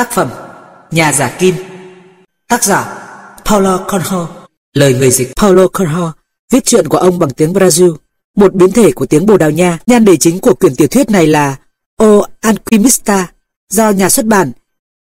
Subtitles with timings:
[0.00, 0.30] Tác phẩm
[0.90, 1.54] Nhà giả kim.
[2.48, 2.98] Tác giả
[3.44, 4.28] Paulo Conho
[4.72, 6.12] Lời người dịch Paulo Conho
[6.52, 7.96] Viết truyện của ông bằng tiếng Brazil.
[8.36, 9.78] Một biến thể của tiếng Bồ Đào Nha.
[9.86, 11.56] Nhan đề chính của quyển tiểu thuyết này là
[11.96, 13.32] O Alquimista
[13.68, 14.52] Do nhà xuất bản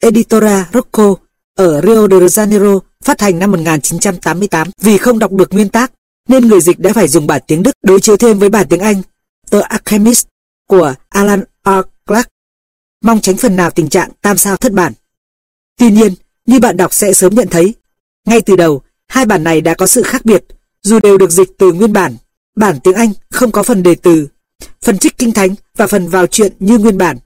[0.03, 1.15] Editora Rocco
[1.57, 5.93] Ở Rio de Janeiro Phát hành năm 1988 Vì không đọc được nguyên tác,
[6.29, 8.81] Nên người dịch đã phải dùng bản tiếng Đức Đối chiếu thêm với bản tiếng
[8.81, 9.03] Anh.
[9.51, 10.27] The Alchemist
[10.69, 11.71] Của Alan R.
[12.07, 12.29] Clark
[13.03, 14.93] mong tránh phần nào tình trạng tam sao thất bản.
[15.79, 16.15] Tuy nhiên,
[16.47, 17.75] như bạn đọc sẽ sớm nhận thấy,
[18.27, 20.45] ngay từ đầu, hai bản này đã có sự khác biệt,
[20.83, 22.17] dù đều được dịch từ nguyên bản.
[22.57, 24.29] Bản tiếng Anh không có phần đề từ,
[24.83, 27.19] phần trích kinh thánh và phần vào chuyện như nguyên bản.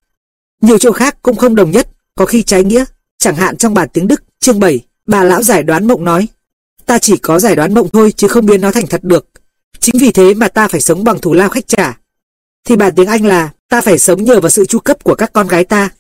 [0.63, 2.85] Nhiều chỗ khác cũng không đồng nhất, có khi trái nghĩa,
[3.19, 6.29] chẳng hạn trong bản tiếng Đức, chương 7, bà lão giải đoán mộng nói,
[6.87, 9.31] ta chỉ có giải đoán mộng thôi chứ không biến nó thành thật được.
[9.81, 11.99] Chính vì thế mà ta phải sống bằng thủ lao khách trả.
[12.65, 15.33] Thì bản tiếng Anh là ta phải sống nhờ vào sự chu cấp của các
[15.33, 15.91] con gái ta.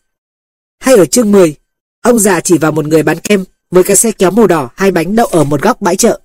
[0.80, 1.54] Hay ở chương 10,
[2.02, 4.90] ông già chỉ vào một người bán kem với cái xe kéo màu đỏ hai
[4.90, 6.20] bánh đậu ở một góc bãi chợ.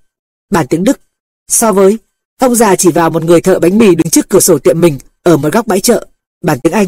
[0.52, 1.00] Bản tiếng Đức.
[1.48, 1.98] So với,
[2.42, 5.00] ông già chỉ vào một người thợ bánh mì đứng trước cửa sổ tiệm mình
[5.24, 6.08] ở một góc bãi chợ.
[6.44, 6.88] Bản tiếng Anh.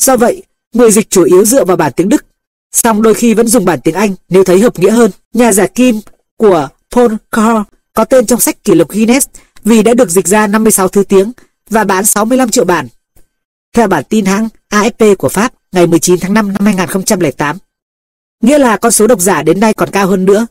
[0.00, 0.42] Do vậy,
[0.74, 2.24] người dịch chủ yếu dựa vào bản tiếng Đức.
[2.72, 5.10] Song đôi khi vẫn dùng bản tiếng Anh nếu thấy hợp nghĩa hơn.
[5.32, 6.00] Nhà giả kim
[6.36, 7.60] của Paul Carr
[7.92, 9.28] có tên trong sách kỷ lục Guinness
[9.64, 11.32] vì đã được dịch ra 56 thứ tiếng
[11.70, 12.88] và bán 65 triệu bản.
[13.74, 17.58] Theo bản tin hãng AFP của Pháp ngày 19 tháng 5 năm 2008.
[18.42, 20.46] Nghĩa là con số độc giả đến nay còn cao hơn nữa.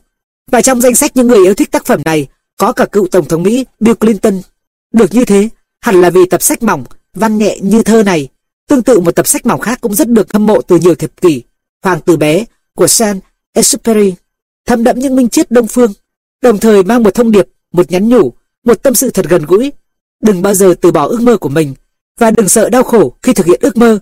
[0.50, 3.28] Và trong danh sách những người yêu thích tác phẩm này có cả cựu Tổng
[3.28, 4.40] thống Mỹ Bill Clinton.
[4.92, 5.48] Được như thế,
[5.80, 8.28] hẳn là vì tập sách mỏng, văn nhẹ như thơ này.
[8.68, 11.20] Tương tự một tập sách mỏng khác cũng rất được hâm mộ từ nhiều thập
[11.20, 11.42] kỷ.
[11.82, 12.44] Hoàng tử bé
[12.76, 13.20] của Saint
[13.54, 14.14] Exupéry
[14.66, 15.92] thâm đậm những minh triết đông phương,
[16.42, 18.32] đồng thời mang một thông điệp, một nhắn nhủ,
[18.64, 19.72] một tâm sự thật gần gũi.
[20.22, 21.74] Đừng bao giờ từ bỏ ước mơ của mình,
[22.18, 23.98] và đừng sợ đau khổ khi thực hiện ước mơ,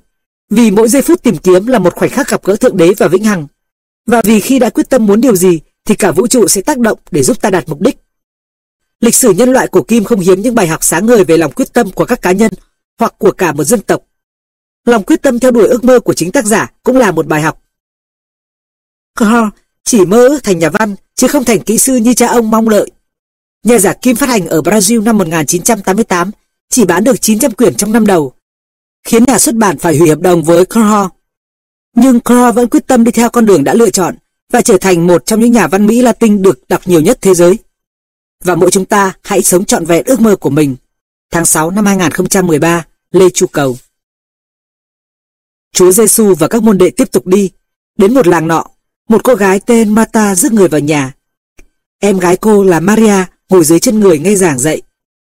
[0.50, 3.08] vì mỗi giây phút tìm kiếm là một khoảnh khắc gặp gỡ Thượng Đế và
[3.08, 3.46] vĩnh hằng.
[4.06, 6.78] Và vì khi đã quyết tâm muốn điều gì thì cả vũ trụ sẽ tác
[6.78, 7.96] động để giúp ta đạt mục đích.
[9.00, 11.52] Lịch sử nhân loại của Kim không hiếm những bài học sáng ngời về lòng
[11.52, 12.52] quyết tâm của các cá nhân
[12.98, 14.02] hoặc của cả một dân tộc.
[14.86, 17.42] Lòng quyết tâm theo đuổi ước mơ của chính tác giả cũng là một bài
[17.42, 17.62] học.
[19.18, 19.46] Carl
[19.84, 22.68] chỉ mơ ước thành nhà văn chứ không thành kỹ sư như cha ông mong
[22.68, 22.90] đợi.
[23.64, 26.30] Nhà giả Kim phát hành ở Brazil năm 1988
[26.72, 28.32] chỉ bán được 900 quyển trong năm đầu,
[29.04, 31.08] khiến nhà xuất bản phải hủy hợp đồng với Crow.
[31.96, 34.16] Nhưng Crow vẫn quyết tâm đi theo con đường đã lựa chọn
[34.52, 37.34] và trở thành một trong những nhà văn Mỹ Latin được đọc nhiều nhất thế
[37.34, 37.58] giới.
[38.44, 40.76] Và mỗi chúng ta hãy sống trọn vẹn ước mơ của mình.
[41.30, 43.76] Tháng 6 năm 2013, Lê Chu Cầu.
[45.72, 47.50] Chúa Giêsu và các môn đệ tiếp tục đi,
[47.98, 48.64] đến một làng nọ,
[49.08, 51.12] một cô gái tên Marta rước người vào nhà.
[51.98, 54.82] Em gái cô là Maria ngồi dưới chân người ngay giảng dạy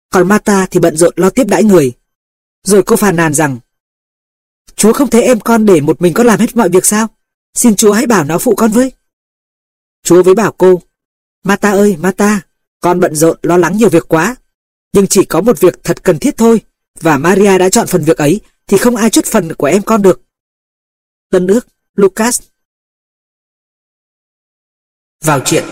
[0.09, 1.94] còn mata thì bận rộn lo tiếp đãi người.
[2.63, 3.59] Rồi cô phàn nàn rằng,
[4.75, 7.07] Chúa không thấy em con để một mình con làm hết mọi việc sao?
[7.53, 8.91] Xin Chúa hãy bảo nó phụ con với.
[10.03, 10.81] Chúa với bảo cô,
[11.44, 12.41] mata ơi, mata
[12.79, 14.35] con bận rộn lo lắng nhiều việc quá.
[14.94, 16.62] Nhưng chỉ có một việc thật cần thiết thôi,
[17.01, 20.01] và Maria đã chọn phần việc ấy, thì không ai chốt phần của em con
[20.01, 20.22] được.
[21.31, 22.41] Tân ước, Lucas
[25.23, 25.63] Vào chuyện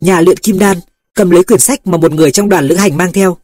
[0.00, 0.78] Nhà luyện kim đan
[1.20, 3.36] cầm lấy quyển sách mà một người trong đoàn lữ hành mang theo.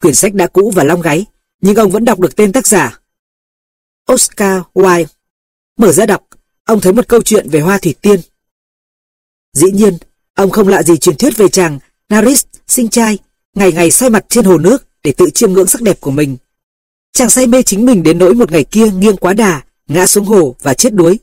[0.00, 1.26] Quyển sách đã cũ và long gáy,
[1.60, 3.00] nhưng ông vẫn đọc được tên tác giả.
[4.12, 5.04] Oscar Wilde.
[5.78, 6.28] Mở ra đọc,
[6.64, 8.20] ông thấy một câu chuyện về hoa thủy tiên.
[9.52, 9.98] Dĩ nhiên,
[10.34, 11.78] ông không lạ gì truyền thuyết về chàng
[12.08, 13.18] Naris sinh trai,
[13.54, 16.36] ngày ngày soi mặt trên hồ nước để tự chiêm ngưỡng sắc đẹp của mình.
[17.12, 20.24] Chàng say mê chính mình đến nỗi một ngày kia nghiêng quá đà, ngã xuống
[20.24, 21.18] hồ và chết đuối.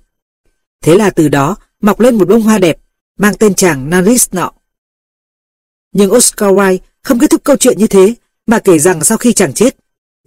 [0.81, 2.77] Thế là từ đó mọc lên một bông hoa đẹp,
[3.17, 4.51] mang tên chàng Naris nọ.
[5.97, 8.15] Nhưng Oscar Wilde không kết thúc câu chuyện như thế,
[8.47, 9.77] mà kể rằng sau khi chàng chết,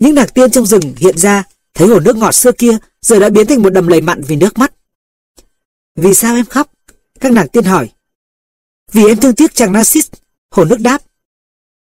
[0.00, 1.44] những nàng tiên trong rừng hiện ra,
[1.74, 4.36] thấy hồ nước ngọt xưa kia giờ đã biến thành một đầm lầy mặn vì
[4.36, 4.72] nước mắt.
[5.96, 6.72] Vì sao em khóc?
[7.20, 7.90] Các nàng tiên hỏi.
[8.92, 10.10] Vì em thương tiếc chàng Narcissus,
[10.50, 11.02] hồ nước đáp.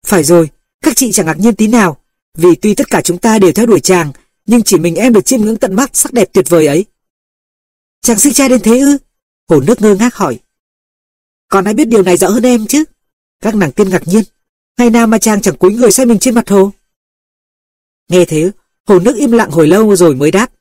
[0.08, 0.50] Phải rồi,
[0.82, 2.02] các chị chẳng ngạc nhiên tí nào,
[2.38, 4.12] vì tuy tất cả chúng ta đều theo đuổi chàng,
[4.46, 6.86] nhưng chỉ mình em được chiêm ngưỡng tận mắt sắc đẹp tuyệt vời ấy.
[8.02, 8.98] Chàng sinh trai đến thế ư?
[9.50, 10.40] Hồ nước ngơ ngác hỏi.
[11.48, 12.84] Còn ai biết điều này rõ hơn em chứ?
[13.42, 14.24] Các nàng tiên ngạc nhiên.
[14.78, 16.72] Ngày nào mà chàng chẳng cúi người say mình trên mặt hồ.
[18.10, 18.52] Nghe thế,
[18.88, 20.52] hồ nước im lặng hồi lâu rồi mới đáp.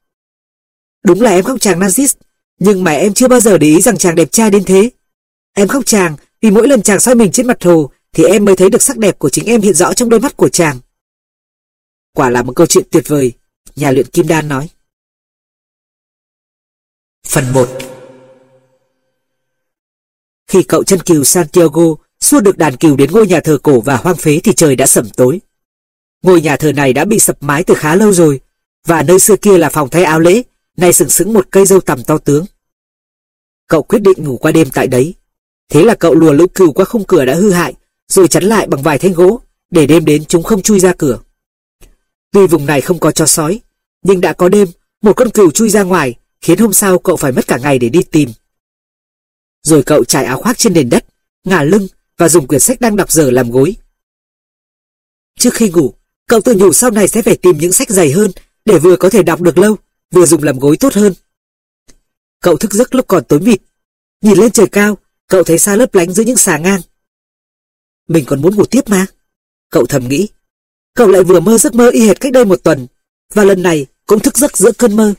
[1.05, 2.15] Đúng là em khóc chàng Nazis,
[2.59, 4.91] nhưng mà em chưa bao giờ để ý rằng chàng đẹp trai đến thế.
[5.53, 8.57] Em khóc chàng vì mỗi lần chàng soi mình trên mặt hồ thì em mới
[8.57, 10.79] thấy được sắc đẹp của chính em hiện rõ trong đôi mắt của chàng.
[12.13, 13.33] Quả là một câu chuyện tuyệt vời,
[13.77, 14.69] nhà luyện kim đan nói.
[17.27, 17.69] Phần 1
[20.47, 23.97] Khi cậu chân kiều Santiago Xua được đàn cừu đến ngôi nhà thờ cổ và
[23.97, 25.41] hoang phế thì trời đã sẩm tối.
[26.23, 28.41] Ngôi nhà thờ này đã bị sập mái từ khá lâu rồi,
[28.87, 30.43] và nơi xưa kia là phòng thay áo lễ,
[30.77, 32.47] nay sừng sững một cây dâu tằm to tướng.
[33.69, 35.15] Cậu quyết định ngủ qua đêm tại đấy.
[35.71, 37.75] Thế là cậu lùa lũ cừu qua khung cửa đã hư hại,
[38.09, 39.41] rồi chắn lại bằng vài thanh gỗ,
[39.71, 41.19] để đêm đến chúng không chui ra cửa.
[42.33, 43.61] Tuy vùng này không có chó sói,
[44.03, 44.69] nhưng đã có đêm,
[45.03, 47.89] một con cừu chui ra ngoài, khiến hôm sau cậu phải mất cả ngày để
[47.89, 48.31] đi tìm.
[49.63, 51.05] Rồi cậu trải áo khoác trên nền đất,
[51.45, 51.87] ngả lưng
[52.21, 53.77] và dùng quyển sách đang đọc giờ làm gối.
[55.39, 55.95] Trước khi ngủ,
[56.29, 58.31] cậu tự nhủ sau này sẽ phải tìm những sách dày hơn
[58.65, 59.77] để vừa có thể đọc được lâu,
[60.11, 61.15] vừa dùng làm gối tốt hơn.
[62.41, 63.61] Cậu thức giấc lúc còn tối mịt.
[64.23, 66.81] Nhìn lên trời cao, cậu thấy xa lấp lánh giữa những xà ngang.
[68.09, 69.07] Mình còn muốn ngủ tiếp mà.
[69.71, 70.29] Cậu thầm nghĩ.
[70.95, 72.87] Cậu lại vừa mơ giấc mơ y hệt cách đây một tuần,
[73.35, 75.15] và lần này cũng thức giấc giữa cơn mơ.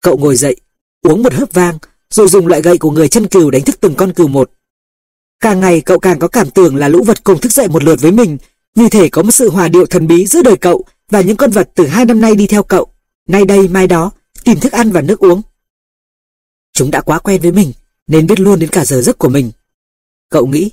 [0.00, 0.56] Cậu ngồi dậy,
[1.02, 1.78] uống một hớp vang,
[2.10, 4.50] rồi dùng loại gậy của người chân cừu đánh thức từng con cừu một.
[5.44, 8.00] Càng ngày cậu càng có cảm tưởng là lũ vật cùng thức dậy một lượt
[8.00, 8.38] với mình,
[8.74, 11.50] như thể có một sự hòa điệu thần bí giữa đời cậu và những con
[11.50, 12.86] vật từ hai năm nay đi theo cậu,
[13.28, 14.12] nay đây mai đó,
[14.44, 15.42] tìm thức ăn và nước uống.
[16.72, 17.72] Chúng đã quá quen với mình,
[18.06, 19.50] nên biết luôn đến cả giờ giấc của mình.
[20.30, 20.70] Cậu nghĩ,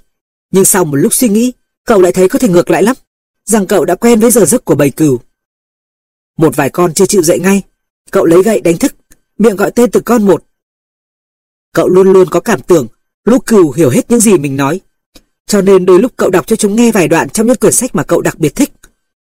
[0.51, 1.53] nhưng sau một lúc suy nghĩ,
[1.85, 2.95] cậu lại thấy có thể ngược lại lắm,
[3.45, 5.19] rằng cậu đã quen với giờ giấc của bầy cừu.
[6.37, 7.61] Một vài con chưa chịu dậy ngay,
[8.11, 8.95] cậu lấy gậy đánh thức,
[9.37, 10.43] miệng gọi tên từ con một.
[11.73, 12.87] Cậu luôn luôn có cảm tưởng
[13.25, 14.81] Lúc cừu hiểu hết những gì mình nói.
[15.45, 17.95] Cho nên đôi lúc cậu đọc cho chúng nghe vài đoạn trong những quyển sách
[17.95, 18.71] mà cậu đặc biệt thích,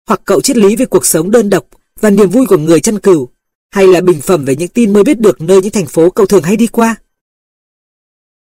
[0.06, 1.66] hoặc cậu triết lý về cuộc sống đơn độc
[2.00, 3.28] và niềm vui của người chăn cừu,
[3.70, 6.26] hay là bình phẩm về những tin mới biết được nơi những thành phố cậu
[6.26, 6.96] thường hay đi qua.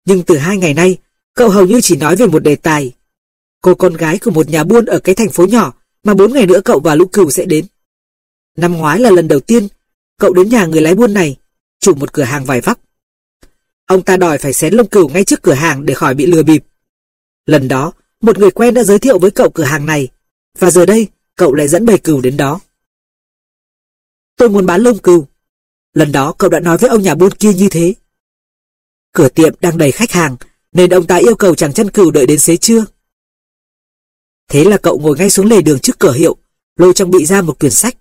[0.06, 0.98] Nhưng từ hai ngày nay,
[1.34, 2.92] cậu hầu như chỉ nói về một đề tài.
[3.62, 5.74] Cô con gái của một nhà buôn ở cái thành phố nhỏ
[6.04, 7.66] mà bốn ngày nữa cậu và lũ cừu sẽ đến.
[8.58, 9.68] Năm ngoái là lần đầu tiên
[10.20, 11.38] cậu đến nhà người lái buôn này,
[11.80, 12.80] chủ một cửa hàng vải vóc.
[13.86, 16.44] Ông ta đòi phải xén lông cừu ngay trước cửa hàng để khỏi bị lừa
[16.44, 16.64] bịp.
[17.46, 20.08] Lần đó, một người quen đã giới thiệu với cậu cửa hàng này,
[20.60, 22.60] và giờ đây cậu lại dẫn bầy cừu đến đó.
[24.38, 25.28] Tôi muốn bán lông cừu.
[25.94, 27.94] Lần đó cậu đã nói với ông nhà buôn kia như thế.
[29.12, 30.36] Cửa tiệm đang đầy khách hàng,
[30.72, 32.86] nên ông ta yêu cầu chàng chân cừu đợi đến xế trưa.
[34.48, 36.38] Thế là cậu ngồi ngay xuống lề đường trước cửa hiệu,
[36.76, 37.98] lôi trong bị ra một quyển sách.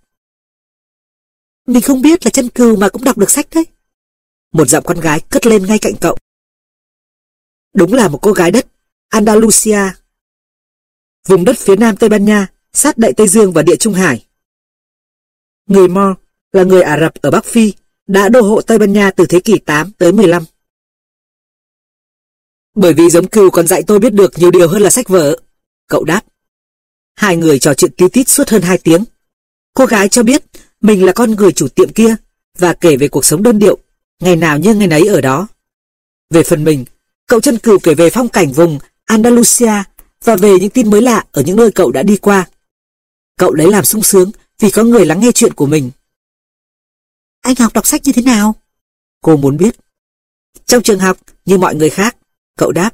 [1.66, 3.66] Mình không biết là chân cừu mà cũng đọc được sách đấy.
[4.52, 6.16] Một giọng con gái cất lên ngay cạnh cậu.
[7.74, 8.66] Đúng là một cô gái đất,
[9.08, 9.80] Andalusia.
[11.28, 14.26] Vùng đất phía nam Tây Ban Nha, sát đại Tây Dương và địa Trung Hải.
[15.66, 16.14] Người Mo
[16.52, 17.72] là người Ả Rập ở Bắc Phi,
[18.06, 20.44] đã đô hộ Tây Ban Nha từ thế kỷ 8 tới 15.
[22.74, 25.36] Bởi vì giống cừu còn dạy tôi biết được nhiều điều hơn là sách vở.
[25.88, 26.20] Cậu đáp.
[27.16, 29.04] Hai người trò chuyện tí tít suốt hơn hai tiếng.
[29.74, 30.44] Cô gái cho biết
[30.80, 32.16] mình là con người chủ tiệm kia
[32.58, 33.78] và kể về cuộc sống đơn điệu,
[34.22, 35.48] ngày nào như ngày nấy ở đó.
[36.30, 36.84] Về phần mình,
[37.26, 39.72] cậu chân cừu kể về phong cảnh vùng Andalusia
[40.24, 42.48] và về những tin mới lạ ở những nơi cậu đã đi qua.
[43.36, 45.90] Cậu lấy làm sung sướng vì có người lắng nghe chuyện của mình.
[47.40, 48.54] Anh học đọc sách như thế nào?
[49.22, 49.76] Cô muốn biết.
[50.66, 52.16] Trong trường học, như mọi người khác,
[52.58, 52.90] cậu đáp.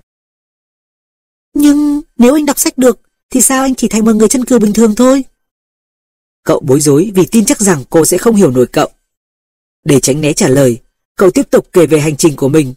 [1.54, 4.58] Nhưng nếu anh đọc sách được, thì sao anh chỉ thành một người chân cừu
[4.58, 5.24] bình thường thôi?
[6.44, 8.88] Cậu bối rối vì tin chắc rằng cô sẽ không hiểu nổi cậu.
[9.84, 10.80] Để tránh né trả lời,
[11.18, 12.74] cậu tiếp tục kể về hành trình của mình,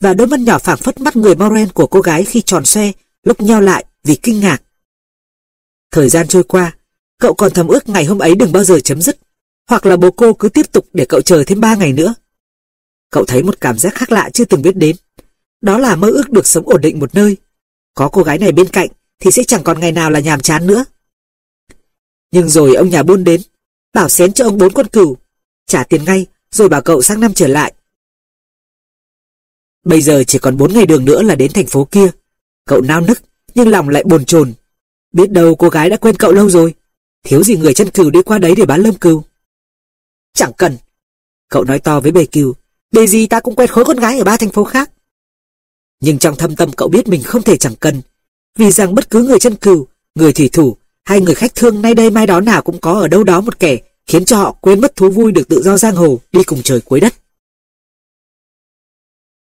[0.00, 2.92] và đôi mắt nhỏ phảng phất mắt người Moren của cô gái khi tròn xoe,
[3.22, 4.62] lúc nheo lại vì kinh ngạc.
[5.90, 6.76] Thời gian trôi qua,
[7.18, 9.18] cậu còn thầm ước ngày hôm ấy đừng bao giờ chấm dứt,
[9.68, 12.14] hoặc là bố cô cứ tiếp tục để cậu chờ thêm ba ngày nữa.
[13.10, 14.96] Cậu thấy một cảm giác khác lạ chưa từng biết đến.
[15.60, 17.36] Đó là mơ ước được sống ổn định một nơi.
[17.94, 18.88] Có cô gái này bên cạnh
[19.20, 20.84] thì sẽ chẳng còn ngày nào là nhàm chán nữa.
[22.32, 23.40] Nhưng rồi ông nhà buôn đến,
[23.94, 25.16] bảo xén cho ông bốn con cừu,
[25.66, 27.72] trả tiền ngay rồi bảo cậu sang năm trở lại.
[29.84, 32.10] Bây giờ chỉ còn bốn ngày đường nữa là đến thành phố kia.
[32.66, 33.18] Cậu nao nức,
[33.54, 34.52] nhưng lòng lại bồn chồn.
[35.12, 36.74] Biết đâu cô gái đã quen cậu lâu rồi.
[37.24, 39.22] Thiếu gì người chân cừu đi qua đấy để bán lông cừu.
[40.34, 40.76] Chẳng cần.
[41.48, 42.54] Cậu nói to với bề cừu.
[42.92, 44.90] Bề gì ta cũng quen khối con gái ở ba thành phố khác.
[46.00, 48.02] Nhưng trong thâm tâm cậu biết mình không thể chẳng cần.
[48.58, 51.94] Vì rằng bất cứ người chân cừu, người thủy thủ hay người khách thương nay
[51.94, 54.80] đây mai đó nào cũng có ở đâu đó một kẻ khiến cho họ quên
[54.80, 57.14] mất thú vui được tự do giang hồ đi cùng trời cuối đất.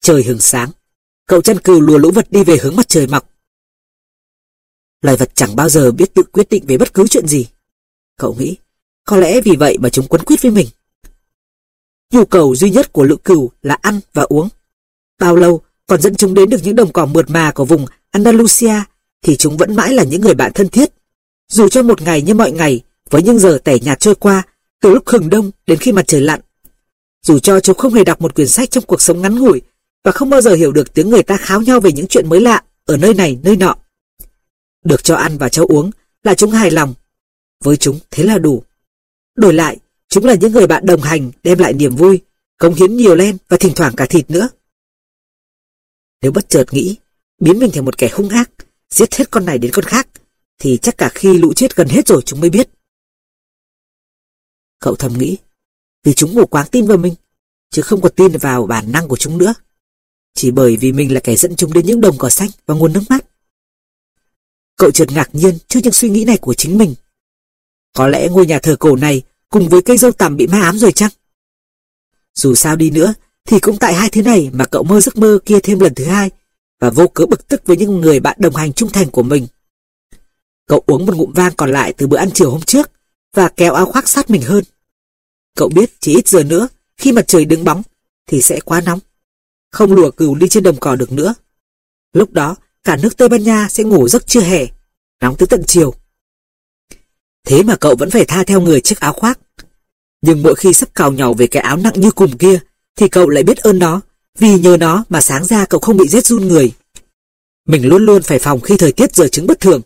[0.01, 0.69] Trời hừng sáng,
[1.27, 3.29] cậu chân cừu lùa lũ vật đi về hướng mặt trời mọc.
[5.01, 7.47] Loài vật chẳng bao giờ biết tự quyết định về bất cứ chuyện gì.
[8.17, 8.57] Cậu nghĩ,
[9.05, 10.67] có lẽ vì vậy mà chúng quấn quýt với mình.
[12.13, 14.49] Nhu cầu duy nhất của lũ cừu là ăn và uống.
[15.19, 18.75] Bao lâu còn dẫn chúng đến được những đồng cỏ mượt mà của vùng Andalusia
[19.21, 20.89] thì chúng vẫn mãi là những người bạn thân thiết.
[21.49, 24.43] Dù cho một ngày như mọi ngày, với những giờ tẻ nhạt trôi qua,
[24.81, 26.41] từ lúc hừng đông đến khi mặt trời lặn.
[27.25, 29.61] Dù cho chúng không hề đọc một quyển sách trong cuộc sống ngắn ngủi
[30.03, 32.41] và không bao giờ hiểu được tiếng người ta kháo nhau về những chuyện mới
[32.41, 33.75] lạ ở nơi này nơi nọ.
[34.85, 35.91] Được cho ăn và cho uống
[36.23, 36.93] là chúng hài lòng.
[37.63, 38.63] Với chúng thế là đủ.
[39.35, 39.77] Đổi lại,
[40.09, 42.21] chúng là những người bạn đồng hành đem lại niềm vui
[42.59, 44.49] cống hiến nhiều len và thỉnh thoảng cả thịt nữa.
[46.21, 46.97] Nếu bất chợt nghĩ,
[47.39, 48.51] biến mình thành một kẻ hung ác,
[48.89, 50.07] giết hết con này đến con khác,
[50.59, 52.69] thì chắc cả khi lũ chết gần hết rồi chúng mới biết.
[54.79, 55.37] Cậu thầm nghĩ,
[56.03, 57.15] vì chúng mù quáng tin vào mình,
[57.69, 59.53] chứ không còn tin vào bản năng của chúng nữa.
[60.35, 62.93] Chỉ bởi vì mình là kẻ dẫn chúng đến những đồng cỏ xanh và nguồn
[62.93, 63.25] nước mát.
[64.77, 66.95] Cậu chợt ngạc nhiên trước những suy nghĩ này của chính mình.
[67.93, 70.77] Có lẽ ngôi nhà thờ cổ này cùng với cây dâu tằm bị ma ám
[70.77, 71.11] rồi chăng?
[72.35, 73.13] Dù sao đi nữa,
[73.45, 76.05] thì cũng tại hai thứ này mà cậu mơ giấc mơ kia thêm lần thứ
[76.05, 76.31] hai
[76.79, 79.47] và vô cớ bực tức với những người bạn đồng hành trung thành của mình.
[80.67, 82.91] Cậu uống một ngụm vang còn lại từ bữa ăn chiều hôm trước
[83.33, 84.63] và kéo áo khoác sát mình hơn.
[85.55, 86.67] Cậu biết chỉ ít giờ nữa,
[86.97, 87.81] khi mặt trời đứng bóng,
[88.27, 88.99] thì sẽ quá nóng.
[89.71, 91.33] Không lùa cừu đi trên đồng cỏ được nữa.
[92.13, 94.65] Lúc đó, cả nước Tây Ban Nha sẽ ngủ giấc chưa hè,
[95.21, 95.93] nóng tới tận chiều.
[97.45, 99.39] Thế mà cậu vẫn phải tha theo người chiếc áo khoác.
[100.21, 102.59] Nhưng mỗi khi sắp cào nhàu về cái áo nặng như cùng kia,
[102.95, 104.01] thì cậu lại biết ơn nó,
[104.37, 106.71] vì nhờ nó mà sáng ra cậu không bị rét run người.
[107.65, 109.81] Mình luôn luôn phải phòng khi thời tiết giờ chứng bất thường.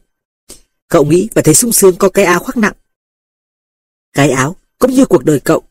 [0.87, 2.73] Cậu nghĩ và thấy sung sướng có cái áo khoác nặng.
[4.13, 5.63] Cái áo, cũng như cuộc đời cậu,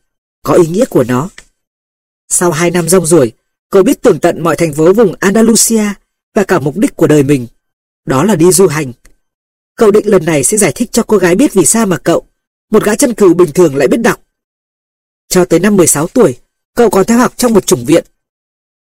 [0.43, 1.29] có ý nghĩa của nó.
[2.29, 3.31] Sau hai năm rong ruổi,
[3.73, 5.83] cậu biết tường tận mọi thành phố vùng Andalusia
[6.33, 7.47] và cả mục đích của đời mình.
[8.05, 8.91] Đó là đi du hành.
[9.75, 12.23] Cậu định lần này sẽ giải thích cho cô gái biết vì sao mà cậu,
[12.71, 14.21] một gã chân cừu bình thường lại biết đọc.
[15.27, 16.37] Cho tới năm 16 tuổi,
[16.75, 18.03] cậu còn theo học trong một chủng viện.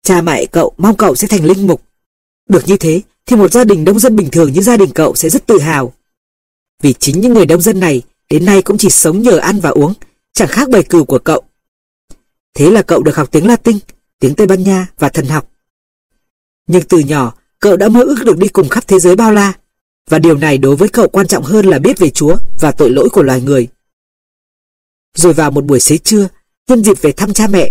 [0.03, 1.81] Cha mẹ cậu mong cậu sẽ thành linh mục.
[2.49, 5.15] Được như thế thì một gia đình đông dân bình thường như gia đình cậu
[5.15, 5.93] sẽ rất tự hào.
[6.81, 9.69] Vì chính những người đông dân này đến nay cũng chỉ sống nhờ ăn và
[9.69, 9.93] uống,
[10.33, 11.41] chẳng khác bầy cừu của cậu.
[12.53, 13.77] Thế là cậu được học tiếng Latin,
[14.21, 15.51] tiếng Tây Ban Nha và thần học.
[16.67, 19.53] Nhưng từ nhỏ, cậu đã mơ ước được đi cùng khắp thế giới bao la,
[20.09, 22.89] và điều này đối với cậu quan trọng hơn là biết về Chúa và tội
[22.89, 23.67] lỗi của loài người.
[25.15, 26.27] Rồi vào một buổi xế trưa,
[26.67, 27.69] nhân dịp về thăm cha mẹ,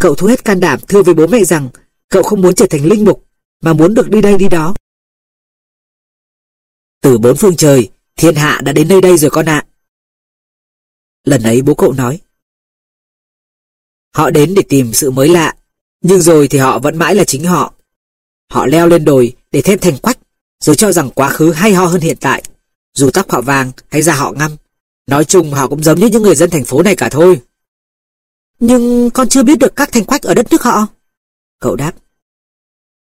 [0.00, 1.68] cậu thu hết can đảm thưa với bố mẹ rằng
[2.08, 3.26] cậu không muốn trở thành linh mục,
[3.60, 4.74] mà muốn được đi đây đi đó.
[7.02, 9.66] Từ bốn phương trời, thiên hạ đã đến nơi đây rồi con ạ.
[11.24, 12.20] Lần ấy bố cậu nói.
[14.14, 15.54] Họ đến để tìm sự mới lạ,
[16.00, 17.74] nhưng rồi thì họ vẫn mãi là chính họ.
[18.50, 20.18] Họ leo lên đồi để thêm thành quách,
[20.60, 22.42] rồi cho rằng quá khứ hay ho hơn hiện tại.
[22.94, 24.56] Dù tóc họ vàng hay da họ ngăm,
[25.06, 27.40] nói chung họ cũng giống như những người dân thành phố này cả thôi.
[28.60, 30.86] Nhưng con chưa biết được các thành quách ở đất nước họ.
[31.60, 31.92] Cậu đáp.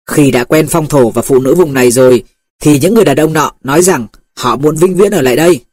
[0.10, 2.24] Khi đã quen phong thổ và phụ nữ vùng này rồi,
[2.60, 5.65] thì những người đàn ông nọ nói rằng họ muốn vĩnh viễn ở lại đây.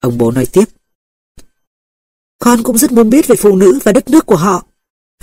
[0.00, 0.64] Ông bố nói tiếp.
[2.38, 4.66] Con cũng rất muốn biết về phụ nữ và đất nước của họ,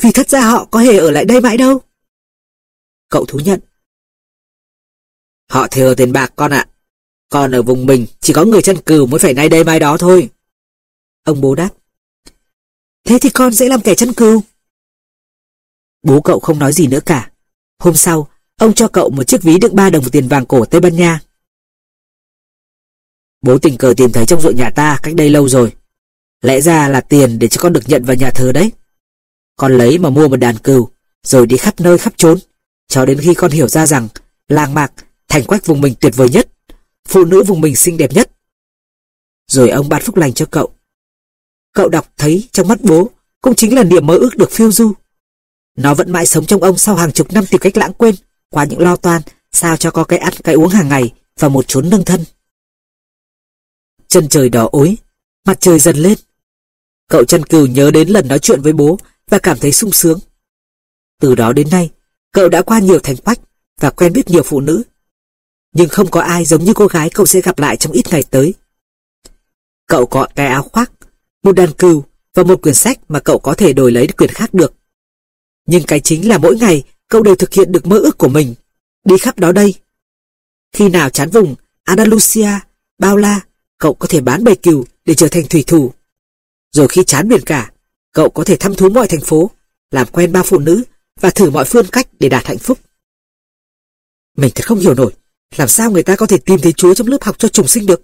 [0.01, 1.81] vì thật ra họ có hề ở lại đây mãi đâu.
[3.09, 3.59] Cậu thú nhận.
[5.49, 6.65] Họ thừa tiền bạc con ạ.
[7.29, 9.97] Còn ở vùng mình chỉ có người chân cừu mới phải nay đây mai đó
[9.97, 10.29] thôi.
[11.23, 11.69] Ông bố đáp.
[13.03, 14.43] Thế thì con sẽ làm kẻ chân cừu.
[16.03, 17.31] Bố cậu không nói gì nữa cả.
[17.79, 20.81] Hôm sau, ông cho cậu một chiếc ví đựng ba đồng tiền vàng cổ Tây
[20.81, 21.21] Ban Nha.
[23.41, 25.75] Bố tình cờ tìm thấy trong ruộng nhà ta cách đây lâu rồi.
[26.41, 28.71] Lẽ ra là tiền để cho con được nhận vào nhà thờ đấy.
[29.55, 30.89] Con lấy mà mua một đàn cừu,
[31.23, 32.37] rồi đi khắp nơi khắp trốn,
[32.87, 34.07] cho đến khi con hiểu ra rằng
[34.47, 34.91] làng mạc,
[35.27, 36.47] thành quách vùng mình tuyệt vời nhất,
[37.07, 38.31] phụ nữ vùng mình xinh đẹp nhất.
[39.47, 40.73] Rồi ông ban phúc lành cho cậu.
[41.73, 43.09] Cậu đọc thấy trong mắt bố
[43.41, 44.93] cũng chính là niềm mơ ước được phiêu du.
[45.77, 48.15] Nó vẫn mãi sống trong ông sau hàng chục năm tìm cách lãng quên
[48.49, 51.65] qua những lo toan sao cho có cái ăn cái uống hàng ngày và một
[51.67, 52.23] chốn nâng thân.
[54.07, 54.97] Chân trời đỏ ối,
[55.45, 56.17] mặt trời dần lên.
[57.09, 58.97] Cậu chân cừu nhớ đến lần nói chuyện với bố
[59.33, 60.19] và cảm thấy sung sướng.
[61.21, 61.89] Từ đó đến nay,
[62.31, 63.39] cậu đã qua nhiều thành quách
[63.79, 64.83] và quen biết nhiều phụ nữ.
[65.73, 68.23] Nhưng không có ai giống như cô gái cậu sẽ gặp lại trong ít ngày
[68.29, 68.53] tới.
[69.87, 70.91] Cậu có cái áo khoác,
[71.43, 74.53] một đàn cừu và một quyển sách mà cậu có thể đổi lấy quyển khác
[74.53, 74.73] được.
[75.65, 78.55] Nhưng cái chính là mỗi ngày cậu đều thực hiện được mơ ước của mình,
[79.05, 79.73] đi khắp đó đây.
[80.73, 82.49] Khi nào chán vùng, Andalusia,
[82.99, 83.41] bao la,
[83.77, 85.93] cậu có thể bán bầy cừu để trở thành thủy thủ.
[86.71, 87.72] Rồi khi chán biển cả,
[88.13, 89.51] cậu có thể thăm thú mọi thành phố,
[89.91, 90.83] làm quen ba phụ nữ
[91.19, 92.79] và thử mọi phương cách để đạt hạnh phúc.
[94.37, 95.13] Mình thật không hiểu nổi,
[95.57, 97.85] làm sao người ta có thể tìm thấy Chúa trong lớp học cho trùng sinh
[97.85, 98.03] được.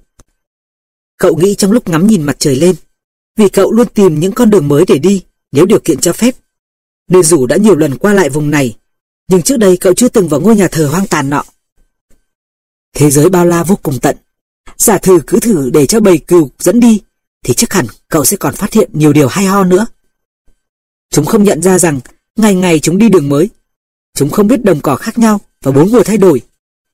[1.17, 2.75] Cậu nghĩ trong lúc ngắm nhìn mặt trời lên,
[3.37, 6.35] vì cậu luôn tìm những con đường mới để đi nếu điều kiện cho phép.
[7.09, 8.77] Nên dù đã nhiều lần qua lại vùng này,
[9.27, 11.43] nhưng trước đây cậu chưa từng vào ngôi nhà thờ hoang tàn nọ.
[12.95, 14.17] Thế giới bao la vô cùng tận,
[14.77, 17.01] giả thử cứ thử để cho bầy cừu dẫn đi,
[17.43, 19.85] thì chắc hẳn cậu sẽ còn phát hiện nhiều điều hay ho nữa.
[21.09, 21.99] Chúng không nhận ra rằng
[22.35, 23.49] ngày ngày chúng đi đường mới.
[24.13, 26.41] Chúng không biết đồng cỏ khác nhau và bốn mùa thay đổi,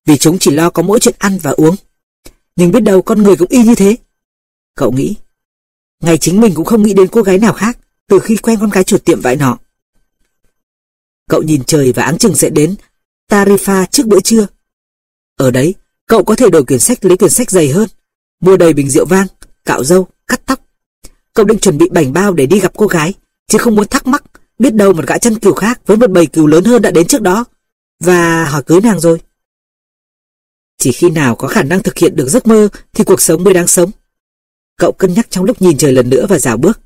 [0.05, 1.75] vì chúng chỉ lo có mỗi chuyện ăn và uống.
[2.55, 3.95] Nhưng biết đâu con người cũng y như thế.
[4.75, 5.15] Cậu nghĩ,
[6.01, 8.69] ngày chính mình cũng không nghĩ đến cô gái nào khác từ khi quen con
[8.69, 9.57] gái chuột tiệm vải nọ.
[11.29, 12.75] Cậu nhìn trời và áng chừng sẽ đến
[13.31, 14.48] Tarifa trước bữa trưa.
[15.38, 15.74] Ở đấy,
[16.05, 17.89] cậu có thể đổi quyển sách lấy quyển sách dày hơn,
[18.41, 19.27] mua đầy bình rượu vang,
[19.65, 20.60] cạo râu, cắt tóc.
[21.34, 23.13] Cậu định chuẩn bị bảnh bao để đi gặp cô gái,
[23.48, 24.24] chứ không muốn thắc mắc,
[24.60, 27.08] biết đâu một gã chân cừu khác với một bầy cừu lớn hơn đã đến
[27.08, 27.46] trước đó,
[28.00, 29.22] và hỏi cưới nàng rồi.
[30.78, 33.54] Chỉ khi nào có khả năng thực hiện được giấc mơ thì cuộc sống mới
[33.54, 33.92] đáng sống.
[34.78, 36.80] Cậu cân nhắc trong lúc nhìn trời lần nữa và dào bước.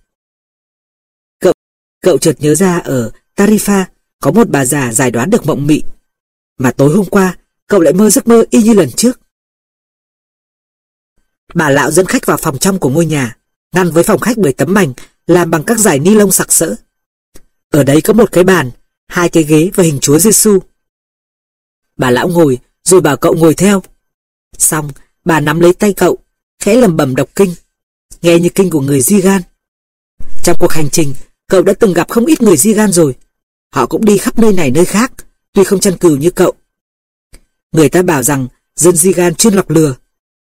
[1.40, 1.54] Cậu,
[2.02, 3.86] cậu chợt nhớ ra ở Tarifa
[4.20, 5.84] có một bà già giải đoán được mộng mị.
[6.58, 7.38] Mà tối hôm qua,
[7.68, 9.20] cậu lại mơ giấc mơ y như lần trước.
[11.54, 13.38] Bà lão dẫn khách vào phòng trong của ngôi nhà,
[13.72, 14.94] ngăn với phòng khách bởi tấm mảnh
[15.30, 16.76] làm bằng các giải ni lông sặc sỡ.
[17.70, 18.72] Ở đấy có một cái bàn,
[19.08, 20.60] hai cái ghế và hình Chúa Giêsu.
[21.98, 23.84] Bà lão ngồi, rồi bảo cậu ngồi theo.
[24.58, 24.90] Xong,
[25.26, 26.18] bà nắm lấy tay cậu,
[26.60, 27.54] khẽ lầm bầm đọc kinh,
[28.22, 29.42] nghe như kinh của người di gan.
[30.44, 31.14] Trong cuộc hành trình,
[31.48, 33.16] cậu đã từng gặp không ít người di gan rồi.
[33.74, 35.12] Họ cũng đi khắp nơi này nơi khác,
[35.54, 36.54] tuy không chăn cừu như cậu.
[37.72, 39.96] Người ta bảo rằng dân di gan chuyên lọc lừa.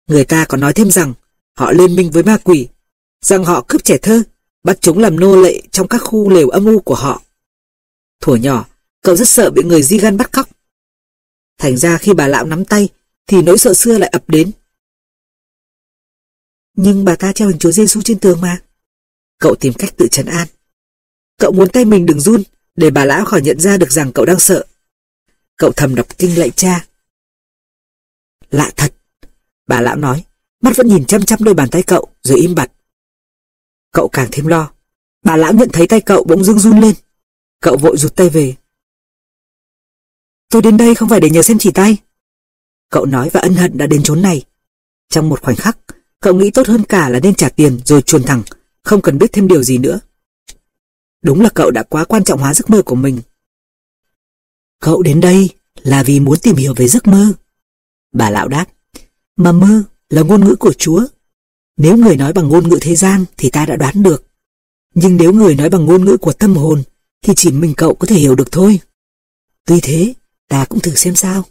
[0.07, 1.13] Người ta còn nói thêm rằng
[1.57, 2.67] họ liên minh với ma quỷ,
[3.21, 4.23] rằng họ cướp trẻ thơ,
[4.67, 7.21] bắt chúng làm nô lệ trong các khu lều âm u của họ.
[8.21, 8.67] Thuở nhỏ,
[9.01, 10.49] cậu rất sợ bị người di gan bắt cóc.
[11.57, 12.89] Thành ra khi bà lão nắm tay,
[13.27, 14.51] thì nỗi sợ xưa lại ập đến.
[16.75, 18.61] Nhưng bà ta treo hình Chúa Giêsu trên tường mà.
[19.39, 20.47] Cậu tìm cách tự trấn an.
[21.37, 22.43] Cậu muốn tay mình đừng run,
[22.75, 24.65] để bà lão khỏi nhận ra được rằng cậu đang sợ.
[25.57, 26.85] Cậu thầm đọc kinh lạy cha.
[28.49, 28.93] Lạ thật,
[29.67, 30.25] bà lão nói,
[30.61, 32.71] mắt vẫn nhìn chăm chăm đôi bàn tay cậu, rồi im bặt.
[33.91, 34.71] Cậu càng thêm lo.
[35.23, 36.95] Bà lão nhận thấy tay cậu bỗng dưng run lên.
[37.61, 38.55] Cậu vội rụt tay về.
[40.49, 41.97] Tôi đến đây không phải để nhờ xem chỉ tay.
[42.89, 44.43] Cậu nói và ân hận đã đến chốn này.
[45.09, 45.77] Trong một khoảnh khắc,
[46.19, 48.43] cậu nghĩ tốt hơn cả là nên trả tiền rồi chuồn thẳng,
[48.83, 49.99] không cần biết thêm điều gì nữa.
[51.21, 53.21] Đúng là cậu đã quá quan trọng hóa giấc mơ của mình.
[54.79, 55.49] Cậu đến đây
[55.83, 57.33] là vì muốn tìm hiểu về giấc mơ.
[58.13, 58.65] Bà lão đáp,
[59.35, 61.07] mà mơ là ngôn ngữ của Chúa.
[61.77, 64.23] Nếu người nói bằng ngôn ngữ thế gian thì ta đã đoán được.
[64.93, 66.83] Nhưng nếu người nói bằng ngôn ngữ của tâm hồn
[67.21, 68.79] thì chỉ mình cậu có thể hiểu được thôi.
[69.65, 70.13] Tuy thế,
[70.47, 71.43] ta cũng thử xem sao.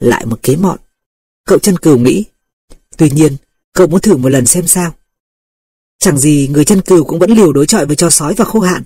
[0.00, 0.78] Lại một kế mọn.
[1.46, 2.24] Cậu chân cừu nghĩ.
[2.96, 3.36] Tuy nhiên,
[3.72, 4.94] cậu muốn thử một lần xem sao.
[5.98, 8.60] Chẳng gì người chân cừu cũng vẫn liều đối chọi với cho sói và khô
[8.60, 8.82] hạn.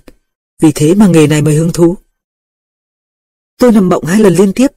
[0.61, 1.97] Vì thế mà nghề này mới hứng thú.
[3.57, 4.67] Tôi nằm mộng hai lần liên tiếp.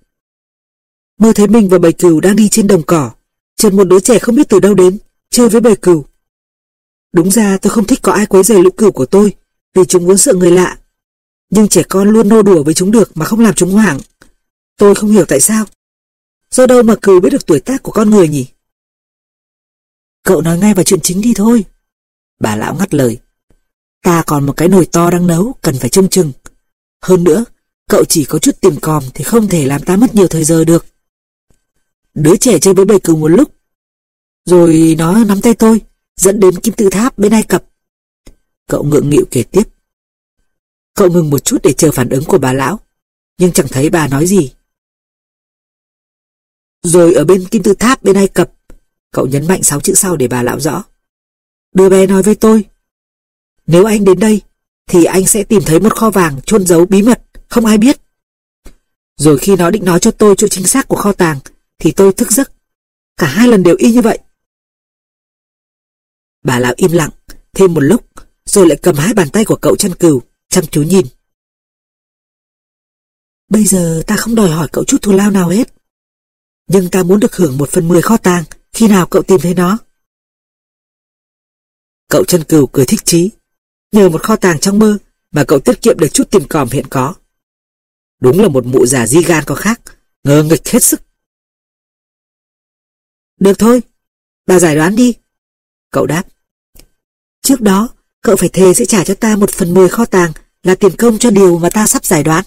[1.19, 3.11] Mơ thấy mình và bầy cừu đang đi trên đồng cỏ.
[3.57, 4.99] Chợt một đứa trẻ không biết từ đâu đến,
[5.33, 6.05] chơi với bầy cừu.
[7.13, 9.35] Đúng ra tôi không thích có ai quấy rầy lũ cừu của tôi,
[9.75, 10.79] vì chúng muốn sợ người lạ.
[11.51, 14.01] Nhưng trẻ con luôn nô đùa với chúng được mà không làm chúng hoảng.
[14.77, 15.65] Tôi không hiểu tại sao.
[16.51, 18.47] Do đâu mà cừu biết được tuổi tác của con người nhỉ?
[20.25, 21.65] Cậu nói ngay vào chuyện chính đi thôi.
[22.41, 23.19] Bà lão ngắt lời.
[24.03, 26.33] Ta còn một cái nồi to đang nấu, cần phải trông chừng.
[27.03, 27.45] Hơn nữa,
[27.89, 30.65] cậu chỉ có chút tiền còm thì không thể làm ta mất nhiều thời giờ
[30.65, 30.87] được.
[32.15, 33.62] Đứa trẻ chơi với bầy cừu một lúc.
[34.45, 35.81] Rồi nó nắm tay tôi,
[36.17, 37.65] dẫn đến kim tự tháp bên Ai Cập.
[38.69, 39.63] Cậu ngượng nghịu kể tiếp.
[40.95, 42.81] Cậu ngừng một chút để chờ phản ứng của bà lão,
[43.39, 44.53] nhưng chẳng thấy bà nói gì.
[46.83, 48.53] Rồi ở bên kim tự tháp bên Ai Cập,
[49.11, 50.85] cậu nhấn mạnh sáu chữ sau để bà lão rõ.
[51.75, 52.65] Đứa bé nói với tôi,
[53.67, 54.41] nếu anh đến đây,
[54.87, 58.01] thì anh sẽ tìm thấy một kho vàng chôn giấu bí mật, không ai biết.
[59.17, 61.39] Rồi khi nó định nói cho tôi chỗ chính xác của kho tàng,
[61.79, 62.53] thì tôi thức giấc.
[63.17, 64.19] Cả hai lần đều y như vậy.
[66.43, 67.11] Bà lão im lặng,
[67.55, 68.07] thêm một lúc,
[68.45, 71.07] rồi lại cầm hai bàn tay của cậu chăn cừu, chăm chú nhìn.
[73.49, 75.75] Bây giờ ta không đòi hỏi cậu chút thù lao nào hết.
[76.69, 79.55] Nhưng ta muốn được hưởng một phần mười kho tàng khi nào cậu tìm thấy
[79.55, 79.79] nó.
[82.09, 83.31] Cậu chân cừu cười thích chí.
[83.93, 84.99] Nhờ một kho tàng trong mơ
[85.31, 87.15] mà cậu tiết kiệm được chút tiền còm hiện có.
[88.21, 89.81] Đúng là một mụ già di gan có khác,
[90.25, 91.01] ngờ nghịch hết sức.
[93.41, 93.83] Được thôi,
[94.47, 95.15] bà giải đoán đi.
[95.93, 96.25] Cậu đáp.
[97.43, 97.89] Trước đó,
[98.23, 101.19] cậu phải thề sẽ trả cho ta một phần mười kho tàng là tiền công
[101.19, 102.45] cho điều mà ta sắp giải đoán.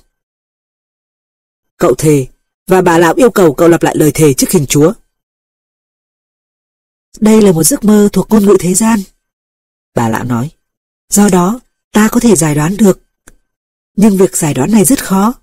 [1.77, 2.27] Cậu thề,
[2.67, 4.93] và bà lão yêu cầu cậu lặp lại lời thề trước hình chúa.
[7.19, 8.99] Đây là một giấc mơ thuộc ngôn ngữ thế gian.
[9.93, 10.51] Bà lão nói.
[11.09, 11.59] Do đó,
[11.91, 12.99] ta có thể giải đoán được.
[13.97, 15.33] Nhưng việc giải đoán này rất khó.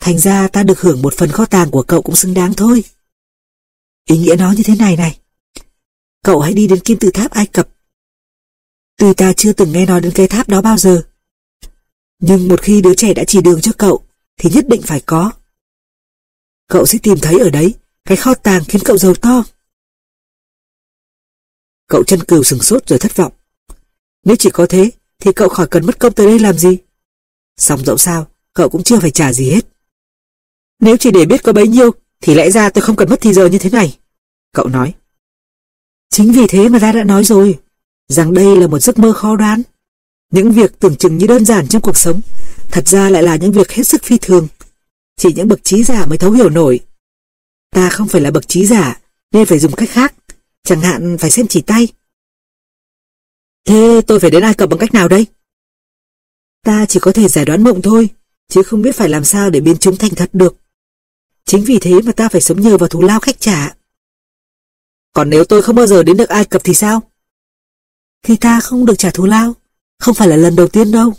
[0.00, 2.84] Thành ra ta được hưởng một phần kho tàng của cậu cũng xứng đáng thôi.
[4.08, 5.18] Ý nghĩa nó như thế này này.
[6.22, 7.68] Cậu hãy đi đến kim tự tháp Ai Cập.
[8.96, 11.02] Tuy ta chưa từng nghe nói đến cái tháp đó bao giờ.
[12.18, 14.06] Nhưng một khi đứa trẻ đã chỉ đường cho cậu,
[14.36, 15.32] thì nhất định phải có.
[16.68, 19.44] Cậu sẽ tìm thấy ở đấy cái kho tàng khiến cậu giàu to.
[21.88, 23.32] Cậu chân cừu sừng sốt rồi thất vọng.
[24.24, 26.78] Nếu chỉ có thế, thì cậu khỏi cần mất công tới đây làm gì?
[27.56, 29.66] Xong dẫu sao, cậu cũng chưa phải trả gì hết.
[30.80, 33.32] Nếu chỉ để biết có bấy nhiêu, thì lẽ ra tôi không cần mất thì
[33.32, 33.98] giờ như thế này.
[34.52, 34.94] Cậu nói.
[36.12, 37.58] Chính vì thế mà ta đã nói rồi,
[38.08, 39.62] rằng đây là một giấc mơ khó đoán.
[40.32, 42.20] Những việc tưởng chừng như đơn giản trong cuộc sống,
[42.70, 44.48] thật ra lại là những việc hết sức phi thường.
[45.16, 46.80] Chỉ những bậc trí giả mới thấu hiểu nổi.
[47.70, 49.00] Ta không phải là bậc trí giả,
[49.32, 50.14] nên phải dùng cách khác,
[50.64, 51.88] chẳng hạn phải xem chỉ tay.
[53.66, 55.26] Thế tôi phải đến Ai Cập bằng cách nào đây?
[56.64, 58.08] Ta chỉ có thể giải đoán mộng thôi,
[58.48, 60.56] chứ không biết phải làm sao để biến chúng thành thật được.
[61.44, 63.74] Chính vì thế mà ta phải sống nhờ vào thù lao khách trả.
[65.12, 67.02] Còn nếu tôi không bao giờ đến được Ai Cập thì sao?
[68.22, 69.54] Thì ta không được trả thù lao,
[69.98, 71.12] không phải là lần đầu tiên đâu.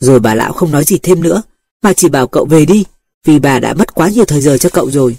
[0.00, 1.42] Rồi bà lão không nói gì thêm nữa,
[1.82, 2.84] mà chỉ bảo cậu về đi,
[3.24, 5.16] vì bà đã mất quá nhiều thời giờ cho cậu rồi.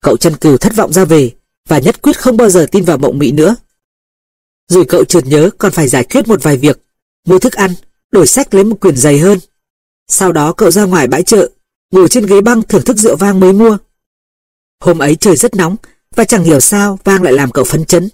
[0.00, 1.30] Cậu chân cừu thất vọng ra về,
[1.68, 3.56] và nhất quyết không bao giờ tin vào mộng mị nữa.
[4.68, 6.82] Rồi cậu chợt nhớ còn phải giải quyết một vài việc,
[7.26, 7.70] mua thức ăn,
[8.10, 9.38] đổi sách lấy một quyển dày hơn.
[10.08, 11.50] Sau đó cậu ra ngoài bãi chợ,
[11.90, 13.78] ngồi trên ghế băng thưởng thức rượu vang mới mua.
[14.82, 15.76] Hôm ấy trời rất nóng,
[16.16, 18.08] và chẳng hiểu sao vang lại làm cậu phấn chấn.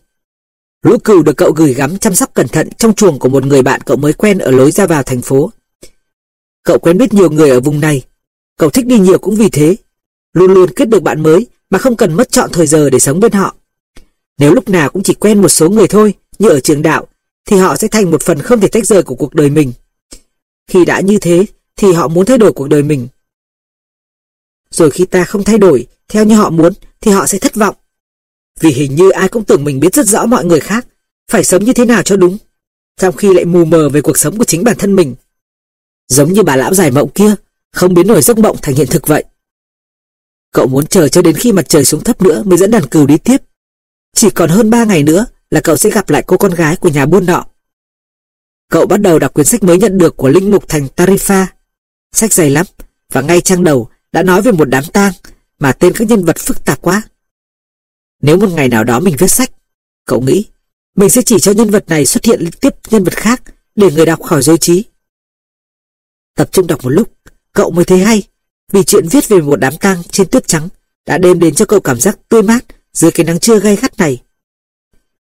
[0.83, 3.63] Lũ cừu được cậu gửi gắm chăm sóc cẩn thận trong chuồng của một người
[3.63, 5.51] bạn cậu mới quen ở lối ra vào thành phố.
[6.65, 8.03] Cậu quen biết nhiều người ở vùng này.
[8.59, 9.77] Cậu thích đi nhiều cũng vì thế.
[10.33, 13.21] Luôn luôn kết được bạn mới mà không cần mất chọn thời giờ để sống
[13.21, 13.55] bên họ.
[14.39, 17.07] Nếu lúc nào cũng chỉ quen một số người thôi, như ở trường đạo,
[17.47, 19.73] thì họ sẽ thành một phần không thể tách rời của cuộc đời mình.
[20.67, 23.09] Khi đã như thế, thì họ muốn thay đổi cuộc đời mình.
[24.71, 27.77] Rồi khi ta không thay đổi theo như họ muốn, thì họ sẽ thất vọng.
[28.61, 30.87] Vì hình như ai cũng tưởng mình biết rất rõ mọi người khác,
[31.31, 32.39] phải sống như thế nào cho đúng,
[32.97, 35.15] trong khi lại mù mờ về cuộc sống của chính bản thân mình.
[36.09, 37.35] Giống như bà lão giải mộng kia,
[37.73, 39.25] không biến nổi giấc mộng thành hiện thực vậy.
[40.53, 43.07] Cậu muốn chờ cho đến khi mặt trời xuống thấp nữa mới dẫn đàn cừu
[43.07, 43.37] đi tiếp.
[44.17, 46.89] Chỉ còn hơn ba ngày nữa là cậu sẽ gặp lại cô con gái của
[46.89, 47.47] nhà buôn nọ.
[48.71, 51.47] Cậu bắt đầu đọc quyển sách mới nhận được của Linh Mục Thành Tarifa.
[52.13, 52.67] Sách dày lắm,
[53.13, 55.12] và ngay trang đầu đã nói về một đám tang
[55.59, 57.03] mà tên các nhân vật phức tạp quá.
[58.23, 59.51] Nếu một ngày nào đó mình viết sách,
[60.05, 60.44] cậu nghĩ,
[60.97, 63.42] mình sẽ chỉ cho nhân vật này xuất hiện tiếp nhân vật khác
[63.75, 64.85] để người đọc khỏi dối trí.
[66.37, 67.12] Tập trung đọc một lúc,
[67.53, 68.23] cậu mới thấy hay,
[68.73, 70.68] vì chuyện viết về một đám tang trên tuyết trắng
[71.07, 73.99] đã đem đến cho cậu cảm giác tươi mát dưới cái nắng trưa gay gắt
[73.99, 74.23] này.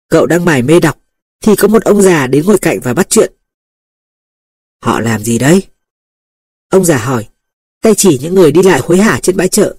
[0.08, 0.98] Cậu đang mải mê đọc,
[1.40, 3.32] thì có một ông già đến ngồi cạnh và bắt chuyện.
[4.82, 5.62] Họ làm gì đấy?
[6.68, 7.28] Ông già hỏi,
[7.82, 9.76] tay chỉ những người đi lại hối hả trên bãi chợ.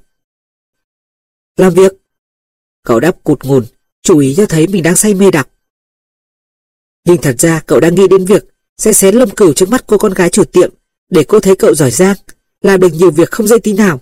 [1.57, 1.93] Làm việc.
[2.83, 3.65] Cậu đáp cụt ngùn,
[4.01, 5.49] chú ý cho thấy mình đang say mê đọc.
[7.05, 8.45] Nhưng thật ra cậu đang nghĩ đến việc
[8.77, 10.73] sẽ xén lông cừu trước mắt cô con gái chủ tiệm
[11.09, 12.15] để cô thấy cậu giỏi giang,
[12.61, 14.01] làm được nhiều việc không dây tí nào.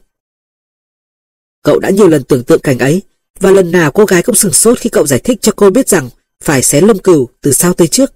[1.63, 3.01] Cậu đã nhiều lần tưởng tượng cảnh ấy,
[3.39, 5.89] và lần nào cô gái cũng sừng sốt khi cậu giải thích cho cô biết
[5.89, 6.09] rằng
[6.43, 8.13] phải xén lông cừu từ sau tới trước.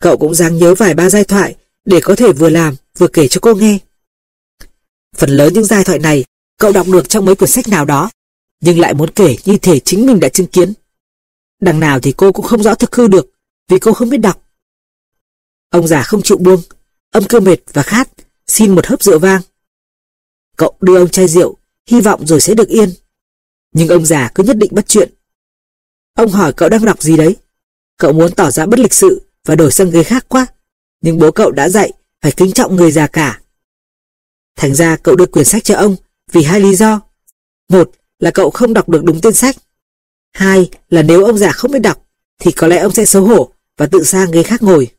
[0.00, 3.28] Cậu cũng dáng nhớ vài ba giai thoại để có thể vừa làm vừa kể
[3.28, 3.78] cho cô nghe.
[5.20, 6.24] Phần lớn những giai thoại này
[6.58, 8.10] cậu đọc được trong mấy cuốn sách nào đó,
[8.60, 10.72] nhưng lại muốn kể như thể chính mình đã chứng kiến.
[11.60, 13.30] Đằng nào thì cô cũng không rõ thực hư được,
[13.68, 14.42] vì cô không biết đọc.
[15.70, 16.62] Ông già không chịu buông,
[17.10, 18.08] âm cơ mệt và khát,
[18.46, 19.42] xin một hớp rượu vang.
[20.56, 21.56] Cậu đưa ông chai rượu,
[21.86, 22.90] hy vọng rồi sẽ được yên.
[23.72, 25.14] Nhưng ông già cứ nhất định bắt chuyện.
[26.14, 27.36] Ông hỏi cậu đang đọc gì đấy.
[27.98, 30.46] Cậu muốn tỏ ra bất lịch sự và đổi sang người khác quá.
[31.00, 33.39] Nhưng bố cậu đã dạy phải kính trọng người già cả.
[34.56, 35.96] Thành ra cậu đưa quyển sách cho ông
[36.32, 37.00] vì hai lý do.
[37.68, 39.56] Một là cậu không đọc được đúng tên sách.
[40.32, 42.06] Hai là nếu ông già không biết đọc
[42.38, 44.90] thì có lẽ ông sẽ xấu hổ và tự sang ghế khác ngồi.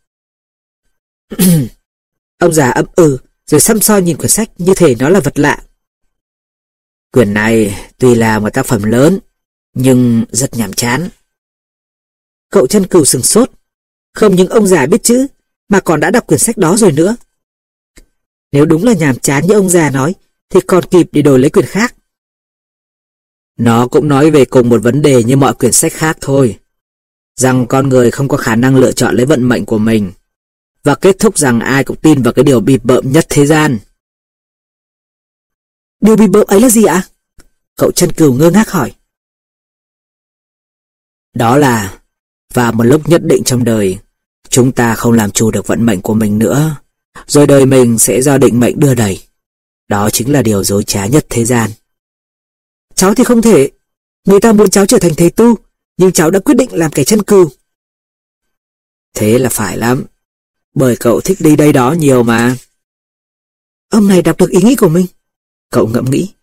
[2.40, 5.40] ông già ậm ừ rồi xăm soi nhìn quyển sách như thể nó là vật
[5.40, 5.64] lạ.
[7.12, 9.20] Quyển này tuy là một tác phẩm lớn,
[9.74, 11.10] nhưng rất nhàm chán.
[12.50, 13.52] Cậu chân cừu sừng sốt.
[14.14, 15.28] Không những ông già biết chữ,
[15.70, 17.16] mà còn đã đọc quyển sách đó rồi nữa.
[18.52, 20.16] Nếu đúng là nhàm chán như ông già nói,
[20.50, 21.96] thì còn kịp để đổi lấy quyển khác.
[23.58, 26.60] Nó cũng nói về cùng một vấn đề như mọi quyển sách khác thôi.
[27.36, 30.12] Rằng con người không có khả năng lựa chọn lấy vận mệnh của mình.
[30.84, 33.80] Và kết thúc rằng ai cũng tin vào cái điều bịp bợm nhất thế gian.
[36.02, 37.04] Điều bịp bợm ấy là gì ạ?
[37.78, 38.96] Cậu chân cừu ngơ ngác hỏi.
[41.34, 42.00] Đó là,
[42.54, 44.00] và một lúc nhất định trong đời,
[44.50, 46.76] chúng ta không làm chủ được vận mệnh của mình nữa,
[47.28, 49.24] rồi đời mình sẽ do định mệnh đưa đẩy.
[49.88, 51.71] Đó chính là điều dối trá nhất thế gian.
[52.95, 53.71] Cháu thì không thể.
[54.26, 55.56] Người ta muốn cháu trở thành thầy tu,
[55.97, 57.50] nhưng cháu đã quyết định làm kẻ chân cừu.
[59.13, 60.06] Thế là phải lắm,
[60.74, 62.56] bởi cậu thích đi đây đó nhiều mà.
[63.89, 65.06] Ông này đọc được ý nghĩ của mình.
[65.69, 66.34] Cậu ngẫm nghĩ.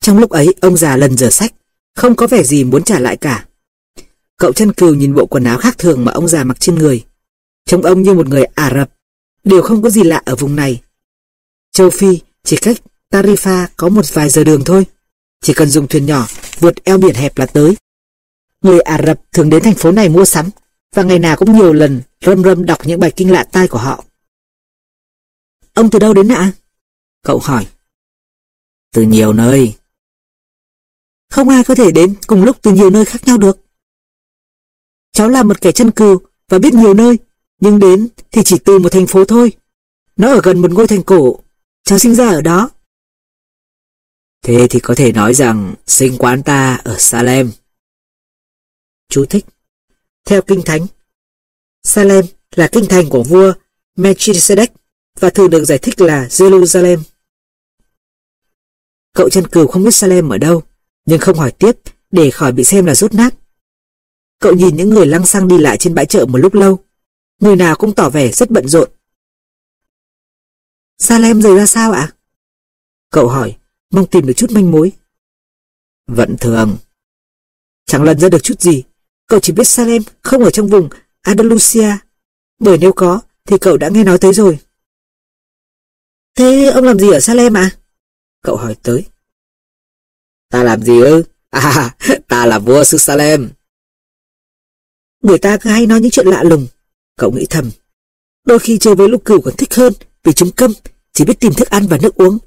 [0.00, 1.52] Trong lúc ấy, ông già lần rửa sách,
[1.94, 3.46] không có vẻ gì muốn trả lại cả.
[4.36, 7.04] Cậu chân cừu nhìn bộ quần áo khác thường mà ông già mặc trên người.
[7.66, 8.90] Trông ông như một người Ả Rập,
[9.44, 10.82] đều không có gì lạ ở vùng này.
[11.72, 12.76] Châu Phi chỉ cách
[13.10, 14.86] Tarifa có một vài giờ đường thôi.
[15.40, 16.26] Chỉ cần dùng thuyền nhỏ
[16.60, 17.76] vượt eo biển hẹp là tới.
[18.62, 20.50] Người Ả Rập thường đến thành phố này mua sắm
[20.94, 23.78] và ngày nào cũng nhiều lần râm râm đọc những bài kinh lạ tai của
[23.78, 24.04] họ.
[25.74, 26.52] Ông từ đâu đến ạ?
[27.22, 27.66] Cậu hỏi.
[28.92, 29.74] Từ nhiều nơi.
[31.30, 33.58] Không ai có thể đến cùng lúc từ nhiều nơi khác nhau được.
[35.12, 37.18] Cháu là một kẻ chân cừu và biết nhiều nơi,
[37.60, 39.52] nhưng đến thì chỉ từ một thành phố thôi.
[40.16, 41.40] Nó ở gần một ngôi thành cổ,
[41.84, 42.70] cháu sinh ra ở đó.
[44.42, 47.50] Thế thì có thể nói rằng sinh quán ta ở Salem.
[49.08, 49.44] Chú thích.
[50.24, 50.86] Theo Kinh Thánh,
[51.82, 53.52] Salem là kinh thành của vua
[53.96, 54.68] Melchizedek
[55.20, 56.98] và thường được giải thích là Jerusalem.
[59.14, 60.62] Cậu chân cừu không biết Salem ở đâu,
[61.06, 61.72] nhưng không hỏi tiếp
[62.10, 63.34] để khỏi bị xem là rốt nát.
[64.40, 66.78] Cậu nhìn những người lăng xăng đi lại trên bãi chợ một lúc lâu,
[67.40, 68.90] người nào cũng tỏ vẻ rất bận rộn.
[70.98, 72.12] Salem rời ra sao ạ?
[73.10, 73.56] Cậu hỏi,
[73.90, 74.92] mong tìm được chút manh mối.
[76.06, 76.76] Vẫn thường.
[77.86, 78.82] Chẳng lần ra được chút gì,
[79.26, 80.88] cậu chỉ biết Salem không ở trong vùng
[81.20, 81.96] Andalusia,
[82.58, 84.58] bởi nếu có thì cậu đã nghe nói tới rồi.
[86.34, 87.70] Thế ông làm gì ở Salem à?
[88.42, 89.06] Cậu hỏi tới.
[90.50, 91.24] Ta làm gì ư?
[91.50, 91.96] À,
[92.28, 93.50] ta là vua xứ Salem.
[95.22, 96.66] Người ta cứ hay nói những chuyện lạ lùng.
[97.16, 97.70] Cậu nghĩ thầm.
[98.44, 99.92] Đôi khi chơi với lục cừu còn thích hơn
[100.24, 100.72] vì chúng câm,
[101.12, 102.38] chỉ biết tìm thức ăn và nước uống.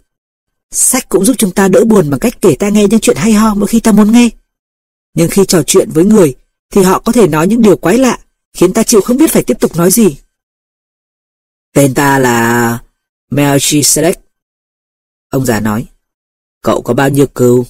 [0.72, 3.34] Sách cũng giúp chúng ta đỡ buồn bằng cách kể ta nghe những chuyện hay
[3.34, 4.30] ho mỗi khi ta muốn nghe.
[5.14, 6.36] Nhưng khi trò chuyện với người
[6.70, 8.20] thì họ có thể nói những điều quái lạ
[8.54, 10.18] khiến ta chịu không biết phải tiếp tục nói gì.
[11.74, 12.80] Tên ta là
[13.32, 14.14] Melchizedek.
[15.30, 15.88] Ông già nói,
[16.62, 17.66] cậu có bao nhiêu cừu?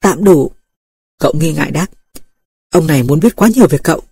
[0.00, 0.52] Tạm đủ.
[1.18, 1.86] Cậu nghi ngại đáp.
[2.70, 4.02] Ông này muốn biết quá nhiều về cậu.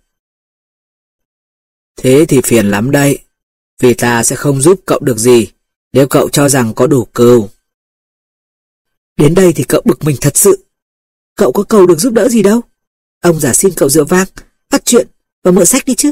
[1.95, 3.19] Thế thì phiền lắm đây,
[3.79, 5.47] vì ta sẽ không giúp cậu được gì
[5.93, 7.49] nếu cậu cho rằng có đủ cừu.
[9.17, 10.65] Đến đây thì cậu bực mình thật sự.
[11.35, 12.61] Cậu có cầu được giúp đỡ gì đâu.
[13.21, 14.27] Ông giả xin cậu rượu vang,
[14.69, 15.07] bắt chuyện
[15.43, 16.11] và mượn sách đi chứ.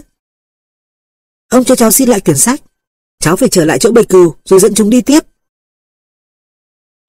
[1.50, 2.62] Ông cho cháu xin lại quyển sách.
[3.20, 5.20] Cháu phải trở lại chỗ bầy cừu rồi dẫn chúng đi tiếp.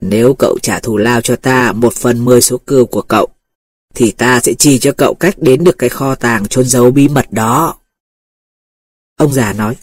[0.01, 3.29] Nếu cậu trả thù lao cho ta một phần mười số cừu của cậu,
[3.95, 7.09] thì ta sẽ chỉ cho cậu cách đến được cái kho tàng chôn giấu bí
[7.09, 7.80] mật đó.
[9.21, 9.77] Ông già nói.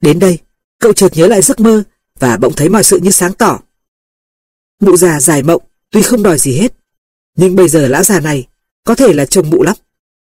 [0.00, 0.38] Đến đây,
[0.80, 1.82] cậu chợt nhớ lại giấc mơ
[2.18, 3.60] và bỗng thấy mọi sự như sáng tỏ.
[4.80, 6.74] Mụ già dài mộng tuy không đòi gì hết,
[7.36, 8.46] nhưng bây giờ lão già này
[8.84, 9.76] có thể là chồng mụ lắm,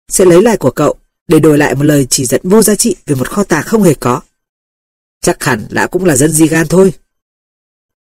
[0.08, 0.94] sẽ lấy lại của cậu
[1.28, 3.82] để đổi lại một lời chỉ dẫn vô giá trị về một kho tàng không
[3.82, 4.20] hề có.
[5.20, 6.94] Chắc hẳn lão cũng là dân di gan thôi.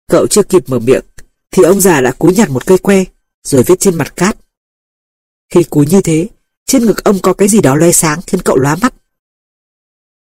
[0.08, 1.04] Cậu chưa kịp mở miệng,
[1.50, 3.04] thì ông già đã cúi nhặt một cây que,
[3.44, 4.36] rồi viết trên mặt cát.
[5.50, 6.28] Khi cúi như thế,
[6.66, 8.94] trên ngực ông có cái gì đó loe sáng khiến cậu lóa mắt.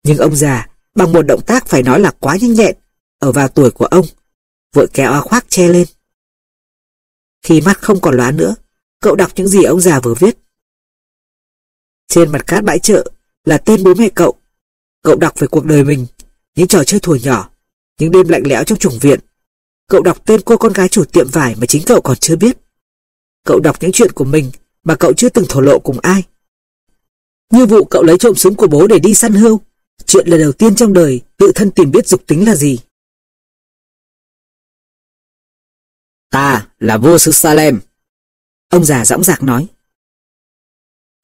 [0.03, 2.75] Nhưng ông già, bằng một động tác phải nói là quá nhanh nhẹn,
[3.19, 4.05] ở vào tuổi của ông,
[4.73, 5.87] vội kéo áo khoác che lên.
[7.41, 8.55] Khi mắt không còn lóa nữa,
[9.01, 10.37] cậu đọc những gì ông già vừa viết.
[12.07, 13.11] Trên mặt cát bãi chợ
[13.45, 14.39] là tên bố mẹ cậu.
[15.03, 16.05] Cậu đọc về cuộc đời mình,
[16.55, 17.49] những trò chơi thùa nhỏ,
[17.99, 19.19] những đêm lạnh lẽo trong chủng viện.
[19.87, 22.57] Cậu đọc tên cô con gái chủ tiệm vải mà chính cậu còn chưa biết.
[23.45, 24.51] Cậu đọc những chuyện của mình
[24.83, 26.23] mà cậu chưa từng thổ lộ cùng ai.
[27.51, 29.61] Như vụ cậu lấy trộm súng của bố để đi săn hươu,
[30.05, 32.79] chuyện lần đầu tiên trong đời tự thân tìm biết dục tính là gì.
[36.29, 37.79] Ta là vua xứ Salem.
[38.69, 39.67] Ông già dõng dạc nói.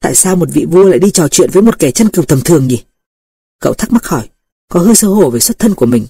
[0.00, 2.40] Tại sao một vị vua lại đi trò chuyện với một kẻ chân cừu tầm
[2.44, 2.84] thường nhỉ?
[3.58, 4.28] Cậu thắc mắc hỏi,
[4.68, 6.06] có hơi xấu hổ về xuất thân của mình.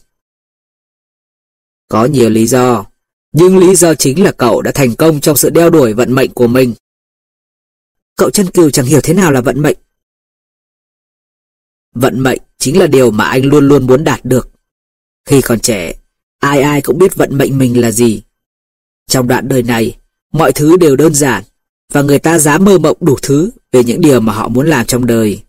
[1.88, 2.86] Có nhiều lý do,
[3.32, 6.32] nhưng lý do chính là cậu đã thành công trong sự đeo đuổi vận mệnh
[6.32, 6.74] của mình.
[8.16, 9.76] Cậu chân cừu chẳng hiểu thế nào là vận mệnh.
[11.94, 14.50] Vận mệnh chính là điều mà anh luôn luôn muốn đạt được.
[15.24, 15.94] Khi còn trẻ,
[16.38, 18.22] ai ai cũng biết vận mệnh mình là gì.
[19.06, 19.96] Trong đoạn đời này,
[20.32, 21.44] mọi thứ đều đơn giản,
[21.92, 24.86] và người ta dám mơ mộng đủ thứ về những điều mà họ muốn làm
[24.86, 25.42] trong đời.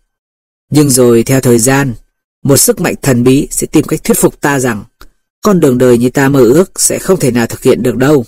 [0.70, 1.94] Nhưng rồi theo thời gian,
[2.42, 4.84] một sức mạnh thần bí sẽ tìm cách thuyết phục ta rằng
[5.42, 8.24] con đường đời như ta mơ ước sẽ không thể nào thực hiện được đâu.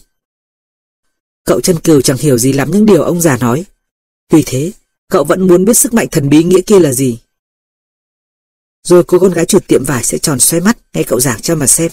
[1.44, 3.64] Cậu chân cừu chẳng hiểu gì lắm những điều ông già nói.
[4.32, 4.72] Vì thế,
[5.08, 7.18] cậu vẫn muốn biết sức mạnh thần bí nghĩa kia là gì.
[8.84, 11.54] Rồi cô con gái chuột tiệm vải sẽ tròn xoay mắt nghe cậu giảng cho
[11.54, 11.90] mà xem.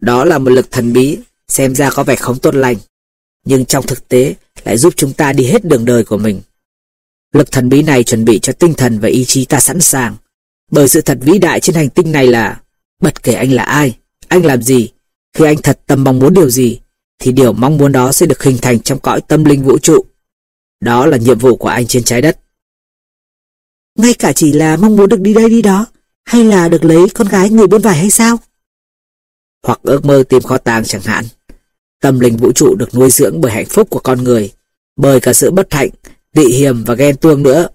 [0.00, 2.76] Đó là một lực thần bí, xem ra có vẻ không tốt lành,
[3.44, 6.40] nhưng trong thực tế lại giúp chúng ta đi hết đường đời của mình.
[7.32, 10.16] Lực thần bí này chuẩn bị cho tinh thần và ý chí ta sẵn sàng,
[10.70, 12.60] bởi sự thật vĩ đại trên hành tinh này là
[13.02, 13.98] bất kể anh là ai,
[14.28, 14.92] anh làm gì,
[15.34, 16.80] khi anh thật tâm mong muốn điều gì,
[17.18, 20.04] thì điều mong muốn đó sẽ được hình thành trong cõi tâm linh vũ trụ.
[20.80, 22.38] Đó là nhiệm vụ của anh trên trái đất.
[23.98, 25.86] Ngay cả chỉ là mong muốn được đi đây đi đó,
[26.24, 28.36] Hay là được lấy con gái người buôn vải hay sao?
[29.62, 31.24] Hoặc ước mơ tìm kho tàng chẳng hạn.
[32.00, 34.52] Tâm linh vũ trụ được nuôi dưỡng bởi hạnh phúc của con người,
[34.96, 35.90] bởi cả sự bất hạnh,
[36.32, 37.68] tị hiềm và ghen tuông nữa.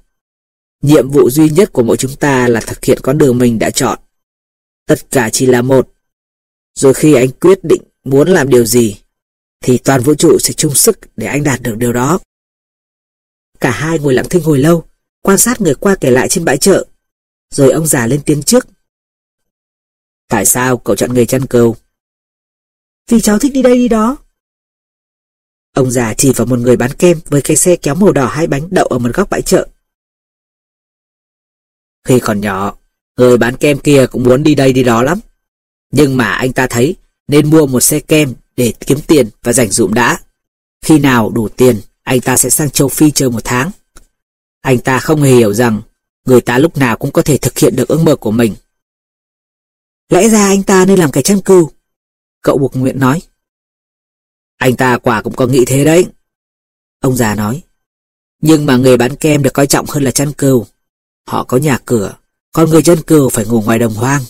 [0.82, 3.70] Nhiệm vụ duy nhất của mỗi chúng ta là thực hiện con đường mình đã
[3.70, 4.00] chọn.
[4.88, 5.90] Tất cả chỉ là một.
[6.76, 8.98] Rồi khi anh quyết định muốn làm điều gì,
[9.64, 12.20] thì toàn vũ trụ sẽ chung sức để anh đạt được điều đó.
[13.60, 14.84] Cả hai ngồi lặng thinh hồi lâu,
[15.24, 16.86] quan sát người qua kể lại trên bãi chợ.
[17.50, 18.68] Rồi ông già lên tiếng trước.
[20.28, 21.76] Tại sao cậu chọn người chăn cừu?
[23.10, 24.18] Vì cháu thích đi đây đi đó.
[25.76, 28.48] Ông già chỉ vào một người bán kem với cái xe kéo màu đỏ hai
[28.48, 29.68] bánh đậu ở một góc bãi chợ.
[32.08, 32.78] Khi còn nhỏ,
[33.18, 35.20] người bán kem kia cũng muốn đi đây đi đó lắm.
[35.92, 36.96] Nhưng mà anh ta thấy
[37.28, 40.20] nên mua một xe kem để kiếm tiền và dành dụm đã.
[40.86, 43.72] Khi nào đủ tiền, anh ta sẽ sang châu Phi chơi một tháng.
[44.64, 45.82] Anh ta không hề hiểu rằng
[46.26, 48.56] người ta lúc nào cũng có thể thực hiện được ước mơ của mình.
[50.10, 51.72] Lẽ ra anh ta nên làm cái chăn cừu.
[52.42, 53.22] Cậu buộc nguyện nói.
[54.58, 56.06] Anh ta quả cũng có nghĩ thế đấy.
[57.00, 57.64] Ông già nói.
[58.42, 60.66] Nhưng mà người bán kem được coi trọng hơn là chăn cừu.
[61.28, 62.16] Họ có nhà cửa,
[62.52, 64.22] còn người chân cừu phải ngủ ngoài đồng hoang.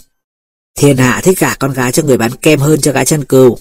[0.75, 3.57] Thiên hạ thích cả con gái cho người bán kem hơn cho gái chân cừu.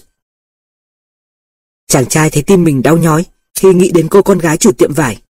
[1.87, 4.93] Chàng trai thấy tim mình đau nhói khi nghĩ đến cô con gái chủ tiệm
[4.93, 5.22] vải.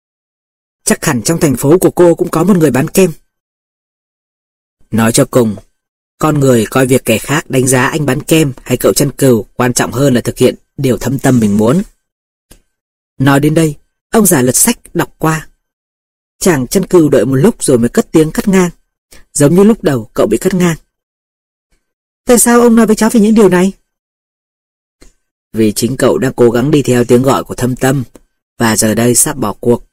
[0.83, 3.11] Chắc hẳn trong thành phố của cô cũng có một người bán kem.
[4.91, 5.55] Nói cho cùng,
[6.17, 9.45] con người coi việc kẻ khác đánh giá anh bán kem hay cậu chân cừu
[9.53, 11.81] quan trọng hơn là thực hiện điều thâm tâm mình muốn.
[13.17, 13.75] Nói đến đây,
[14.11, 15.47] ông già lật sách đọc qua.
[16.39, 18.69] Chàng chân cừu đợi một lúc rồi mới cất tiếng cắt ngang.
[19.33, 20.75] Giống như lúc đầu cậu bị cắt ngang.
[22.25, 23.73] Tại sao ông nói với cháu về những điều này?
[25.53, 28.03] Vì chính cậu đang cố gắng đi theo tiếng gọi của thâm tâm
[28.57, 29.83] và giờ đây sắp bỏ cuộc.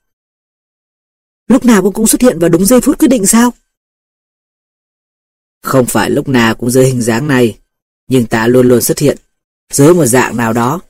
[1.51, 3.53] Lúc nào cũng cũng xuất hiện vào đúng giây phút quyết định sao?
[5.63, 7.59] Không phải lúc nào cũng dưới hình dáng này,
[8.09, 9.19] nhưng ta luôn luôn xuất hiện
[9.73, 10.81] dưới một dạng nào đó.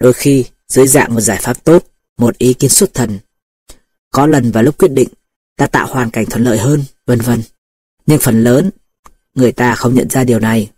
[0.00, 3.18] Đôi khi dưới dạng một giải pháp tốt, một ý kiến xuất thần.
[4.10, 5.08] Có lần vào lúc quyết định,
[5.56, 7.42] ta tạo hoàn cảnh thuận lợi hơn, vân vân.
[8.06, 8.70] Nhưng phần lớn,
[9.34, 10.70] người ta không nhận ra điều này.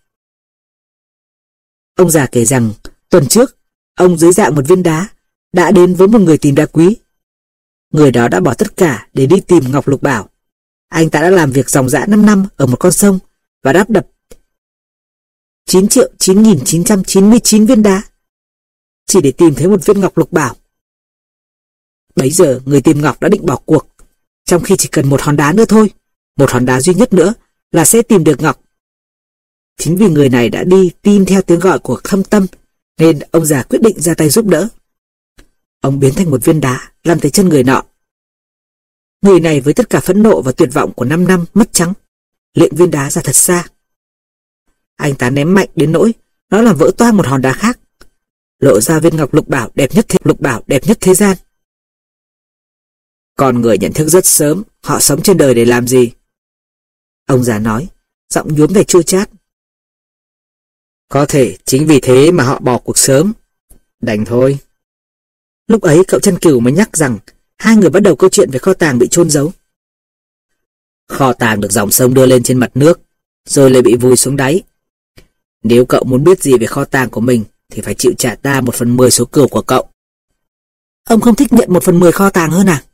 [1.94, 2.72] Ông già kể rằng,
[3.08, 3.56] tuần trước,
[3.94, 5.08] ông dưới dạng một viên đá,
[5.52, 6.96] đã đến với một người tìm đá quý.
[7.96, 10.28] Người đó đã bỏ tất cả để đi tìm Ngọc Lục Bảo.
[10.88, 13.18] Anh ta đã làm việc dòng dã 5 năm ở một con sông
[13.62, 14.06] và đáp đập
[15.66, 18.02] 9 triệu 9.999 viên đá
[19.06, 20.56] chỉ để tìm thấy một viên ngọc lục bảo.
[22.16, 23.86] Bấy giờ người tìm ngọc đã định bỏ cuộc,
[24.44, 25.90] trong khi chỉ cần một hòn đá nữa thôi,
[26.36, 27.34] một hòn đá duy nhất nữa
[27.72, 28.60] là sẽ tìm được ngọc.
[29.78, 32.46] Chính vì người này đã đi tin theo tiếng gọi của thâm tâm,
[32.98, 34.68] nên ông già quyết định ra tay giúp đỡ.
[35.86, 37.82] Ông biến thành một viên đá, làm tới chân người nọ.
[39.22, 41.92] Người này với tất cả phẫn nộ và tuyệt vọng của 5 năm mất trắng,
[42.54, 43.68] liệng viên đá ra thật xa.
[44.96, 46.14] Anh ta ném mạnh đến nỗi
[46.50, 47.78] nó làm vỡ toang một hòn đá khác.
[48.58, 51.36] Lộ ra viên ngọc lục bảo đẹp nhất thế, lục bảo đẹp nhất thế gian.
[53.36, 56.12] Con người nhận thức rất sớm, họ sống trên đời để làm gì?
[57.26, 57.88] Ông già nói,
[58.28, 59.30] giọng nhuốm về chua chát.
[61.08, 63.32] Có thể chính vì thế mà họ bỏ cuộc sớm.
[64.00, 64.58] Đành thôi.
[65.66, 67.18] Lúc ấy cậu chân cửu mới nhắc rằng
[67.58, 69.52] hai người bắt đầu câu chuyện về kho tàng bị chôn giấu.
[71.08, 73.00] Kho tàng được dòng sông đưa lên trên mặt nước,
[73.48, 74.62] rồi lại bị vùi xuống đáy.
[75.62, 78.60] Nếu cậu muốn biết gì về kho tàng của mình, thì phải chịu trả ta
[78.60, 79.88] một phần mười số cửu của cậu.
[81.04, 82.84] Ông không thích nhận một phần mười kho tàng hơn à?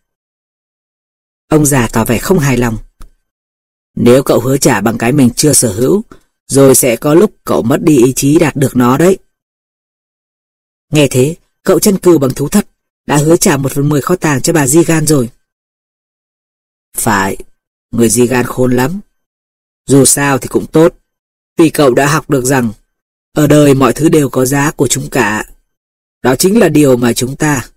[1.49, 2.77] Ông già tỏ vẻ không hài lòng.
[3.95, 6.03] Nếu cậu hứa trả bằng cái mình chưa sở hữu,
[6.47, 9.19] rồi sẽ có lúc cậu mất đi ý chí đạt được nó đấy.
[10.93, 12.67] Nghe thế, cậu chân cừu bằng thú thật,
[13.07, 15.31] đã hứa trả một phần mười kho tàng cho bà Di Gan rồi.
[16.97, 17.37] Phải,
[17.91, 19.01] người Di Gan khôn lắm.
[19.87, 20.95] Dù sao thì cũng tốt,
[21.57, 22.73] vì cậu đã học được rằng
[23.33, 25.45] ở đời mọi thứ đều có giá của chúng cả.
[26.23, 27.69] Đó chính là điều mà chúng ta,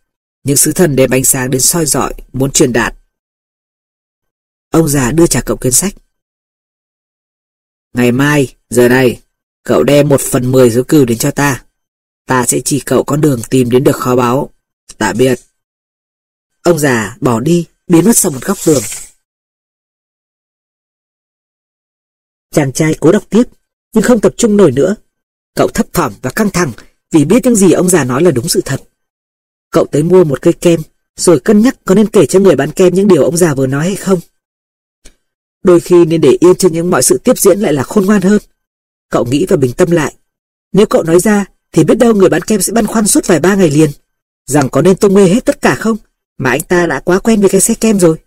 [0.44, 2.96] những sứ thần đem ánh sáng đến soi dọi, muốn truyền đạt.
[4.70, 5.94] Ông già đưa trả cậu quyển sách.
[7.94, 9.22] Ngày mai, giờ này,
[9.64, 11.66] cậu đem một phần mười số cừu đến cho ta.
[12.26, 14.50] Ta sẽ chỉ cậu con đường tìm đến được kho báu.
[14.98, 15.40] Tạm biệt.
[16.64, 18.84] Ông già bỏ đi, biến mất sau một góc tường.
[22.52, 23.44] Chàng trai cố đọc tiếp,
[23.94, 24.96] nhưng không tập trung nổi nữa.
[25.56, 26.72] Cậu thấp thỏm và căng thẳng
[27.12, 28.84] vì biết những gì ông già nói là đúng sự thật.
[29.72, 30.80] Cậu tới mua một cây kem,
[31.16, 33.68] rồi cân nhắc có nên kể cho người bán kem những điều ông già vừa
[33.68, 34.20] nói hay không.
[35.64, 38.22] Đôi khi nên để yên cho những mọi sự tiếp diễn lại là khôn ngoan
[38.22, 38.42] hơn.
[39.10, 40.16] Cậu nghĩ và bình tâm lại.
[40.72, 41.46] Nếu cậu nói ra,
[41.76, 43.90] thì biết đâu người bán kem sẽ băn khoăn suốt vài ba ngày liền.
[44.46, 45.98] Rằng có nên tung mê hết tất cả không?
[46.38, 48.18] Mà anh ta đã quá quen với cái xe kem rồi.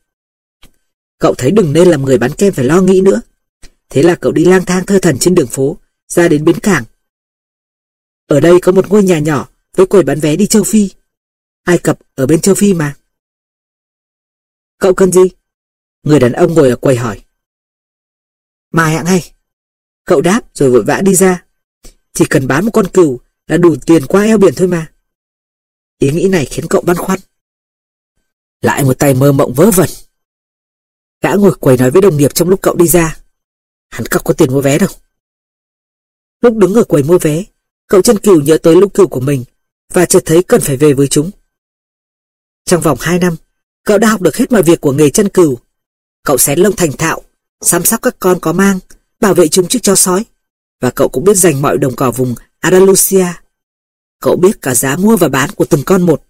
[1.18, 3.20] Cậu thấy đừng nên làm người bán kem phải lo nghĩ nữa.
[3.90, 5.76] Thế là cậu đi lang thang thơ thần trên đường phố,
[6.08, 6.84] ra đến bến cảng.
[8.26, 10.90] Ở đây có một ngôi nhà nhỏ với quầy bán vé đi châu Phi.
[11.62, 12.94] Ai Cập ở bên châu Phi mà.
[14.78, 15.22] Cậu cần gì?
[16.02, 17.22] Người đàn ông ngồi ở quầy hỏi.
[18.72, 19.32] Mai hạng hay.
[20.04, 21.44] Cậu đáp rồi vội vã đi ra.
[22.12, 24.92] Chỉ cần bán một con cừu là đủ tiền qua eo biển thôi mà.
[25.98, 27.20] Ý nghĩ này khiến cậu băn khoăn.
[28.60, 29.88] Lại một tay mơ mộng vớ vẩn.
[31.22, 33.16] Gã ngồi quầy nói với đồng nghiệp trong lúc cậu đi ra.
[33.88, 34.88] Hắn cọc có tiền mua vé đâu.
[36.40, 37.44] Lúc đứng ở quầy mua vé,
[37.86, 39.44] cậu chân cừu nhớ tới lúc cừu của mình
[39.92, 41.30] và chợt thấy cần phải về với chúng.
[42.64, 43.36] Trong vòng 2 năm,
[43.84, 45.58] cậu đã học được hết mọi việc của nghề chân cừu.
[46.24, 47.22] Cậu xén lông thành thạo,
[47.60, 48.78] chăm sóc các con có mang,
[49.20, 50.24] bảo vệ chúng trước chó sói.
[50.80, 53.26] Và cậu cũng biết dành mọi đồng cỏ vùng Andalusia.
[54.20, 56.22] Cậu biết cả giá mua và bán của từng con một.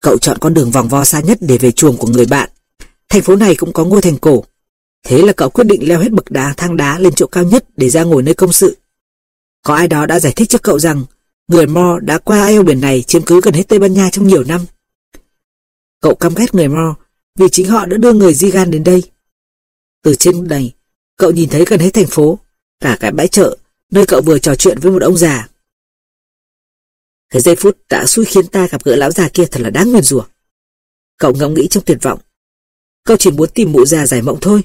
[0.00, 2.50] Cậu chọn con đường vòng vo xa nhất để về chuồng của người bạn.
[3.08, 4.44] Thành phố này cũng có ngôi thành cổ.
[5.04, 7.64] Thế là cậu quyết định leo hết bậc đá thang đá lên chỗ cao nhất
[7.76, 8.76] để ra ngồi nơi công sự.
[9.62, 11.04] Có ai đó đã giải thích cho cậu rằng
[11.48, 14.26] người Mo đã qua eo biển này chiếm cứ gần hết Tây Ban Nha trong
[14.26, 14.60] nhiều năm.
[16.00, 16.94] Cậu căm ghét người Mo
[17.38, 19.02] vì chính họ đã đưa người Zigan đến đây.
[20.02, 20.74] Từ trên này,
[21.16, 22.38] cậu nhìn thấy gần hết thành phố,
[22.80, 23.56] cả cái bãi chợ,
[23.90, 25.48] nơi cậu vừa trò chuyện với một ông già.
[27.30, 29.92] Cái giây phút đã xui khiến ta gặp gỡ lão già kia thật là đáng
[29.92, 30.24] nguyền rủa.
[31.18, 32.20] Cậu ngẫm nghĩ trong tuyệt vọng.
[33.04, 34.62] Cậu chỉ muốn tìm mụ già giải mộng thôi.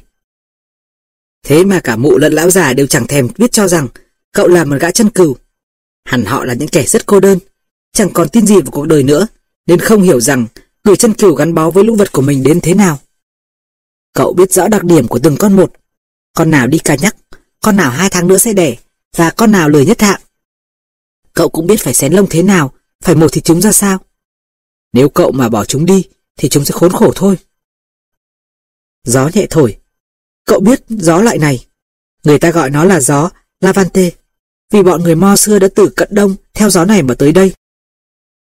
[1.43, 3.87] Thế mà cả mụ lẫn lão già đều chẳng thèm biết cho rằng
[4.31, 5.37] cậu là một gã chân cừu.
[6.05, 7.39] Hẳn họ là những kẻ rất cô đơn,
[7.93, 9.27] chẳng còn tin gì vào cuộc đời nữa,
[9.67, 10.47] nên không hiểu rằng
[10.83, 12.99] người chân cừu gắn bó với lũ vật của mình đến thế nào.
[14.13, 15.73] Cậu biết rõ đặc điểm của từng con một,
[16.33, 17.15] con nào đi cà nhắc,
[17.61, 18.75] con nào hai tháng nữa sẽ đẻ,
[19.15, 20.21] và con nào lười nhất hạng.
[21.33, 23.99] Cậu cũng biết phải xén lông thế nào, phải mổ thịt chúng ra sao.
[24.93, 26.03] Nếu cậu mà bỏ chúng đi,
[26.37, 27.37] thì chúng sẽ khốn khổ thôi.
[29.03, 29.77] Gió nhẹ thổi.
[30.45, 31.65] Cậu biết gió loại này.
[32.23, 34.09] Người ta gọi nó là gió Lavante,
[34.71, 37.53] vì bọn người Mo xưa đã từ cận đông theo gió này mà tới đây.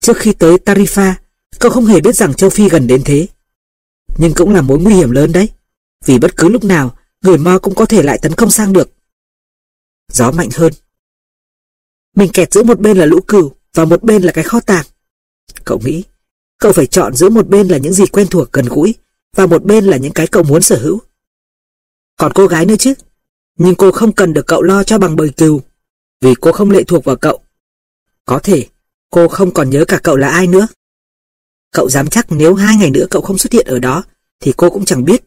[0.02, 1.14] Trước khi tới Tarifa,
[1.60, 3.28] cậu không hề biết rằng châu Phi gần đến thế.
[4.18, 5.50] Nhưng cũng là mối nguy hiểm lớn đấy,
[6.06, 8.97] vì bất cứ lúc nào người Mo cũng có thể lại tấn công sang được.
[10.14, 10.74] Gió mạnh hơn.
[12.16, 14.86] Mình kẹt giữa một bên là lũ cừu và một bên là cái kho tàng.
[15.66, 16.04] Cậu nghĩ,
[16.58, 18.96] cậu phải chọn giữa một bên là những gì quen thuộc gần gũi
[19.36, 21.00] và một bên là những cái cậu muốn sở hữu.
[22.18, 22.94] Còn cô gái nữa chứ,
[23.58, 25.62] nhưng cô không cần được cậu lo cho bằng bầy cừu,
[26.22, 27.40] vì cô không lệ thuộc vào cậu.
[28.26, 28.68] Có thể,
[29.10, 30.68] cô không còn nhớ cả cậu là ai nữa.
[31.72, 34.04] Cậu dám chắc nếu hai ngày nữa cậu không xuất hiện ở đó,
[34.40, 35.24] thì cô cũng chẳng biết.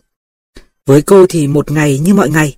[0.86, 2.56] Với cô thì một ngày như mọi ngày,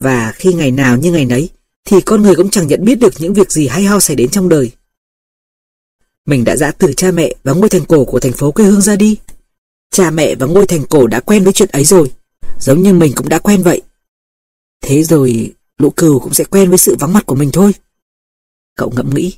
[0.00, 1.48] và khi ngày nào như ngày nấy,
[1.84, 4.30] thì con người cũng chẳng nhận biết được những việc gì hay ho xảy đến
[4.30, 4.72] trong đời.
[6.26, 8.80] Mình đã dã từ cha mẹ và ngôi thành cổ của thành phố quê hương
[8.80, 9.16] ra đi.
[9.90, 12.12] Cha mẹ và ngôi thành cổ đã quen với chuyện ấy rồi,
[12.60, 13.82] giống như mình cũng đã quen vậy.
[14.80, 17.72] Thế rồi lũ cừu cũng sẽ quen với sự vắng mặt của mình thôi.
[18.76, 19.36] Cậu ngẫm nghĩ.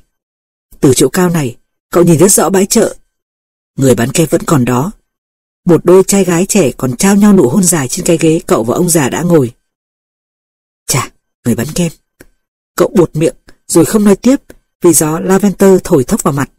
[0.79, 1.57] Từ chỗ cao này,
[1.91, 2.95] cậu nhìn rất rõ bãi chợ.
[3.77, 4.91] Người bán kem vẫn còn đó.
[5.65, 8.63] Một đôi trai gái trẻ còn trao nhau nụ hôn dài trên cái ghế cậu
[8.63, 9.51] và ông già đã ngồi.
[10.91, 11.11] Chà,
[11.45, 11.91] người bán kem.
[12.75, 13.35] Cậu buột miệng
[13.67, 14.35] rồi không nói tiếp
[14.81, 16.51] vì gió lavender thổi thốc vào mặt.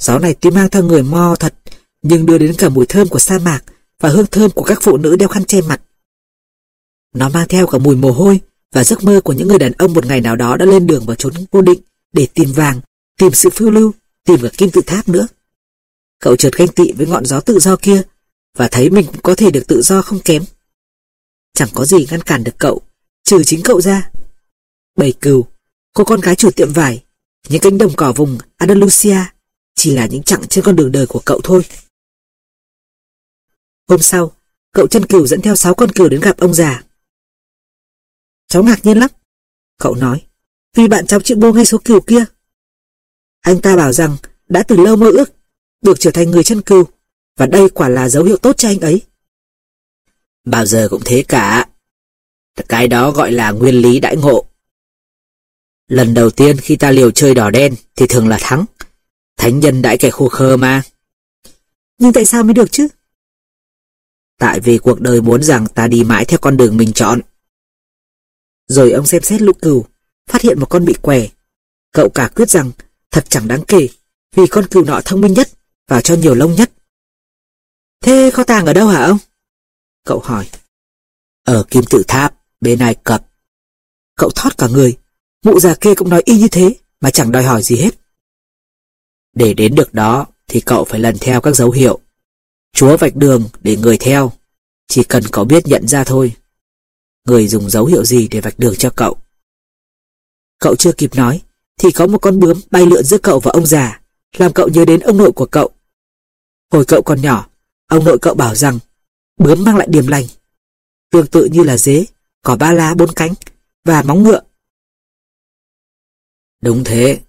[0.00, 1.54] Gió này tuy mang theo người mo thật
[2.02, 3.60] nhưng đưa đến cả mùi thơm của sa mạc
[4.00, 5.82] và hương thơm của các phụ nữ đeo khăn che mặt.
[7.14, 8.40] Nó mang theo cả mùi mồ hôi
[8.72, 11.06] và giấc mơ của những người đàn ông một ngày nào đó đã lên đường
[11.06, 11.80] vào chốn vô định
[12.12, 12.80] để tìm vàng,
[13.18, 13.92] tìm sự phiêu lưu,
[14.24, 15.26] tìm cả kim tự tháp nữa.
[16.20, 18.02] Cậu chợt ganh tị với ngọn gió tự do kia
[18.56, 20.44] và thấy mình cũng có thể được tự do không kém.
[21.54, 22.82] Chẳng có gì ngăn cản được cậu,
[23.24, 24.10] trừ chính cậu ra.
[24.96, 25.46] Bầy cừu,
[25.94, 27.04] cô con gái chủ tiệm vải,
[27.48, 29.16] những cánh đồng cỏ vùng Andalusia
[29.74, 31.62] chỉ là những chặng trên con đường đời của cậu thôi.
[33.88, 34.32] Hôm sau,
[34.72, 36.82] cậu chân cừu dẫn theo sáu con cừu đến gặp ông già.
[38.48, 39.10] Cháu ngạc nhiên lắm,
[39.78, 40.26] cậu nói,
[40.76, 42.24] vì bạn cháu chịu buông ngay số cừu kia.
[43.40, 44.16] Anh ta bảo rằng
[44.48, 45.32] đã từ lâu mơ ước
[45.82, 46.84] được trở thành người chân cừu
[47.36, 49.02] và đây quả là dấu hiệu tốt cho anh ấy.
[50.44, 51.68] Bao giờ cũng thế cả.
[52.68, 54.44] Cái đó gọi là nguyên lý đãi ngộ.
[55.88, 58.64] Lần đầu tiên khi ta liều chơi đỏ đen thì thường là thắng.
[59.36, 60.82] Thánh nhân đãi kẻ khô khơ mà.
[61.98, 62.88] Nhưng tại sao mới được chứ?
[64.38, 67.20] Tại vì cuộc đời muốn rằng ta đi mãi theo con đường mình chọn.
[68.68, 69.86] Rồi ông xem xét lũ cừu,
[70.26, 71.28] phát hiện một con bị què.
[71.92, 72.70] Cậu cả quyết rằng
[73.10, 73.88] thật chẳng đáng kể,
[74.36, 75.48] vì con cừu nọ thông minh nhất
[75.88, 76.72] và cho nhiều lông nhất.
[78.00, 79.18] Thế kho tàng ở đâu hả ông?
[80.04, 80.50] Cậu hỏi.
[81.44, 83.26] Ở kim tự tháp, bên Ai Cập.
[84.16, 84.96] Cậu thoát cả người,
[85.44, 87.90] mụ già kia cũng nói y như thế, mà chẳng đòi hỏi gì hết.
[89.34, 91.98] Để đến được đó thì cậu phải lần theo các dấu hiệu.
[92.72, 94.32] Chúa vạch đường để người theo,
[94.88, 96.36] chỉ cần cậu biết nhận ra thôi.
[97.24, 99.16] người dùng dấu hiệu gì để vạch đường cho cậu.
[100.58, 101.42] Cậu chưa kịp nói,
[101.78, 104.00] thì có một con bướm bay lượn giữa cậu và ông già,
[104.36, 105.70] làm cậu nhớ đến ông nội của cậu.
[106.72, 107.48] Hồi cậu còn nhỏ,
[107.86, 108.78] ông nội cậu bảo rằng
[109.36, 110.24] bướm mang lại điềm lành,
[111.10, 112.04] tương tự như là dế,
[112.42, 113.34] cỏ ba lá bốn cánh
[113.84, 114.40] và móng ngựa.
[116.60, 117.20] Đúng thế.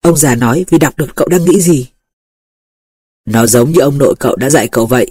[0.00, 1.90] Ông già nói vì đọc được cậu đang nghĩ gì.
[3.24, 5.10] Nó giống như ông nội cậu đã dạy cậu vậy.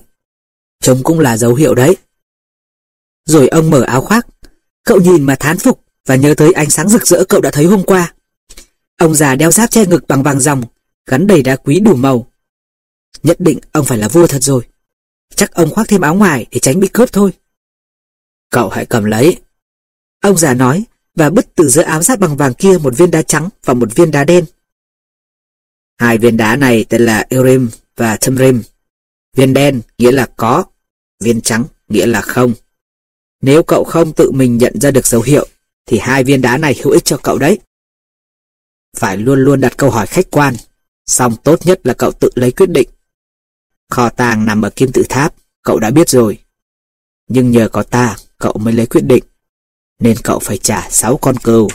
[0.80, 1.98] Trông cũng là dấu hiệu đấy.
[3.26, 4.28] Rồi ông mở áo khoác.
[4.84, 7.66] Cậu nhìn mà thán phục và nhớ tới ánh sáng rực rỡ cậu đã thấy
[7.66, 8.14] hôm qua.
[8.98, 10.64] Ông già đeo giáp che ngực bằng vàng ròng,
[11.06, 12.32] gắn đầy đá quý đủ màu.
[13.24, 14.68] Nhất định ông phải là vua thật rồi.
[15.36, 17.34] Chắc ông khoác thêm áo ngoài để tránh bị cướp thôi.
[18.56, 19.38] Cậu hãy cầm lấy.
[20.22, 20.84] Ông già nói
[21.16, 23.96] và bứt từ giữa áo giáp bằng vàng kia một viên đá trắng và một
[23.96, 24.46] viên đá đen.
[25.98, 28.62] Hai viên đá này tên là Urim và Tumrim.
[29.36, 30.64] Viên đen nghĩa là có,
[31.20, 32.54] viên trắng nghĩa là không.
[33.42, 35.48] Nếu cậu không tự mình nhận ra được dấu hiệu,
[35.86, 37.60] thì hai viên đá này hữu ích cho cậu đấy.
[38.98, 40.56] Phải luôn luôn đặt câu hỏi khách quan,
[41.06, 42.90] song tốt nhất là cậu tự lấy quyết định.
[43.90, 46.40] Kho tàng nằm ở kim tự tháp, cậu đã biết rồi.
[47.28, 49.24] Nhưng nhờ có ta, cậu mới lấy quyết định,
[50.00, 51.70] nên cậu phải trả sáu con cừu.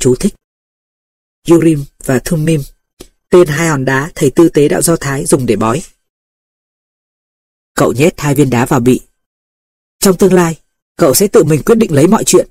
[0.00, 0.34] Chú thích
[1.52, 2.60] Urim và Thummim
[3.30, 5.82] tên hai hòn đá thầy tư tế đạo Do Thái dùng để bói.
[7.74, 9.00] Cậu nhét hai viên đá vào bị.
[9.98, 10.58] Trong tương lai,
[10.96, 12.48] cậu sẽ tự mình quyết định lấy mọi chuyện.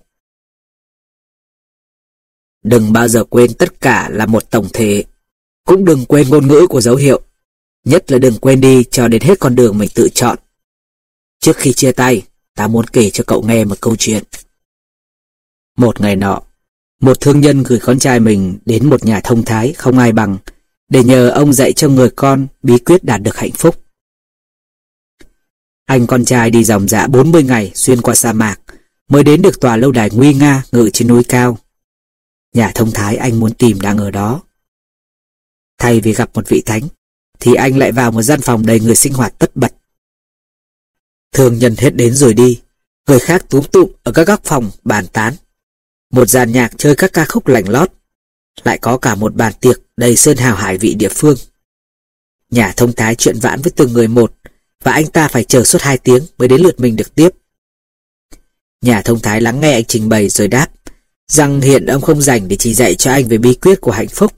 [2.63, 5.03] Đừng bao giờ quên tất cả là một tổng thể.
[5.65, 7.21] Cũng đừng quên ngôn ngữ của dấu hiệu.
[7.83, 10.37] Nhất là đừng quên đi cho đến hết con đường mình tự chọn.
[11.39, 12.21] Trước khi chia tay,
[12.59, 14.23] ta muốn kể cho cậu nghe một câu chuyện.
[15.77, 16.41] Một ngày nọ,
[17.01, 20.37] một thương nhân gửi con trai mình đến một nhà thông thái không ai bằng
[20.89, 23.83] để nhờ ông dạy cho người con bí quyết đạt được hạnh phúc.
[25.85, 28.59] Anh con trai đi dòng dã 40 ngày xuyên qua sa mạc
[29.09, 31.57] mới đến được tòa lâu đài nguy nga ngự trên núi cao.
[32.53, 34.43] Nhà thông thái anh muốn tìm đang ở đó.
[35.77, 36.81] Thay vì gặp một vị thánh,
[37.39, 39.78] thì anh lại vào một gian phòng đầy người sinh hoạt tất bật.
[41.31, 42.61] Thường nhân hết đến rồi đi,
[43.07, 45.33] người khác túm tụm ở các góc phòng bàn tán.
[46.13, 47.91] Một dàn nhạc chơi các ca khúc lành lót,
[48.63, 51.37] lại có cả một bàn tiệc đầy sơn hào hải vị địa phương.
[52.49, 54.33] Nhà thông thái chuyện vãn với từng người một,
[54.83, 57.29] và anh ta phải chờ suốt hai tiếng mới đến lượt mình được tiếp.
[58.81, 60.67] Nhà thông thái lắng nghe anh trình bày rồi đáp,
[61.27, 64.07] rằng hiện ông không rảnh để chỉ dạy cho anh về bí quyết của hạnh
[64.07, 64.33] phúc.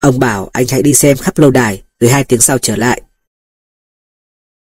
[0.00, 3.02] Ông bảo anh hãy đi xem khắp lâu đài, rồi hai tiếng sau trở lại.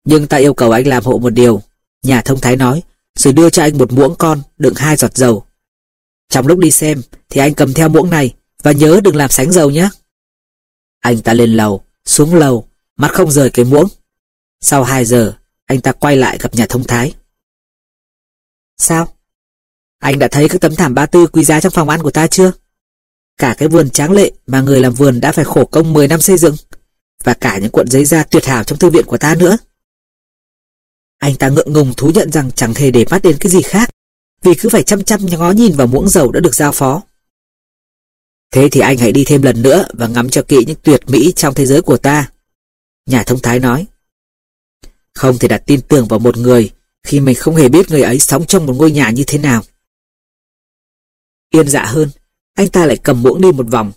[0.09, 1.61] Nhưng ta yêu cầu anh làm hộ một điều,
[2.03, 2.83] nhà thông thái nói,
[3.15, 5.45] rồi đưa cho anh một muỗng con đựng hai giọt dầu.
[6.29, 9.51] Trong lúc đi xem, thì anh cầm theo muỗng này, và nhớ đừng làm sánh
[9.51, 9.89] dầu nhé.
[10.99, 13.87] Anh ta lên lầu, xuống lầu, mắt không rời cái muỗng.
[14.61, 15.33] Sau 2 giờ,
[15.65, 17.13] anh ta quay lại gặp nhà thông thái.
[18.77, 19.07] Sao?
[19.99, 22.27] Anh đã thấy các tấm thảm ba tư quý giá trong phòng ăn của ta
[22.27, 22.51] chưa?
[23.37, 26.21] Cả cái vườn tráng lệ mà người làm vườn đã phải khổ công 10 năm
[26.21, 26.55] xây dựng,
[27.23, 29.57] và cả những cuộn giấy da tuyệt hảo trong thư viện của ta nữa.
[31.17, 33.89] Anh ta ngượng ngùng thú nhận rằng chẳng hề để mắt đến cái gì khác,
[34.41, 37.01] vì cứ phải chăm chăm ngó nhìn vào muỗng dầu đã được giao phó.
[38.51, 41.33] Thế thì anh hãy đi thêm lần nữa và ngắm cho kỹ những tuyệt mỹ
[41.35, 42.31] trong thế giới của ta.
[43.05, 43.85] Nhà thông thái nói.
[45.13, 46.71] Không thể đặt tin tưởng vào một người
[47.03, 49.63] khi mình không hề biết người ấy sống trong một ngôi nhà như thế nào.
[51.49, 52.09] Yên dạ hơn,
[52.53, 53.91] anh ta lại cầm muỗng đi một vòng.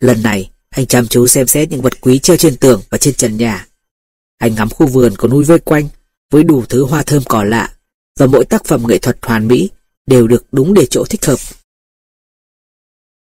[0.00, 3.14] Lần này, anh chăm chú xem xét những vật quý treo trên tường và trên
[3.14, 3.66] trần nhà.
[4.38, 5.88] Anh ngắm khu vườn có núi vây quanh
[6.30, 7.74] với đủ thứ hoa thơm cỏ lạ
[8.18, 9.70] và mỗi tác phẩm nghệ thuật hoàn mỹ
[10.06, 11.38] đều được đúng để chỗ thích hợp.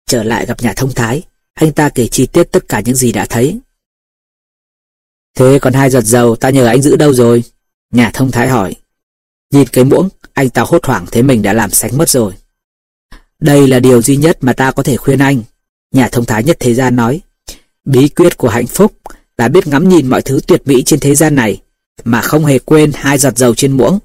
[0.07, 1.22] Trở lại gặp nhà thông thái,
[1.54, 3.59] anh ta kể chi tiết tất cả những gì đã thấy.
[5.34, 7.44] Thế còn hai giọt dầu ta nhờ anh giữ đâu rồi?
[7.92, 8.74] Nhà thông thái hỏi.
[9.50, 12.34] Nhìn cái muỗng, anh ta hốt hoảng thấy mình đã làm sánh mất rồi.
[13.40, 15.42] Đây là điều duy nhất mà ta có thể khuyên anh.
[15.92, 17.20] Nhà thông thái nhất thế gian nói.
[17.84, 18.92] Bí quyết của hạnh phúc
[19.38, 21.62] là biết ngắm nhìn mọi thứ tuyệt mỹ trên thế gian này
[22.05, 23.99] mà không hề quên hai giọt dầu trên muỗng.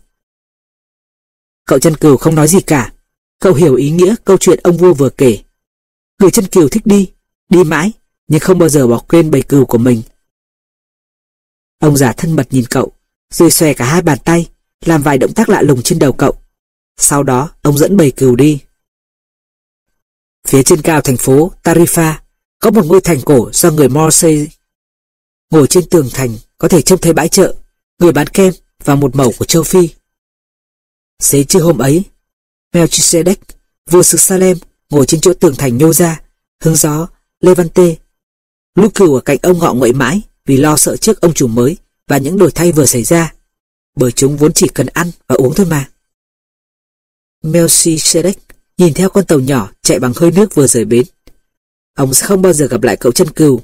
[1.65, 2.93] Cậu chân cừu không nói gì cả.
[3.39, 5.39] Cậu hiểu ý nghĩa câu chuyện ông vua vừa kể.
[6.19, 7.11] Người chân cừu thích đi,
[7.49, 7.91] đi mãi,
[8.27, 10.01] nhưng không bao giờ bỏ quên bầy cừu của mình.
[11.79, 12.91] Ông già thân mật nhìn cậu,
[13.33, 14.49] rồi xòe cả hai bàn tay,
[14.85, 16.33] làm vài động tác lạ lùng trên đầu cậu.
[16.97, 18.61] Sau đó, ông dẫn bầy cừu đi.
[20.47, 22.13] Phía trên cao thành phố Tarifa
[22.59, 24.45] có một ngôi thành cổ do người Morse
[25.51, 27.55] ngồi trên tường thành có thể trông thấy bãi chợ,
[28.01, 29.89] người bán kem và một mẩu của châu Phi.
[31.19, 32.03] Xế trưa hôm ấy,
[32.73, 33.35] Melchizedek,
[33.89, 34.57] vua xứ Salem
[34.89, 36.21] ngồi trên chỗ tường thành nhô ra,
[36.63, 37.07] hứng gió,
[37.39, 37.95] Levante.
[38.75, 41.77] Lúc cừu ở cạnh ông ngọ nguậy mãi vì lo sợ trước ông chủ mới
[42.07, 43.33] và những đổi thay vừa xảy ra.
[43.95, 45.89] bởi chúng vốn chỉ cần ăn và uống thôi mà.
[47.43, 48.33] Melchizedek
[48.77, 51.03] nhìn theo con tàu nhỏ chạy bằng hơi nước vừa rời bến.
[51.95, 53.61] Ông sẽ không bao giờ gặp lại cậu chân cừu,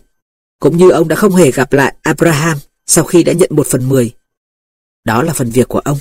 [0.60, 3.90] cũng như ông đã không hề gặp lại Abraham sau khi đã nhận một phần
[3.90, 4.14] mười.
[5.08, 6.00] Đó là phần việc của ông.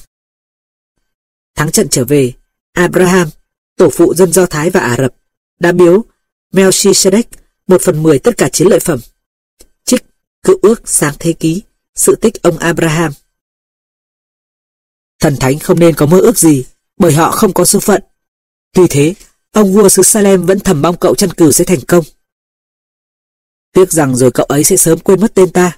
[1.55, 2.33] Thắng trận trở về,
[2.73, 3.29] Abraham,
[3.77, 5.15] tổ phụ dân Do Thái và Ả Rập,
[5.61, 6.05] đã biếu
[6.53, 7.23] Melchizedek
[7.67, 9.01] một phần mười tất cả chiến lợi phẩm.
[9.85, 10.05] Trích,
[10.43, 11.63] cựu ước sáng thế ký,
[11.95, 13.13] sự tích ông Abraham.
[15.21, 16.65] Thần thánh không nên có mơ ước gì,
[16.97, 18.03] bởi họ không có số phận.
[18.73, 19.15] Tuy thế,
[19.53, 22.05] ông vua xứ Salem vẫn thầm mong cậu chăn cử sẽ thành công.
[23.73, 25.77] Tiếc rằng rồi cậu ấy sẽ sớm quên mất tên ta.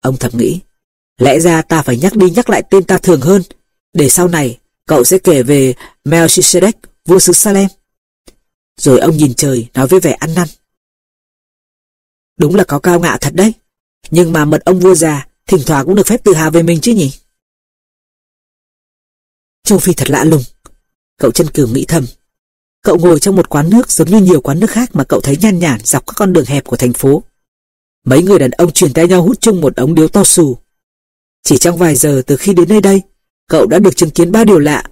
[0.00, 0.60] Ông thầm nghĩ,
[1.18, 3.42] lẽ ra ta phải nhắc đi nhắc lại tên ta thường hơn,
[3.92, 6.72] để sau này cậu sẽ kể về Melchizedek,
[7.04, 7.68] vua xứ Salem.
[8.80, 10.48] Rồi ông nhìn trời nói với vẻ ăn năn.
[12.38, 13.52] Đúng là có cao ngạo thật đấy,
[14.10, 16.80] nhưng mà mật ông vua già thỉnh thoảng cũng được phép tự hào về mình
[16.80, 17.12] chứ nhỉ?
[19.64, 20.42] Châu Phi thật lạ lùng.
[21.18, 22.06] Cậu chân cừu nghĩ thầm.
[22.82, 25.36] Cậu ngồi trong một quán nước giống như nhiều quán nước khác mà cậu thấy
[25.40, 27.22] nhan nhản dọc các con đường hẹp của thành phố.
[28.04, 30.58] Mấy người đàn ông truyền tay nhau hút chung một ống điếu to xù.
[31.46, 33.02] Chỉ trong vài giờ từ khi đến nơi đây,
[33.48, 34.84] cậu đã được chứng kiến ba điều lạ.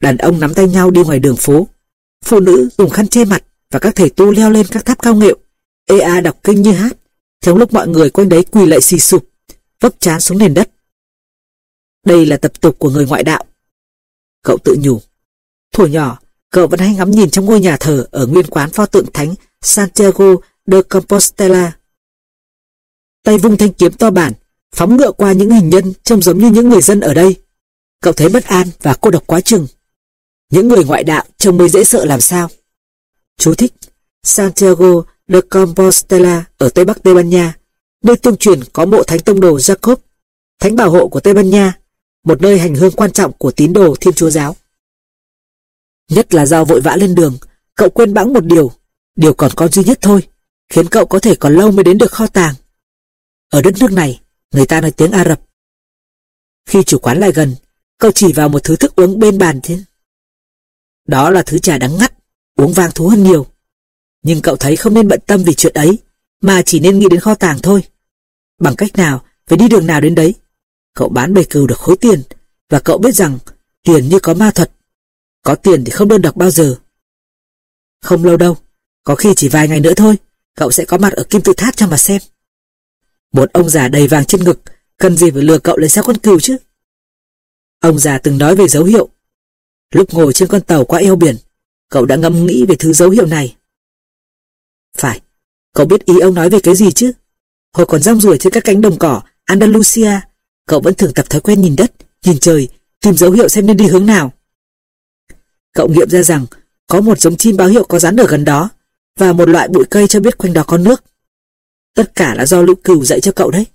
[0.00, 1.68] Đàn ông nắm tay nhau đi ngoài đường phố.
[2.24, 5.14] Phụ nữ dùng khăn che mặt và các thầy tu leo lên các tháp cao
[5.14, 5.36] nghệu.
[5.86, 6.96] EA a đọc kinh như hát,
[7.40, 9.28] trong lúc mọi người quanh đấy quỳ lại xì sụp,
[9.80, 10.70] vấp chán xuống nền đất.
[12.06, 13.44] Đây là tập tục của người ngoại đạo.
[14.42, 15.00] Cậu tự nhủ.
[15.74, 16.18] Thuở nhỏ,
[16.50, 19.34] cậu vẫn hay ngắm nhìn trong ngôi nhà thờ ở nguyên quán pho tượng thánh
[19.62, 20.34] Santiago
[20.66, 21.72] de Compostela.
[23.24, 24.32] Tay vung thanh kiếm to bản,
[24.74, 27.36] phóng ngựa qua những hình nhân trông giống như những người dân ở đây.
[28.00, 29.66] Cậu thấy bất an và cô độc quá chừng.
[30.50, 32.48] Những người ngoại đạo trông mới dễ sợ làm sao.
[33.38, 33.72] Chú thích
[34.22, 37.56] Santiago de Compostela ở Tây Bắc Tây Ban Nha,
[38.04, 39.96] nơi tương truyền có mộ thánh tông đồ Jacob,
[40.60, 41.78] thánh bảo hộ của Tây Ban Nha,
[42.24, 44.56] một nơi hành hương quan trọng của tín đồ Thiên Chúa Giáo.
[46.10, 47.38] Nhất là do vội vã lên đường,
[47.74, 48.72] cậu quên bẵng một điều,
[49.16, 50.28] điều còn con duy nhất thôi,
[50.68, 52.54] khiến cậu có thể còn lâu mới đến được kho tàng.
[53.50, 54.20] Ở đất nước này,
[54.52, 55.40] người ta nói tiếng Ả Rập.
[56.66, 57.54] Khi chủ quán lại gần,
[57.98, 59.78] cậu chỉ vào một thứ thức uống bên bàn thế.
[61.06, 62.12] Đó là thứ trà đắng ngắt,
[62.56, 63.46] uống vang thú hơn nhiều.
[64.22, 65.98] Nhưng cậu thấy không nên bận tâm vì chuyện ấy,
[66.40, 67.82] mà chỉ nên nghĩ đến kho tàng thôi.
[68.60, 70.34] Bằng cách nào, phải đi đường nào đến đấy.
[70.94, 72.22] Cậu bán bầy cừu được khối tiền,
[72.68, 73.38] và cậu biết rằng
[73.82, 74.70] tiền như có ma thuật.
[75.42, 76.76] Có tiền thì không đơn độc bao giờ.
[78.02, 78.56] Không lâu đâu,
[79.04, 80.16] có khi chỉ vài ngày nữa thôi,
[80.56, 82.22] cậu sẽ có mặt ở Kim Tự Tháp cho mà xem.
[83.32, 84.60] Một ông già đầy vàng trên ngực,
[84.96, 86.56] cần gì phải lừa cậu lấy sao con cừu chứ?
[87.80, 89.08] Ông già từng nói về dấu hiệu.
[89.94, 91.36] Lúc ngồi trên con tàu qua eo biển,
[91.90, 93.56] cậu đã ngẫm nghĩ về thứ dấu hiệu này.
[94.96, 95.20] Phải,
[95.74, 97.12] cậu biết ý ông nói về cái gì chứ?
[97.72, 100.20] Hồi còn rong ruổi trên các cánh đồng cỏ Andalusia,
[100.66, 101.92] cậu vẫn thường tập thói quen nhìn đất,
[102.24, 102.68] nhìn trời,
[103.00, 104.32] tìm dấu hiệu xem nên đi hướng nào.
[105.72, 106.46] Cậu nghiệm ra rằng
[106.86, 108.70] có một giống chim báo hiệu có rắn ở gần đó
[109.18, 111.04] và một loại bụi cây cho biết quanh đó có nước.
[111.94, 113.66] Tất cả là do lũ cừu dạy cho cậu đấy.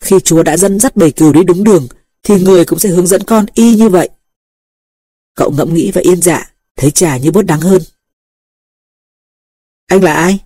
[0.00, 1.88] Khi Chúa đã dẫn dắt bầy cừu đi đúng đường
[2.22, 4.08] thì người cũng sẽ hướng dẫn con y như vậy.
[5.34, 7.82] Cậu ngẫm nghĩ và yên dạ, thấy trà như bớt đáng hơn.
[9.86, 10.38] Anh là ai?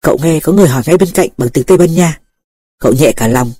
[0.00, 2.20] Cậu nghe có người hỏi ngay bên cạnh bằng tiếng Tây Ban Nha.
[2.78, 3.52] Cậu nhẹ cả lòng.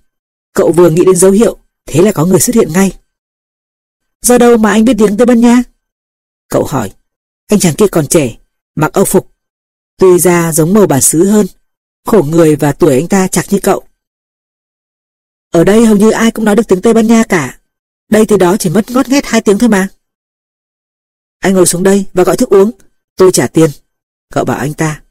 [0.53, 2.93] Cậu vừa nghĩ đến dấu hiệu, thế là có người xuất hiện ngay.
[4.23, 5.63] Do đâu mà anh biết tiếng Tây Ban Nha?
[6.49, 6.93] Cậu hỏi.
[7.47, 8.37] Anh chàng kia còn trẻ,
[8.75, 9.30] mặc âu phục.
[10.01, 11.47] Tuy ra giống màu bản xứ hơn,
[12.05, 13.83] khổ người và tuổi anh ta chặt như cậu.
[15.51, 17.61] Ở đây hầu như ai cũng nói được tiếng Tây Ban Nha cả.
[18.09, 19.89] Đây thì đó chỉ mất ngót nghét hai tiếng thôi mà.
[21.39, 22.71] Anh ngồi xuống đây và gọi thức uống.
[23.17, 23.71] Tôi trả tiền.
[24.35, 25.03] Cậu bảo anh ta.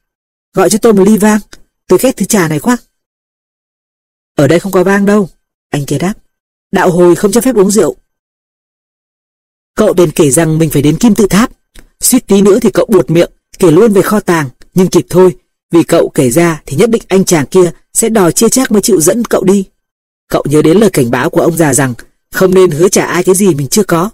[0.53, 1.39] Gọi cho tôi một ly vang.
[1.87, 2.77] Tôi ghét thứ trà này quá.
[4.35, 5.29] Ở đây không có vang đâu.
[5.69, 6.13] Anh kia đáp.
[6.71, 7.95] Đạo hồi không cho phép uống rượu.
[9.75, 11.51] Cậu bèn kể rằng mình phải đến kim tự tháp.
[11.99, 14.49] Suýt tí nữa thì cậu buột miệng, kể luôn về kho tàng.
[14.73, 15.35] Nhưng kịp thôi,
[15.71, 18.81] vì cậu kể ra thì nhất định anh chàng kia sẽ đòi chia chác mới
[18.81, 19.65] chịu dẫn cậu đi.
[20.27, 21.93] Cậu nhớ đến lời cảnh báo của ông già rằng
[22.31, 24.09] không nên hứa trả ai cái gì mình chưa có.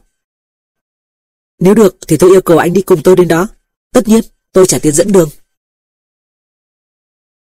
[1.59, 3.47] Nếu được thì tôi yêu cầu anh đi cùng tôi đến đó.
[3.93, 5.29] Tất nhiên, tôi trả tiền dẫn đường.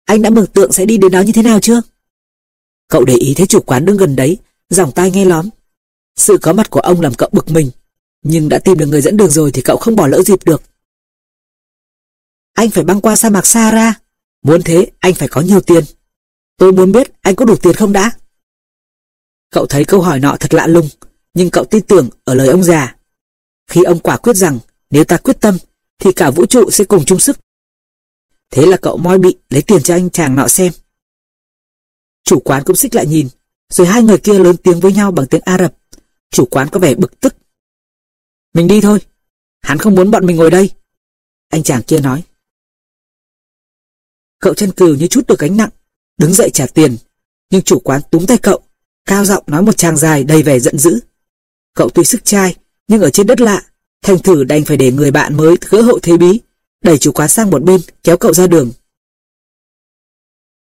[0.05, 1.81] Anh đã mường tượng sẽ đi đến đó như thế nào chưa?
[2.87, 4.37] Cậu để ý thấy chủ quán đứng gần đấy,
[4.69, 5.49] dòng tai nghe lóm.
[6.15, 7.71] Sự có mặt của ông làm cậu bực mình,
[8.23, 10.63] nhưng đã tìm được người dẫn đường rồi thì cậu không bỏ lỡ dịp được.
[12.61, 13.93] Anh phải băng qua sa mạc Sahara,
[14.41, 15.83] muốn thế anh phải có nhiều tiền.
[16.57, 18.11] Tôi muốn biết anh có đủ tiền không đã?
[19.51, 20.89] Cậu thấy câu hỏi nọ thật lạ lùng,
[21.33, 22.95] nhưng cậu tin tưởng ở lời ông già.
[23.67, 24.59] Khi ông quả quyết rằng
[24.89, 25.57] nếu ta quyết tâm
[25.99, 27.39] thì cả vũ trụ sẽ cùng chung sức.
[28.51, 30.73] Thế là cậu moi bị lấy tiền cho anh chàng nọ xem.
[32.23, 33.27] Chủ quán cũng xích lại nhìn,
[33.69, 35.73] Rồi hai người kia lớn tiếng với nhau bằng tiếng Ả Rập.
[36.31, 37.35] Chủ quán có vẻ bực tức.
[38.53, 38.99] Mình đi thôi.
[39.61, 40.69] Hắn không muốn bọn mình ngồi đây.
[41.49, 42.23] Anh chàng kia nói.
[44.41, 45.69] Cậu chân cừu như chút được gánh nặng,
[46.17, 46.97] đứng dậy trả tiền.
[47.49, 48.61] Nhưng chủ quán túm tay cậu,
[49.05, 50.99] cao giọng nói một tràng dài đầy vẻ giận dữ.
[51.75, 52.55] Cậu tuy sức trai,
[52.87, 53.63] nhưng ở trên đất lạ,
[54.01, 56.39] thành thử đành phải để người bạn mới gỡ hộ thế bí,
[56.83, 58.71] đẩy chủ quán sang một bên, kéo cậu ra đường.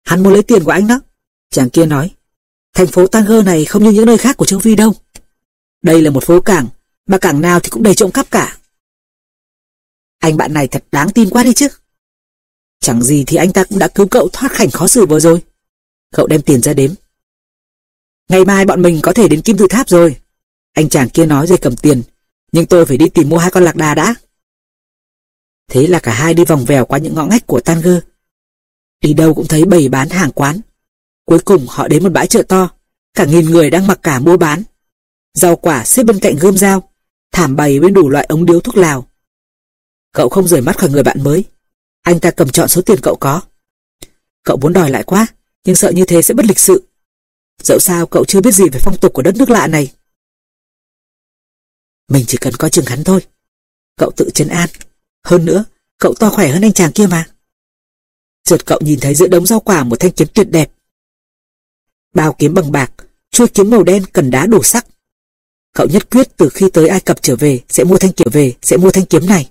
[0.05, 1.01] Hắn muốn lấy tiền của anh đó.
[1.51, 2.11] Chàng kia nói.
[2.75, 4.95] Thành phố Tanger này không như những nơi khác của châu Phi đâu.
[5.83, 6.69] Đây là một phố cảng,
[7.07, 8.59] mà cảng nào thì cũng đầy trộm cắp cả.
[10.19, 11.69] Anh bạn này thật đáng tin quá đi chứ.
[12.81, 15.43] Chẳng gì thì anh ta cũng đã cứu cậu thoát cảnh khó xử vừa rồi.
[16.15, 16.91] Cậu đem tiền ra đếm.
[18.29, 20.17] Ngày mai bọn mình có thể đến Kim Tự Tháp rồi.
[20.73, 22.03] Anh chàng kia nói rồi cầm tiền,
[22.53, 24.15] nhưng tôi phải đi tìm mua hai con lạc đà đã.
[25.69, 27.99] Thế là cả hai đi vòng vèo qua những ngõ ngách của Tanger.
[29.01, 30.61] Đi đâu cũng thấy bày bán hàng quán.
[31.25, 32.71] Cuối cùng họ đến một bãi chợ to,
[33.15, 34.63] cả nghìn người đang mặc cả mua bán.
[35.35, 36.89] Rau quả xếp bên cạnh gươm dao,
[37.33, 39.09] thảm bày bên đủ loại ống điếu thuốc lào.
[40.13, 41.45] Cậu không rời mắt khỏi người bạn mới.
[42.05, 43.43] Anh ta cầm chọn số tiền cậu có.
[44.43, 45.27] Cậu muốn đòi lại quá,
[45.65, 46.89] nhưng sợ như thế sẽ bất lịch sự.
[47.63, 49.93] Dẫu sao cậu chưa biết gì về phong tục của đất nước lạ này.
[52.09, 53.21] Mình chỉ cần coi chừng hắn thôi.
[53.97, 54.69] Cậu tự chấn an.
[55.25, 55.65] Hơn nữa,
[55.99, 57.27] cậu to khỏe hơn anh chàng kia mà.
[58.45, 60.73] Chợt cậu nhìn thấy giữa đống rau quả một thanh kiếm tuyệt đẹp.
[62.15, 62.93] Bao kiếm bằng bạc,
[63.31, 64.87] chuôi kiếm màu đen cần đá đủ sắc.
[65.73, 68.55] Cậu nhất quyết từ khi tới Ai Cập trở về sẽ mua thanh kiếm về,
[68.63, 69.51] sẽ mua thanh kiếm này.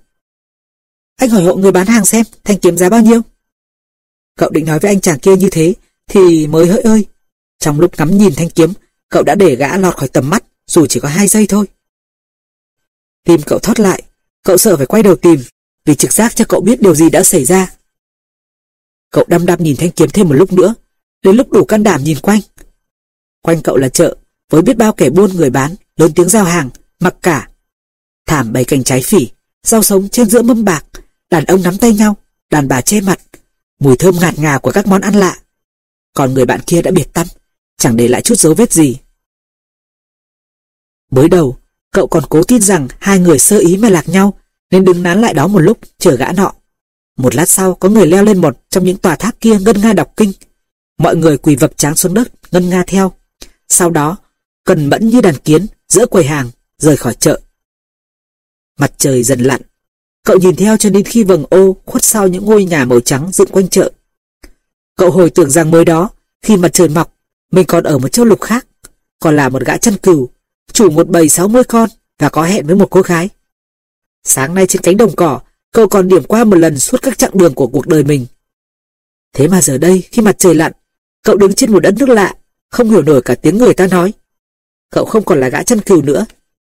[1.15, 3.21] Anh hỏi hộ người bán hàng xem thanh kiếm giá bao nhiêu.
[4.37, 5.73] Cậu định nói với anh chàng kia như thế
[6.07, 7.05] thì mới hỡi ơi.
[7.59, 8.73] Trong lúc ngắm nhìn thanh kiếm,
[9.09, 11.65] cậu đã để gã lọt khỏi tầm mắt dù chỉ có hai giây thôi.
[13.23, 14.03] Tim cậu thoát lại,
[14.43, 15.39] cậu sợ phải quay đầu tìm
[15.85, 17.73] vì trực giác cho cậu biết điều gì đã xảy ra.
[19.11, 20.75] Cậu đăm đăm nhìn thanh kiếm thêm một lúc nữa,
[21.21, 22.39] đến lúc đủ can đảm nhìn quanh.
[23.41, 24.17] Quanh cậu là chợ,
[24.49, 27.49] với biết bao kẻ buôn người bán, lớn tiếng giao hàng, mặc cả.
[28.25, 29.27] Thảm bày cành trái phỉ,
[29.63, 30.85] rau sống trên giữa mâm bạc,
[31.29, 32.17] đàn ông nắm tay nhau,
[32.49, 33.19] đàn bà che mặt,
[33.79, 35.37] mùi thơm ngạt ngào của các món ăn lạ.
[36.13, 37.27] Còn người bạn kia đã biệt tâm,
[37.77, 38.97] chẳng để lại chút dấu vết gì.
[41.11, 41.57] Mới đầu,
[41.91, 44.39] cậu còn cố tin rằng hai người sơ ý mà lạc nhau,
[44.71, 46.53] nên đứng nán lại đó một lúc, chờ gã nọ.
[47.17, 49.93] Một lát sau, có người leo lên một trong những tòa tháp kia ngân nga
[49.93, 50.31] đọc kinh.
[50.97, 53.11] Mọi người quỳ vập tráng xuống đất, ngân nga theo.
[53.67, 54.17] Sau đó,
[54.63, 57.41] cần mẫn như đàn kiến, giữa quầy hàng, rời khỏi chợ.
[58.79, 59.61] Mặt trời dần lặn,
[60.23, 63.29] cậu nhìn theo cho đến khi vầng ô khuất sau những ngôi nhà màu trắng
[63.33, 63.91] dựng quanh chợ.
[64.95, 66.09] Cậu hồi tưởng rằng mới đó,
[66.41, 67.13] khi mặt trời mọc,
[67.51, 68.67] mình còn ở một châu lục khác,
[69.19, 70.29] còn là một gã chăn cừu,
[70.73, 73.29] chủ một bầy sáu mươi con và có hẹn với một cô gái.
[74.23, 75.39] Sáng nay trên cánh đồng cỏ,
[75.71, 78.25] cậu còn điểm qua một lần suốt các chặng đường của cuộc đời mình.
[79.33, 80.71] Thế mà giờ đây, khi mặt trời lặn,
[81.23, 82.35] cậu đứng trên một đất nước lạ,
[82.69, 84.13] không hiểu nổi cả tiếng người ta nói.
[84.91, 86.25] Cậu không còn là gã chăn cừu nữa,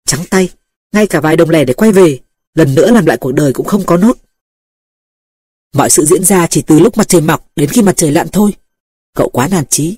[0.06, 0.50] trắng tay,
[0.92, 2.20] ngay cả vài đồng lẻ để quay về,
[2.54, 4.18] lần nữa làm lại cuộc đời cũng không có nốt.
[5.74, 8.28] Mọi sự diễn ra chỉ từ lúc mặt trời mọc đến khi mặt trời lặn
[8.32, 8.52] thôi.
[9.16, 9.98] Cậu quá nản chí.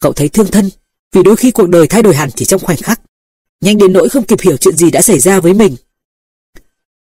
[0.00, 0.70] Cậu thấy thương thân,
[1.12, 3.00] vì đôi khi cuộc đời thay đổi hẳn chỉ trong khoảnh khắc.
[3.60, 5.76] Nhanh đến nỗi không kịp hiểu chuyện gì đã xảy ra với mình.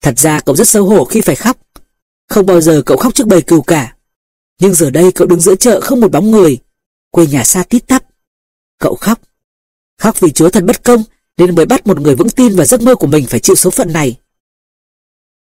[0.01, 1.57] Thật ra cậu rất xấu hổ khi phải khóc.
[2.29, 3.95] Không bao giờ cậu khóc trước bầy cừu cả.
[4.61, 6.57] Nhưng giờ đây cậu đứng giữa chợ không một bóng người.
[7.11, 8.03] Quê nhà xa tít tắp.
[8.79, 9.21] Cậu khóc.
[9.97, 11.03] Khóc vì Chúa thật bất công
[11.37, 13.69] nên mới bắt một người vững tin vào giấc mơ của mình phải chịu số
[13.69, 14.19] phận này.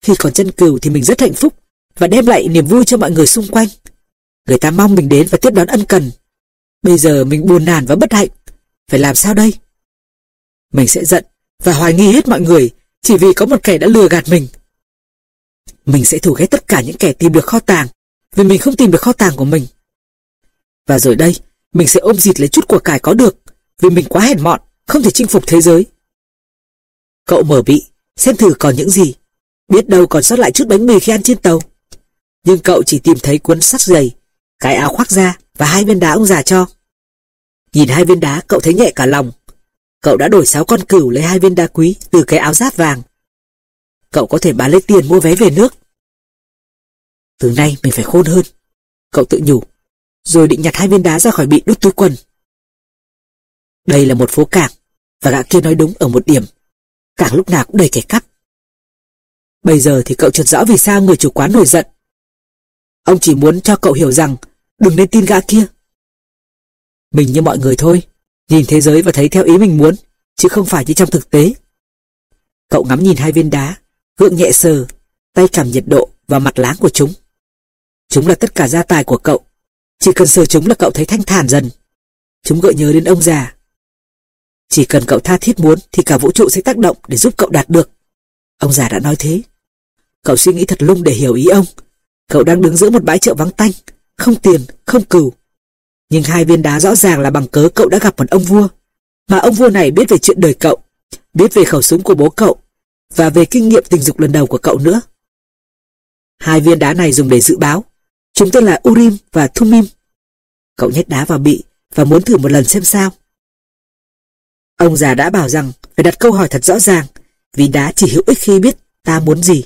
[0.02, 1.54] Khi còn chân cừu thì mình rất hạnh phúc
[1.98, 3.68] và đem lại niềm vui cho mọi người xung quanh.
[4.48, 6.12] Người ta mong mình đến và tiếp đón ân cần.
[6.82, 8.28] Bây giờ mình buồn nản và bất hạnh.
[8.92, 9.54] Phải làm sao đây?
[10.74, 11.26] Mình sẽ giận
[11.64, 12.70] và hoài nghi hết mọi người
[13.02, 14.48] chỉ vì có một kẻ đã lừa gạt mình.
[15.86, 17.88] Mình sẽ thù ghét tất cả những kẻ tìm được kho tàng
[18.36, 19.68] vì mình không tìm được kho tàng của mình.
[20.88, 21.36] Và rồi đây,
[21.74, 23.38] mình sẽ ôm dịt lấy chút của cải có được
[23.82, 25.86] vì mình quá hèn mọn, không thể chinh phục thế giới.
[27.26, 27.86] Cậu mở bị,
[28.16, 29.16] xem thử còn những gì.
[29.68, 31.60] Biết đâu còn sót lại chút bánh mì khi ăn trên tàu.
[32.44, 34.12] Nhưng cậu chỉ tìm thấy cuốn sắt dày,
[34.60, 36.66] cái áo khoác da và hai viên đá ông già cho.
[37.74, 39.32] Nhìn hai viên đá cậu thấy nhẹ cả lòng
[40.02, 42.76] Cậu đã đổi sáu con cừu lấy hai viên đá quý từ cái áo giáp
[42.76, 43.02] vàng.
[44.12, 45.76] Cậu có thể bán lấy tiền mua vé về nước.
[47.40, 48.46] Từ nay mình phải khôn hơn.
[49.12, 49.64] Cậu tự nhủ,
[50.24, 52.16] rồi định nhặt hai viên đá ra khỏi bị đút túi quần.
[53.88, 54.72] Đây là một phố cảng,
[55.22, 56.44] và gã kia nói đúng ở một điểm.
[57.16, 58.26] Cảng lúc nào cũng đầy kẻ cắp.
[59.64, 61.86] Bây giờ thì cậu chợt rõ vì sao người chủ quán nổi giận.
[63.04, 64.36] Ông chỉ muốn cho cậu hiểu rằng
[64.80, 65.66] đừng nên tin gã kia.
[67.14, 68.02] Mình như mọi người thôi,
[68.50, 69.96] nhìn thế giới và thấy theo ý mình muốn,
[70.36, 71.54] chứ không phải như trong thực tế.
[72.70, 73.76] Cậu ngắm nhìn hai viên đá,
[74.18, 74.86] gượng nhẹ sờ,
[75.34, 77.14] tay cảm nhiệt độ và mặt láng của chúng.
[78.10, 79.46] Chúng là tất cả gia tài của cậu.
[80.00, 81.70] Chỉ cần sờ chúng là cậu thấy thanh thản dần.
[82.44, 83.56] Chúng gợi nhớ đến ông già,
[84.70, 87.34] Chỉ cần cậu tha thiết muốn thì cả vũ trụ sẽ tác động để giúp
[87.38, 87.92] cậu đạt được.
[88.58, 89.42] Ông già đã nói thế.
[90.24, 91.66] Cậu suy nghĩ thật lung để hiểu ý ông.
[92.30, 93.72] Cậu đang đứng giữa một bãi chợ vắng tanh,
[94.18, 95.34] không tiền, không cừu.
[96.10, 98.68] Nhưng hai viên đá rõ ràng là bằng cớ cậu đã gặp một ông vua.
[99.30, 100.78] Mà ông vua này biết về chuyện đời cậu,
[101.34, 102.58] biết về khẩu súng của bố cậu,
[103.16, 105.02] và về kinh nghiệm tình dục lần đầu của cậu nữa.
[106.40, 107.86] Hai viên đá này dùng để dự báo.
[108.34, 109.86] Chúng tên là Urim và Thumim.
[110.76, 111.64] Cậu nhét đá vào bị
[111.96, 113.12] và muốn thử một lần xem sao.
[114.78, 117.06] Ông già đã bảo rằng phải đặt câu hỏi thật rõ ràng,
[117.54, 119.64] vì đá chỉ hữu ích khi biết ta muốn gì.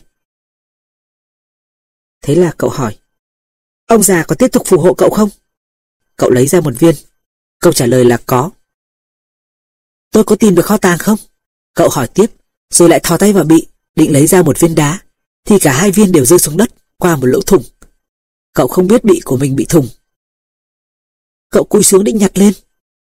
[2.21, 2.97] Thế là cậu hỏi,
[3.85, 5.29] ông già có tiếp tục phù hộ cậu không?
[6.15, 6.95] Cậu lấy ra một viên.
[7.59, 8.51] Câu trả lời là có.
[10.11, 11.17] Tôi có tìm được kho tàng không?
[11.73, 12.25] Cậu hỏi tiếp,
[12.69, 14.99] rồi lại thò tay vào bị, định lấy ra một viên đá,
[15.45, 17.63] thì cả hai viên đều rơi xuống đất qua một lỗ thủng.
[18.53, 19.87] Cậu không biết bị của mình bị thủng.
[21.49, 22.53] Cậu cúi xuống định nhặt lên,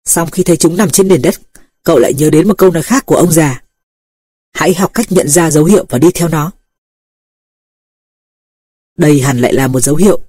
[0.06, 1.36] xong khi thấy chúng nằm trên nền đất,
[1.84, 3.64] cậu lại nhớ đến một câu nói khác của ông già.
[4.54, 6.52] Hãy học cách nhận ra dấu hiệu và đi theo nó.
[8.98, 10.22] Đây hẳn lại là một dấu hiệu.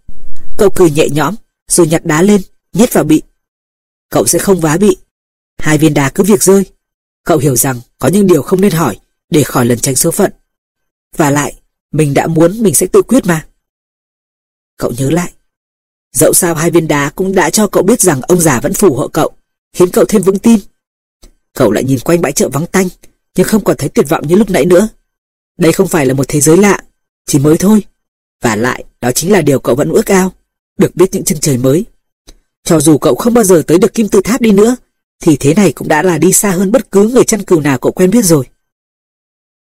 [0.59, 1.35] Cậu cười nhẹ nhõm,
[1.69, 2.41] rồi nhặt đá lên,
[2.73, 3.23] nhét vào bị.
[4.11, 4.97] Cậu sẽ không vá bị.
[5.59, 6.65] Hai viên đá cứ việc rơi.
[7.25, 8.99] Cậu hiểu rằng có những điều không nên hỏi
[9.31, 10.33] để khỏi lần tránh số phận.
[11.17, 11.55] Và lại,
[11.93, 13.47] mình đã muốn mình sẽ tự quyết mà.
[14.77, 15.33] Cậu nhớ lại.
[16.13, 18.95] Dẫu sao hai viên đá cũng đã cho cậu biết rằng ông già vẫn phù
[18.95, 19.31] hộ cậu,
[19.73, 20.61] khiến cậu thêm vững tin.
[21.53, 22.89] Cậu lại nhìn quanh bãi chợ vắng tanh,
[23.37, 24.89] nhưng không còn thấy tuyệt vọng như lúc nãy nữa.
[25.59, 26.81] Đây không phải là một thế giới lạ,
[27.27, 27.85] chỉ mới thôi.
[28.43, 30.33] Và lại, đó chính là điều cậu vẫn ước ao,
[30.79, 31.85] được biết những chân trời mới.
[32.65, 34.77] Cho dù cậu không bao giờ tới được kim tự tháp đi nữa,
[35.23, 37.79] thì thế này cũng đã là đi xa hơn bất cứ người chăn cừu nào
[37.79, 38.45] cậu quen biết rồi.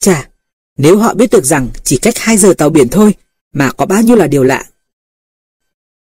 [0.00, 0.28] Chà,
[0.76, 3.14] nếu họ biết được rằng chỉ cách 2 giờ tàu biển thôi
[3.52, 4.64] mà có bao nhiêu là điều lạ.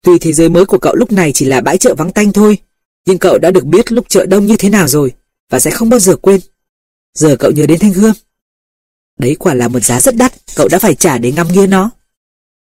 [0.03, 2.57] Tuy thế giới mới của cậu lúc này chỉ là bãi chợ vắng tanh thôi,
[3.05, 5.13] nhưng cậu đã được biết lúc chợ đông như thế nào rồi
[5.49, 6.41] và sẽ không bao giờ quên.
[7.13, 8.13] Giờ cậu nhớ đến thanh hương.
[9.17, 11.89] Đấy quả là một giá rất đắt cậu đã phải trả để ngắm nghía nó.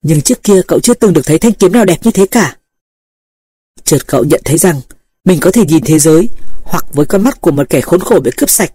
[0.02, 2.58] Nhưng trước kia cậu chưa từng được thấy thanh kiếm nào đẹp như thế cả.
[3.84, 4.80] Chợt cậu nhận thấy rằng
[5.24, 6.28] mình có thể nhìn thế giới
[6.64, 8.72] hoặc với con mắt của một kẻ khốn khổ bị cướp sạch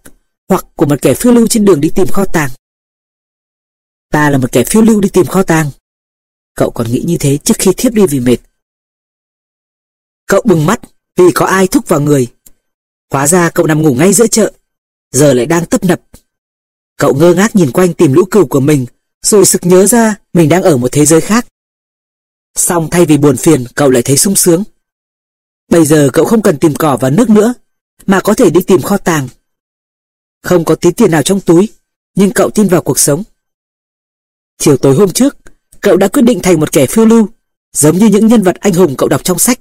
[0.48, 2.50] hoặc của một kẻ phiêu lưu trên đường đi tìm kho tàng.
[4.10, 5.70] Ta là một kẻ phiêu lưu đi tìm kho tàng.
[6.54, 8.36] Cậu còn nghĩ như thế trước khi thiếp đi vì mệt.
[10.26, 10.80] Cậu bừng mắt
[11.16, 12.26] vì có ai thúc vào người.
[13.10, 14.52] Hóa ra cậu nằm ngủ ngay giữa chợ,
[15.14, 16.00] giờ lại đang tấp nập.
[16.96, 18.86] Cậu ngơ ngác nhìn quanh tìm lũ cừu của mình,
[19.22, 21.46] rồi sực nhớ ra mình đang ở một thế giới khác.
[22.54, 24.64] Xong thay vì buồn phiền, cậu lại thấy sung sướng.
[25.68, 27.54] Bây giờ cậu không cần tìm cỏ và nước nữa,
[28.06, 29.28] mà có thể đi tìm kho tàng.
[30.42, 31.68] Không có tí tiền nào trong túi,
[32.14, 33.22] nhưng cậu tin vào cuộc sống.
[34.58, 35.36] Chiều tối hôm trước,
[35.80, 37.28] cậu đã quyết định thành một kẻ phiêu lưu,
[37.72, 39.60] giống như những nhân vật anh hùng cậu đọc trong sách.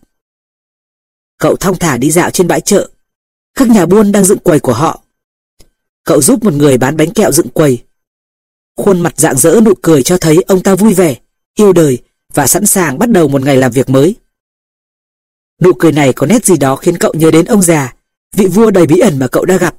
[1.38, 2.89] Cậu thong thả đi dạo trên bãi chợ.
[3.54, 5.03] Các nhà buôn đang dựng quầy của họ.
[6.04, 7.84] Cậu giúp một người bán bánh kẹo dựng quầy.
[8.76, 11.16] Khuôn mặt dạng dỡ nụ cười cho thấy ông ta vui vẻ,
[11.56, 14.16] yêu đời và sẵn sàng bắt đầu một ngày làm việc mới.
[15.62, 17.93] Nụ cười này có nét gì đó khiến cậu nhớ đến ông già,
[18.36, 19.76] vị vua đầy bí ẩn mà cậu đã gặp.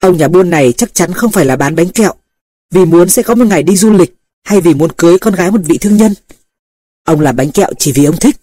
[0.00, 2.14] Ông nhà buôn này chắc chắn không phải là bán bánh kẹo,
[2.70, 5.50] vì muốn sẽ có một ngày đi du lịch hay vì muốn cưới con gái
[5.50, 6.14] một vị thương nhân.
[7.04, 8.36] Ông làm bánh kẹo chỉ vì ông thích.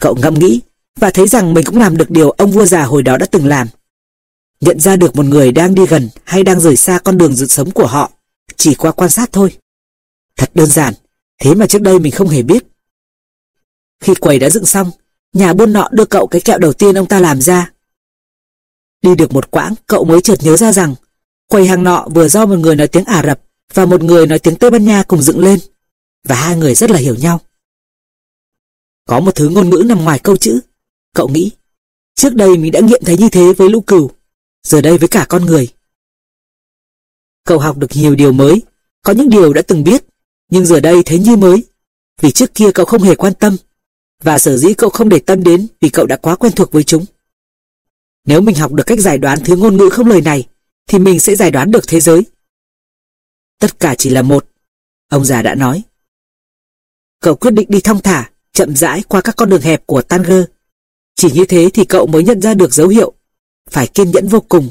[0.00, 0.60] Cậu ngẫm nghĩ
[1.00, 3.46] và thấy rằng mình cũng làm được điều ông vua già hồi đó đã từng
[3.46, 3.68] làm.
[4.62, 7.46] Nhận ra được một người đang đi gần hay đang rời xa con đường dự
[7.46, 8.10] sống của họ
[8.56, 9.56] chỉ qua quan sát thôi.
[10.36, 10.94] Thật đơn giản,
[11.40, 12.64] thế mà trước đây mình không hề biết.
[14.00, 14.90] Khi quầy đã dựng xong,
[15.32, 17.72] nhà buôn nọ đưa cậu cái kẹo đầu tiên ông ta làm ra.
[19.02, 20.94] Đi được một quãng, cậu mới chợt nhớ ra rằng
[21.48, 23.40] quầy hàng nọ vừa do một người nói tiếng Ả Rập
[23.74, 25.58] và một người nói tiếng Tây Ban Nha cùng dựng lên,
[26.24, 27.40] và hai người rất là hiểu nhau.
[29.08, 30.60] Có một thứ ngôn ngữ nằm ngoài câu chữ.
[31.14, 31.50] Cậu nghĩ,
[32.14, 34.10] trước đây mình đã nghiệm thấy như thế với lũ cừu,
[34.62, 35.68] giờ đây với cả con người.
[37.44, 38.62] Cậu học được nhiều điều mới,
[39.02, 40.04] có những điều đã từng biết,
[40.50, 41.64] nhưng giờ đây thấy như mới,
[42.20, 43.56] vì trước kia cậu không hề quan tâm,
[44.22, 46.82] và sở dĩ cậu không để tâm đến vì cậu đã quá quen thuộc với
[46.82, 47.04] chúng.
[48.24, 50.48] Nếu mình học được cách giải đoán thứ ngôn ngữ không lời này,
[50.86, 52.22] thì mình sẽ giải đoán được thế giới.
[53.58, 54.46] Tất cả chỉ là một,
[55.08, 55.82] ông già đã nói.
[57.20, 60.44] Cậu quyết định đi thong thả, chậm rãi qua các con đường hẹp của Tanger.
[61.14, 63.14] Chỉ như thế thì cậu mới nhận ra được dấu hiệu.
[63.70, 64.70] Phải kiên nhẫn vô cùng.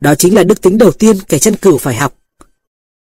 [0.00, 2.18] Đó chính là đức tính đầu tiên kẻ chân cừu phải học.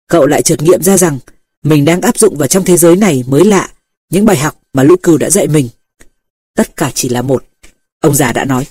[0.09, 1.19] Cậu lại chợt nghiệm ra rằng
[1.62, 3.69] mình đang áp dụng vào trong thế giới này mới lạ
[4.11, 5.69] những bài học mà lũ cừu đã dạy mình.
[6.57, 7.45] Tất cả chỉ là một,
[8.01, 8.66] ông già đã nói.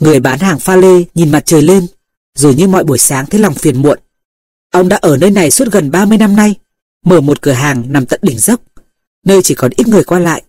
[0.00, 1.86] Người bán hàng pha lê nhìn mặt trời lên,
[2.34, 3.98] rồi như mọi buổi sáng thấy lòng phiền muộn.
[4.70, 6.54] Ông đã ở nơi này suốt gần 30 năm nay,
[7.04, 8.60] mở một cửa hàng nằm tận đỉnh dốc,
[9.24, 10.42] nơi chỉ còn ít người qua lại.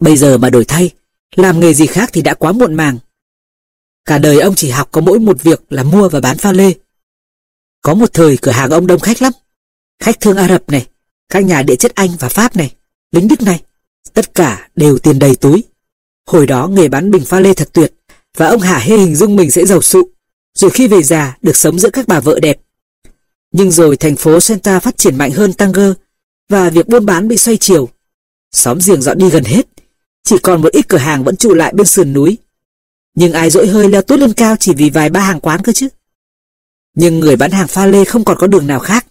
[0.00, 0.90] Bây giờ mà đổi thay,
[1.36, 2.98] làm nghề gì khác thì đã quá muộn màng.
[4.06, 6.72] Cả đời ông chỉ học có mỗi một việc là mua và bán pha lê.
[7.82, 9.32] Có một thời cửa hàng ông đông khách lắm.
[10.02, 10.86] Khách thương Ả Rập này,
[11.28, 12.74] các nhà địa chất Anh và Pháp này,
[13.12, 13.62] lính Đức này,
[14.12, 15.64] tất cả đều tiền đầy túi.
[16.26, 17.94] Hồi đó nghề bán bình pha lê thật tuyệt,
[18.36, 20.08] và ông Hà hê hình dung mình sẽ giàu sụ,
[20.54, 22.56] rồi khi về già được sống giữa các bà vợ đẹp.
[23.52, 25.92] Nhưng rồi thành phố Santa phát triển mạnh hơn Tanger,
[26.48, 27.88] và việc buôn bán bị xoay chiều.
[28.52, 29.66] Xóm giềng dọn đi gần hết,
[30.24, 32.38] chỉ còn một ít cửa hàng vẫn trụ lại bên sườn núi.
[33.16, 35.72] Nhưng ai dỗi hơi leo tốt lên cao chỉ vì vài ba hàng quán cơ
[35.72, 35.88] chứ.
[36.94, 39.06] Nhưng người bán hàng pha lê không còn có đường nào khác.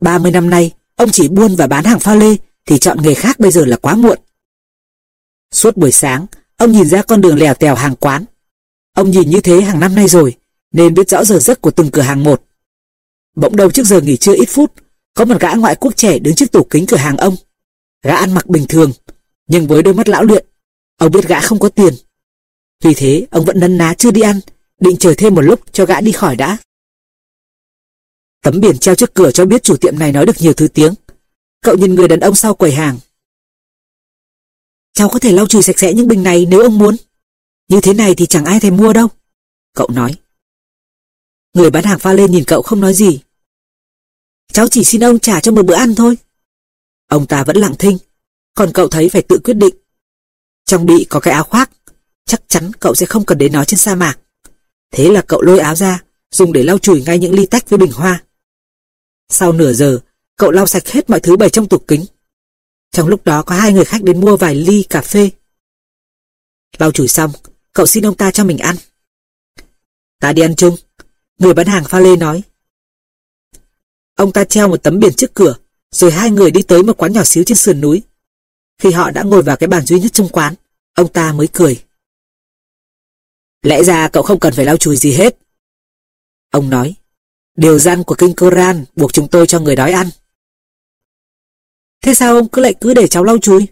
[0.00, 3.40] 30 năm nay, ông chỉ buôn và bán hàng pha lê thì chọn nghề khác
[3.40, 4.18] bây giờ là quá muộn.
[5.50, 6.26] Suốt buổi sáng,
[6.56, 8.24] ông nhìn ra con đường lèo tèo hàng quán.
[8.94, 10.36] Ông nhìn như thế hàng năm nay rồi,
[10.72, 12.44] nên biết rõ giờ giấc của từng cửa hàng một.
[13.36, 14.72] Bỗng đầu trước giờ nghỉ trưa ít phút,
[15.14, 17.36] có một gã ngoại quốc trẻ đứng trước tủ kính cửa hàng ông.
[18.02, 18.92] Gã ăn mặc bình thường,
[19.46, 20.46] nhưng với đôi mắt lão luyện,
[20.96, 21.94] ông biết gã không có tiền.
[22.80, 24.40] Vì thế, ông vẫn nấn ná chưa đi ăn,
[24.80, 26.58] định chờ thêm một lúc cho gã đi khỏi đã.
[28.42, 30.94] Tấm biển treo trước cửa cho biết chủ tiệm này nói được nhiều thứ tiếng.
[31.62, 32.98] Cậu nhìn người đàn ông sau quầy hàng.
[34.92, 36.96] Cháu có thể lau chùi sạch sẽ những bình này nếu ông muốn.
[37.68, 39.08] Như thế này thì chẳng ai thèm mua đâu.
[39.74, 40.14] Cậu nói.
[41.54, 43.20] Người bán hàng pha lên nhìn cậu không nói gì.
[44.52, 46.16] Cháu chỉ xin ông trả cho một bữa ăn thôi.
[47.08, 47.98] Ông ta vẫn lặng thinh,
[48.54, 49.74] còn cậu thấy phải tự quyết định.
[50.64, 51.70] Trong bị có cái áo khoác,
[52.26, 54.18] chắc chắn cậu sẽ không cần đến nó trên sa mạc.
[54.90, 57.78] Thế là cậu lôi áo ra, dùng để lau chùi ngay những ly tách với
[57.78, 58.24] bình hoa.
[59.28, 60.00] Sau nửa giờ,
[60.36, 62.04] cậu lau sạch hết mọi thứ bày trong tủ kính.
[62.90, 65.30] Trong lúc đó có hai người khách đến mua vài ly cà phê.
[66.78, 67.32] Lau chùi xong,
[67.72, 68.76] cậu xin ông ta cho mình ăn.
[70.20, 70.76] Ta đi ăn chung,
[71.38, 72.42] người bán hàng pha lê nói.
[74.14, 75.56] Ông ta treo một tấm biển trước cửa,
[75.90, 78.02] rồi hai người đi tới một quán nhỏ xíu trên sườn núi.
[78.78, 80.54] Khi họ đã ngồi vào cái bàn duy nhất trong quán,
[80.94, 81.83] ông ta mới cười.
[83.64, 85.38] Lẽ ra cậu không cần phải lau chùi gì hết.
[86.50, 86.94] Ông nói,
[87.56, 90.10] điều răn của kinh Koran buộc chúng tôi cho người đói ăn.
[92.02, 93.66] Thế sao ông cứ lại cứ để cháu lau chùi?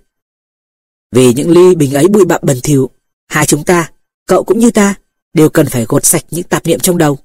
[1.10, 2.90] Vì những ly bình ấy bụi bặm bẩn thỉu,
[3.28, 3.92] hai chúng ta,
[4.26, 4.94] cậu cũng như ta,
[5.34, 7.18] đều cần phải gột sạch những tạp niệm trong đầu.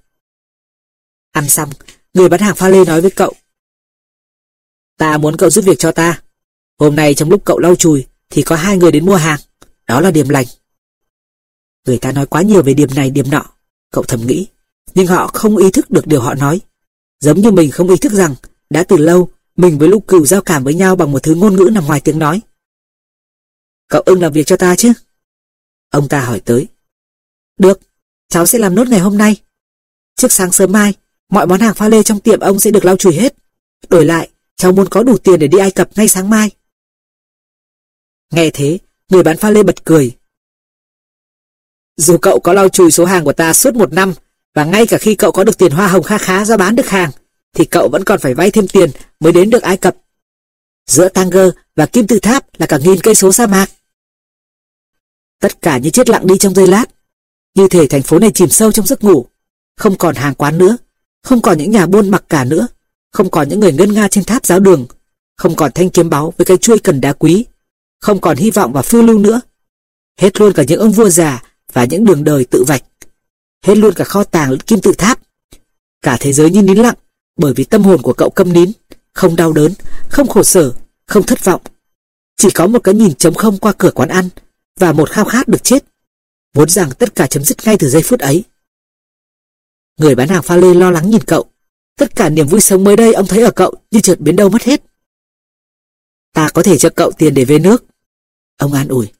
[1.31, 1.69] Ăn xong,
[2.13, 3.33] người bán hàng pha lê nói với cậu.
[4.97, 6.21] Ta muốn cậu giúp việc cho ta.
[6.79, 9.39] Hôm nay trong lúc cậu lau chùi thì có hai người đến mua hàng.
[9.87, 10.45] Đó là điểm lành.
[11.87, 13.45] Người ta nói quá nhiều về điểm này điểm nọ.
[13.91, 14.47] Cậu thầm nghĩ.
[14.95, 16.61] Nhưng họ không ý thức được điều họ nói.
[17.19, 18.35] Giống như mình không ý thức rằng
[18.69, 21.55] đã từ lâu mình với lũ cừu giao cảm với nhau bằng một thứ ngôn
[21.55, 22.41] ngữ nằm ngoài tiếng nói.
[23.87, 24.93] Cậu ưng làm việc cho ta chứ?
[25.89, 26.67] Ông ta hỏi tới.
[27.57, 27.79] Được,
[28.29, 29.35] cháu sẽ làm nốt ngày hôm nay.
[30.15, 30.93] Trước sáng sớm mai,
[31.29, 33.35] mọi món hàng pha lê trong tiệm ông sẽ được lau chùi hết.
[33.89, 36.51] Đổi lại, cháu muốn có đủ tiền để đi Ai Cập ngay sáng mai.
[38.31, 38.79] Nghe thế,
[39.09, 40.16] người bán pha lê bật cười.
[41.97, 44.13] Dù cậu có lau chùi số hàng của ta suốt một năm,
[44.55, 46.89] và ngay cả khi cậu có được tiền hoa hồng kha khá do bán được
[46.89, 47.11] hàng,
[47.53, 48.89] thì cậu vẫn còn phải vay thêm tiền
[49.19, 49.95] mới đến được Ai Cập.
[50.87, 53.69] Giữa Tanger và Kim Tự Tháp là cả nghìn cây số sa mạc.
[55.41, 56.85] Tất cả như chết lặng đi trong giây lát.
[57.55, 59.25] Như thể thành phố này chìm sâu trong giấc ngủ.
[59.77, 60.77] Không còn hàng quán nữa,
[61.23, 62.67] không còn những nhà buôn mặc cả nữa,
[63.11, 64.85] không còn những người ngân nga trên tháp giáo đường,
[65.37, 67.45] không còn thanh kiếm báu với cây chuôi cần đá quý,
[68.01, 69.41] không còn hy vọng và phiêu lưu nữa.
[70.19, 71.43] Hết luôn cả những ông vua già
[71.73, 72.83] và những đường đời tự vạch.
[73.63, 75.19] Hết luôn cả kho tàng kim tự tháp.
[76.01, 76.95] Cả thế giới như nín lặng
[77.37, 78.71] bởi vì tâm hồn của cậu câm nín,
[79.13, 79.73] không đau đớn,
[80.09, 80.73] không khổ sở,
[81.05, 81.61] không thất vọng.
[82.37, 84.29] Chỉ có một cái nhìn trống không qua cửa quán ăn
[84.79, 85.85] và một khao khát được chết.
[86.53, 88.43] muốn rằng tất cả chấm dứt ngay từ giây phút ấy.
[89.97, 91.45] Người bán hàng pha lê lo lắng nhìn cậu.
[91.97, 94.49] Tất cả niềm vui sống mới đây ông thấy ở cậu như chợt biến đâu
[94.49, 94.83] mất hết.
[96.33, 97.85] Ta có thể cho cậu tiền để về nước.
[98.57, 99.11] Ông an ủi.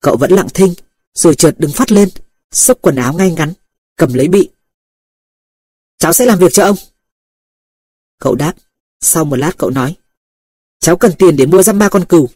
[0.00, 0.74] Cậu vẫn lặng thinh,
[1.14, 2.08] rồi chợt đứng phát lên,
[2.50, 3.52] xốc quần áo ngay ngắn,
[3.96, 4.50] cầm lấy bị.
[5.98, 6.76] Cháu sẽ làm việc cho ông.
[8.18, 8.54] Cậu đáp,
[9.00, 9.96] sau một lát cậu nói.
[10.80, 12.28] Cháu cần tiền để mua răm ba con cừu.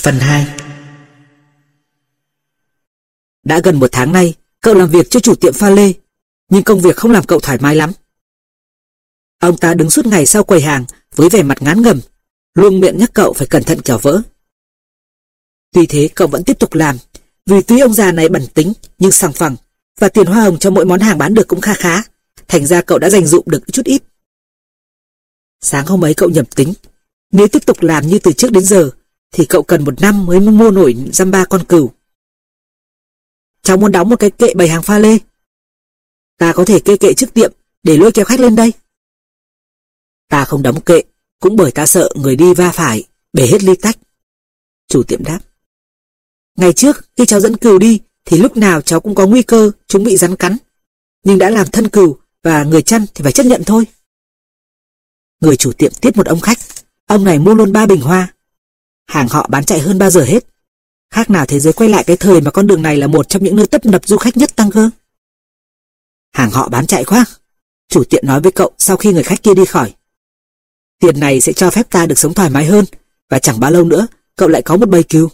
[0.00, 0.56] Phần 2
[3.44, 5.92] Đã gần một tháng nay, cậu làm việc cho chủ tiệm pha lê,
[6.48, 7.92] nhưng công việc không làm cậu thoải mái lắm.
[9.38, 10.84] Ông ta đứng suốt ngày sau quầy hàng
[11.14, 12.00] với vẻ mặt ngán ngầm,
[12.54, 14.22] luôn miệng nhắc cậu phải cẩn thận kẻo vỡ.
[15.74, 16.96] Tuy thế cậu vẫn tiếp tục làm,
[17.46, 19.56] vì tuy ông già này bẩn tính nhưng sòng phẳng,
[20.00, 22.02] và tiền hoa hồng cho mỗi món hàng bán được cũng kha khá,
[22.48, 24.02] thành ra cậu đã dành dụm được chút ít.
[25.60, 26.74] Sáng hôm ấy cậu nhầm tính,
[27.32, 28.90] nếu tiếp tục làm như từ trước đến giờ,
[29.32, 31.92] thì cậu cần một năm mới mua nổi dăm ba con cừu.
[33.62, 35.18] Cháu muốn đóng một cái kệ bày hàng pha lê.
[36.38, 37.52] Ta có thể kê kệ trước tiệm
[37.82, 38.72] để lôi kéo khách lên đây.
[40.28, 41.02] Ta không đóng kệ,
[41.40, 43.98] cũng bởi ta sợ người đi va phải, bể hết ly tách.
[44.88, 45.40] Chủ tiệm đáp.
[46.56, 49.70] Ngày trước, khi cháu dẫn cừu đi, thì lúc nào cháu cũng có nguy cơ
[49.88, 50.56] chúng bị rắn cắn.
[51.24, 53.86] Nhưng đã làm thân cừu và người chăn thì phải chấp nhận thôi.
[55.40, 56.58] Người chủ tiệm tiếp một ông khách.
[57.06, 58.34] Ông này mua luôn ba bình hoa.
[59.06, 60.46] Hàng họ bán chạy hơn bao giờ hết.
[61.10, 63.44] Khác nào thế giới quay lại cái thời mà con đường này là một trong
[63.44, 64.90] những nơi tấp nập du khách nhất tăng cơ.
[66.32, 67.24] Hàng họ bán chạy quá.
[67.88, 69.94] Chủ tiệm nói với cậu sau khi người khách kia đi khỏi.
[71.00, 72.84] Tiền này sẽ cho phép ta được sống thoải mái hơn
[73.30, 75.28] và chẳng bao lâu nữa, cậu lại có một bầy cừu.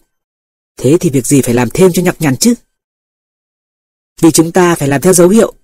[0.80, 2.54] Thế thì việc gì phải làm thêm cho nhọc nhằn chứ?
[4.20, 5.54] Vì chúng ta phải làm theo dấu hiệu.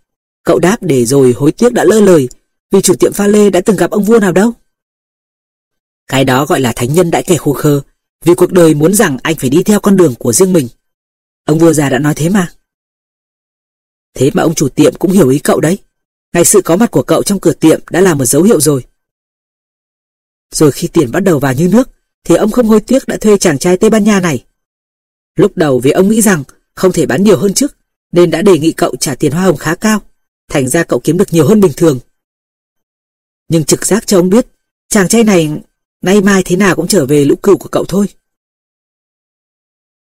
[0.45, 2.29] Cậu đáp để rồi hối tiếc đã lỡ lời
[2.71, 4.53] vì chủ tiệm pha lê đã từng gặp ông vua nào đâu.
[6.07, 7.83] Cái đó gọi là thánh nhân đã kẻ khô khơ
[8.25, 10.69] vì cuộc đời muốn rằng anh phải đi theo con đường của riêng mình.
[11.45, 12.53] Ông vua già đã nói thế mà.
[14.15, 15.79] Thế mà ông chủ tiệm cũng hiểu ý cậu đấy.
[16.33, 18.85] Ngày sự có mặt của cậu trong cửa tiệm đã là một dấu hiệu rồi.
[20.55, 21.91] Rồi khi tiền bắt đầu vào như nước,
[22.25, 24.46] thì ông không hối tiếc đã thuê chàng trai Tây Ban Nha này.
[25.37, 27.77] Lúc đầu vì ông nghĩ rằng không thể bán nhiều hơn trước,
[28.13, 30.01] nên đã đề nghị cậu trả tiền hoa hồng khá cao.
[30.49, 31.99] Thành ra cậu kiếm được nhiều hơn bình thường.
[33.49, 34.47] Nhưng trực giác cho ông biết,
[34.89, 35.51] chàng trai này
[36.03, 38.07] nay mai thế nào cũng trở về lũ cừu của cậu thôi.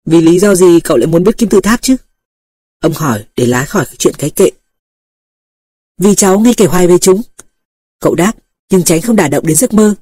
[0.07, 1.97] Vì lý do gì cậu lại muốn biết kim tự tháp chứ?
[2.81, 4.51] Ông hỏi để lái khỏi chuyện cái kệ.
[5.99, 7.23] Vì cháu nghe kể hoài về chúng.
[8.01, 8.33] Cậu đáp,
[8.71, 9.95] nhưng tránh không đả động đến giấc mơ.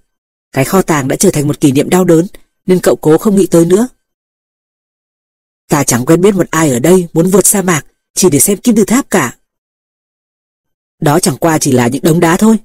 [0.53, 2.27] Cái kho tàng đã trở thành một kỷ niệm đau đớn,
[2.66, 3.89] nên cậu cố không nghĩ tới nữa.
[5.73, 8.59] Ta chẳng quen biết một ai ở đây muốn vượt sa mạc chỉ để xem
[8.59, 9.37] kim tự tháp cả.
[11.01, 12.57] Đó chẳng qua chỉ là những đống đá thôi.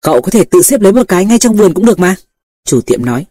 [0.00, 2.16] Cậu có thể tự xếp lấy một cái ngay trong vườn cũng được mà.
[2.64, 3.26] Chủ tiệm nói.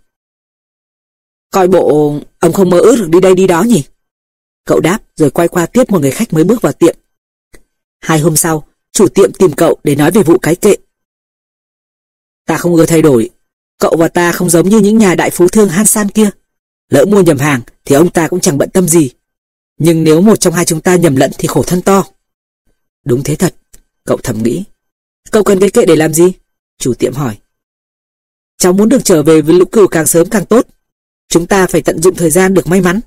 [1.52, 3.84] Coi bộ ông không mơ ước được đi đây đi đó nhỉ?
[4.66, 6.96] Cậu đáp rồi quay qua tiếp một người khách mới bước vào tiệm.
[8.02, 10.76] Hai hôm sau, chủ tiệm tìm cậu để nói về vụ cái kệ.
[12.46, 13.30] Ta không ưa thay đổi.
[13.80, 16.30] Cậu và ta không giống như những nhà đại phú thương Hansan kia.
[16.90, 19.12] Lỡ mua nhầm hàng thì ông ta cũng chẳng bận tâm gì.
[19.78, 22.06] Nhưng nếu một trong hai chúng ta nhầm lẫn thì khổ thân to.
[23.06, 23.56] Đúng thế thật,
[24.04, 24.64] cậu thầm nghĩ.
[25.32, 26.34] Cậu cần cái kệ để làm gì?
[26.78, 27.38] Chủ tiệm hỏi.
[28.58, 30.68] Cháu muốn được trở về với lũ cừu càng sớm càng tốt.
[31.30, 33.00] Chúng ta phải tận dụng thời gian được may mắn.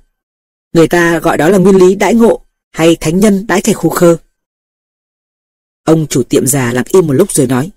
[0.73, 3.89] Người ta gọi đó là nguyên lý đãi ngộ hay thánh nhân đãi kẻ khô
[3.89, 4.17] khơ.
[5.85, 7.71] Ông chủ tiệm già lặng im một lúc rồi nói.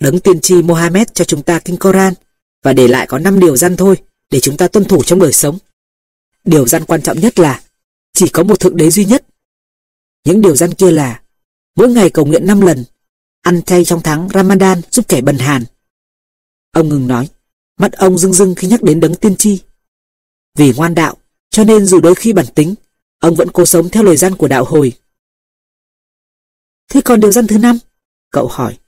[0.00, 2.14] Đấng tiên tri Mohammed cho chúng ta kinh Koran
[2.62, 3.96] và để lại có 5 điều răn thôi
[4.30, 5.58] để chúng ta tuân thủ trong đời sống.
[6.46, 7.62] Điều răn quan trọng nhất là
[8.12, 9.26] chỉ có một thượng đế duy nhất.
[10.24, 11.22] Những điều răn kia là
[11.76, 12.84] mỗi ngày cầu nguyện 5 lần,
[13.42, 15.64] ăn chay trong tháng Ramadan giúp kẻ bần hàn.
[16.72, 17.28] Ông ngừng nói,
[17.76, 19.62] mắt ông rưng rưng khi nhắc đến đấng tiên tri.
[20.54, 21.16] Vì ngoan đạo,
[21.50, 22.74] cho nên dù đôi khi bản tính,
[23.18, 24.92] ông vẫn cố sống theo lời gian của đạo hồi.
[26.88, 27.78] Thế còn điều răn thứ năm?
[28.30, 28.78] Cậu hỏi.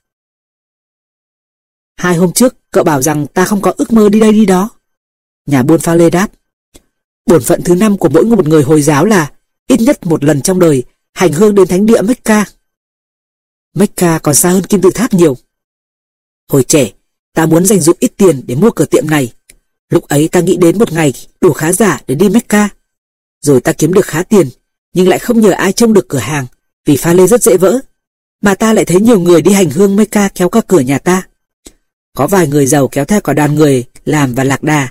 [1.97, 4.71] Hai hôm trước, cậu bảo rằng ta không có ước mơ đi đây đi đó.
[5.47, 6.29] Nhà buôn pha lê đáp.
[7.29, 9.33] Bổn phận thứ năm của mỗi một người Hồi giáo là
[9.67, 12.45] ít nhất một lần trong đời hành hương đến thánh địa Mecca.
[13.75, 15.37] Mecca còn xa hơn kim tự tháp nhiều.
[16.51, 16.93] Hồi trẻ,
[17.35, 19.33] ta muốn dành dụng ít tiền để mua cửa tiệm này.
[19.89, 22.69] Lúc ấy ta nghĩ đến một ngày đủ khá giả để đi Mecca.
[23.43, 24.49] Rồi ta kiếm được khá tiền,
[24.95, 26.47] nhưng lại không nhờ ai trông được cửa hàng,
[26.85, 27.79] vì pha lê rất dễ vỡ.
[28.43, 31.23] Mà ta lại thấy nhiều người đi hành hương Mecca kéo qua cửa nhà ta.
[32.17, 34.89] Có vài người giàu kéo theo cả đoàn người làm và lạc đà,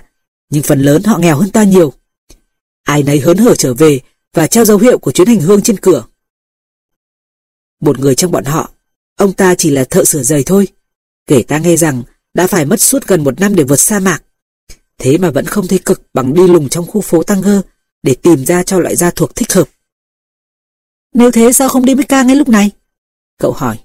[0.50, 1.92] nhưng phần lớn họ nghèo hơn ta nhiều.
[2.88, 4.00] Ai nấy hớn hở trở về
[4.34, 6.04] và treo dấu hiệu của chuyến hành hương trên cửa.
[7.80, 8.70] Một người trong bọn họ,
[9.16, 10.68] ông ta chỉ là thợ sửa giày thôi.
[11.26, 12.02] Kể ta nghe rằng
[12.34, 14.22] đã phải mất suốt gần một năm để vượt sa mạc.
[14.98, 17.62] Thế mà vẫn không thấy cực bằng đi lùng trong khu phố Tăng Hơ
[18.02, 19.68] để tìm ra cho loại da thuộc thích hợp.
[21.14, 22.70] Nếu thế sao không đi Mecca ngay lúc này?
[23.38, 23.78] Cậu hỏi.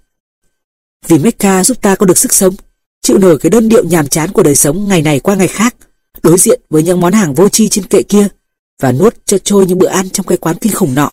[1.07, 2.55] Vì Mecca giúp ta có được sức sống,
[3.01, 5.75] chịu nổi cái đơn điệu nhàm chán của đời sống ngày này qua ngày khác,
[6.23, 8.27] đối diện với những món hàng vô tri trên kệ kia
[8.79, 11.11] và nuốt cho trôi những bữa ăn trong cái quán kinh khủng nọ.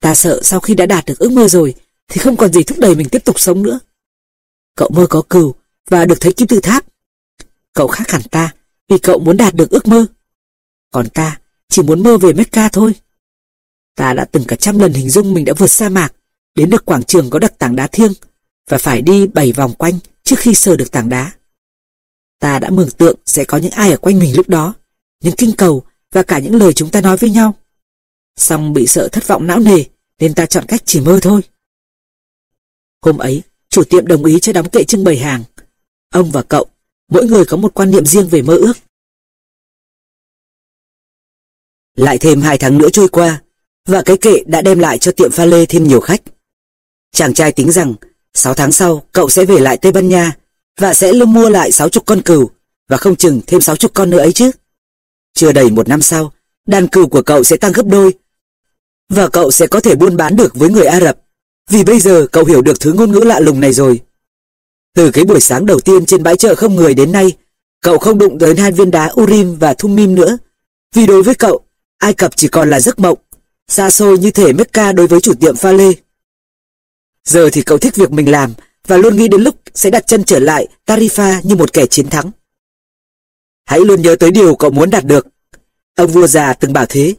[0.00, 1.74] Ta sợ sau khi đã đạt được ước mơ rồi
[2.08, 3.78] thì không còn gì thúc đẩy mình tiếp tục sống nữa.
[4.76, 5.54] Cậu mơ có cừu
[5.90, 6.84] và được thấy kim tự tháp.
[7.72, 8.52] Cậu khác hẳn ta
[8.88, 10.06] vì cậu muốn đạt được ước mơ.
[10.90, 12.94] Còn ta chỉ muốn mơ về Mecca thôi.
[13.96, 16.14] Ta đã từng cả trăm lần hình dung mình đã vượt sa mạc,
[16.54, 18.12] đến được quảng trường có đặt tảng đá thiêng
[18.70, 21.32] và phải đi bảy vòng quanh trước khi sờ được tảng đá.
[22.40, 24.74] Ta đã mường tượng sẽ có những ai ở quanh mình lúc đó,
[25.22, 25.84] những kinh cầu
[26.14, 27.54] và cả những lời chúng ta nói với nhau.
[28.36, 29.84] Xong bị sợ thất vọng não nề
[30.18, 31.40] nên ta chọn cách chỉ mơ thôi.
[33.02, 35.44] Hôm ấy, chủ tiệm đồng ý cho đóng kệ trưng bày hàng.
[36.10, 36.66] Ông và cậu,
[37.08, 38.72] mỗi người có một quan niệm riêng về mơ ước.
[41.96, 43.42] Lại thêm hai tháng nữa trôi qua,
[43.86, 46.22] và cái kệ đã đem lại cho tiệm pha lê thêm nhiều khách.
[47.12, 47.94] Chàng trai tính rằng,
[48.34, 50.36] 6 tháng sau cậu sẽ về lại Tây Ban Nha
[50.80, 52.50] và sẽ lưng mua lại 60 con cừu
[52.88, 54.50] và không chừng thêm 60 con nữa ấy chứ.
[55.34, 56.32] Chưa đầy một năm sau,
[56.66, 58.14] đàn cừu của cậu sẽ tăng gấp đôi
[59.08, 61.18] và cậu sẽ có thể buôn bán được với người Ả Rập
[61.70, 64.00] vì bây giờ cậu hiểu được thứ ngôn ngữ lạ lùng này rồi.
[64.94, 67.32] Từ cái buổi sáng đầu tiên trên bãi chợ không người đến nay,
[67.82, 70.38] cậu không đụng tới hai viên đá Urim và Thummim nữa.
[70.94, 71.60] Vì đối với cậu,
[71.98, 73.18] Ai Cập chỉ còn là giấc mộng,
[73.68, 75.92] xa xôi như thể Mecca đối với chủ tiệm pha lê.
[77.24, 78.54] Giờ thì cậu thích việc mình làm
[78.86, 82.10] và luôn nghĩ đến lúc sẽ đặt chân trở lại Tarifa như một kẻ chiến
[82.10, 82.30] thắng.
[83.64, 85.26] Hãy luôn nhớ tới điều cậu muốn đạt được.
[85.96, 87.14] Ông vua già từng bảo thế.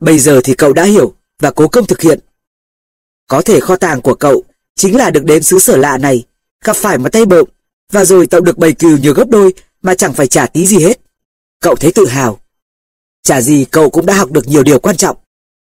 [0.00, 2.20] Bây giờ thì cậu đã hiểu và cố công thực hiện.
[3.26, 4.44] Có thể kho tàng của cậu
[4.76, 6.24] chính là được đến xứ sở lạ này,
[6.64, 7.44] gặp phải một tay bợm,
[7.92, 10.78] và rồi cậu được bày cừu nhiều gấp đôi mà chẳng phải trả tí gì
[10.78, 11.00] hết.
[11.60, 12.40] Cậu thấy tự hào.
[13.22, 15.16] Chả gì cậu cũng đã học được nhiều điều quan trọng,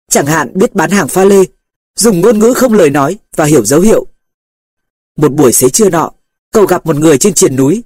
[0.10, 1.44] chẳng hạn biết bán hàng pha lê,
[1.96, 4.06] dùng ngôn ngữ không lời nói và hiểu dấu hiệu.
[5.18, 6.12] Một buổi xế trưa nọ,
[6.52, 7.84] cậu gặp một người trên triền núi.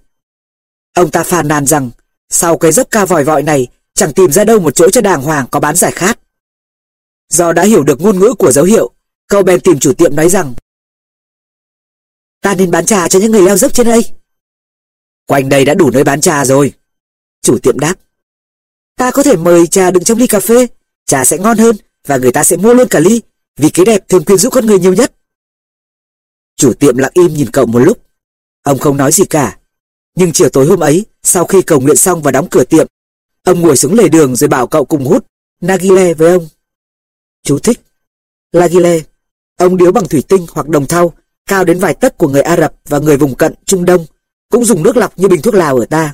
[0.94, 1.92] Ông ta phàn nàn rằng,
[2.34, 5.22] sau cái dốc cao vòi vọi này, chẳng tìm ra đâu một chỗ cho đàng
[5.22, 6.20] hoàng có bán giải khát.
[7.30, 8.92] Do đã hiểu được ngôn ngữ của dấu hiệu,
[9.28, 10.54] cậu bèn tìm chủ tiệm nói rằng
[12.42, 14.02] Ta nên bán trà cho những người leo dốc trên đây.
[15.28, 16.74] Quanh đây đã đủ nơi bán trà rồi.
[17.42, 17.96] Chủ tiệm đáp.
[18.98, 20.68] Ta có thể mời trà đựng trong ly cà phê,
[21.06, 21.76] trà sẽ ngon hơn
[22.08, 23.22] và người ta sẽ mua luôn cả ly,
[23.58, 25.14] vì cái đẹp thường quyến rũ con người nhiều nhất.
[26.56, 27.98] Chủ tiệm lặng im nhìn cậu một lúc.
[28.64, 29.58] Ông không nói gì cả.
[30.16, 32.88] Nhưng chiều tối hôm ấy, sau khi cầu nguyện xong và đóng cửa tiệm,
[33.44, 35.26] ông ngồi xuống lề đường rồi bảo cậu cùng hút
[35.62, 36.48] Nagile với ông.
[37.44, 37.80] Chú thích.
[38.54, 39.00] Nagile,
[39.58, 41.14] ông điếu bằng thủy tinh hoặc đồng thau,
[41.46, 44.06] cao đến vài tấc của người Ả Rập và người vùng cận Trung Đông,
[44.50, 46.14] cũng dùng nước lọc như bình thuốc lào ở ta.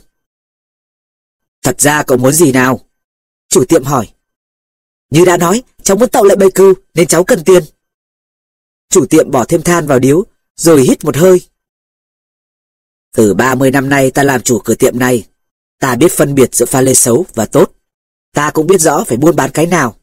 [1.64, 2.80] Thật ra cậu muốn gì nào?
[3.50, 4.08] Chủ tiệm hỏi.
[5.10, 7.64] Như đã nói, cháu muốn tạo lại bầy cừu nên cháu cần tiền.
[8.90, 11.42] Chủ tiệm bỏ thêm than vào điếu, rồi hít một hơi.
[13.15, 15.26] Từ 30 năm nay ta làm chủ cửa tiệm này,
[15.80, 17.72] ta biết phân biệt giữa pha lê xấu và tốt.
[18.34, 19.95] Ta cũng biết rõ phải buôn bán cái nào.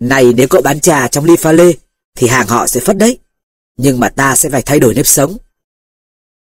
[0.00, 1.72] Này nếu cậu bán trà trong ly pha lê,
[2.16, 3.18] thì hàng họ sẽ phất đấy.
[3.76, 5.36] Nhưng mà ta sẽ phải thay đổi nếp sống.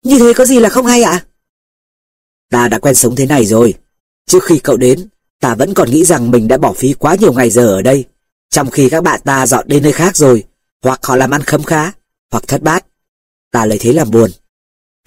[0.05, 1.24] Như thế có gì là không hay ạ?
[2.51, 3.74] Ta đã quen sống thế này rồi.
[4.27, 5.09] Trước khi cậu đến,
[5.40, 8.05] ta vẫn còn nghĩ rằng mình đã bỏ phí quá nhiều ngày giờ ở đây.
[8.51, 10.44] Trong khi các bạn ta dọn đến nơi khác rồi,
[10.82, 11.93] hoặc họ làm ăn khấm khá,
[12.31, 12.86] hoặc thất bát.
[13.52, 14.31] Ta lấy thế làm buồn.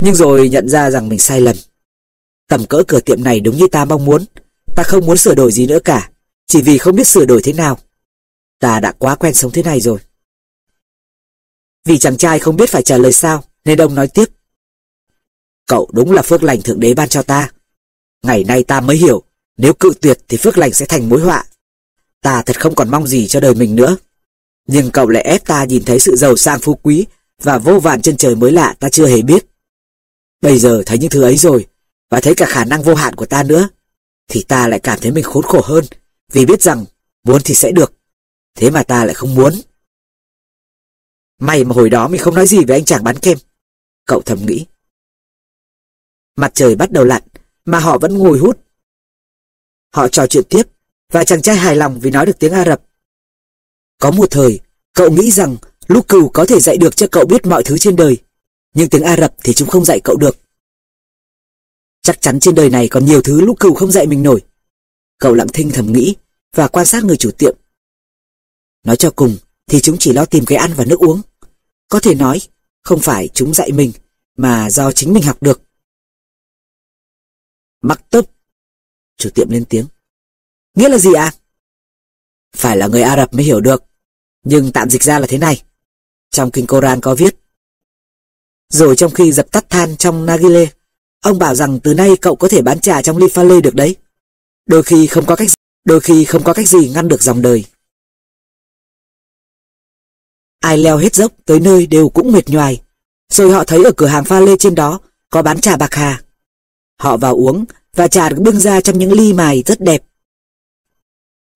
[0.02, 1.56] Nhưng rồi nhận ra rằng mình sai lầm.
[2.48, 4.26] Tầm cỡ cửa tiệm này đúng như ta mong muốn.
[4.76, 6.10] Ta không muốn sửa đổi gì nữa cả,
[6.48, 7.78] chỉ vì không biết sửa đổi thế nào.
[8.60, 10.00] Ta đã quá quen sống thế này rồi.
[11.86, 14.26] Vì chàng trai không biết phải trả lời sao, nên ông nói tiếp.
[15.68, 17.52] Cậu đúng là phước lành thượng đế ban cho ta.
[18.24, 19.24] Ngày nay ta mới hiểu,
[19.58, 21.46] nếu cự tuyệt thì phước lành sẽ thành mối họa.
[22.22, 23.98] Ta thật không còn mong gì cho đời mình nữa.
[24.68, 27.06] Nhưng cậu lại ép ta nhìn thấy sự giàu sang phú quý
[27.42, 29.47] và vô vàn chân trời mới lạ ta chưa hề biết.
[30.42, 31.68] Bây giờ thấy những thứ ấy rồi,
[32.10, 33.70] và thấy cả khả năng vô hạn của ta nữa,
[34.28, 35.86] thì ta lại cảm thấy mình khốn khổ hơn,
[36.32, 36.86] vì biết rằng
[37.24, 37.94] muốn thì sẽ được.
[38.56, 39.54] Thế mà ta lại không muốn.
[41.40, 43.38] May mà hồi đó mình không nói gì với anh chàng bán kem.
[44.06, 44.66] Cậu thầm nghĩ.
[46.36, 47.24] Mặt trời bắt đầu lặn,
[47.66, 48.60] mà họ vẫn ngồi hút.
[49.94, 50.64] Họ trò chuyện tiếp,
[51.12, 52.82] và chàng trai hài lòng vì nói được tiếng Ả Rập.
[54.00, 54.60] Có một thời,
[54.94, 55.58] cậu nghĩ rằng
[55.88, 58.18] lúc cừu có thể dạy được cho cậu biết mọi thứ trên đời,
[58.78, 60.38] nhưng tiếng Ả Rập thì chúng không dạy cậu được.
[62.02, 64.42] Chắc chắn trên đời này còn nhiều thứ lúc cừu không dạy mình nổi.
[65.18, 66.16] Cậu lặng thinh thầm nghĩ
[66.54, 67.56] và quan sát người chủ tiệm.
[68.84, 69.38] Nói cho cùng
[69.68, 71.22] thì chúng chỉ lo tìm cái ăn và nước uống.
[71.90, 72.42] Có thể nói,
[72.84, 73.92] không phải chúng dạy mình,
[74.38, 75.62] mà do chính mình học được.
[77.82, 78.26] Mắc tấp.
[79.18, 79.86] Chủ tiệm lên tiếng.
[80.76, 81.24] Nghĩa là gì ạ?
[81.24, 81.38] À?
[82.56, 83.84] Phải là người Ả Rập mới hiểu được.
[84.44, 85.64] Nhưng tạm dịch ra là thế này.
[86.30, 87.47] Trong kinh Koran có viết.
[88.70, 90.68] Rồi trong khi dập tắt than trong Nagile,
[91.22, 93.76] ông bảo rằng từ nay cậu có thể bán trà trong ly pha lê được
[93.76, 93.96] đấy.
[94.66, 95.50] Đôi khi không có cách
[95.86, 97.66] đôi khi không có cách gì ngăn được dòng đời.
[100.60, 102.82] Ai leo hết dốc tới nơi đều cũng mệt nhoài.
[103.34, 105.00] Rồi họ thấy ở cửa hàng pha lê trên đó
[105.30, 106.24] có bán trà bạc hà.
[107.00, 107.66] Họ vào uống
[107.96, 110.04] và trà được bưng ra trong những ly mài rất đẹp.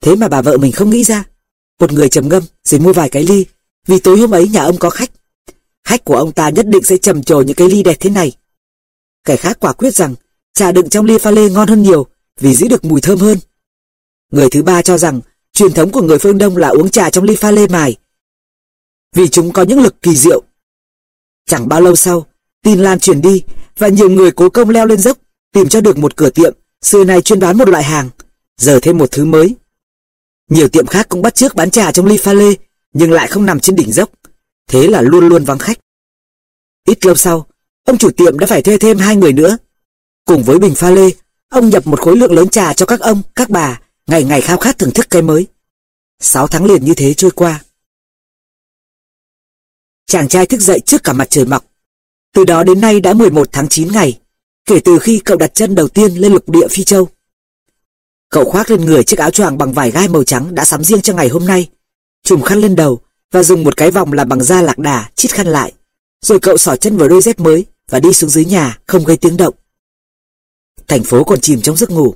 [0.02, 1.24] Thế mà bà vợ mình không nghĩ ra.
[1.80, 3.46] Một người trầm ngâm rồi mua vài cái ly
[3.88, 5.12] vì tối hôm ấy nhà ông có khách.
[5.92, 8.32] Khách của ông ta nhất định sẽ trầm trồ những cái ly đẹp thế này.
[9.24, 10.16] Kẻ khác quả quyết rằng
[10.54, 12.08] trà đựng trong ly pha lê ngon hơn nhiều
[12.40, 13.38] vì giữ được mùi thơm hơn.
[14.32, 15.22] Người thứ ba cho rằng
[15.54, 17.96] truyền thống của người phương Đông là uống trà trong ly pha lê mài
[19.16, 20.44] vì chúng có những lực kỳ diệu.
[21.46, 22.26] Chẳng bao lâu sau,
[22.64, 23.44] tin lan truyền đi
[23.78, 25.18] và nhiều người cố công leo lên dốc
[25.54, 28.10] tìm cho được một cửa tiệm xưa nay chuyên bán một loại hàng,
[28.58, 29.56] giờ thêm một thứ mới.
[30.50, 32.56] Nhiều tiệm khác cũng bắt chước bán trà trong ly pha lê
[32.94, 34.10] nhưng lại không nằm trên đỉnh dốc,
[34.72, 35.80] thế là luôn luôn vắng khách.
[36.88, 37.48] Ít lâu sau,
[37.86, 39.58] ông chủ tiệm đã phải thuê thêm hai người nữa.
[40.26, 41.10] Cùng với bình pha lê,
[41.50, 44.58] ông nhập một khối lượng lớn trà cho các ông, các bà ngày ngày khao
[44.58, 45.48] khát thưởng thức cái mới.
[46.20, 47.64] Sáu tháng liền như thế trôi qua.
[50.06, 51.66] Chàng trai thức dậy trước cả mặt trời mọc.
[52.34, 54.20] Từ đó đến nay đã 11 tháng 9 ngày,
[54.66, 57.10] kể từ khi cậu đặt chân đầu tiên lên lục địa Phi Châu.
[58.30, 61.02] Cậu khoác lên người chiếc áo choàng bằng vải gai màu trắng đã sắm riêng
[61.02, 61.70] cho ngày hôm nay,
[62.24, 63.02] trùm khăn lên đầu
[63.32, 65.74] và dùng một cái vòng làm bằng da lạc đà chít khăn lại.
[66.22, 69.18] Rồi cậu xỏ chân vào đôi dép mới và đi xuống dưới nhà không gây
[69.18, 69.54] tiếng động.
[70.88, 72.16] Thành phố còn chìm trong giấc ngủ.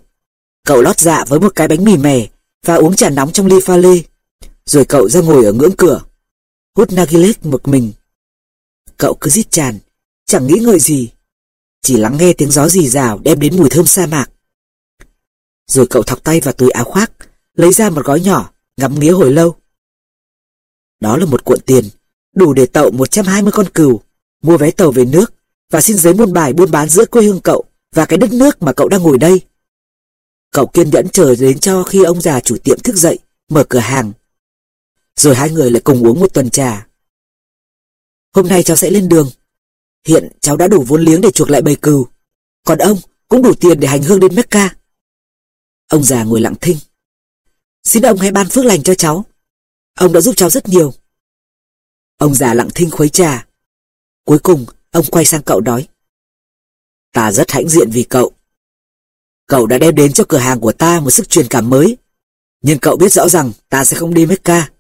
[0.66, 2.28] Cậu lót dạ với một cái bánh mì mè
[2.66, 4.02] và uống trà nóng trong ly pha lê.
[4.66, 6.02] Rồi cậu ra ngồi ở ngưỡng cửa,
[6.76, 7.94] hút nargileh một mình.
[8.98, 9.80] Cậu cứ rít tràn,
[10.26, 11.10] chẳng nghĩ ngợi gì,
[11.82, 14.30] chỉ lắng nghe tiếng gió rì rào đem đến mùi thơm sa mạc.
[15.68, 17.12] Rồi cậu thọc tay vào túi áo khoác,
[17.54, 19.56] lấy ra một gói nhỏ, ngắm nghía hồi lâu.
[21.00, 21.84] Đó là một cuộn tiền,
[22.36, 24.02] đủ để tậu 120 con cừu,
[24.42, 25.34] mua vé tàu về nước
[25.70, 27.64] và xin giấy buôn bài buôn bán giữa quê hương cậu
[27.96, 29.42] và cái đất nước mà cậu đang ngồi đây.
[30.52, 33.20] Cậu kiên nhẫn chờ đến cho khi ông già chủ tiệm thức dậy,
[33.50, 34.12] mở cửa hàng.
[35.16, 36.88] Rồi hai người lại cùng uống một tuần trà.
[38.34, 39.30] Hôm nay cháu sẽ lên đường.
[40.08, 42.08] Hiện cháu đã đủ vốn liếng để chuộc lại bầy cừu.
[42.66, 42.98] Còn ông
[43.28, 44.76] cũng đủ tiền để hành hương đến Mecca.
[45.90, 46.78] Ông già ngồi lặng thinh.
[47.84, 49.26] Xin ông hãy ban phước lành cho cháu.
[49.96, 50.94] Ông đã giúp cháu rất nhiều.
[52.18, 53.48] Ông già lặng thinh khuấy trà.
[54.26, 55.88] Cuối cùng, ông quay sang cậu nói.
[57.12, 58.32] Ta rất hãnh diện vì cậu.
[59.48, 61.98] Cậu đã đem đến cho cửa hàng của ta một sức truyền cảm mới.
[62.62, 64.72] Nhưng cậu biết rõ rằng ta sẽ không đi Mecca.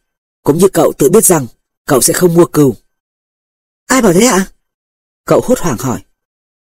[0.43, 1.47] Cũng như cậu tự biết rằng
[1.85, 2.75] cậu sẽ không mua cừu.
[3.85, 4.51] Ai bảo thế ạ?
[5.25, 6.03] Cậu hốt hoảng hỏi.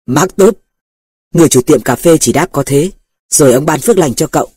[0.06, 0.58] Mark tốt.
[1.32, 2.92] Người chủ tiệm cà phê chỉ đáp có thế.
[3.30, 4.52] Rồi ông ban phước lành cho cậu.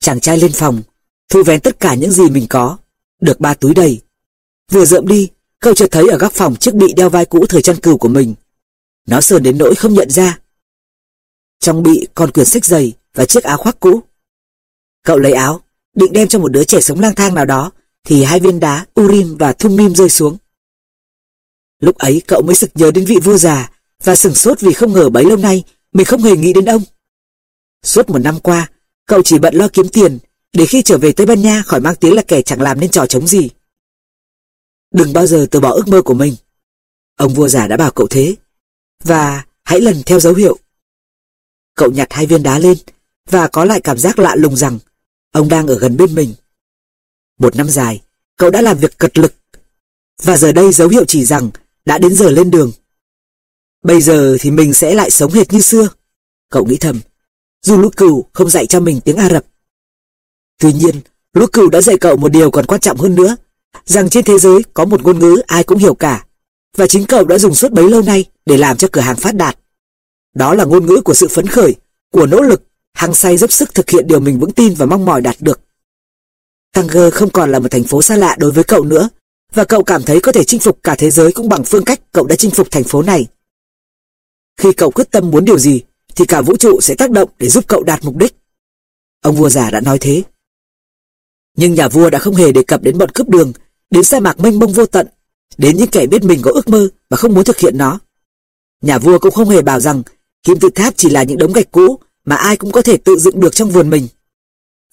[0.00, 0.82] Chàng trai lên phòng,
[1.28, 2.78] thu vén tất cả những gì mình có.
[3.20, 4.00] Được ba túi đầy.
[4.70, 5.30] Vừa rượm đi,
[5.60, 8.08] cậu chợt thấy ở góc phòng chiếc bị đeo vai cũ thời chăn cừu của
[8.08, 8.34] mình.
[9.06, 10.38] Nó sờn đến nỗi không nhận ra.
[11.60, 14.02] Trong bị còn quyển sách dày và chiếc áo khoác cũ.
[15.04, 15.60] Cậu lấy áo,
[15.94, 17.70] định đem cho một đứa trẻ sống lang thang nào đó,
[18.04, 20.36] thì hai viên đá Urim và Thummim rơi xuống.
[21.80, 23.70] Lúc ấy cậu mới sực nhớ đến vị vua già
[24.02, 26.82] và sửng sốt vì không ngờ bấy lâu nay mình không hề nghĩ đến ông.
[27.82, 28.70] Suốt một năm qua,
[29.06, 30.18] cậu chỉ bận lo kiếm tiền
[30.54, 32.90] để khi trở về Tây Ban Nha khỏi mang tiếng là kẻ chẳng làm nên
[32.90, 33.50] trò chống gì.
[34.90, 36.36] Đừng bao giờ từ bỏ ước mơ của mình.
[37.16, 38.36] Ông vua già đã bảo cậu thế.
[39.04, 40.58] Và hãy lần theo dấu hiệu.
[41.74, 42.78] Cậu nhặt hai viên đá lên
[43.30, 44.78] và có lại cảm giác lạ lùng rằng
[45.32, 46.34] ông đang ở gần bên mình.
[47.38, 48.02] Một năm dài,
[48.36, 49.34] cậu đã làm việc cật lực.
[50.22, 51.50] Và giờ đây dấu hiệu chỉ rằng
[51.84, 52.72] đã đến giờ lên đường.
[53.82, 55.88] Bây giờ thì mình sẽ lại sống hệt như xưa.
[56.50, 57.00] Cậu nghĩ thầm,
[57.62, 59.44] dù lũ cừu không dạy cho mình tiếng Ả Rập.
[60.58, 61.00] Tuy nhiên,
[61.34, 63.36] lũ cừu đã dạy cậu một điều còn quan trọng hơn nữa,
[63.84, 66.24] rằng trên thế giới có một ngôn ngữ ai cũng hiểu cả,
[66.76, 69.34] và chính cậu đã dùng suốt bấy lâu nay để làm cho cửa hàng phát
[69.34, 69.58] đạt.
[70.34, 71.74] Đó là ngôn ngữ của sự phấn khởi,
[72.12, 72.62] của nỗ lực,
[72.94, 75.60] hăng say dốc sức thực hiện điều mình vững tin và mong mỏi đạt được.
[76.72, 79.08] Tanger không còn là một thành phố xa lạ đối với cậu nữa,
[79.52, 82.00] và cậu cảm thấy có thể chinh phục cả thế giới cũng bằng phương cách
[82.12, 83.26] cậu đã chinh phục thành phố này.
[84.56, 85.82] Khi cậu quyết tâm muốn điều gì,
[86.16, 88.34] thì cả vũ trụ sẽ tác động để giúp cậu đạt mục đích.
[89.22, 90.22] Ông vua già đã nói thế.
[91.56, 93.52] Nhưng nhà vua đã không hề đề cập đến bọn cướp đường,
[93.90, 95.06] đến sa mạc mênh mông vô tận,
[95.58, 97.98] đến những kẻ biết mình có ước mơ mà không muốn thực hiện nó.
[98.82, 100.02] Nhà vua cũng không hề bảo rằng
[100.42, 103.18] kim tự tháp chỉ là những đống gạch cũ mà ai cũng có thể tự
[103.18, 104.08] dựng được trong vườn mình.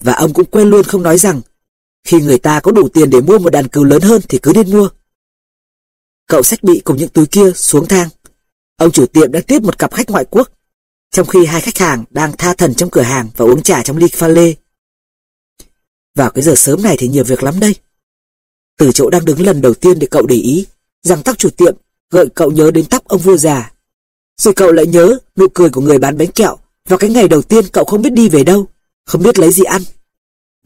[0.02, 1.40] Và ông cũng quên luôn không nói rằng
[2.04, 4.52] khi người ta có đủ tiền để mua một đàn cừu lớn hơn thì cứ
[4.54, 4.88] nên mua.
[6.28, 8.08] Cậu sách bị cùng những túi kia xuống thang.
[8.76, 10.48] Ông chủ tiệm đang tiếp một cặp khách ngoại quốc,
[11.10, 13.96] trong khi hai khách hàng đang tha thần trong cửa hàng và uống trà trong
[13.96, 14.54] ly pha lê.
[16.14, 17.74] Vào cái giờ sớm này thì nhiều việc lắm đây.
[18.78, 20.66] Từ chỗ đang đứng lần đầu tiên để cậu để ý,
[21.02, 21.76] rằng tóc chủ tiệm
[22.10, 23.72] gợi cậu nhớ đến tóc ông vua già.
[24.40, 26.56] Rồi cậu lại nhớ nụ cười của người bán bánh kẹo
[26.88, 28.66] vào cái ngày đầu tiên cậu không biết đi về đâu,
[29.06, 29.82] không biết lấy gì ăn.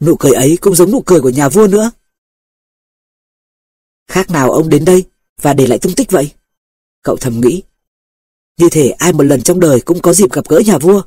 [0.01, 1.91] Nụ cười ấy cũng giống nụ cười của nhà vua nữa.
[4.07, 5.05] Khác nào ông đến đây
[5.41, 6.31] và để lại tung tích vậy?
[7.03, 7.63] Cậu thầm nghĩ.
[8.57, 11.01] Như thể ai một lần trong đời cũng có dịp gặp gỡ nhà vua.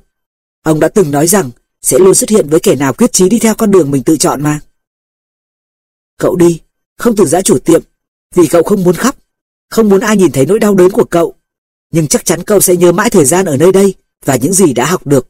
[0.62, 1.50] Ông đã từng nói rằng
[1.82, 4.16] sẽ luôn xuất hiện với kẻ nào quyết chí đi theo con đường mình tự
[4.16, 4.60] chọn mà.
[6.18, 6.60] Cậu đi,
[6.98, 7.82] không từ giã chủ tiệm,
[8.34, 9.16] vì cậu không muốn khóc,
[9.70, 11.34] không muốn ai nhìn thấy nỗi đau đớn của cậu.
[11.92, 13.94] Nhưng chắc chắn cậu sẽ nhớ mãi thời gian ở nơi đây
[14.24, 15.28] và những gì đã học được.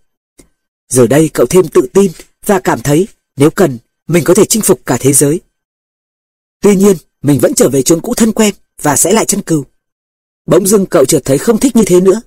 [0.88, 2.12] Giờ đây cậu thêm tự tin
[2.46, 3.78] và cảm thấy nếu cần
[4.08, 5.40] mình có thể chinh phục cả thế giới.
[6.60, 9.64] Tuy nhiên, mình vẫn trở về chốn cũ thân quen và sẽ lại chân cừu.
[10.46, 12.20] Bỗng dưng cậu chợt thấy không thích như thế nữa.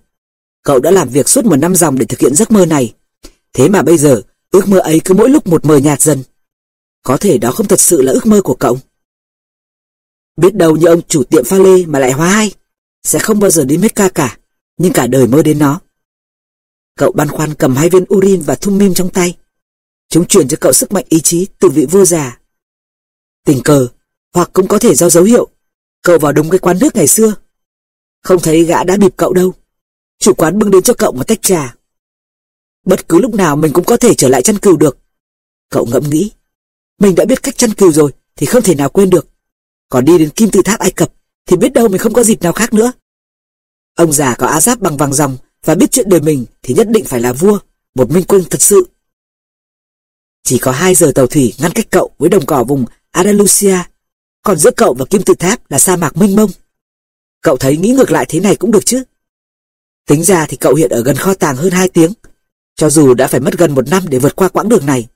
[0.64, 2.94] Cậu đã làm việc suốt một năm dòng để thực hiện giấc mơ này.
[3.54, 4.22] Thế mà bây giờ,
[4.52, 6.24] ước mơ ấy cứ mỗi lúc một mờ nhạt dần.
[7.04, 8.80] Có thể đó không thật sự là ước mơ của cậu.
[10.38, 12.52] Biết đâu như ông chủ tiệm pha lê mà lại hóa hay,
[13.04, 14.38] sẽ không bao giờ đi Mecca cả,
[14.78, 15.80] nhưng cả đời mơ đến nó.
[16.98, 19.36] Cậu băn khoăn cầm hai viên urin và thung mim trong tay,
[20.14, 22.40] Chúng truyền cho cậu sức mạnh ý chí từ vị vua già.
[23.46, 23.88] Tình cờ,
[24.34, 25.48] hoặc cũng có thể do dấu hiệu,
[26.04, 27.36] cậu vào đúng cái quán nước ngày xưa.
[28.24, 29.54] Không thấy gã đã bịp cậu đâu.
[30.20, 31.76] Chủ quán bưng đến cho cậu một tách trà.
[32.84, 34.98] Bất cứ lúc nào mình cũng có thể trở lại chăn cừu được.
[35.70, 36.32] Cậu ngẫm nghĩ.
[37.00, 39.28] Mình đã biết cách chăn cừu rồi thì không thể nào quên được.
[39.90, 41.14] Còn đi đến kim tự tháp Ai Cập
[41.46, 42.92] thì biết đâu mình không có dịp nào khác nữa.
[43.96, 46.88] Ông già có á giáp bằng vàng ròng và biết chuyện đời mình thì nhất
[46.90, 47.60] định phải là vua,
[47.96, 48.88] một minh quân thật sự.
[50.44, 53.78] Chỉ có 2 giờ tàu thủy ngăn cách cậu với đồng cỏ vùng Andalusia,
[54.44, 56.52] còn giữa cậu và kim tự tháp là sa mạc mênh mông.
[57.42, 59.04] Cậu thấy nghĩ ngược lại thế này cũng được chứ?
[60.08, 62.14] Tính ra thì cậu hiện ở gần kho tàng hơn 2 tiếng,
[62.76, 65.08] cho dù đã phải mất gần một năm để vượt qua quãng đường này.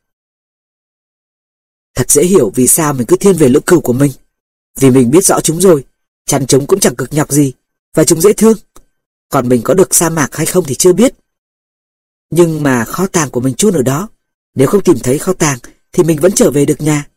[1.96, 4.12] Thật dễ hiểu vì sao mình cứ thiên về lưỡng cừu của mình.
[4.80, 5.86] Vì mình biết rõ chúng rồi,
[6.26, 7.54] chăn chúng cũng chẳng cực nhọc gì,
[7.94, 8.58] và chúng dễ thương.
[9.30, 11.14] Còn mình có được sa mạc hay không thì chưa biết.
[12.30, 14.10] Nhưng mà kho tàng của mình chôn ở đó.
[14.56, 15.60] Nếu không tìm thấy kho tàng
[15.92, 17.08] thì mình vẫn trở về được nhà.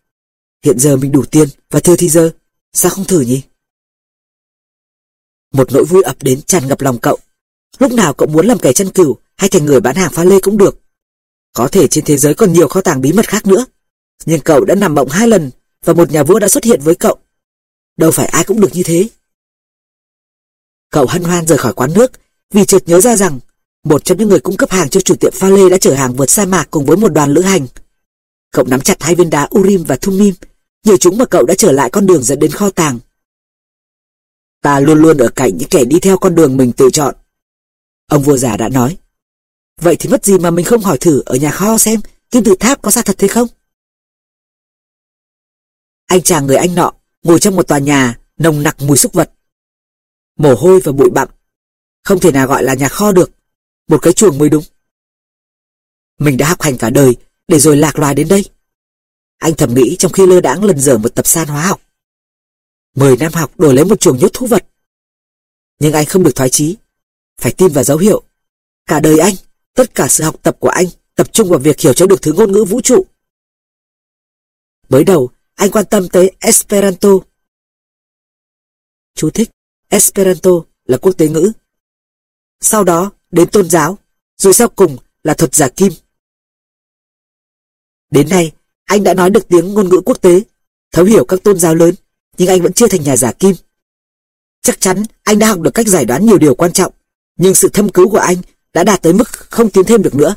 [0.64, 2.30] Hiện giờ mình đủ tiền và thừa thì giờ,
[2.72, 3.42] sao không thử nhỉ?
[5.52, 7.18] Một nỗi vui ập đến tràn ngập lòng cậu.
[7.78, 10.40] Lúc nào cậu muốn làm kẻ chân cừu hay thành người bán hàng pha lê
[10.40, 10.80] cũng được.
[11.52, 13.66] Có thể trên thế giới còn nhiều kho tàng bí mật khác nữa.
[14.26, 15.50] Nhưng cậu đã nằm mộng hai lần
[15.84, 17.18] và một nhà vua đã xuất hiện với cậu.
[17.96, 19.08] Đâu phải ai cũng được như thế.
[20.90, 22.12] Cậu hân hoan rời khỏi quán nước
[22.50, 23.38] vì chợt nhớ ra rằng
[23.84, 26.14] một trong những người cung cấp hàng cho chủ tiệm pha lê đã chở hàng
[26.14, 27.66] vượt sa mạc cùng với một đoàn lữ hành.
[28.52, 30.34] Cậu nắm chặt hai viên đá Urim và Thumim,
[30.84, 32.98] nhờ chúng mà cậu đã trở lại con đường dẫn đến kho tàng.
[34.62, 37.14] Ta luôn luôn ở cạnh những kẻ đi theo con đường mình tự chọn.
[38.06, 38.96] Ông vua già đã nói.
[39.80, 42.00] Vậy thì mất gì mà mình không hỏi thử ở nhà kho xem
[42.30, 43.48] kim tự tháp có ra thật thế không?
[46.06, 46.92] Anh chàng người anh nọ
[47.22, 49.32] ngồi trong một tòa nhà nồng nặc mùi súc vật.
[50.36, 51.28] Mồ hôi và bụi bặm.
[52.04, 53.30] Không thể nào gọi là nhà kho được.
[53.88, 54.64] Một cái chuồng mới đúng.
[56.18, 57.16] Mình đã học hành cả đời
[57.48, 58.44] để rồi lạc loài đến đây.
[59.38, 61.80] Anh thầm nghĩ trong khi lơ đãng lần dở một tập san hóa học.
[62.94, 64.66] Mười năm học đổi lấy một chuồng nhốt thú vật.
[65.78, 66.76] Nhưng anh không được thoái chí.
[67.40, 68.22] Phải tin vào dấu hiệu.
[68.86, 69.34] Cả đời anh,
[69.74, 72.32] tất cả sự học tập của anh tập trung vào việc hiểu cho được thứ
[72.32, 73.06] ngôn ngữ vũ trụ.
[74.88, 77.08] Mới đầu, anh quan tâm tới Esperanto.
[79.14, 79.50] Chú thích,
[79.88, 80.50] Esperanto
[80.84, 81.52] là quốc tế ngữ.
[82.60, 83.98] Sau đó đến tôn giáo,
[84.36, 85.92] rồi sau cùng là thuật giả kim.
[88.10, 88.52] Đến nay,
[88.84, 90.40] anh đã nói được tiếng ngôn ngữ quốc tế,
[90.92, 91.94] thấu hiểu các tôn giáo lớn,
[92.38, 93.54] nhưng anh vẫn chưa thành nhà giả kim.
[94.62, 96.92] Chắc chắn anh đã học được cách giải đoán nhiều điều quan trọng,
[97.36, 98.36] nhưng sự thâm cứu của anh
[98.74, 100.34] đã đạt tới mức không tiến thêm được nữa.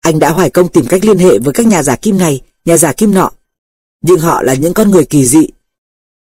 [0.00, 2.76] Anh đã hoài công tìm cách liên hệ với các nhà giả kim này, nhà
[2.76, 3.30] giả kim nọ,
[4.02, 5.48] nhưng họ là những con người kỳ dị.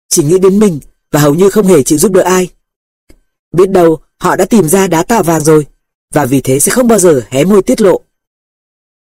[0.09, 0.81] Chỉ nghĩ đến mình
[1.11, 2.51] và hầu như không hề chịu giúp đỡ ai.
[3.53, 5.66] Biết đâu họ đã tìm ra đá tạo vàng rồi,
[6.15, 8.01] và vì thế sẽ không bao giờ hé môi tiết lộ.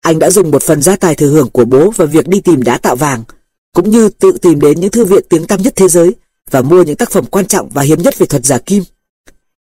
[0.01, 2.62] Anh đã dùng một phần gia tài thừa hưởng của bố vào việc đi tìm
[2.62, 3.24] đá tạo vàng,
[3.73, 6.14] cũng như tự tìm đến những thư viện tiếng tăm nhất thế giới
[6.51, 8.85] và mua những tác phẩm quan trọng và hiếm nhất về thuật giả kim.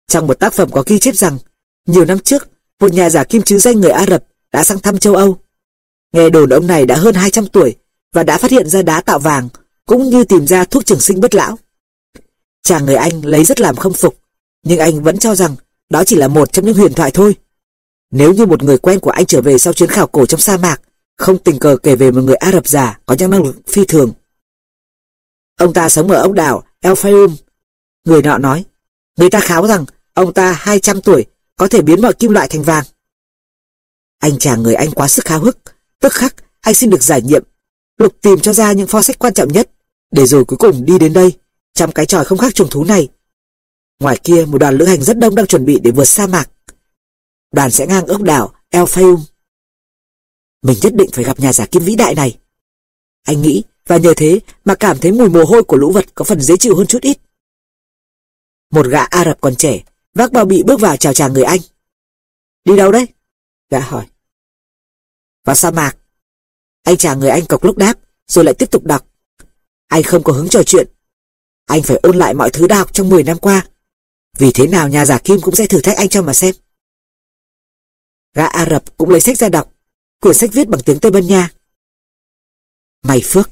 [0.07, 1.39] Trong một tác phẩm có ghi chép rằng,
[1.89, 2.49] nhiều năm trước,
[2.81, 5.39] một nhà giả kim chứ danh người Ả Rập đã sang thăm châu Âu.
[6.13, 7.77] Nghe đồn ông này đã hơn 200 tuổi
[8.13, 9.49] và đã phát hiện ra đá tạo vàng,
[9.87, 11.59] cũng như tìm ra thuốc trường sinh bất lão.
[12.63, 14.19] Chàng người Anh lấy rất làm không phục,
[14.63, 15.57] nhưng anh vẫn cho rằng
[15.91, 17.37] đó chỉ là một trong những huyền thoại thôi.
[18.11, 20.57] Nếu như một người quen của anh trở về sau chuyến khảo cổ trong sa
[20.57, 20.81] mạc,
[21.17, 23.85] không tình cờ kể về một người Ả Rập già có những năng lực phi
[23.85, 24.13] thường.
[25.59, 27.37] Ông ta sống ở ốc đảo El Fayum.
[28.05, 28.65] Người nọ nói,
[29.17, 29.85] người ta kháo rằng
[30.15, 31.27] ông ta 200 tuổi
[31.59, 32.85] có thể biến mọi kim loại thành vàng.
[34.19, 35.59] Anh chàng người Anh quá sức háo hức,
[36.01, 37.45] tức khắc anh xin được giải nhiệm,
[37.99, 39.71] lục tìm cho ra những pho sách quan trọng nhất,
[40.11, 41.33] để rồi cuối cùng đi đến đây,
[41.75, 43.09] trong cái tròi không khác trùng thú này.
[44.01, 46.51] Ngoài kia một đoàn lữ hành rất đông đang chuẩn bị để vượt sa mạc.
[47.53, 49.19] Đoàn sẽ ngang ốc đảo El Fayum.
[50.63, 52.39] Mình nhất định phải gặp nhà giả kim vĩ đại này.
[53.25, 56.25] Anh nghĩ và nhờ thế mà cảm thấy mùi mồ hôi của lũ vật có
[56.25, 57.19] phần dễ chịu hơn chút ít.
[58.71, 59.83] Một gã Ả Rập còn trẻ,
[60.15, 61.61] vác bao bị bước vào chào chàng người Anh.
[62.65, 63.07] Đi đâu đấy?
[63.71, 64.07] Gã hỏi.
[65.45, 65.97] Vào sa mạc.
[66.83, 67.95] Anh chàng người Anh cộc lúc đáp,
[68.27, 69.07] rồi lại tiếp tục đọc.
[69.87, 70.89] Anh không có hứng trò chuyện.
[71.67, 73.67] Anh phải ôn lại mọi thứ đã học trong 10 năm qua.
[74.39, 76.55] Vì thế nào nhà giả kim cũng sẽ thử thách anh cho mà xem.
[78.35, 79.75] Gã Ả Rập cũng lấy sách ra đọc,
[80.21, 81.51] quyển sách viết bằng tiếng Tây Ban Nha.
[83.03, 83.51] Mày phước,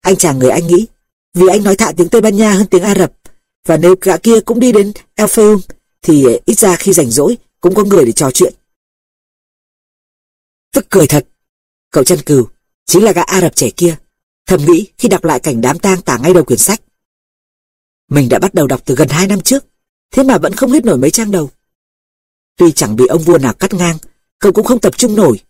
[0.00, 0.86] anh chàng người Anh nghĩ,
[1.34, 3.12] vì anh nói thạo tiếng Tây Ban Nha hơn tiếng Ả Rập,
[3.66, 5.60] và nếu gã kia cũng đi đến Elfeum
[6.04, 8.54] thì ờ, ít ra khi rảnh rỗi cũng có người để trò chuyện.
[10.72, 11.28] Tức cười thật,
[11.90, 12.48] cậu chân cừu,
[12.86, 13.96] chính là gã Ả Rập trẻ kia,
[14.46, 16.80] thầm nghĩ khi đọc lại cảnh đám tang tả ngay đầu quyển sách.
[18.10, 19.64] Mình đã bắt đầu đọc từ gần hai năm trước,
[20.10, 21.50] thế mà vẫn không hết nổi mấy trang đầu.
[22.56, 23.98] Tuy chẳng bị ông vua nào cắt ngang,
[24.38, 25.40] cậu cũng không tập trung nổi.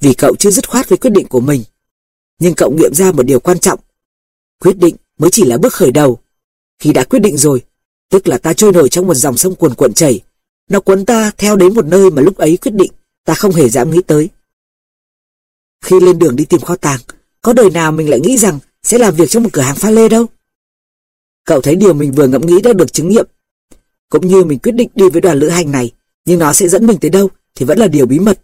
[0.00, 1.64] vì cậu chưa dứt khoát với quyết định của mình.
[2.38, 3.80] Nhưng cậu nghiệm ra một điều quan trọng.
[4.60, 6.18] Quyết định mới chỉ là bước khởi đầu.
[6.78, 7.62] Khi đã quyết định rồi,
[8.10, 10.20] tức là ta trôi nổi trong một dòng sông cuồn cuộn chảy.
[10.70, 12.92] Nó cuốn ta theo đến một nơi mà lúc ấy quyết định
[13.24, 14.28] ta không hề dám nghĩ tới.
[15.84, 17.00] Khi lên đường đi tìm kho tàng,
[17.42, 19.90] có đời nào mình lại nghĩ rằng sẽ làm việc trong một cửa hàng pha
[19.90, 20.26] lê đâu.
[21.44, 23.26] Cậu thấy điều mình vừa ngẫm nghĩ đã được chứng nghiệm.
[24.08, 25.92] Cũng như mình quyết định đi với đoàn lữ hành này,
[26.24, 28.40] nhưng nó sẽ dẫn mình tới đâu thì vẫn là điều bí mật.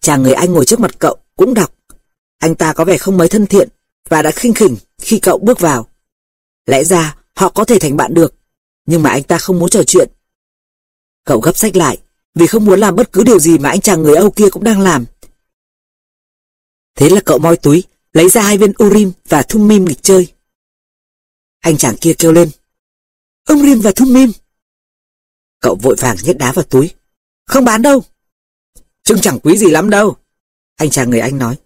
[0.00, 1.74] Chàng người anh ngồi trước mặt cậu cũng đọc.
[2.38, 3.68] Anh ta có vẻ không mấy thân thiện
[4.08, 5.86] và đã khinh khỉnh khi cậu bước vào.
[6.66, 8.34] Lẽ ra họ có thể thành bạn được,
[8.86, 10.08] nhưng mà anh ta không muốn trò chuyện.
[11.24, 11.98] Cậu gấp sách lại
[12.34, 14.64] vì không muốn làm bất cứ điều gì mà anh chàng người Âu kia cũng
[14.64, 15.04] đang làm.
[16.94, 20.32] Thế là cậu moi túi, lấy ra hai viên Urim và Thummim nghịch chơi.
[21.60, 22.50] Anh chàng kia kêu lên.
[23.52, 24.32] Urim và Thummim.
[25.60, 26.94] Cậu vội vàng nhét đá vào túi.
[27.46, 28.02] Không bán đâu.
[29.02, 30.16] Trưng chẳng quý gì lắm đâu.
[30.76, 31.56] Anh chàng người Anh nói.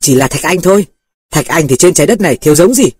[0.00, 0.86] Chỉ là thạch anh thôi.
[1.30, 2.90] Thạch anh thì trên trái đất này thiếu giống gì.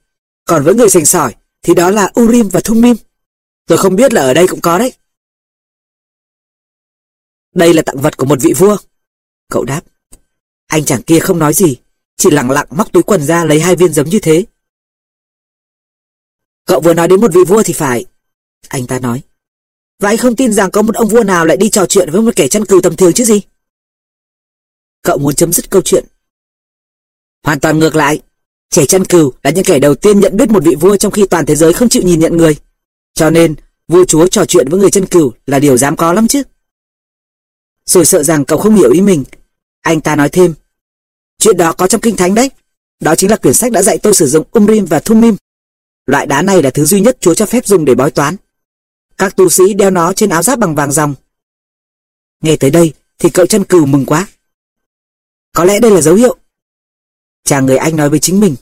[0.44, 2.96] Còn với người sành sỏi thì đó là Urim và Thummim.
[3.66, 4.92] Tôi không biết là ở đây cũng có đấy.
[7.54, 8.76] Đây là tặng vật của một vị vua.
[9.48, 9.82] Cậu đáp.
[10.66, 11.76] Anh chàng kia không nói gì,
[12.16, 14.44] chỉ lặng lặng móc túi quần ra lấy hai viên giống như thế.
[16.64, 18.04] Cậu vừa nói đến một vị vua thì phải.
[18.68, 19.22] Anh ta nói.
[19.98, 22.22] Và anh không tin rằng có một ông vua nào lại đi trò chuyện với
[22.22, 23.40] một kẻ chăn cừu tầm thường chứ gì?
[25.02, 26.04] Cậu muốn chấm dứt câu chuyện.
[27.42, 28.22] Hoàn toàn ngược lại.
[28.72, 31.26] Trẻ chăn cừu là những kẻ đầu tiên nhận biết một vị vua trong khi
[31.30, 32.56] toàn thế giới không chịu nhìn nhận người.
[33.14, 33.54] Cho nên,
[33.88, 36.42] vua chúa trò chuyện với người chân cừu là điều dám có lắm chứ.
[37.86, 39.24] Rồi sợ rằng cậu không hiểu ý mình.
[39.80, 40.54] Anh ta nói thêm.
[41.38, 42.50] Chuyện đó có trong kinh thánh đấy.
[43.00, 45.36] Đó chính là quyển sách đã dạy tôi sử dụng Umrim và Thummim.
[46.06, 48.36] Loại đá này là thứ duy nhất Chúa cho phép dùng để bói toán.
[49.18, 51.14] Các tu sĩ đeo nó trên áo giáp bằng vàng ròng.
[52.42, 54.26] Nghe tới đây thì cậu chân cừu mừng quá.
[55.52, 56.36] Có lẽ đây là dấu hiệu.
[57.44, 58.56] Chàng người Anh nói với chính mình,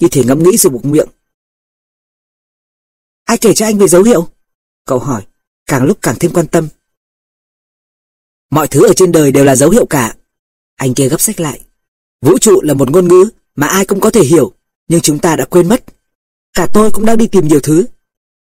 [0.00, 1.08] như thể ngẫm nghĩ rồi buộc miệng.
[3.24, 4.28] Ai kể cho anh về dấu hiệu?
[4.84, 5.26] Cậu hỏi,
[5.66, 6.68] càng lúc càng thêm quan tâm.
[8.50, 10.16] Mọi thứ ở trên đời đều là dấu hiệu cả.
[10.76, 11.60] Anh kia gấp sách lại.
[12.20, 14.52] Vũ trụ là một ngôn ngữ mà ai cũng có thể hiểu,
[14.88, 15.84] nhưng chúng ta đã quên mất.
[16.52, 17.86] Cả tôi cũng đang đi tìm nhiều thứ.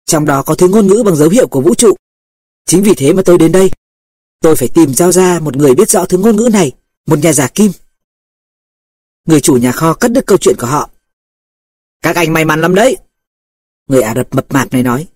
[0.05, 1.95] Trong đó có thứ ngôn ngữ bằng dấu hiệu của vũ trụ.
[2.65, 3.72] Chính vì thế mà tôi đến đây.
[4.39, 6.72] Tôi phải tìm giao ra một người biết rõ thứ ngôn ngữ này,
[7.05, 7.72] một nhà giả kim.
[9.26, 10.90] Người chủ nhà kho cắt đứt câu chuyện của họ.
[12.02, 12.98] Các anh may mắn lắm đấy.
[13.88, 15.08] Người Ả Rập mập mạp này nói.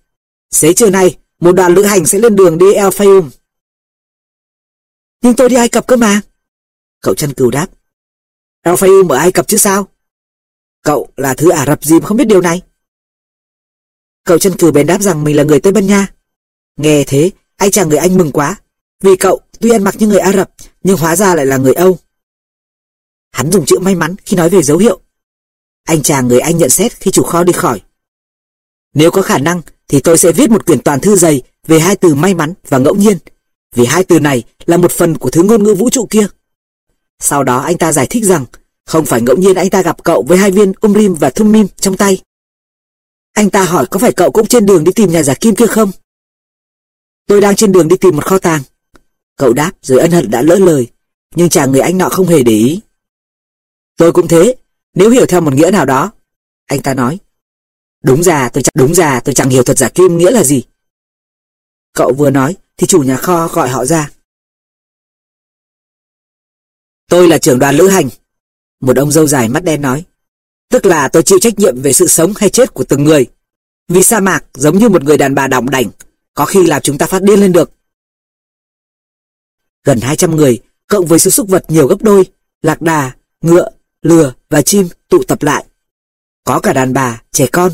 [0.50, 3.30] Xế trưa nay, một đoàn lữ hành sẽ lên đường đi El Fayum.
[5.22, 6.20] Nhưng tôi đi Ai Cập cơ mà.
[7.00, 7.66] Cậu chân cừu đáp.
[8.62, 9.88] El Fayum ở Ai Cập chứ sao?
[10.82, 12.62] Cậu là thứ Ả Rập gì mà không biết điều này?
[14.24, 16.14] Cậu chân cừu bèn đáp rằng mình là người Tây Ban Nha.
[16.76, 18.56] Nghe thế, anh chàng người Anh mừng quá.
[19.00, 20.50] Vì cậu tuy ăn mặc như người Ả Rập,
[20.82, 21.98] nhưng hóa ra lại là người Âu.
[23.38, 25.00] Hắn dùng chữ may mắn khi nói về dấu hiệu.
[25.84, 27.80] Anh chàng người Anh nhận xét khi chủ kho đi khỏi.
[28.94, 31.96] Nếu có khả năng thì tôi sẽ viết một quyển toàn thư dày về hai
[31.96, 33.18] từ may mắn và ngẫu nhiên,
[33.74, 36.26] vì hai từ này là một phần của thứ ngôn ngữ vũ trụ kia.
[37.20, 38.44] Sau đó anh ta giải thích rằng
[38.86, 41.96] không phải ngẫu nhiên anh ta gặp cậu với hai viên Umrim và Thummim trong
[41.96, 42.22] tay.
[43.32, 45.66] Anh ta hỏi có phải cậu cũng trên đường đi tìm nhà giả kim kia
[45.66, 45.90] không?
[47.26, 48.62] Tôi đang trên đường đi tìm một kho tàng.
[49.36, 50.86] Cậu đáp rồi ân hận đã lỡ lời,
[51.34, 52.80] nhưng chàng người anh nọ không hề để ý.
[53.98, 54.56] Tôi cũng thế,
[54.94, 56.12] nếu hiểu theo một nghĩa nào đó.
[56.66, 57.18] Anh ta nói.
[58.04, 60.62] Đúng ra tôi chẳng, đúng ra tôi chẳng hiểu thuật giả kim nghĩa là gì.
[61.92, 64.10] Cậu vừa nói thì chủ nhà kho gọi họ ra.
[67.08, 68.08] Tôi là trưởng đoàn lữ hành.
[68.80, 70.04] Một ông dâu dài mắt đen nói.
[70.70, 73.26] Tức là tôi chịu trách nhiệm về sự sống hay chết của từng người.
[73.88, 75.90] Vì sa mạc giống như một người đàn bà đỏng đảnh,
[76.34, 77.72] có khi làm chúng ta phát điên lên được.
[79.84, 82.24] Gần 200 người, cộng với số súc vật nhiều gấp đôi,
[82.62, 83.70] lạc đà, ngựa,
[84.08, 85.64] lừa và chim tụ tập lại.
[86.44, 87.72] Có cả đàn bà, trẻ con,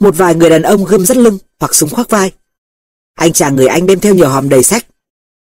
[0.00, 2.32] một vài người đàn ông gươm rất lưng hoặc súng khoác vai.
[3.14, 4.86] Anh chàng người Anh đem theo nhiều hòm đầy sách.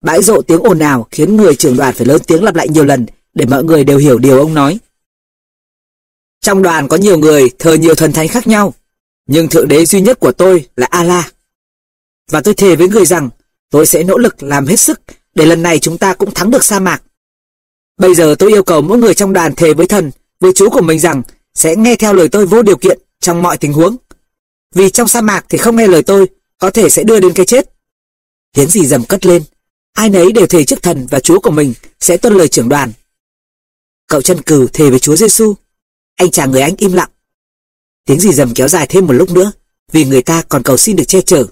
[0.04, 2.84] Bãi rộ tiếng ồn ào khiến người trưởng đoàn phải lớn tiếng lặp lại nhiều
[2.84, 4.78] lần để mọi người đều hiểu điều ông nói.
[6.40, 8.74] Trong đoàn có nhiều người thờ nhiều thần thánh khác nhau,
[9.26, 11.34] nhưng thượng đế duy nhất của tôi là Allah.
[12.30, 13.30] Và tôi thề với người rằng
[13.70, 15.00] tôi sẽ nỗ lực làm hết sức
[15.34, 17.02] để lần này chúng ta cũng thắng được sa mạc.
[18.00, 20.10] Bây giờ tôi yêu cầu mỗi người trong đoàn thề với thần,
[20.40, 21.22] với chú của mình rằng
[21.54, 23.96] sẽ nghe theo lời tôi vô điều kiện trong mọi tình huống.
[24.74, 26.26] Vì trong sa mạc thì không nghe lời tôi,
[26.58, 27.70] có thể sẽ đưa đến cái chết.
[28.54, 29.42] Tiếng gì dầm cất lên,
[29.92, 32.92] ai nấy đều thề trước thần và chúa của mình sẽ tuân lời trưởng đoàn.
[34.06, 35.54] Cậu chân cừu thề với chúa Giêsu.
[36.16, 37.10] Anh chàng người Anh im lặng.
[38.06, 39.52] Tiếng gì dầm kéo dài thêm một lúc nữa,
[39.92, 41.46] vì người ta còn cầu xin được che chở.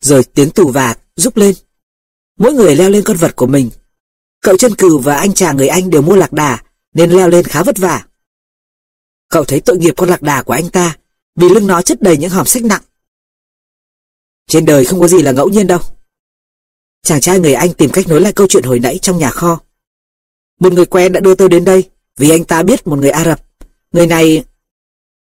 [0.00, 1.54] Rồi tiếng tù và rúc lên.
[2.38, 3.70] Mỗi người leo lên con vật của mình.
[4.44, 6.62] Cậu chân cừu và anh chàng người Anh đều mua lạc đà,
[6.94, 8.04] nên leo lên khá vất vả.
[9.28, 10.96] Cậu thấy tội nghiệp con lạc đà của anh ta,
[11.36, 12.82] vì lưng nó chất đầy những hòm sách nặng.
[14.48, 15.78] Trên đời không có gì là ngẫu nhiên đâu.
[17.02, 19.60] Chàng trai người Anh tìm cách nối lại câu chuyện hồi nãy trong nhà kho.
[20.60, 23.24] Một người quen đã đưa tôi đến đây, vì anh ta biết một người Ả
[23.24, 23.40] Rập.
[23.92, 24.44] Người này...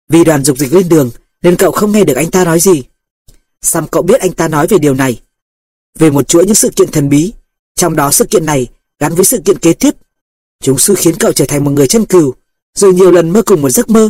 [0.10, 1.11] Vì đoàn dục dịch lên đường,
[1.41, 2.84] nên cậu không nghe được anh ta nói gì.
[3.61, 5.22] Xong cậu biết anh ta nói về điều này.
[5.99, 7.34] Về một chuỗi những sự kiện thần bí,
[7.76, 8.68] trong đó sự kiện này
[8.99, 9.91] gắn với sự kiện kế tiếp.
[10.64, 12.34] Chúng xui khiến cậu trở thành một người chân cừu,
[12.74, 14.10] rồi nhiều lần mơ cùng một giấc mơ.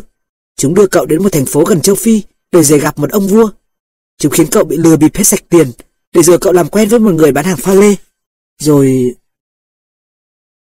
[0.55, 3.27] Chúng đưa cậu đến một thành phố gần châu Phi để dễ gặp một ông
[3.27, 3.49] vua.
[4.17, 5.71] Chúng khiến cậu bị lừa bịp hết sạch tiền,
[6.13, 7.95] để rồi cậu làm quen với một người bán hàng pha lê.
[8.59, 9.15] Rồi...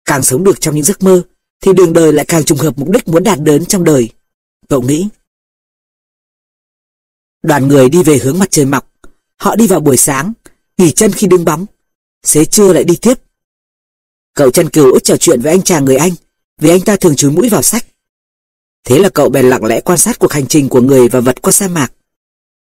[0.05, 1.23] Càng sống được trong những giấc mơ,
[1.61, 4.11] thì đường đời lại càng trùng hợp mục đích muốn đạt đến trong đời.
[4.69, 5.09] Cậu nghĩ.
[7.43, 8.93] Đoàn người đi về hướng mặt trời mọc.
[9.37, 10.33] Họ đi vào buổi sáng,
[10.79, 11.67] nghỉ chân khi đứng bóng.
[12.23, 13.15] Xế trưa lại đi tiếp.
[14.35, 16.13] Cậu chân cừu út trò chuyện với anh chàng người Anh,
[16.59, 17.87] vì anh ta thường chúi mũi vào sách.
[18.85, 21.43] Thế là cậu bèn lặng lẽ quan sát cuộc hành trình của người và vật
[21.43, 21.93] qua sa mạc.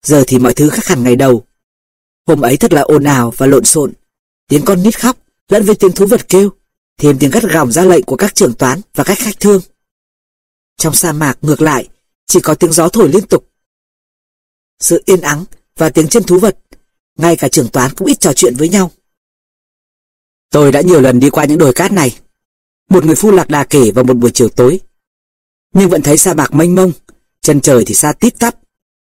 [0.02, 1.44] Giờ thì mọi thứ khác hẳn ngày đầu.
[2.26, 3.92] Hôm ấy thật là ồn ào và lộn xộn.
[4.48, 5.16] Tiếng con nít khóc,
[5.48, 6.50] lẫn với tiếng thú vật kêu,
[6.98, 9.62] thêm tiếng gắt gỏng ra lệnh của các trưởng toán và các khách thương.
[10.76, 11.88] Trong sa mạc ngược lại,
[12.26, 13.48] chỉ có tiếng gió thổi liên tục.
[14.80, 15.44] Sự yên ắng
[15.76, 16.58] và tiếng chân thú vật,
[17.18, 18.90] ngay cả trưởng toán cũng ít trò chuyện với nhau.
[20.50, 22.18] Tôi đã nhiều lần đi qua những đồi cát này.
[22.90, 24.80] Một người phu lạc đà kể vào một buổi chiều tối.
[25.74, 26.92] Nhưng vẫn thấy sa mạc mênh mông,
[27.40, 28.54] chân trời thì xa tít tắp,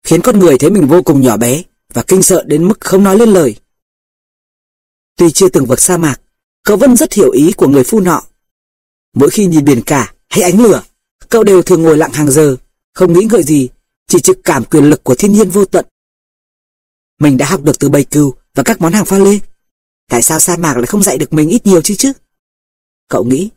[0.02, 1.62] khiến con người thấy mình vô cùng nhỏ bé
[1.92, 3.56] và kinh sợ đến mức không nói lên lời.
[5.16, 6.20] Tuy chưa từng vượt sa mạc,
[6.64, 8.22] cậu vẫn rất hiểu ý của người phu nọ.
[9.14, 10.82] Mỗi khi nhìn biển cả hay ánh lửa,
[11.28, 12.56] cậu đều thường ngồi lặng hàng giờ,
[12.94, 13.68] không nghĩ ngợi gì,
[14.06, 15.86] chỉ trực cảm quyền lực của thiên nhiên vô tận.
[17.20, 19.38] Mình đã học được từ bầy cừu và các món hàng pha lê.
[20.10, 22.12] Tại sao sa mạc lại không dạy được mình ít nhiều chứ chứ?
[23.08, 23.50] Cậu nghĩ,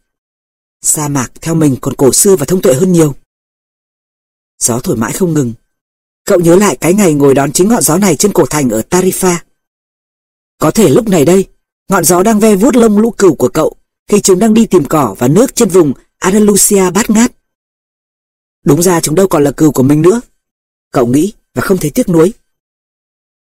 [0.81, 3.15] sa mạc theo mình còn cổ xưa và thông tuệ hơn nhiều.
[4.59, 5.53] Gió thổi mãi không ngừng.
[6.25, 8.81] Cậu nhớ lại cái ngày ngồi đón chính ngọn gió này trên cổ thành ở
[8.89, 9.35] Tarifa.
[10.57, 11.45] Có thể lúc này đây,
[11.89, 13.75] ngọn gió đang ve vuốt lông lũ cừu của cậu
[14.07, 17.31] khi chúng đang đi tìm cỏ và nước trên vùng Andalusia bát ngát.
[18.65, 20.21] Đúng ra chúng đâu còn là cừu của mình nữa.
[20.91, 22.33] Cậu nghĩ và không thấy tiếc nuối.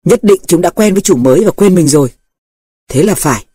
[0.05, 2.13] Nhất định chúng đã quen với chủ mới và quên mình rồi.
[2.91, 3.47] Thế là phải.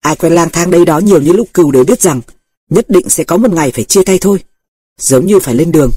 [0.00, 2.20] Ai quen lang thang đây đó nhiều như lúc cừu đều biết rằng,
[2.70, 4.38] nhất định sẽ có một ngày phải chia tay thôi.
[5.00, 5.90] Giống như phải lên đường.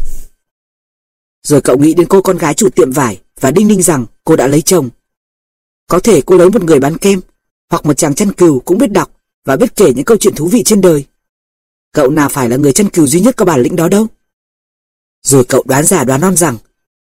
[1.43, 4.35] Rồi cậu nghĩ đến cô con gái chủ tiệm vải và đinh ninh rằng cô
[4.35, 4.89] đã lấy chồng.
[5.87, 7.21] Có thể cô lấy một người bán kem,
[7.69, 9.11] hoặc một chàng chăn cừu cũng biết đọc
[9.45, 11.05] và biết kể những câu chuyện thú vị trên đời.
[11.93, 14.07] Cậu nào phải là người chăn cừu duy nhất có bản lĩnh đó đâu.
[15.23, 16.57] Rồi cậu đoán giả đoán non rằng,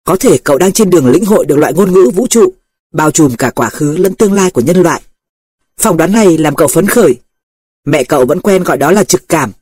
[0.04, 2.52] có thể cậu đang trên đường lĩnh hội được loại ngôn ngữ vũ trụ,
[2.92, 5.02] bao trùm cả quá khứ lẫn tương lai của nhân loại.
[5.78, 7.20] Phỏng đoán này làm cậu phấn khởi.
[7.84, 9.52] Mẹ cậu vẫn quen gọi đó là trực cảm.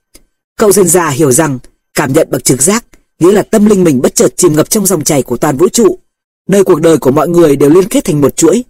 [0.57, 1.59] Cậu dần già hiểu rằng
[1.95, 2.85] cảm nhận bằng trực giác
[3.21, 5.69] nghĩa là tâm linh mình bất chợt chìm ngập trong dòng chảy của toàn vũ
[5.69, 5.99] trụ,
[6.49, 8.65] nơi cuộc đời của mọi người đều liên kết thành một chuỗi,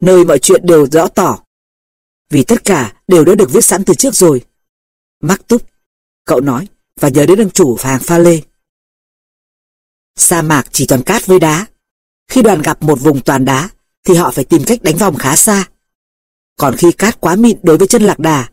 [0.00, 1.38] nơi mọi chuyện đều rõ tỏ.
[2.30, 4.44] Vì tất cả đều đã được viết sẵn từ trước rồi.
[5.22, 5.62] Mắc túc,
[6.24, 6.68] cậu nói,
[7.00, 8.40] và nhớ đến ông chủ và hàng pha lê.
[10.16, 11.66] Sa mạc chỉ toàn cát với đá.
[12.28, 13.70] Khi đoàn gặp một vùng toàn đá,
[14.04, 15.68] thì họ phải tìm cách đánh vòng khá xa.
[16.56, 18.48] Còn khi cát quá mịn đối với chân lạc đà,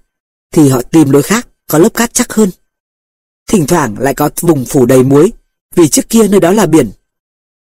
[0.54, 2.50] thì họ tìm lối khác có lớp cát chắc hơn.
[3.48, 5.32] Thỉnh thoảng lại có vùng phủ đầy muối,
[5.76, 6.92] vì trước kia nơi đó là biển.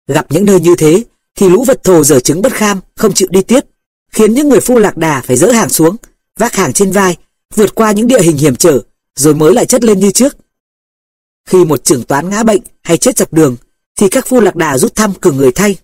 [0.08, 1.04] Gặp những nơi như thế,
[1.36, 3.60] thì lũ vật thồ dở trứng bất kham, không chịu đi tiếp,
[4.12, 5.96] khiến những người phu lạc đà phải dỡ hàng xuống,
[6.40, 7.18] vác hàng trên vai,
[7.56, 8.82] vượt qua những địa hình hiểm trở,
[9.16, 10.38] rồi mới lại chất lên như trước.
[11.46, 13.56] Khi một trưởng toán ngã bệnh hay chết dọc đường,
[13.96, 15.78] thì các phu lạc đà rút thăm cử người thay.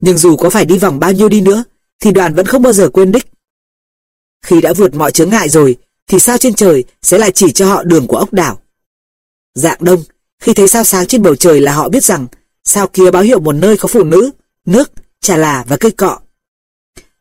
[0.00, 1.64] Nhưng dù có phải đi vòng bao nhiêu đi nữa,
[2.00, 3.26] thì đoàn vẫn không bao giờ quên đích.
[4.44, 7.66] Khi đã vượt mọi chướng ngại rồi, thì sao trên trời sẽ lại chỉ cho
[7.66, 8.60] họ đường của ốc đảo.
[9.54, 10.04] Dạng đông,
[10.38, 12.26] khi thấy sao sáng trên bầu trời là họ biết rằng
[12.64, 14.30] sao kia báo hiệu một nơi có phụ nữ,
[14.66, 16.20] nước, trà là và cây cọ.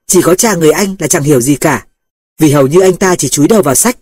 [0.07, 1.87] Chỉ có cha người Anh là chẳng hiểu gì cả,
[2.39, 3.97] vì hầu như anh ta chỉ chúi đầu vào sách.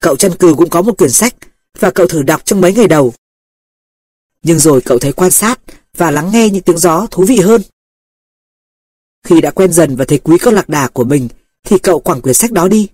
[0.00, 1.34] Cậu chân cừu cũng có một quyển sách
[1.78, 3.14] và cậu thử đọc trong mấy ngày đầu.
[4.42, 5.60] Nhưng rồi cậu thấy quan sát
[5.96, 7.62] và lắng nghe những tiếng gió thú vị hơn.
[9.24, 11.28] Khi đã quen dần và thấy quý con lạc đà của mình
[11.64, 12.88] thì cậu quẳng quyển sách đó đi.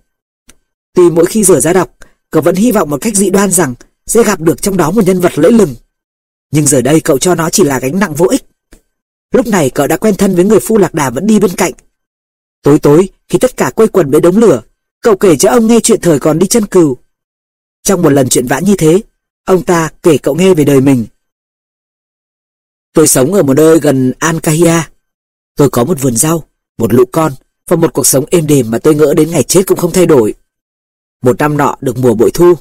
[0.93, 1.95] Tuy mỗi khi rửa ra đọc,
[2.29, 3.73] cậu vẫn hy vọng một cách dị đoan rằng
[4.05, 5.75] sẽ gặp được trong đó một nhân vật lẫy lừng.
[6.51, 8.45] Nhưng giờ đây cậu cho nó chỉ là gánh nặng vô ích.
[9.31, 11.73] Lúc này cậu đã quen thân với người phu lạc đà vẫn đi bên cạnh.
[12.61, 14.61] Tối tối, khi tất cả quây quần bên đống lửa,
[15.01, 16.97] cậu kể cho ông nghe chuyện thời còn đi chân cừu.
[17.83, 19.01] Trong một lần chuyện vã như thế,
[19.45, 21.05] ông ta kể cậu nghe về đời mình.
[22.93, 24.81] Tôi sống ở một nơi gần Ankahia.
[25.59, 26.43] Tôi có một vườn rau,
[26.77, 27.31] một lũ con
[27.67, 30.05] và một cuộc sống êm đềm mà tôi ngỡ đến ngày chết cũng không thay
[30.05, 30.33] đổi.
[31.23, 32.53] Một năm nọ được mùa bội thu,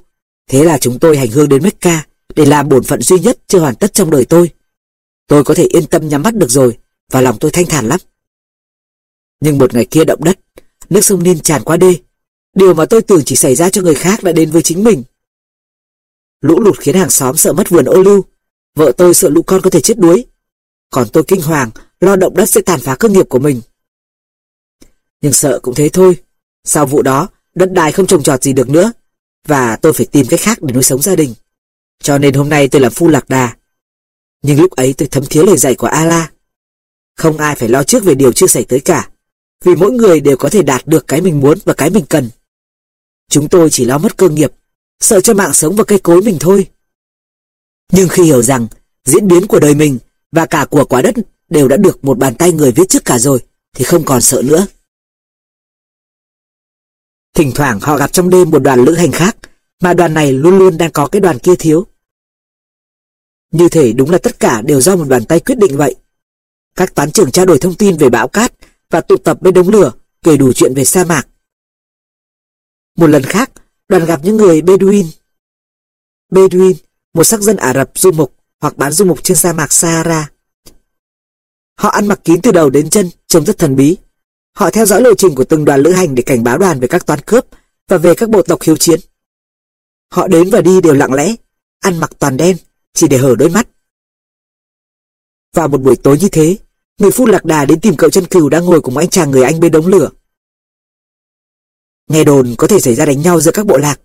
[0.50, 3.58] thế là chúng tôi hành hương đến Mecca để làm bổn phận duy nhất chưa
[3.58, 4.50] hoàn tất trong đời tôi.
[5.26, 6.78] Tôi có thể yên tâm nhắm mắt được rồi,
[7.12, 8.00] và lòng tôi thanh thản lắm.
[9.40, 10.38] Nhưng một ngày kia động đất,
[10.90, 11.94] nước sông Nin tràn qua đê.
[12.56, 15.02] Điều mà tôi tưởng chỉ xảy ra cho người khác đã đến với chính mình.
[16.40, 18.24] Lũ lụt khiến hàng xóm sợ mất vườn ô lưu.
[18.74, 20.26] Vợ tôi sợ lũ con có thể chết đuối.
[20.90, 21.70] Còn tôi kinh hoàng,
[22.00, 23.60] lo động đất sẽ tàn phá cơ nghiệp của mình.
[25.20, 26.16] Nhưng sợ cũng thế thôi.
[26.64, 28.92] Sau vụ đó, đất đai không trồng trọt gì được nữa.
[29.46, 31.34] Và tôi phải tìm cách khác để nuôi sống gia đình.
[32.02, 33.56] Cho nên hôm nay tôi làm phu lạc đà.
[34.42, 36.32] Nhưng lúc ấy tôi thấm thiế lời dạy của Allah.
[37.16, 39.10] Không ai phải lo trước về điều chưa xảy tới cả.
[39.64, 42.30] Vì mỗi người đều có thể đạt được cái mình muốn và cái mình cần.
[43.30, 44.52] Chúng tôi chỉ lo mất cơ nghiệp,
[45.00, 46.66] sợ cho mạng sống và cây cối mình thôi.
[47.92, 48.66] Nhưng khi hiểu rằng
[49.04, 49.98] diễn biến của đời mình
[50.32, 51.14] và cả của quả đất
[51.48, 53.40] đều đã được một bàn tay người viết trước cả rồi,
[53.74, 54.66] thì không còn sợ nữa.
[57.34, 59.36] Thỉnh thoảng họ gặp trong đêm một đoàn lữ hành khác,
[59.80, 61.86] mà đoàn này luôn luôn đang có cái đoàn kia thiếu.
[63.50, 65.96] Như thể đúng là tất cả đều do một bàn tay quyết định vậy.
[66.76, 68.52] Các toán trưởng trao đổi thông tin về bão cát
[68.90, 69.92] và tụ tập bên đống lửa,
[70.22, 71.28] kể đủ chuyện về sa mạc.
[72.96, 73.50] Một lần khác,
[73.88, 75.06] đoàn gặp những người Bedouin.
[76.30, 76.76] Bedouin,
[77.14, 80.30] một sắc dân Ả Rập du mục hoặc bán du mục trên sa mạc Sahara.
[81.78, 83.96] Họ ăn mặc kín từ đầu đến chân, trông rất thần bí.
[84.56, 86.88] Họ theo dõi lộ trình của từng đoàn lữ hành để cảnh báo đoàn về
[86.88, 87.46] các toán cướp
[87.88, 89.00] và về các bộ tộc hiếu chiến.
[90.10, 91.34] Họ đến và đi đều lặng lẽ,
[91.80, 92.56] ăn mặc toàn đen,
[92.94, 93.68] chỉ để hở đôi mắt.
[95.54, 96.56] Vào một buổi tối như thế,
[96.98, 99.42] người phu lạc đà đến tìm cậu chân cừu đang ngồi cùng anh chàng người
[99.42, 100.10] Anh bên đống lửa.
[102.10, 104.00] Nghe đồn có thể xảy ra đánh nhau giữa các bộ lạc.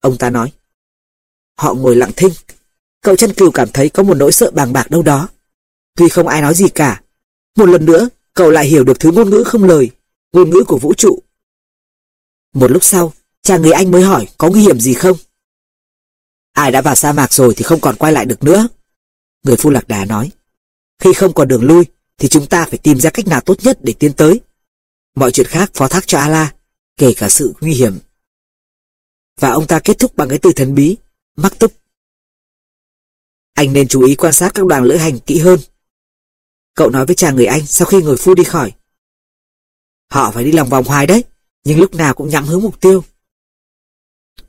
[0.00, 0.52] Ông ta nói.
[1.58, 2.32] Họ ngồi lặng thinh.
[3.00, 5.28] Cậu chân cừu cảm thấy có một nỗi sợ bàng bạc đâu đó.
[5.96, 7.02] Tuy không ai nói gì cả.
[7.56, 9.90] Một lần nữa, cậu lại hiểu được thứ ngôn ngữ không lời,
[10.32, 11.22] ngôn ngữ của vũ trụ.
[12.54, 13.12] Một lúc sau,
[13.42, 15.16] chàng người Anh mới hỏi có nguy hiểm gì không?
[16.52, 18.68] Ai đã vào sa mạc rồi thì không còn quay lại được nữa.
[19.42, 20.30] Người phu lạc đà nói.
[20.98, 21.84] Khi không còn đường lui,
[22.18, 24.40] thì chúng ta phải tìm ra cách nào tốt nhất để tiến tới.
[25.14, 26.54] Mọi chuyện khác phó thác cho Allah,
[26.96, 27.98] kể cả sự nguy hiểm.
[29.40, 30.96] Và ông ta kết thúc bằng cái từ thần bí,
[31.36, 31.72] mắc túc.
[33.54, 35.60] Anh nên chú ý quan sát các đoàn lữ hành kỹ hơn.
[36.74, 38.72] Cậu nói với chàng người Anh sau khi người phu đi khỏi.
[40.10, 41.24] Họ phải đi lòng vòng hoài đấy,
[41.64, 43.04] nhưng lúc nào cũng nhắm hướng mục tiêu.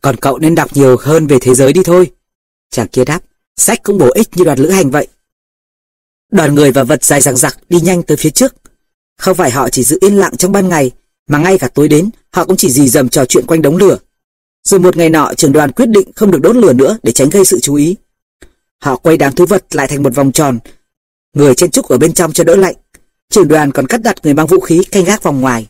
[0.01, 2.11] Còn cậu nên đọc nhiều hơn về thế giới đi thôi.
[2.69, 3.19] Chàng kia đáp,
[3.57, 5.07] sách cũng bổ ích như đoàn lữ hành vậy.
[6.31, 8.55] Đoàn người và vật dài dằng dặc đi nhanh tới phía trước.
[9.17, 10.91] Không phải họ chỉ giữ yên lặng trong ban ngày,
[11.27, 13.97] mà ngay cả tối đến, họ cũng chỉ dì dầm trò chuyện quanh đống lửa.
[14.63, 17.29] Rồi một ngày nọ, trưởng đoàn quyết định không được đốt lửa nữa để tránh
[17.29, 17.95] gây sự chú ý.
[18.81, 20.59] Họ quay đám thú vật lại thành một vòng tròn,
[21.33, 22.75] người chen trúc ở bên trong cho đỡ lạnh.
[23.29, 25.67] Trưởng đoàn còn cắt đặt người mang vũ khí canh gác vòng ngoài.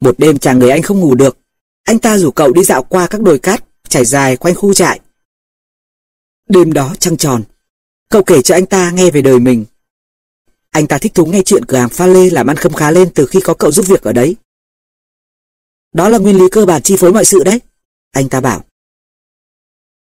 [0.00, 1.38] Một đêm chàng người anh không ngủ được,
[1.82, 5.00] anh ta rủ cậu đi dạo qua các đồi cát trải dài quanh khu trại.
[6.48, 7.42] Đêm đó trăng tròn,
[8.10, 9.64] cậu kể cho anh ta nghe về đời mình.
[10.70, 13.10] Anh ta thích thú nghe chuyện cửa hàng pha lê làm ăn khâm khá lên
[13.14, 14.36] từ khi có cậu giúp việc ở đấy.
[15.92, 17.60] Đó là nguyên lý cơ bản chi phối mọi sự đấy,
[18.12, 18.64] anh ta bảo.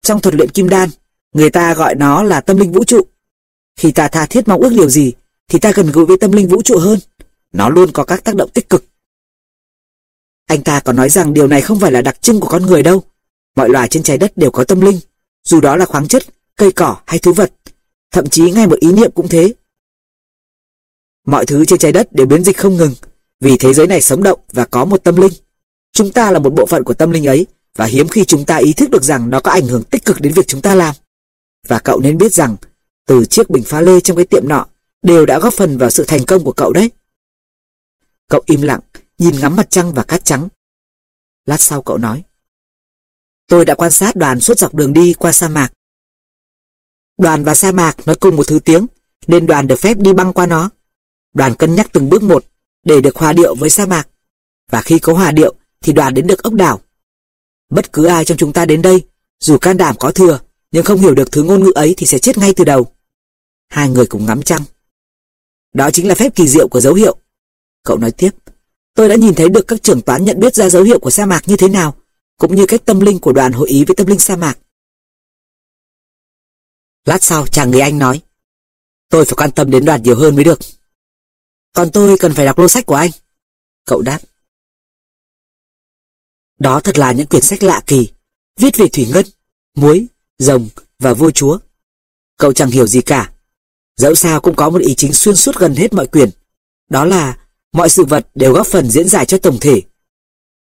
[0.02, 0.88] Trong thuật luyện kim đan,
[1.32, 3.06] người ta gọi nó là tâm linh vũ trụ.
[3.80, 5.12] Khi ta tha thiết mong ước điều gì,
[5.48, 6.98] thì ta gần gũi với tâm linh vũ trụ hơn.
[7.52, 8.84] Nó luôn có các tác động tích cực.
[10.46, 12.82] Anh ta còn nói rằng điều này không phải là đặc trưng của con người
[12.82, 13.02] đâu.
[13.56, 15.00] Mọi loài trên trái đất đều có tâm linh,
[15.44, 16.22] dù đó là khoáng chất,
[16.56, 17.52] cây cỏ hay thú vật.
[18.10, 19.54] Thậm chí ngay một ý niệm cũng thế.
[21.26, 22.94] Mọi thứ trên trái đất đều biến dịch không ngừng,
[23.40, 25.32] vì thế giới này sống động và có một tâm linh.
[25.92, 27.46] Chúng ta là một bộ phận của tâm linh ấy,
[27.76, 30.20] và hiếm khi chúng ta ý thức được rằng nó có ảnh hưởng tích cực
[30.20, 30.94] đến việc chúng ta làm.
[31.68, 32.56] Và cậu nên biết rằng,
[33.06, 34.66] từ chiếc bình pha lê trong cái tiệm nọ,
[35.02, 36.90] đều đã góp phần vào sự thành công của cậu đấy.
[38.28, 38.80] Cậu im lặng,
[39.18, 40.48] nhìn ngắm mặt trăng và cát trắng.
[41.46, 42.22] Lát sau cậu nói.
[43.46, 45.72] Tôi đã quan sát đoàn suốt dọc đường đi qua sa mạc.
[47.18, 48.86] Đoàn và sa mạc nói cùng một thứ tiếng,
[49.26, 50.70] nên đoàn được phép đi băng qua nó.
[51.34, 52.44] Đoàn cân nhắc từng bước một
[52.84, 54.08] để được hòa điệu với sa mạc.
[54.70, 56.80] Và khi có hòa điệu thì đoàn đến được ốc đảo.
[57.70, 59.06] Bất cứ ai trong chúng ta đến đây,
[59.40, 60.40] dù can đảm có thừa,
[60.70, 62.94] nhưng không hiểu được thứ ngôn ngữ ấy thì sẽ chết ngay từ đầu.
[63.68, 64.62] Hai người cùng ngắm trăng.
[65.72, 67.16] Đó chính là phép kỳ diệu của dấu hiệu.
[67.82, 68.30] Cậu nói tiếp,
[68.94, 71.26] tôi đã nhìn thấy được các trưởng toán nhận biết ra dấu hiệu của sa
[71.26, 71.96] mạc như thế nào,
[72.38, 74.58] cũng như cách tâm linh của đoàn hội ý với tâm linh sa mạc.
[77.04, 78.20] Lát sau chàng người Anh nói,
[79.08, 80.58] tôi phải quan tâm đến đoàn nhiều hơn mới được.
[81.72, 83.10] Còn tôi cần phải đọc lô sách của anh.
[83.84, 84.20] Cậu đáp.
[86.58, 88.10] Đó thật là những quyển sách lạ kỳ,
[88.56, 89.24] viết về thủy ngân,
[89.74, 90.06] muối,
[90.40, 90.68] rồng
[90.98, 91.58] và vua chúa.
[92.38, 93.32] Cậu chẳng hiểu gì cả.
[93.96, 96.30] Dẫu sao cũng có một ý chính xuyên suốt gần hết mọi quyển.
[96.90, 97.38] Đó là
[97.72, 99.82] mọi sự vật đều góp phần diễn giải cho tổng thể.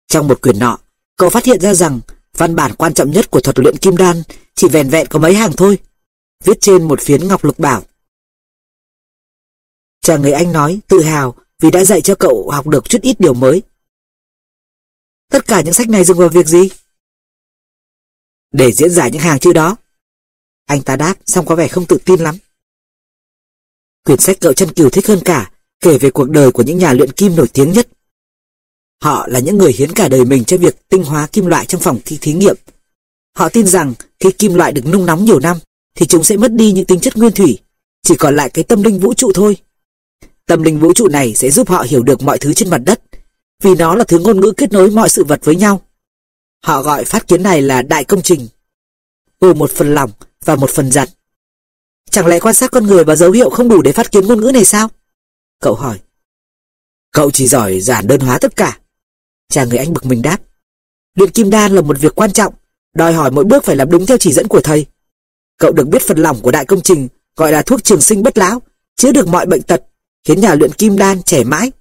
[0.07, 0.79] Trong một quyển nọ,
[1.19, 2.01] Cậu phát hiện ra rằng
[2.37, 4.23] văn bản quan trọng nhất của thuật luyện kim đan
[4.55, 5.79] chỉ vẹn vẹn có mấy hàng thôi.
[6.45, 7.83] Viết trên một phiến ngọc lục bảo.
[10.01, 13.21] Chàng người Anh nói tự hào vì đã dạy cho cậu học được chút ít
[13.21, 13.63] điều mới.
[15.31, 16.69] Tất cả những sách này dùng vào việc gì?
[18.53, 19.77] Để diễn giải những hàng chữ đó.
[20.67, 22.37] Anh ta đáp xong có vẻ không tự tin lắm.
[24.05, 25.51] Quyển sách cậu chân kiều thích hơn cả
[25.81, 27.89] kể về cuộc đời của những nhà luyện kim nổi tiếng nhất.
[29.03, 31.81] Họ là những người hiến cả đời mình cho việc tinh hóa kim loại trong
[31.81, 32.57] phòng thí nghiệm.
[33.37, 35.59] Họ tin rằng khi kim loại được nung nóng nhiều năm
[35.95, 37.59] thì chúng sẽ mất đi những tính chất nguyên thủy,
[38.03, 39.57] chỉ còn lại cái tâm linh vũ trụ thôi.
[40.47, 43.03] Tâm linh vũ trụ này sẽ giúp họ hiểu được mọi thứ trên mặt đất,
[43.63, 45.83] vì nó là thứ ngôn ngữ kết nối mọi sự vật với nhau.
[46.65, 48.49] Họ gọi phát kiến này là đại công trình,
[49.41, 50.11] gồm một phần lòng
[50.45, 51.09] và một phần giật.
[52.11, 54.41] Chẳng lẽ quan sát con người và dấu hiệu không đủ để phát kiến ngôn
[54.41, 54.89] ngữ này sao?
[55.61, 56.01] Cậu hỏi.
[57.13, 58.79] Cậu chỉ giỏi giản đơn hóa tất cả.
[59.49, 60.39] Chàng người anh bực mình đáp.
[61.15, 62.55] Luyện kim đan là một việc quan trọng,
[62.95, 64.87] đòi hỏi mỗi bước phải làm đúng theo chỉ dẫn của thầy.
[65.59, 68.39] Cậu được biết phần lòng của đại công trình gọi là thuốc trường sinh bất
[68.39, 68.63] lão,
[68.97, 69.83] chữa được mọi bệnh tật,
[70.25, 71.73] khiến nhà luyện kim đan trẻ mãi.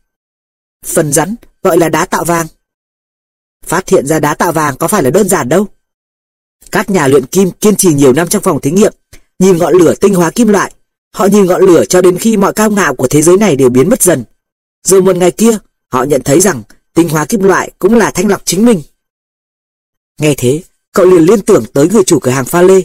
[0.86, 2.48] Phần rắn gọi là đá tạo vàng.
[3.68, 5.68] Phát hiện ra đá tạo vàng có phải là đơn giản đâu.
[6.72, 8.94] Các nhà luyện kim kiên trì nhiều năm trong phòng thí nghiệm,
[9.40, 10.74] nhìn ngọn lửa tinh hóa kim loại.
[11.14, 13.70] Họ nhìn ngọn lửa cho đến khi mọi cao ngạo của thế giới này đều
[13.70, 14.24] biến mất dần.
[14.84, 15.58] Rồi một ngày kia,
[15.88, 16.64] họ nhận thấy rằng
[16.94, 18.82] tinh hóa kim loại cũng là thanh lọc chính mình.
[20.22, 20.64] Nghe thế,
[20.94, 22.82] cậu liền liên tưởng tới người chủ cửa hàng pha lê.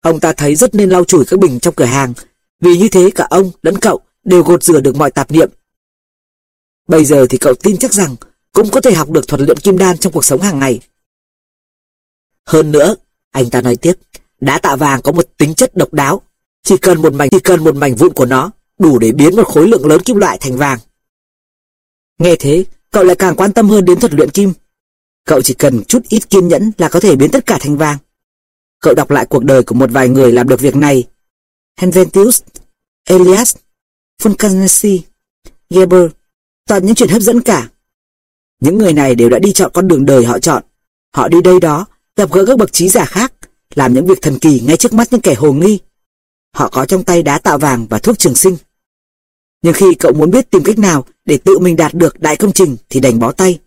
[0.00, 2.12] Ông ta thấy rất nên lau chùi các bình trong cửa hàng,
[2.60, 5.50] vì như thế cả ông lẫn cậu đều gột rửa được mọi tạp niệm.
[6.88, 8.16] Bây giờ thì cậu tin chắc rằng
[8.52, 10.80] cũng có thể học được thuật luyện kim đan trong cuộc sống hàng ngày.
[12.46, 12.94] Hơn nữa,
[13.30, 13.92] anh ta nói tiếp,
[14.40, 16.22] đá tạ vàng có một tính chất độc đáo,
[16.62, 19.46] chỉ cần một mảnh chỉ cần một mảnh vụn của nó đủ để biến một
[19.46, 20.78] khối lượng lớn kim loại thành vàng.
[22.18, 24.52] Nghe thế, cậu lại càng quan tâm hơn đến thuật luyện kim.
[25.24, 27.98] Cậu chỉ cần chút ít kiên nhẫn là có thể biến tất cả thành vàng.
[28.80, 31.04] Cậu đọc lại cuộc đời của một vài người làm được việc này.
[31.76, 32.42] Henventius,
[33.04, 33.56] Elias,
[34.22, 34.98] Fulcanesi,
[35.70, 36.10] Geber,
[36.66, 37.68] toàn những chuyện hấp dẫn cả.
[38.62, 40.62] Những người này đều đã đi chọn con đường đời họ chọn.
[41.14, 41.86] Họ đi đây đó,
[42.16, 43.32] gặp gỡ các bậc trí giả khác,
[43.74, 45.78] làm những việc thần kỳ ngay trước mắt những kẻ hồ nghi.
[46.54, 48.56] Họ có trong tay đá tạo vàng và thuốc trường sinh.
[49.62, 52.52] Nhưng khi cậu muốn biết tìm cách nào để tự mình đạt được đại công
[52.52, 53.58] trình thì đành bó tay,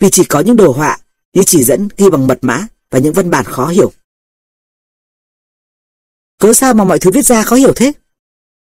[0.00, 0.98] vì chỉ có những đồ họa,
[1.32, 3.92] những chỉ dẫn ghi bằng mật mã và những văn bản khó hiểu.
[6.40, 7.92] Cớ sao mà mọi thứ viết ra khó hiểu thế?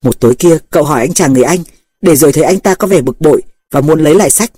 [0.03, 1.64] Một tối kia cậu hỏi anh chàng người Anh,
[2.02, 3.41] để rồi thấy anh ta có vẻ bực bội
[3.72, 4.52] và muốn lấy lại sách.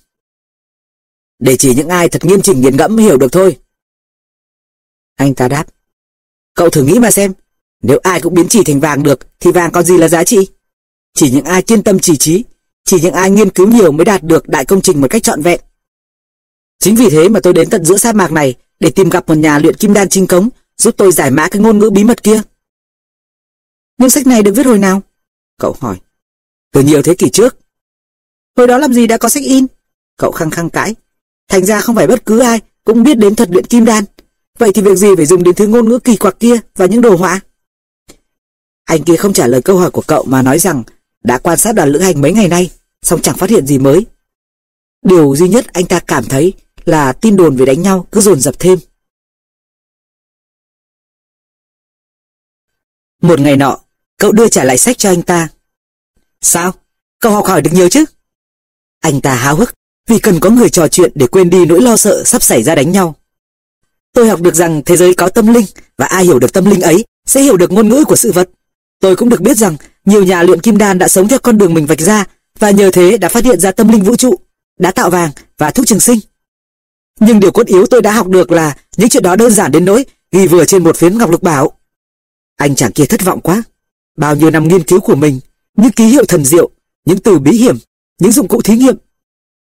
[1.39, 3.57] Để chỉ những ai thật nghiêm chỉnh nghiền ngẫm hiểu được thôi.
[5.15, 5.65] Anh ta đáp.
[6.53, 7.33] Cậu thử nghĩ mà xem,
[7.81, 10.47] nếu ai cũng biến chỉ thành vàng được thì vàng còn gì là giá trị?
[11.13, 12.43] Chỉ những ai kiên tâm chỉ trí,
[12.83, 15.41] chỉ những ai nghiên cứu nhiều mới đạt được đại công trình một cách trọn
[15.41, 15.61] vẹn.
[16.79, 19.35] Chính vì thế mà tôi đến tận giữa sa mạc này để tìm gặp một
[19.35, 22.23] nhà luyện kim đan chính cống giúp tôi giải mã cái ngôn ngữ bí mật
[22.23, 22.41] kia.
[23.97, 25.01] Nhưng sách này được viết hồi nào?
[25.59, 25.97] Cậu hỏi.
[26.71, 27.57] Từ nhiều thế kỷ trước.
[28.57, 29.65] Hồi đó làm gì đã có sách in?
[30.17, 30.95] Cậu khăng khăng cãi.
[31.47, 34.03] Thành ra không phải bất cứ ai cũng biết đến thuật luyện kim đan.
[34.59, 37.01] Vậy thì việc gì phải dùng đến thứ ngôn ngữ kỳ quặc kia và những
[37.01, 37.39] đồ họa?
[38.85, 40.83] Anh kia không trả lời câu hỏi của cậu mà nói rằng
[41.23, 42.71] đã quan sát đoàn lữ hành mấy ngày nay,
[43.01, 44.05] song chẳng phát hiện gì mới.
[45.01, 46.53] Điều duy nhất anh ta cảm thấy
[46.85, 48.79] là tin đồn về đánh nhau cứ dồn dập thêm.
[53.21, 53.79] Một ngày nọ,
[54.17, 55.49] cậu đưa trả lại sách cho anh ta.
[56.41, 56.73] Sao?
[57.19, 58.05] Cậu học hỏi được nhiều chứ?
[58.99, 59.76] Anh ta háo hức
[60.07, 62.75] vì cần có người trò chuyện để quên đi nỗi lo sợ sắp xảy ra
[62.75, 63.15] đánh nhau.
[64.13, 65.65] Tôi học được rằng thế giới có tâm linh
[65.97, 68.49] và ai hiểu được tâm linh ấy sẽ hiểu được ngôn ngữ của sự vật.
[69.01, 71.73] Tôi cũng được biết rằng nhiều nhà luyện kim đan đã sống theo con đường
[71.73, 72.25] mình vạch ra
[72.59, 74.35] và nhờ thế đã phát hiện ra tâm linh vũ trụ,
[74.79, 76.19] đã tạo vàng và thuốc trường sinh.
[77.19, 79.85] Nhưng điều cốt yếu tôi đã học được là những chuyện đó đơn giản đến
[79.85, 81.71] nỗi ghi vừa trên một phiến ngọc lục bảo.
[82.57, 83.63] Anh chàng kia thất vọng quá.
[84.17, 85.39] Bao nhiêu năm nghiên cứu của mình,
[85.77, 86.69] những ký hiệu thần diệu,
[87.05, 87.77] những từ bí hiểm,
[88.19, 88.95] những dụng cụ thí nghiệm,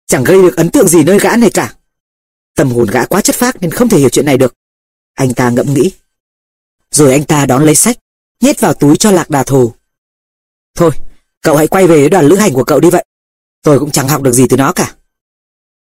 [0.07, 1.73] chẳng gây được ấn tượng gì nơi gã này cả.
[2.55, 4.53] Tâm hồn gã quá chất phác nên không thể hiểu chuyện này được.
[5.13, 5.91] Anh ta ngẫm nghĩ.
[6.91, 7.97] Rồi anh ta đón lấy sách,
[8.41, 9.73] nhét vào túi cho lạc đà thù.
[10.75, 10.91] Thôi,
[11.41, 13.05] cậu hãy quay về đoàn lữ hành của cậu đi vậy.
[13.63, 14.95] Tôi cũng chẳng học được gì từ nó cả.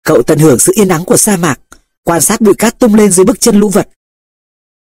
[0.04, 1.60] Cậu tận hưởng sự yên ắng của sa mạc,
[2.04, 3.90] quan sát bụi cát tung lên dưới bước chân lũ vật.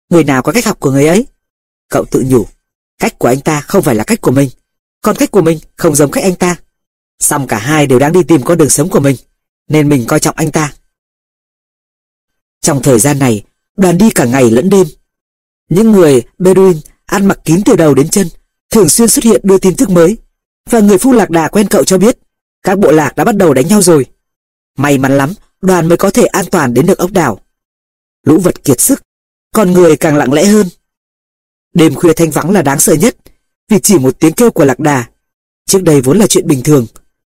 [0.08, 1.26] Người nào có cách học của người ấy?
[1.88, 2.46] Cậu tự nhủ,
[2.98, 4.50] cách của anh ta không phải là cách của mình,
[5.00, 6.56] còn cách của mình không giống cách anh ta.
[7.22, 9.16] Xong cả hai đều đang đi tìm con đường sống của mình,
[9.68, 10.72] nên mình coi trọng anh ta.
[12.60, 13.44] Trong thời gian này,
[13.76, 14.86] đoàn đi cả ngày lẫn đêm.
[15.68, 16.76] Những người Bedouin
[17.06, 18.28] ăn mặc kín từ đầu đến chân,
[18.70, 20.16] thường xuyên xuất hiện đưa tin tức mới.
[20.70, 22.18] Và người phu lạc đà quen cậu cho biết,
[22.62, 24.06] các bộ lạc đã bắt đầu đánh nhau rồi.
[24.78, 27.40] May mắn lắm, đoàn mới có thể an toàn đến được ốc đảo.
[28.26, 29.02] Lũ vật kiệt sức,
[29.54, 30.66] con người càng lặng lẽ hơn.
[31.74, 33.16] Đêm khuya thanh vắng là đáng sợ nhất,
[33.68, 35.08] vì chỉ một tiếng kêu của lạc đà.
[35.66, 36.86] Trước đây vốn là chuyện bình thường,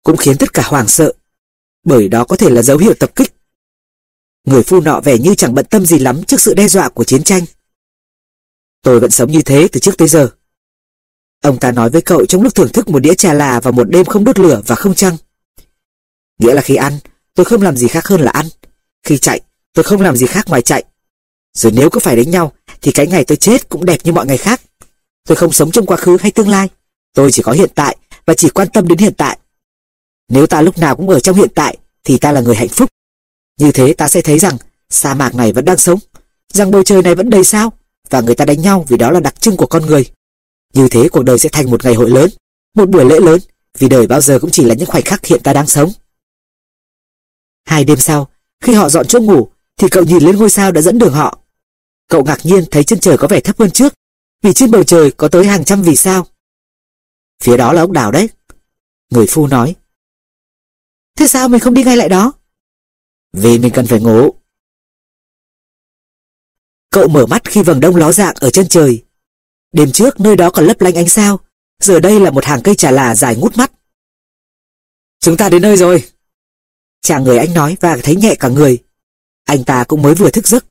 [0.05, 1.13] cũng khiến tất cả hoảng sợ,
[1.85, 3.35] bởi đó có thể là dấu hiệu tập kích.
[4.45, 7.05] Người phu nọ vẻ như chẳng bận tâm gì lắm trước sự đe dọa của
[7.05, 7.45] chiến tranh.
[8.83, 10.31] Tôi vẫn sống như thế từ trước tới giờ.
[11.43, 13.91] Ông ta nói với cậu trong lúc thưởng thức một đĩa trà là và một
[13.91, 15.17] đêm không đốt lửa và không trăng.
[16.39, 16.99] Nghĩa là khi ăn,
[17.35, 18.47] tôi không làm gì khác hơn là ăn.
[19.03, 19.41] Khi chạy,
[19.73, 20.85] tôi không làm gì khác ngoài chạy.
[21.55, 22.53] Rồi nếu có phải đánh nhau,
[22.83, 24.61] thì cái ngày tôi chết cũng đẹp như mọi ngày khác.
[25.25, 26.69] Tôi không sống trong quá khứ hay tương lai.
[27.15, 29.39] Tôi chỉ có hiện tại và chỉ quan tâm đến hiện tại.
[30.29, 32.91] Nếu ta lúc nào cũng ở trong hiện tại, thì ta là người hạnh phúc.
[33.59, 34.57] Như thế ta sẽ thấy rằng
[34.91, 35.99] sa mạc này vẫn đang sống,
[36.53, 37.73] rằng bầu trời này vẫn đầy sao,
[38.11, 40.11] và người ta đánh nhau vì đó là đặc trưng của con người.
[40.75, 42.31] Như thế cuộc đời sẽ thành một ngày hội lớn,
[42.75, 43.41] một buổi lễ lớn,
[43.79, 45.93] vì đời bao giờ cũng chỉ là những khoảnh khắc hiện ta đang sống.
[47.65, 48.29] Hai đêm sau,
[48.61, 51.39] khi họ dọn chỗ ngủ, thì cậu nhìn lên ngôi sao đã dẫn đường họ.
[52.09, 53.95] Cậu ngạc nhiên thấy chân trời có vẻ thấp hơn trước,
[54.43, 56.27] vì trên bầu trời có tới hàng trăm vì sao.
[57.43, 58.29] Phía đó là ốc đảo đấy.
[59.11, 59.75] Người phu nói.
[61.17, 62.33] Thế sao mình không đi ngay lại đó?
[63.33, 64.35] Vì mình cần phải ngủ.
[66.91, 69.05] Cậu mở mắt khi vầng đông ló dạng ở chân trời.
[69.73, 71.41] Đêm trước nơi đó còn lấp lánh ánh sao,
[71.83, 73.73] giờ đây là một hàng cây trà là dài ngút mắt.
[75.21, 76.05] Chúng ta đến nơi rồi.
[77.01, 78.79] Chàng người anh nói và thấy nhẹ cả người.
[79.45, 80.65] Anh ta cũng mới vừa thức giấc.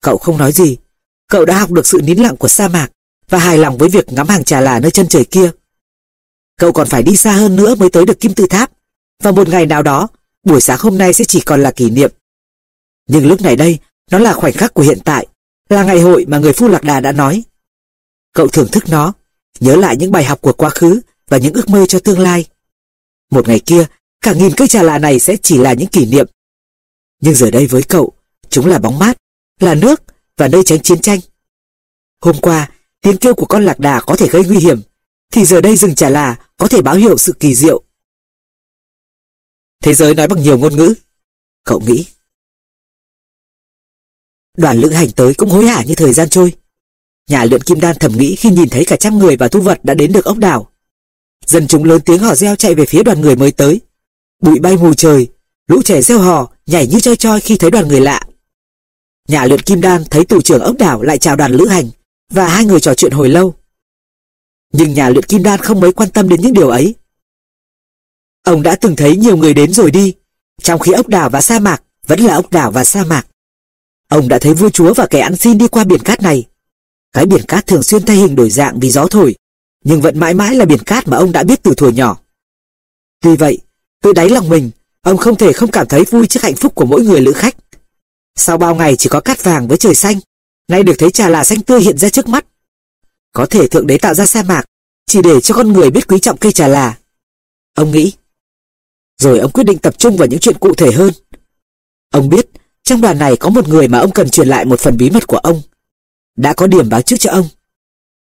[0.00, 0.76] Cậu không nói gì.
[1.28, 2.88] Cậu đã học được sự nín lặng của sa mạc
[3.28, 5.50] và hài lòng với việc ngắm hàng trà là nơi chân trời kia.
[6.56, 8.72] Cậu còn phải đi xa hơn nữa mới tới được kim tự tháp.
[9.22, 10.08] Và một ngày nào đó,
[10.42, 12.10] buổi sáng hôm nay sẽ chỉ còn là kỷ niệm.
[13.08, 13.78] Nhưng lúc này đây,
[14.10, 15.26] nó là khoảnh khắc của hiện tại,
[15.68, 17.42] là ngày hội mà người phu lạc đà đã nói.
[18.32, 19.12] Cậu thưởng thức nó,
[19.60, 22.44] nhớ lại những bài học của quá khứ và những ước mơ cho tương lai.
[23.30, 23.86] Một ngày kia,
[24.20, 26.26] cả nghìn cây trà lạ này sẽ chỉ là những kỷ niệm.
[27.20, 28.12] Nhưng giờ đây với cậu,
[28.50, 29.16] chúng là bóng mát,
[29.60, 30.02] là nước
[30.36, 31.20] và nơi tránh chiến tranh.
[32.20, 32.70] Hôm qua,
[33.00, 34.80] tiếng kêu của con lạc đà có thể gây nguy hiểm,
[35.32, 37.82] thì giờ đây rừng trà là có thể báo hiệu sự kỳ diệu.
[39.86, 40.94] Thế giới nói bằng nhiều ngôn ngữ.
[41.64, 42.06] Cậu nghĩ.
[44.56, 46.52] Đoàn lữ hành tới cũng hối hả như thời gian trôi.
[47.30, 49.80] Nhà luyện kim đan thầm nghĩ khi nhìn thấy cả trăm người và thu vật
[49.82, 50.70] đã đến được ốc đảo.
[51.46, 53.80] Dân chúng lớn tiếng hò reo chạy về phía đoàn người mới tới.
[54.42, 55.28] Bụi bay mù trời,
[55.66, 58.20] lũ trẻ reo hò, nhảy như choi choi khi thấy đoàn người lạ.
[59.28, 61.90] Nhà luyện kim đan thấy tù trưởng ốc đảo lại chào đoàn lữ hành
[62.30, 63.54] và hai người trò chuyện hồi lâu.
[64.72, 66.94] Nhưng nhà luyện kim đan không mấy quan tâm đến những điều ấy.
[68.46, 70.14] Ông đã từng thấy nhiều người đến rồi đi,
[70.62, 73.26] trong khi ốc đảo và sa mạc vẫn là ốc đảo và sa mạc.
[74.08, 76.44] Ông đã thấy vua chúa và kẻ ăn xin đi qua biển cát này.
[77.12, 79.34] Cái biển cát thường xuyên thay hình đổi dạng vì gió thổi,
[79.84, 82.18] nhưng vẫn mãi mãi là biển cát mà ông đã biết từ thuở nhỏ.
[83.20, 83.58] Tuy vậy,
[84.02, 84.70] từ đáy lòng mình,
[85.02, 87.56] ông không thể không cảm thấy vui trước hạnh phúc của mỗi người lữ khách.
[88.36, 90.20] Sau bao ngày chỉ có cát vàng với trời xanh,
[90.68, 92.46] nay được thấy trà là xanh tươi hiện ra trước mắt.
[93.32, 94.64] Có thể Thượng Đế tạo ra sa mạc,
[95.06, 96.98] chỉ để cho con người biết quý trọng cây trà là.
[97.74, 98.12] Ông nghĩ.
[99.18, 101.12] Rồi ông quyết định tập trung vào những chuyện cụ thể hơn.
[102.10, 102.46] Ông biết,
[102.82, 105.26] trong đoàn này có một người mà ông cần truyền lại một phần bí mật
[105.26, 105.62] của ông.
[106.36, 107.48] Đã có điểm báo trước cho ông.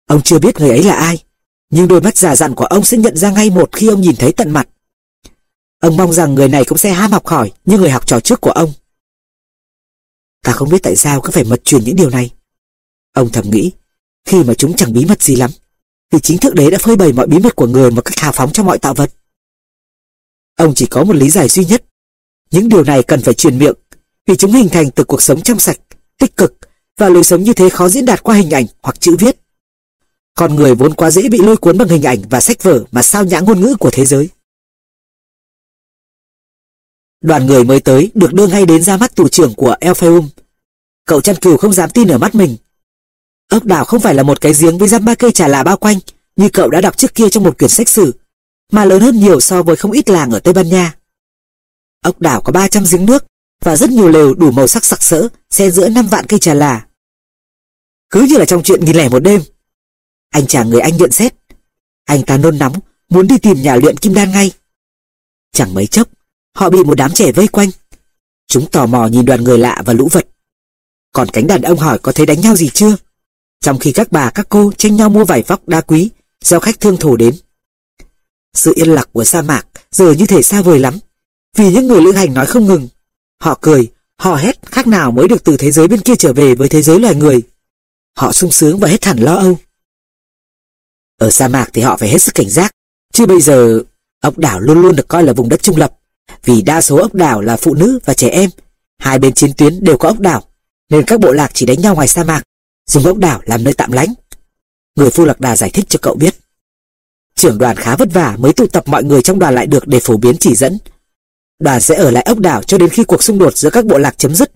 [0.07, 1.23] Ông chưa biết người ấy là ai,
[1.69, 4.15] nhưng đôi mắt già dặn của ông sẽ nhận ra ngay một khi ông nhìn
[4.15, 4.69] thấy tận mặt.
[5.79, 8.41] Ông mong rằng người này cũng sẽ ham học hỏi như người học trò trước
[8.41, 8.73] của ông.
[10.43, 12.31] Ta không biết tại sao cứ phải mật truyền những điều này.
[13.13, 13.71] Ông thầm nghĩ,
[14.25, 15.51] khi mà chúng chẳng bí mật gì lắm,
[16.11, 18.31] thì chính Thượng Đế đã phơi bày mọi bí mật của người một cách hào
[18.31, 19.11] phóng cho mọi tạo vật.
[20.55, 21.83] Ông chỉ có một lý giải duy nhất.
[22.51, 23.75] Những điều này cần phải truyền miệng,
[24.27, 25.77] vì chúng hình thành từ cuộc sống trong sạch,
[26.19, 26.53] tích cực,
[26.97, 29.37] và lối sống như thế khó diễn đạt qua hình ảnh hoặc chữ viết.
[30.35, 33.01] Con người vốn quá dễ bị lôi cuốn bằng hình ảnh và sách vở mà
[33.01, 34.29] sao nhãng ngôn ngữ của thế giới.
[37.21, 40.29] Đoàn người mới tới được đưa ngay đến ra mắt tù trưởng của Elpheum.
[41.05, 42.57] Cậu chăn cừu không dám tin ở mắt mình.
[43.49, 45.77] Ốc đảo không phải là một cái giếng với răm ba cây trà là bao
[45.77, 45.97] quanh
[46.35, 48.11] như cậu đã đọc trước kia trong một quyển sách sử,
[48.71, 50.95] mà lớn hơn nhiều so với không ít làng ở Tây Ban Nha.
[52.01, 53.25] Ốc đảo có 300 giếng nước
[53.63, 56.53] và rất nhiều lều đủ màu sắc sặc sỡ xen giữa năm vạn cây trà
[56.53, 56.85] là.
[58.09, 59.41] Cứ như là trong chuyện nghìn lẻ một đêm.
[60.29, 61.33] Anh chàng người anh nhận xét.
[62.05, 62.73] Anh ta nôn nóng,
[63.09, 64.51] muốn đi tìm nhà luyện kim đan ngay.
[65.51, 66.07] Chẳng mấy chốc,
[66.55, 67.69] họ bị một đám trẻ vây quanh.
[68.47, 70.27] Chúng tò mò nhìn đoàn người lạ và lũ vật.
[71.11, 72.97] Còn cánh đàn ông hỏi có thấy đánh nhau gì chưa?
[73.61, 76.09] Trong khi các bà các cô tranh nhau mua vải vóc đá quý
[76.41, 77.35] do khách thương thổ đến.
[78.53, 80.99] Sự yên lặng của sa mạc giờ như thể xa vời lắm.
[81.57, 82.87] Vì những người lữ hành nói không ngừng.
[83.41, 86.55] Họ cười, họ hét khác nào mới được từ thế giới bên kia trở về
[86.55, 87.41] với thế giới loài người.
[88.17, 89.59] Họ sung sướng và hết hẳn lo âu.
[91.17, 92.71] Ở sa mạc thì họ phải hết sức cảnh giác.
[93.13, 93.81] Chứ bây giờ,
[94.21, 95.97] ốc đảo luôn luôn được coi là vùng đất trung lập.
[96.43, 98.49] Vì đa số ốc đảo là phụ nữ và trẻ em.
[98.99, 100.43] Hai bên chiến tuyến đều có ốc đảo,
[100.89, 102.43] nên các bộ lạc chỉ đánh nhau ngoài sa mạc,
[102.89, 104.13] dùng ốc đảo làm nơi tạm lánh.
[104.95, 106.35] Người Phu Lạc Đà giải thích cho cậu biết.
[107.35, 109.99] Trưởng đoàn khá vất vả mới tụ tập mọi người trong đoàn lại được để
[109.99, 110.77] phổ biến chỉ dẫn.
[111.59, 113.97] Đoàn sẽ ở lại ốc đảo cho đến khi cuộc xung đột giữa các bộ
[113.97, 114.51] lạc chấm dứt.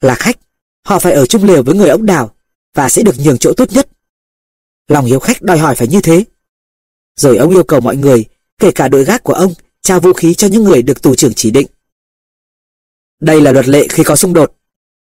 [0.00, 0.36] Là khách,
[0.84, 2.34] họ phải ở chung liều với người ốc đảo
[2.74, 3.88] và sẽ được nhường chỗ tốt nhất.
[4.88, 6.24] Lòng hiếu khách đòi hỏi phải như thế.
[7.16, 8.24] Rồi ông yêu cầu mọi người,
[8.58, 11.34] kể cả đội gác của ông, trao vũ khí cho những người được tù trưởng
[11.34, 11.66] chỉ định.
[13.20, 14.56] Đây là luật lệ khi có xung đột.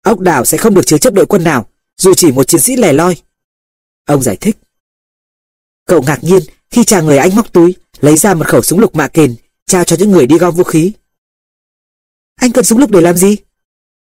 [0.04, 1.68] Ốc đảo sẽ không được chứa chấp đội quân nào,
[1.98, 3.16] dù chỉ một chiến sĩ lẻ loi.
[4.06, 4.58] Ông giải thích.
[5.86, 8.96] Cậu ngạc nhiên khi chàng người Anh móc túi, lấy ra một khẩu súng lục
[8.96, 9.36] mạ kền,
[9.66, 10.92] trao cho những người đi gom vũ khí.
[12.36, 13.38] Anh cần súng lục để làm gì?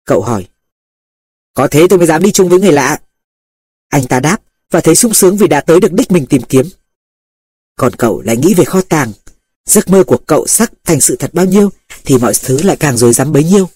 [0.04, 0.48] Cậu hỏi.
[1.54, 3.00] Có thế tôi mới dám đi chung với người lạ.
[3.88, 4.38] Anh ta đáp
[4.70, 6.68] và thấy sung sướng vì đã tới được đích mình tìm kiếm.
[7.76, 9.12] Còn cậu lại nghĩ về kho tàng.
[9.64, 11.70] Giấc mơ của cậu sắc thành sự thật bao nhiêu
[12.04, 13.68] thì mọi thứ lại càng rối rắm bấy nhiêu.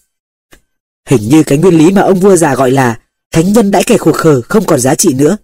[1.08, 3.00] Hình như cái nguyên lý mà ông vua già gọi là
[3.30, 5.36] thánh nhân đãi kẻ khổ khờ không còn giá trị nữa.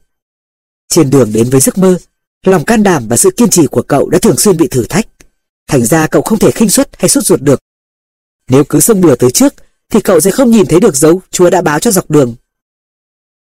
[0.89, 1.99] Trên đường đến với giấc mơ,
[2.47, 5.07] lòng can đảm và sự kiên trì của cậu đã thường xuyên bị thử thách.
[5.69, 7.61] Thành ra cậu không thể khinh suất hay sốt ruột được.
[8.49, 9.55] Nếu cứ xông bừa tới trước,
[9.91, 12.35] thì cậu sẽ không nhìn thấy được dấu Chúa đã báo cho dọc đường.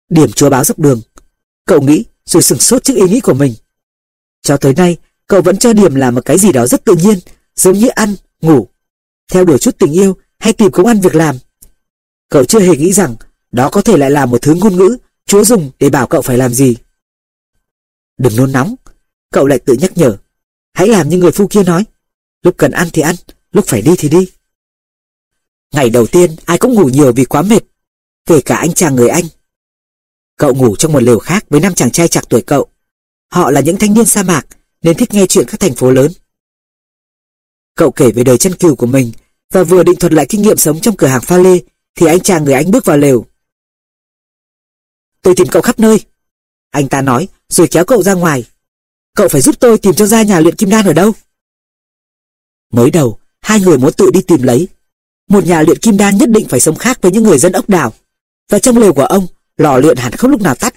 [0.08, 1.00] Điểm Chúa báo dọc đường.
[1.66, 3.54] Cậu nghĩ rồi sừng sốt trước ý nghĩ của mình.
[4.42, 4.96] Cho tới nay,
[5.26, 7.18] cậu vẫn cho điểm là một cái gì đó rất tự nhiên,
[7.56, 8.68] giống như ăn, ngủ,
[9.32, 11.36] theo đuổi chút tình yêu hay tìm công ăn việc làm.
[12.28, 13.16] Cậu chưa hề nghĩ rằng
[13.52, 14.96] đó có thể lại là một thứ ngôn ngữ
[15.26, 16.76] Chúa dùng để bảo cậu phải làm gì.
[18.20, 18.74] Đừng nôn nóng,
[19.32, 20.16] cậu lại tự nhắc nhở.
[20.74, 21.84] Hãy làm như người phu kia nói.
[22.42, 23.14] Lúc cần ăn thì ăn,
[23.52, 24.30] lúc phải đi thì đi.
[25.72, 27.60] Ngày đầu tiên ai cũng ngủ nhiều vì quá mệt,
[28.26, 29.24] kể cả anh chàng người Anh.
[30.36, 32.66] Cậu ngủ trong một lều khác với năm chàng trai chạc tuổi cậu.
[33.32, 34.46] Họ là những thanh niên sa mạc
[34.82, 36.12] nên thích nghe chuyện các thành phố lớn.
[37.74, 39.12] Cậu kể về đời chân cừu của mình
[39.52, 41.58] và vừa định thuật lại kinh nghiệm sống trong cửa hàng pha lê
[41.94, 43.26] thì anh chàng người Anh bước vào lều.
[45.22, 46.00] Tôi tìm cậu khắp nơi.
[46.70, 48.44] Anh ta nói rồi kéo cậu ra ngoài.
[49.14, 51.12] Cậu phải giúp tôi tìm cho ra nhà luyện kim đan ở đâu.
[52.72, 54.68] Mới đầu, hai người muốn tự đi tìm lấy.
[55.28, 57.68] Một nhà luyện kim đan nhất định phải sống khác với những người dân ốc
[57.68, 57.92] đảo.
[58.48, 59.26] Và trong lều của ông,
[59.56, 60.74] lò luyện hẳn không lúc nào tắt.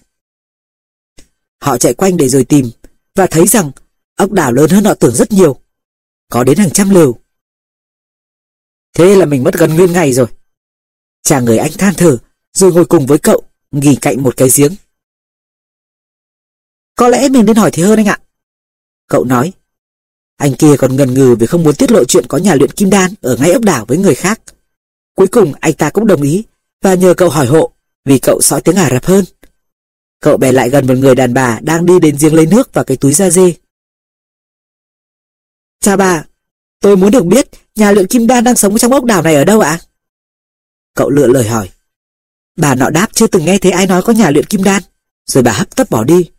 [1.61, 2.69] Họ chạy quanh để rồi tìm,
[3.15, 3.71] và thấy rằng
[4.15, 5.59] ốc đảo lớn hơn họ tưởng rất nhiều.
[6.29, 7.19] Có đến hàng trăm lều.
[8.93, 10.27] Thế là mình mất gần nguyên ngày rồi.
[11.23, 12.17] Chàng người anh than thở,
[12.53, 13.41] rồi ngồi cùng với cậu,
[13.71, 14.75] nghỉ cạnh một cái giếng.
[16.95, 18.19] Có lẽ mình nên hỏi thì hơn anh ạ.
[19.07, 19.53] Cậu nói.
[20.37, 22.89] Anh kia còn ngần ngừ vì không muốn tiết lộ chuyện có nhà luyện kim
[22.89, 24.41] đan ở ngay ốc đảo với người khác.
[25.15, 26.43] Cuối cùng anh ta cũng đồng ý
[26.81, 27.71] và nhờ cậu hỏi hộ
[28.05, 29.25] vì cậu sói tiếng Ả Rập hơn.
[30.19, 32.83] Cậu bè lại gần một người đàn bà đang đi đến giếng lấy nước và
[32.83, 33.53] cái túi da dê.
[35.79, 36.25] Chào bà,
[36.79, 39.45] tôi muốn được biết nhà luyện kim đan đang sống trong ốc đảo này ở
[39.45, 39.79] đâu ạ?
[40.95, 41.69] Cậu lựa lời hỏi.
[42.55, 44.83] Bà nọ đáp chưa từng nghe thấy ai nói có nhà luyện kim đan,
[45.25, 46.29] rồi bà hấp tấp bỏ đi.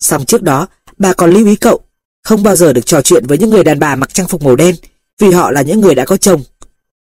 [0.00, 0.68] Xong trước đó,
[0.98, 1.80] bà còn lưu ý cậu,
[2.24, 4.56] không bao giờ được trò chuyện với những người đàn bà mặc trang phục màu
[4.56, 4.74] đen,
[5.18, 6.42] vì họ là những người đã có chồng.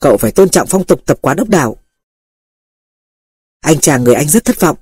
[0.01, 1.77] Cậu phải tôn trọng phong tục tập quán ốc đảo.
[3.61, 4.77] Anh chàng người Anh rất thất vọng.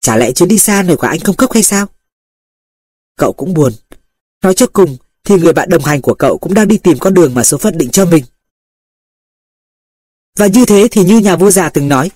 [0.00, 1.86] Chả lẽ chuyến đi xa này của anh không cấp hay sao?
[3.16, 3.72] Cậu cũng buồn.
[4.42, 7.14] Nói cho cùng thì người bạn đồng hành của cậu cũng đang đi tìm con
[7.14, 8.24] đường mà số phận định cho mình.
[10.38, 12.10] Và như thế thì như nhà vua già từng nói,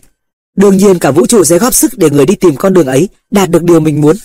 [0.56, 3.08] đương nhiên cả vũ trụ sẽ góp sức để người đi tìm con đường ấy
[3.30, 4.16] đạt được điều mình muốn.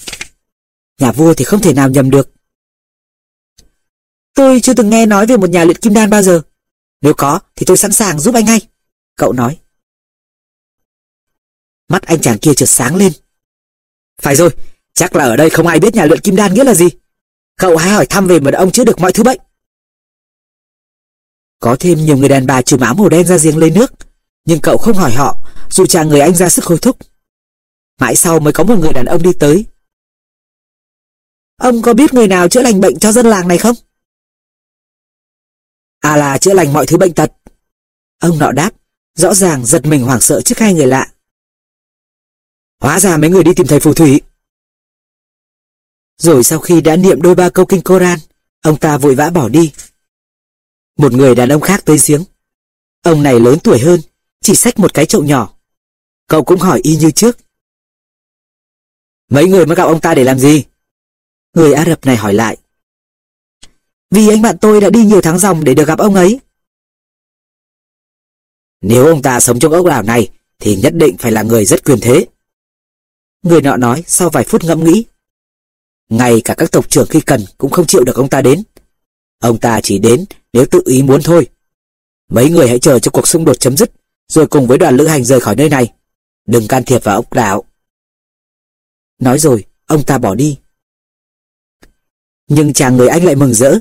[1.01, 2.31] Nhà vua thì không thể nào nhầm được.
[4.33, 6.41] Tôi chưa từng nghe nói về một nhà luyện kim đan bao giờ.
[7.01, 8.61] Nếu có thì tôi sẵn sàng giúp anh ngay.
[9.15, 9.59] Cậu nói.
[11.87, 13.13] Mắt anh chàng kia chợt sáng lên.
[14.21, 14.49] Phải rồi,
[14.93, 16.89] chắc là ở đây không ai biết nhà luyện kim đan nghĩa là gì.
[17.57, 19.39] Cậu hãy hỏi thăm về một ông chữa được mọi thứ bệnh.
[21.59, 23.93] Có thêm nhiều người đàn bà trùm áo màu đen ra giếng lấy nước,
[24.45, 26.97] nhưng cậu không hỏi họ, dù chàng người anh ra sức hối thúc.
[27.99, 29.65] Mãi sau mới có một người đàn ông đi tới.
[31.61, 33.75] Ông có biết người nào chữa lành bệnh cho dân làng này không?
[35.99, 37.31] À là chữa lành mọi thứ bệnh tật.
[38.19, 38.71] Ông nọ đáp,
[39.15, 41.13] rõ ràng giật mình hoảng sợ trước hai người lạ.
[42.79, 44.21] Hóa ra mấy người đi tìm thầy phù thủy.
[46.17, 48.19] Rồi sau khi đã niệm đôi ba câu kinh Koran,
[48.61, 49.73] ông ta vội vã bỏ đi.
[50.97, 52.23] Một người đàn ông khác tới giếng.
[53.01, 54.01] Ông này lớn tuổi hơn,
[54.41, 55.53] chỉ xách một cái chậu nhỏ.
[56.27, 57.37] Cậu cũng hỏi y như trước.
[59.29, 60.63] Mấy người mới gặp ông ta để làm gì?
[61.53, 62.57] Người Ả Rập này hỏi lại.
[64.11, 66.39] Vì anh bạn tôi đã đi nhiều tháng dòng để được gặp ông ấy.
[68.81, 70.29] Nếu ông ta sống trong ốc đảo này
[70.59, 72.25] thì nhất định phải là người rất quyền thế.
[73.43, 75.05] Người nọ nói sau vài phút ngẫm nghĩ.
[76.09, 78.63] Ngay cả các tộc trưởng khi cần cũng không chịu được ông ta đến.
[79.39, 81.47] Ông ta chỉ đến nếu tự ý muốn thôi.
[82.29, 83.91] Mấy người hãy chờ cho cuộc xung đột chấm dứt,
[84.27, 85.93] rồi cùng với đoàn lữ hành rời khỏi nơi này.
[86.47, 87.63] Đừng can thiệp vào ốc đảo.
[89.19, 90.57] Nói rồi, ông ta bỏ đi.
[92.53, 93.79] Nhưng chàng người anh lại mừng rỡ.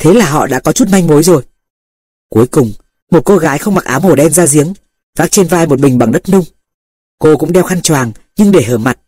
[0.00, 1.42] Thế là họ đã có chút manh mối rồi.
[2.28, 2.72] Cuối cùng,
[3.10, 4.72] một cô gái không mặc áo màu đen ra giếng,
[5.16, 6.44] vác trên vai một bình bằng đất nung.
[7.18, 8.98] Cô cũng đeo khăn choàng nhưng để hở mặt.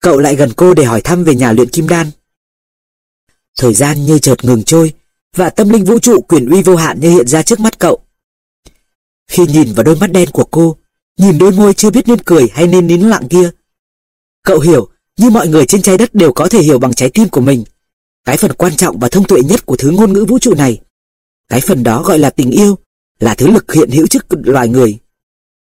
[0.00, 2.10] Cậu lại gần cô để hỏi thăm về nhà luyện kim đan.
[3.58, 4.92] Thời gian như chợt ngừng trôi
[5.36, 7.98] và tâm linh vũ trụ quyền uy vô hạn như hiện ra trước mắt cậu.
[9.30, 10.76] Khi nhìn vào đôi mắt đen của cô,
[11.16, 13.50] nhìn đôi môi chưa biết nên cười hay nên nín lặng kia,
[14.42, 14.88] cậu hiểu
[15.18, 17.64] như mọi người trên trái đất đều có thể hiểu bằng trái tim của mình.
[18.24, 20.80] Cái phần quan trọng và thông tuệ nhất của thứ ngôn ngữ vũ trụ này.
[21.48, 22.78] Cái phần đó gọi là tình yêu,
[23.20, 24.98] là thứ lực hiện hữu trước loài người.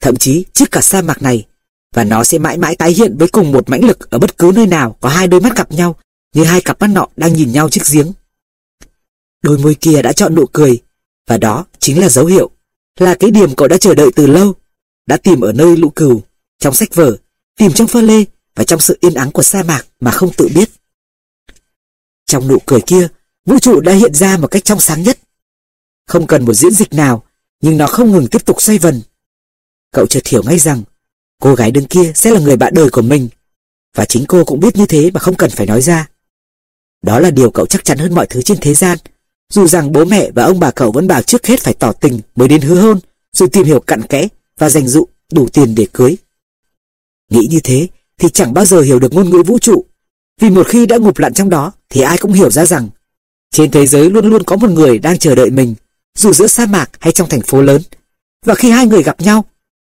[0.01, 1.47] Thậm chí trước cả sa mạc này.
[1.95, 4.53] Và nó sẽ mãi mãi tái hiện với cùng một mãnh lực ở bất cứ
[4.55, 5.97] nơi nào có hai đôi mắt gặp nhau,
[6.35, 8.13] như hai cặp mắt nọ đang nhìn nhau trước giếng.
[9.43, 10.79] Đôi môi kia đã chọn nụ cười,
[11.27, 12.51] và đó chính là dấu hiệu,
[13.01, 14.55] là cái điểm cậu đã chờ đợi từ lâu,
[15.07, 16.23] đã tìm ở nơi lũ cừu,
[16.59, 17.17] trong sách vở,
[17.59, 18.25] tìm trong pha lê
[18.55, 20.71] và trong sự yên ắng của sa mạc mà không tự biết.
[22.27, 23.09] Trong nụ cười kia,
[23.45, 25.19] vũ trụ đã hiện ra một cách trong sáng nhất.
[26.07, 27.25] Không cần một diễn dịch nào,
[27.61, 29.03] nhưng nó không ngừng tiếp tục xoay vần.
[29.93, 30.83] Cậu chợt hiểu ngay rằng,
[31.41, 33.29] cô gái đứng kia sẽ là người bạn đời của mình,
[33.95, 36.09] và chính cô cũng biết như thế mà không cần phải nói ra.
[37.03, 38.99] Đó là điều cậu chắc chắn hơn mọi thứ trên thế gian,
[39.53, 42.21] dù rằng bố mẹ và ông bà cậu vẫn bảo trước hết phải tỏ tình
[42.37, 43.01] mới đến hứa hôn,
[43.33, 44.29] rồi tìm hiểu cặn kẽ
[44.59, 46.17] và dành dụ đủ tiền để cưới.
[47.31, 47.87] Nghĩ như thế
[48.19, 49.85] thì chẳng bao giờ hiểu được ngôn ngữ vũ trụ,
[50.41, 52.89] vì một khi đã ngụp lặn trong đó thì ai cũng hiểu ra rằng
[53.51, 55.75] trên thế giới luôn luôn có một người đang chờ đợi mình,
[56.19, 57.83] dù giữa sa mạc hay trong thành phố lớn.
[58.45, 59.45] Và khi hai người gặp nhau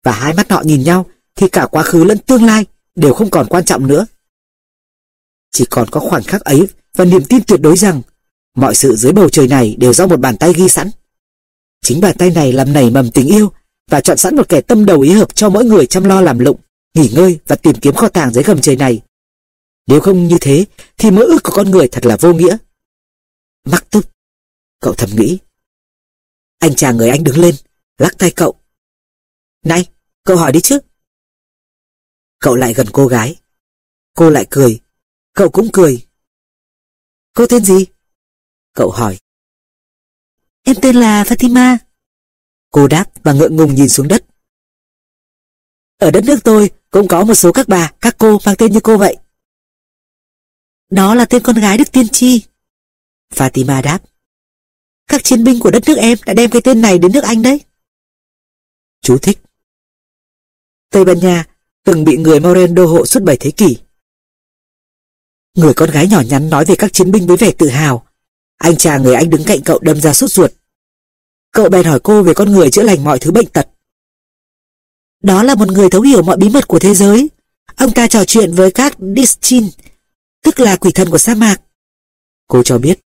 [0.03, 2.65] và hai mắt họ nhìn nhau thì cả quá khứ lẫn tương lai
[2.95, 4.05] đều không còn quan trọng nữa.
[5.51, 8.01] Chỉ còn có khoảnh khắc ấy và niềm tin tuyệt đối rằng
[8.55, 10.89] mọi sự dưới bầu trời này đều do một bàn tay ghi sẵn.
[11.81, 13.51] Chính bàn tay này làm nảy mầm tình yêu
[13.91, 16.39] và chọn sẵn một kẻ tâm đầu ý hợp cho mỗi người chăm lo làm
[16.39, 16.57] lụng,
[16.93, 19.01] nghỉ ngơi và tìm kiếm kho tàng dưới gầm trời này.
[19.87, 20.65] Nếu không như thế
[20.97, 22.57] thì mơ ước của con người thật là vô nghĩa.
[23.65, 24.07] Mắc tức,
[24.79, 25.39] cậu thầm nghĩ.
[26.59, 27.55] Anh chàng người anh đứng lên,
[27.97, 28.61] lắc tay cậu.
[29.65, 29.85] Này,
[30.23, 30.79] cậu hỏi đi chứ.
[32.39, 33.35] Cậu lại gần cô gái.
[34.13, 34.79] Cô lại cười.
[35.33, 36.07] Cậu cũng cười.
[37.33, 37.85] Cô tên gì?
[38.73, 39.17] Cậu hỏi.
[40.63, 41.77] Em tên là Fatima.
[42.71, 44.25] Cô đáp và ngượng ngùng nhìn xuống đất.
[46.01, 48.79] Ở đất nước tôi cũng có một số các bà, các cô mang tên như
[48.79, 49.17] cô vậy.
[50.89, 52.43] Đó là tên con gái Đức Tiên Tri.
[53.33, 53.99] Fatima đáp.
[55.07, 57.41] Các chiến binh của đất nước em đã đem cái tên này đến nước Anh
[57.41, 57.61] đấy.
[59.01, 59.39] Chú thích.
[60.89, 61.45] Tây Ban Nha
[61.83, 63.77] từng bị người Moren đô hộ suốt 7 thế kỷ.
[65.55, 68.07] Người con gái nhỏ nhắn nói về các chiến binh với vẻ tự hào.
[68.57, 70.51] Anh chàng người Anh đứng cạnh cậu đâm ra sốt ruột.
[71.51, 73.70] Cậu bèn hỏi cô về con người chữa lành mọi thứ bệnh tật.
[75.21, 77.29] Đó là một người thấu hiểu mọi bí mật của thế giới.
[77.75, 79.69] Ông ta trò chuyện với các Dischin,
[80.43, 81.61] tức là quỷ thần của sa mạc.
[82.47, 82.99] Cô cho biết.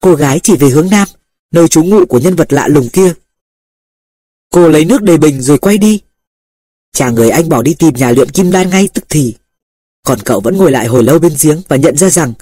[0.00, 1.08] Cô gái chỉ về hướng nam,
[1.50, 3.14] nơi trú ngụ của nhân vật lạ lùng kia.
[4.52, 6.00] Cô lấy nước đầy bình rồi quay đi.
[6.92, 9.34] Chàng người anh bỏ đi tìm nhà luyện kim đan ngay tức thì.
[10.04, 12.34] Còn cậu vẫn ngồi lại hồi lâu bên giếng và nhận ra rằng,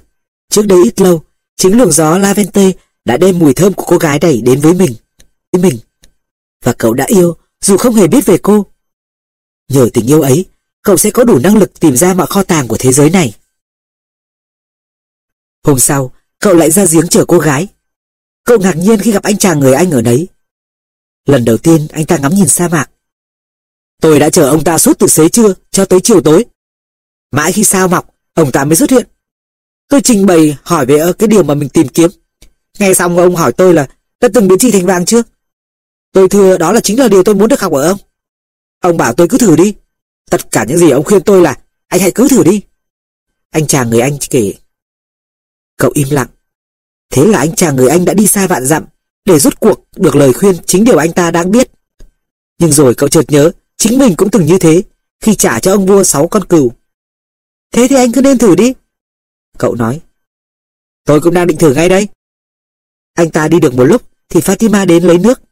[0.49, 1.23] trước đây ít lâu,
[1.57, 2.73] chính luồng gió Lavente
[3.05, 4.95] đã đem mùi thơm của cô gái này đến với mình.
[5.53, 5.79] Với mình.
[6.65, 8.67] Và cậu đã yêu, dù không hề biết về cô.
[9.69, 10.47] Nhờ tình yêu ấy,
[10.83, 13.37] cậu sẽ có đủ năng lực tìm ra mọi kho tàng của thế giới này.
[15.65, 17.69] Hôm sau, cậu lại ra giếng chở cô gái.
[18.45, 20.29] Cậu ngạc nhiên khi gặp anh chàng người Anh ở đấy.
[21.27, 22.91] Lần đầu tiên anh ta ngắm nhìn sa mạc.
[24.01, 26.45] Tôi đã chờ ông ta suốt từ xế trưa cho tới chiều tối.
[27.31, 29.07] Mãi khi sao mọc, ông ta mới xuất hiện.
[29.89, 32.11] Tôi trình bày hỏi về ờ, cái điều mà mình tìm kiếm.
[32.79, 33.89] Nghe xong ông hỏi tôi là
[34.21, 35.23] đã từng biến chi thành vàng chưa?
[36.13, 37.99] Tôi thưa đó là chính là điều tôi muốn được học ở ông.
[38.81, 39.75] Ông bảo tôi cứ thử đi.
[40.31, 42.63] Tất cả những gì ông khuyên tôi là, anh hãy cứ thử đi.
[43.51, 44.55] Anh chàng người Anh kể.
[45.77, 46.29] Cậu im lặng.
[47.11, 48.85] Thế là anh chàng người Anh đã đi xa vạn dặm
[49.25, 51.71] để rút cuộc được lời khuyên chính điều anh ta đang biết.
[52.59, 54.83] Nhưng rồi cậu chợt nhớ, chính mình cũng từng như thế
[55.21, 56.73] khi trả cho ông vua sáu con cừu.
[57.73, 58.73] Thế thì anh cứ nên thử đi.
[59.59, 60.01] Cậu nói.
[61.05, 62.09] Tôi cũng đang định thử ngay đây.
[63.15, 65.43] Anh ta đi được một lúc thì Fatima đến lấy nước.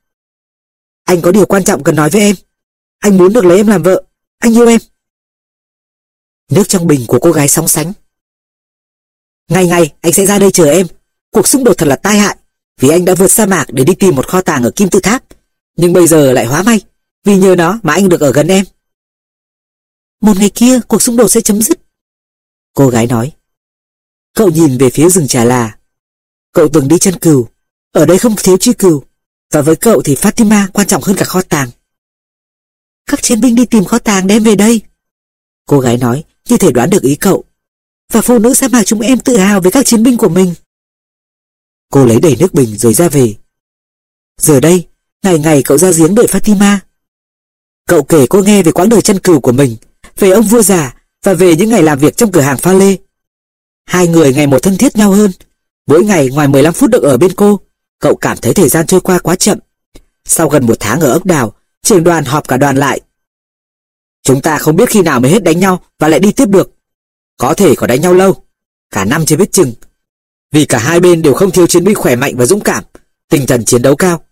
[1.08, 2.36] Anh có điều quan trọng cần nói với em.
[2.98, 4.02] Anh muốn được lấy em làm vợ.
[4.38, 4.80] Anh yêu em.
[6.50, 7.92] Nước trong bình của cô gái sóng sánh.
[9.48, 10.86] Ngày ngày anh sẽ ra đây chờ em.
[11.30, 12.36] Cuộc xung đột thật là tai hại.
[12.80, 15.00] Vì anh đã vượt sa mạc để đi tìm một kho tàng ở Kim Tự
[15.00, 15.24] Tháp.
[15.76, 16.80] Nhưng bây giờ lại hóa may.
[17.24, 18.64] Vì nhờ nó mà anh được ở gần em.
[20.20, 21.78] Một ngày kia, cuộc xung đột sẽ chấm dứt.
[22.74, 23.32] Cô gái nói.
[24.34, 25.78] Cậu nhìn về phía rừng trà là.
[26.52, 27.48] Cậu từng đi chân cừu.
[27.92, 29.04] Ở đây không thiếu chi cừu.
[29.52, 31.70] Và với cậu thì Fatima quan trọng hơn cả kho tàng.
[33.06, 34.80] Các chiến binh đi tìm kho tàng đem về đây.
[35.66, 37.44] Cô gái nói như thể đoán được ý cậu.
[38.12, 40.54] Và phụ nữ sa mạc chúng em tự hào với các chiến binh của mình.
[41.92, 43.34] Cô lấy đầy nước bình rồi ra về.
[44.40, 44.86] Giờ đây,
[45.22, 46.78] ngày ngày cậu ra giếng đợi Fatima.
[47.86, 49.76] Cậu kể cô nghe về quãng đời chân cừu của mình,
[50.18, 52.96] về ông vua già và về những ngày làm việc trong cửa hàng pha lê.
[53.86, 55.30] Hai người ngày một thân thiết nhau hơn.
[55.86, 57.60] Mỗi ngày ngoài 15 phút được ở bên cô,
[57.98, 59.58] cậu cảm thấy thời gian trôi qua quá chậm.
[60.24, 61.52] Sau gần một tháng ở ốc đào,
[61.82, 63.00] trưởng đoàn họp cả đoàn lại.
[64.22, 66.70] Chúng ta không biết khi nào mới hết đánh nhau và lại đi tiếp được.
[67.36, 68.42] Có thể có đánh nhau lâu,
[68.90, 69.72] cả năm chưa biết chừng.
[70.52, 72.84] Vì cả hai bên đều không thiếu chiến binh khỏe mạnh và dũng cảm,
[73.28, 74.24] tinh thần chiến đấu cao.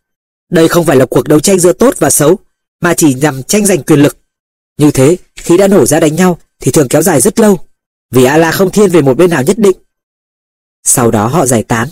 [0.50, 2.38] Đây không phải là cuộc đấu tranh giữa tốt và xấu,
[2.80, 4.16] mà chỉ nhằm tranh giành quyền lực.
[4.78, 7.58] Như thế, khi đã nổ ra đánh nhau thì thường kéo dài rất lâu,
[8.10, 9.76] vì Allah không thiên về một bên nào nhất định.
[10.84, 11.88] Sau đó họ giải tán.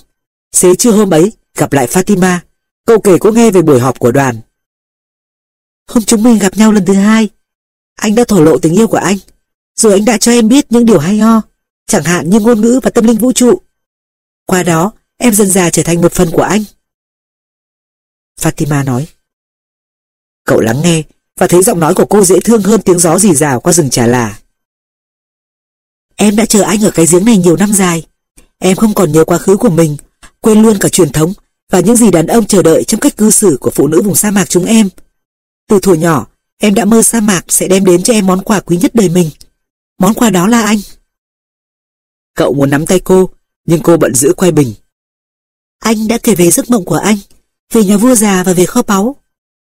[0.52, 2.38] Xế trưa hôm ấy, gặp lại Fatima,
[2.86, 4.40] cậu kể cô nghe về buổi họp của đoàn.
[5.88, 7.28] Hôm chúng mình gặp nhau lần thứ hai,
[7.94, 9.16] anh đã thổ lộ tình yêu của anh,
[9.76, 11.42] rồi anh đã cho em biết những điều hay ho,
[11.86, 13.60] chẳng hạn như ngôn ngữ và tâm linh vũ trụ.
[14.46, 16.64] Qua đó, em dần già trở thành một phần của anh.
[18.40, 19.06] Fatima nói.
[20.44, 21.02] Cậu lắng nghe
[21.36, 23.90] và thấy giọng nói của cô dễ thương hơn tiếng gió rì rào qua rừng
[23.90, 24.38] trà là.
[26.16, 28.06] Em đã chờ anh ở cái giếng này nhiều năm dài.
[28.58, 29.96] Em không còn nhớ quá khứ của mình,
[30.40, 31.32] quên luôn cả truyền thống
[31.74, 34.14] và những gì đàn ông chờ đợi trong cách cư xử của phụ nữ vùng
[34.14, 34.88] sa mạc chúng em.
[35.68, 36.26] Từ thuở nhỏ,
[36.58, 39.08] em đã mơ sa mạc sẽ đem đến cho em món quà quý nhất đời
[39.08, 39.30] mình.
[39.98, 40.78] Món quà đó là anh.
[42.34, 43.30] Cậu muốn nắm tay cô,
[43.66, 44.74] nhưng cô bận giữ quay bình.
[45.78, 47.16] Anh đã kể về giấc mộng của anh,
[47.72, 49.16] về nhà vua già và về kho báu.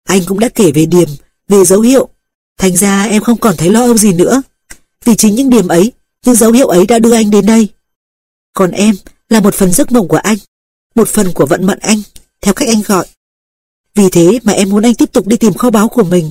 [0.03, 1.09] Anh cũng đã kể về điểm,
[1.47, 2.09] về dấu hiệu.
[2.57, 4.41] Thành ra em không còn thấy lo âu gì nữa.
[5.05, 5.91] Vì chính những điểm ấy,
[6.25, 7.69] những dấu hiệu ấy đã đưa anh đến đây.
[8.53, 8.95] Còn em
[9.29, 10.37] là một phần giấc mộng của anh,
[10.95, 11.97] một phần của vận mệnh anh,
[12.41, 13.07] theo cách anh gọi.
[13.95, 16.29] Vì thế mà em muốn anh tiếp tục đi tìm kho báu của mình.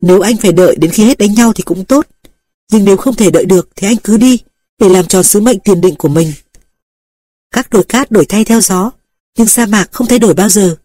[0.00, 2.06] Nếu anh phải đợi đến khi hết đánh nhau thì cũng tốt.
[2.72, 4.38] Nhưng nếu không thể đợi được thì anh cứ đi
[4.78, 6.32] để làm tròn sứ mệnh tiền định của mình.
[7.50, 8.90] Các đồi cát đổi thay theo gió,
[9.38, 10.76] nhưng sa mạc không thay đổi bao giờ.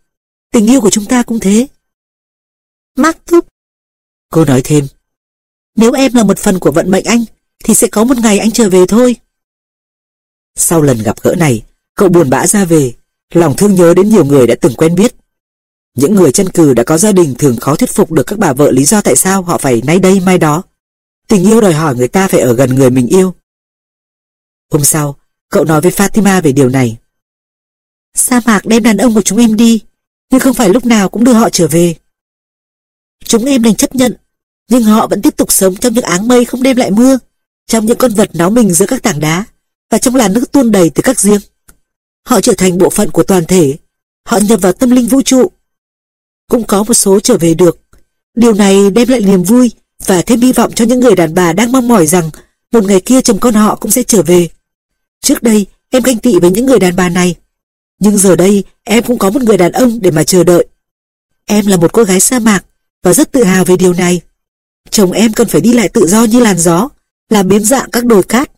[0.51, 1.67] Tình yêu của chúng ta cũng thế.
[2.97, 3.47] Mark thúc.
[4.29, 4.87] Cô nói thêm.
[5.75, 7.25] Nếu em là một phần của vận mệnh anh,
[7.63, 9.15] thì sẽ có một ngày anh trở về thôi.
[10.55, 11.63] Sau lần gặp gỡ này,
[12.01, 12.93] cậu buồn bã ra về,
[13.33, 15.15] lòng thương nhớ đến nhiều người đã từng quen biết.
[15.97, 18.53] Những người chân cừ đã có gia đình thường khó thuyết phục được các bà
[18.53, 20.63] vợ lý do tại sao họ phải nay đây mai đó.
[21.27, 23.33] Tình yêu đòi hỏi người ta phải ở gần người mình yêu.
[24.71, 25.15] Hôm sau,
[25.49, 26.97] cậu nói với Fatima về điều này.
[28.13, 29.81] Sa mạc đem đàn ông của chúng em đi,
[30.31, 31.95] nhưng không phải lúc nào cũng đưa họ trở về.
[33.25, 34.15] Chúng em đành chấp nhận,
[34.69, 37.19] nhưng họ vẫn tiếp tục sống trong những áng mây không đem lại mưa,
[37.67, 39.45] trong những con vật náo mình giữa các tảng đá,
[39.91, 41.41] và trong làn nước tuôn đầy từ các giếng.
[42.25, 43.77] Họ trở thành bộ phận của toàn thể,
[44.25, 45.51] họ nhập vào tâm linh vũ trụ.
[46.49, 47.79] Cũng có một số trở về được.
[48.35, 49.71] Điều này đem lại niềm vui
[50.05, 52.29] và thêm hy vọng cho những người đàn bà đang mong mỏi rằng
[52.71, 54.49] một ngày kia chồng con họ cũng sẽ trở về.
[55.21, 57.35] Trước đây, em ganh tị với những người đàn bà này.
[57.99, 60.67] Nhưng giờ đây, em cũng có một người đàn ông để mà chờ đợi.
[61.45, 62.65] Em là một cô gái sa mạc
[63.03, 64.21] và rất tự hào về điều này.
[64.89, 66.89] Chồng em cần phải đi lại tự do như làn gió,
[67.29, 68.51] làm biến dạng các đồi cát.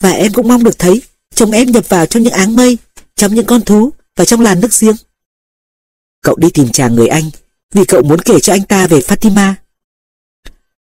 [0.00, 1.02] Và em cũng mong được thấy
[1.34, 2.78] chồng em nhập vào trong những áng mây,
[3.14, 4.96] trong những con thú và trong làn nước giếng.
[6.22, 7.30] Cậu đi tìm chàng người anh
[7.72, 9.54] vì cậu muốn kể cho anh ta về Fatima.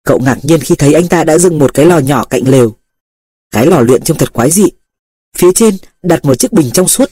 [0.04, 2.76] Cậu ngạc nhiên khi thấy anh ta đã dựng một cái lò nhỏ cạnh lều.
[3.50, 4.64] Cái lò luyện trông thật quái dị.
[5.36, 7.10] Phía trên đặt một chiếc bình trong suốt.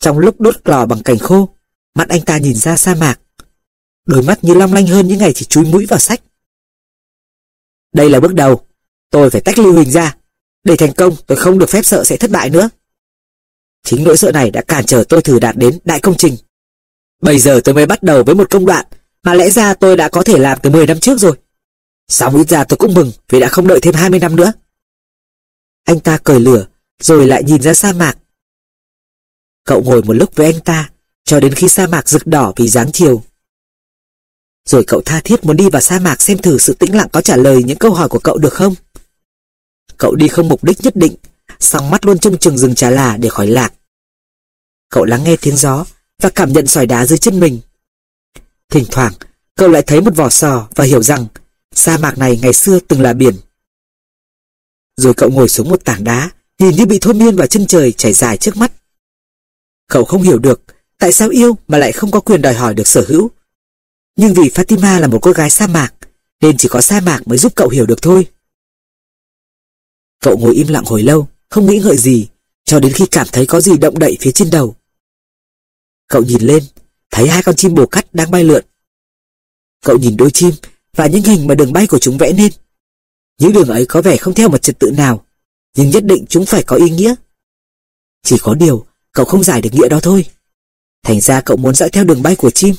[0.00, 1.48] Trong lúc đốt lò bằng cành khô,
[1.94, 3.20] mắt anh ta nhìn ra sa mạc.
[4.06, 6.20] Đôi mắt như long lanh hơn những ngày chỉ chúi mũi vào sách.
[7.92, 8.66] Đây là bước đầu.
[9.10, 10.16] Tôi phải tách lưu hình ra.
[10.64, 12.68] Để thành công, tôi không được phép sợ sẽ thất bại nữa.
[13.84, 16.36] Chính nỗi sợ này đã cản trở tôi thử đạt đến đại công trình.
[17.22, 18.86] Bây giờ tôi mới bắt đầu với một công đoạn
[19.22, 21.36] mà lẽ ra tôi đã có thể làm từ 10 năm trước rồi.
[22.08, 24.52] Sao ít ra tôi cũng mừng vì đã không đợi thêm 20 năm nữa.
[25.84, 26.66] Anh ta cởi lửa,
[27.02, 28.18] rồi lại nhìn ra sa mạc.
[29.64, 30.90] Cậu ngồi một lúc với anh ta,
[31.24, 33.22] cho đến khi sa mạc rực đỏ vì dáng chiều.
[34.64, 37.20] Rồi cậu tha thiết muốn đi vào sa mạc xem thử sự tĩnh lặng có
[37.20, 38.74] trả lời những câu hỏi của cậu được không.
[39.98, 41.14] Cậu đi không mục đích nhất định,
[41.60, 43.72] song mắt luôn trông chừng rừng trà là để khỏi lạc.
[44.90, 45.84] Cậu lắng nghe tiếng gió
[46.22, 47.60] và cảm nhận sỏi đá dưới chân mình.
[48.68, 49.12] Thỉnh thoảng,
[49.54, 51.26] cậu lại thấy một vỏ sò và hiểu rằng
[51.74, 53.34] sa mạc này ngày xưa từng là biển.
[54.96, 57.92] Rồi cậu ngồi xuống một tảng đá, nhìn như bị thôi miên vào chân trời
[57.92, 58.72] chảy dài trước mắt.
[59.88, 60.60] Cậu không hiểu được
[60.98, 63.30] tại sao yêu mà lại không có quyền đòi hỏi được sở hữu.
[64.16, 65.94] Nhưng vì Fatima là một cô gái sa mạc,
[66.40, 68.26] nên chỉ có sa mạc mới giúp cậu hiểu được thôi.
[70.20, 72.26] Cậu ngồi im lặng hồi lâu, không nghĩ ngợi gì,
[72.64, 74.76] cho đến khi cảm thấy có gì động đậy phía trên đầu.
[76.08, 76.62] Cậu nhìn lên,
[77.10, 78.64] thấy hai con chim bồ cắt đang bay lượn.
[79.84, 80.54] Cậu nhìn đôi chim
[80.96, 82.52] và những hình mà đường bay của chúng vẽ nên.
[83.38, 85.24] Những đường ấy có vẻ không theo một trật tự nào,
[85.76, 87.14] nhưng nhất định chúng phải có ý nghĩa.
[88.22, 90.24] Chỉ có điều, cậu không giải được nghĩa đó thôi.
[91.02, 92.74] Thành ra cậu muốn dõi theo đường bay của chim.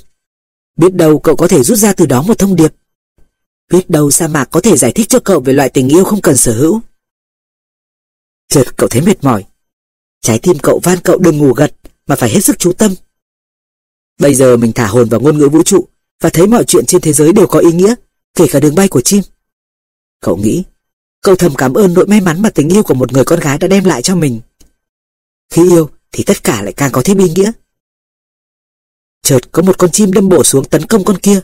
[0.76, 2.74] Biết đâu cậu có thể rút ra từ đó một thông điệp.
[3.72, 6.22] Biết đâu sa mạc có thể giải thích cho cậu về loại tình yêu không
[6.22, 6.82] cần sở hữu.
[8.50, 9.46] Chợt cậu thấy mệt mỏi.
[10.22, 11.74] Trái tim cậu van cậu đừng ngủ gật
[12.08, 12.94] mà phải hết sức chú tâm.
[14.20, 15.88] Bây giờ mình thả hồn vào ngôn ngữ vũ trụ
[16.20, 17.96] và thấy mọi chuyện trên thế giới đều có ý nghĩa,
[18.34, 19.22] kể cả đường bay của chim.
[20.20, 20.64] Cậu nghĩ,
[21.22, 23.58] cậu thầm cảm ơn nỗi may mắn mà tình yêu của một người con gái
[23.58, 24.42] đã đem lại cho mình.
[25.50, 27.52] Khi yêu thì tất cả lại càng có thêm ý nghĩa.
[29.22, 31.42] Chợt có một con chim đâm bổ xuống tấn công con kia.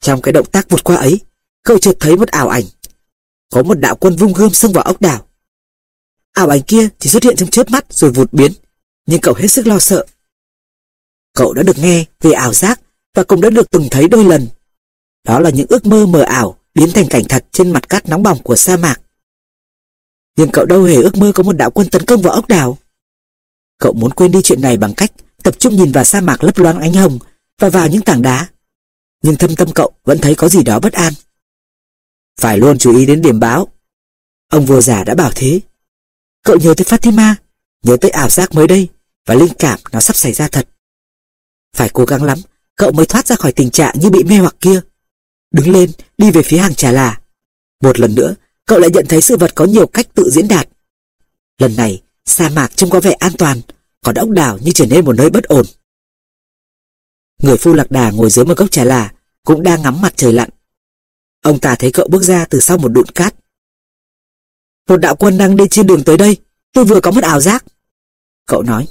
[0.00, 1.20] Trong cái động tác vụt qua ấy,
[1.62, 2.64] cậu chợt thấy một ảo ảnh.
[3.52, 5.26] Có một đạo quân vung gươm xông vào ốc đảo.
[6.32, 8.52] Ảo ảnh kia chỉ xuất hiện trong chớp mắt rồi vụt biến,
[9.06, 10.06] nhưng cậu hết sức lo sợ.
[11.34, 12.80] Cậu đã được nghe về ảo giác
[13.14, 14.48] và cũng đã được từng thấy đôi lần.
[15.24, 18.22] Đó là những ước mơ mờ ảo biến thành cảnh thật trên mặt cát nóng
[18.22, 19.00] bỏng của sa mạc.
[20.36, 22.78] Nhưng cậu đâu hề ước mơ có một đạo quân tấn công vào ốc đảo.
[23.78, 25.12] Cậu muốn quên đi chuyện này bằng cách
[25.42, 27.18] tập trung nhìn vào sa mạc lấp loáng ánh hồng
[27.58, 28.48] và vào những tảng đá.
[29.22, 31.12] Nhưng thâm tâm cậu vẫn thấy có gì đó bất an.
[32.40, 33.68] Phải luôn chú ý đến điểm báo.
[34.48, 35.60] Ông vua già đã bảo thế.
[36.42, 37.34] Cậu nhớ tới Fatima,
[37.82, 38.88] nhớ tới ảo giác mới đây
[39.26, 40.68] và linh cảm nó sắp xảy ra thật.
[41.76, 42.38] Phải cố gắng lắm,
[42.76, 44.80] cậu mới thoát ra khỏi tình trạng như bị mê hoặc kia.
[45.50, 47.20] Đứng lên, đi về phía hàng trà là.
[47.82, 48.34] Một lần nữa,
[48.66, 50.68] cậu lại nhận thấy sự vật có nhiều cách tự diễn đạt.
[51.58, 53.60] Lần này, sa mạc trông có vẻ an toàn,
[54.04, 55.66] còn ốc đảo như trở nên một nơi bất ổn.
[57.42, 59.12] Người phu lạc đà ngồi dưới một gốc trà là,
[59.44, 60.50] cũng đang ngắm mặt trời lặn.
[61.42, 63.34] Ông ta thấy cậu bước ra từ sau một đụn cát.
[64.90, 66.36] Một đạo quân đang đi trên đường tới đây,
[66.72, 67.64] tôi vừa có một ảo giác.
[68.46, 68.88] Cậu nói.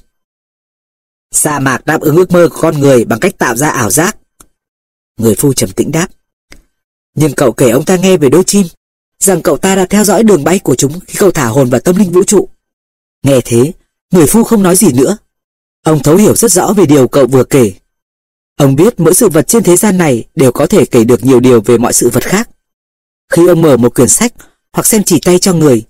[1.31, 4.17] Sa mạc đáp ứng ước mơ của con người bằng cách tạo ra ảo giác.
[5.17, 6.07] Người phu trầm tĩnh đáp.
[7.15, 8.67] Nhưng cậu kể ông ta nghe về đôi chim,
[9.19, 11.81] rằng cậu ta đã theo dõi đường bay của chúng khi cậu thả hồn vào
[11.81, 12.49] tâm linh vũ trụ.
[13.23, 13.71] Nghe thế,
[14.11, 15.17] người phu không nói gì nữa.
[15.84, 17.73] Ông thấu hiểu rất rõ về điều cậu vừa kể.
[18.57, 21.39] Ông biết mỗi sự vật trên thế gian này đều có thể kể được nhiều
[21.39, 22.49] điều về mọi sự vật khác.
[23.30, 24.34] Khi ông mở một quyển sách
[24.74, 25.84] hoặc xem chỉ tay cho người,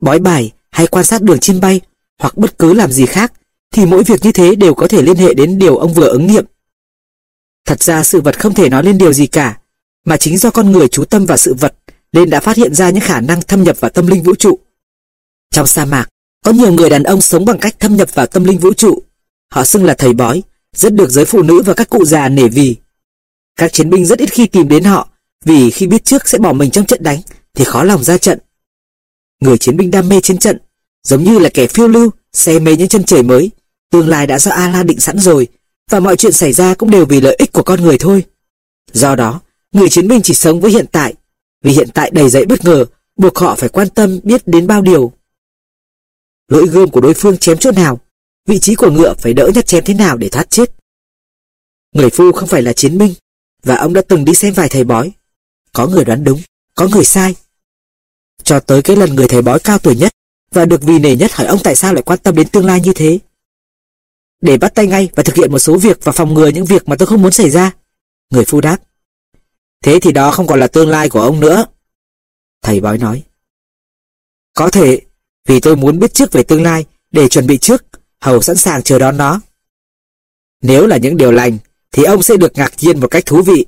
[0.00, 1.80] bói bài hay quan sát đường chim bay
[2.18, 3.32] hoặc bất cứ làm gì khác
[3.72, 6.26] thì mỗi việc như thế đều có thể liên hệ đến điều ông vừa ứng
[6.26, 6.44] nghiệm.
[7.66, 9.58] Thật ra sự vật không thể nói lên điều gì cả,
[10.04, 11.74] mà chính do con người chú tâm vào sự vật
[12.12, 14.58] nên đã phát hiện ra những khả năng thâm nhập vào tâm linh vũ trụ.
[15.50, 16.08] Trong sa mạc,
[16.44, 19.02] có nhiều người đàn ông sống bằng cách thâm nhập vào tâm linh vũ trụ.
[19.50, 20.42] Họ xưng là thầy bói,
[20.76, 22.76] rất được giới phụ nữ và các cụ già nể vì.
[23.56, 25.08] Các chiến binh rất ít khi tìm đến họ
[25.44, 27.20] vì khi biết trước sẽ bỏ mình trong trận đánh
[27.56, 28.38] thì khó lòng ra trận.
[29.40, 30.58] Người chiến binh đam mê chiến trận,
[31.02, 33.50] giống như là kẻ phiêu lưu, say mê những chân trời mới,
[33.90, 35.48] tương lai đã do Allah định sẵn rồi
[35.90, 38.24] và mọi chuyện xảy ra cũng đều vì lợi ích của con người thôi.
[38.92, 39.40] Do đó,
[39.72, 41.14] người chiến binh chỉ sống với hiện tại,
[41.62, 42.84] vì hiện tại đầy dẫy bất ngờ,
[43.16, 45.12] buộc họ phải quan tâm biết đến bao điều.
[46.48, 48.00] Lưỡi gươm của đối phương chém chỗ nào,
[48.46, 50.72] vị trí của ngựa phải đỡ nhát chém thế nào để thoát chết.
[51.94, 53.14] Người phu không phải là chiến binh,
[53.62, 55.12] và ông đã từng đi xem vài thầy bói.
[55.72, 56.40] Có người đoán đúng,
[56.74, 57.34] có người sai.
[58.42, 60.12] Cho tới cái lần người thầy bói cao tuổi nhất
[60.50, 62.80] và được vì nể nhất hỏi ông tại sao lại quan tâm đến tương lai
[62.80, 63.18] như thế.
[64.40, 66.88] Để bắt tay ngay và thực hiện một số việc và phòng ngừa những việc
[66.88, 67.72] mà tôi không muốn xảy ra.
[68.30, 68.78] Người phu đáp.
[69.84, 71.64] Thế thì đó không còn là tương lai của ông nữa.
[72.62, 73.22] Thầy bói nói.
[74.54, 75.00] Có thể,
[75.46, 77.84] vì tôi muốn biết trước về tương lai để chuẩn bị trước,
[78.20, 79.40] hầu sẵn sàng chờ đón nó.
[80.62, 81.58] Nếu là những điều lành,
[81.92, 83.66] thì ông sẽ được ngạc nhiên một cách thú vị.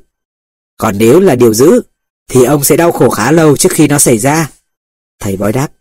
[0.76, 1.82] Còn nếu là điều dữ,
[2.28, 4.50] thì ông sẽ đau khổ khá lâu trước khi nó xảy ra.
[5.18, 5.72] Thầy bói đáp.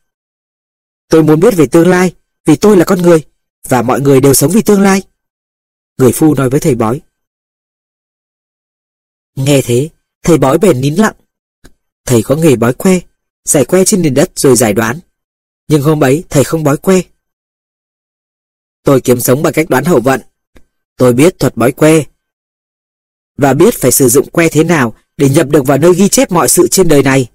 [1.10, 2.14] Tôi muốn biết về tương lai,
[2.46, 3.26] vì tôi là con người,
[3.68, 5.02] và mọi người đều sống vì tương lai.
[5.98, 7.02] Người phu nói với thầy bói.
[9.36, 9.90] Nghe thế,
[10.24, 11.16] thầy bói bèn nín lặng.
[12.06, 13.00] Thầy có nghề bói que,
[13.44, 15.00] giải que trên nền đất rồi giải đoán.
[15.68, 17.02] Nhưng hôm ấy thầy không bói que.
[18.84, 20.22] Tôi kiếm sống bằng cách đoán hậu vận.
[20.96, 22.04] Tôi biết thuật bói que.
[23.38, 26.32] Và biết phải sử dụng que thế nào để nhập được vào nơi ghi chép
[26.32, 27.30] mọi sự trên đời này.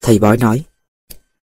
[0.00, 0.64] Thầy bói nói.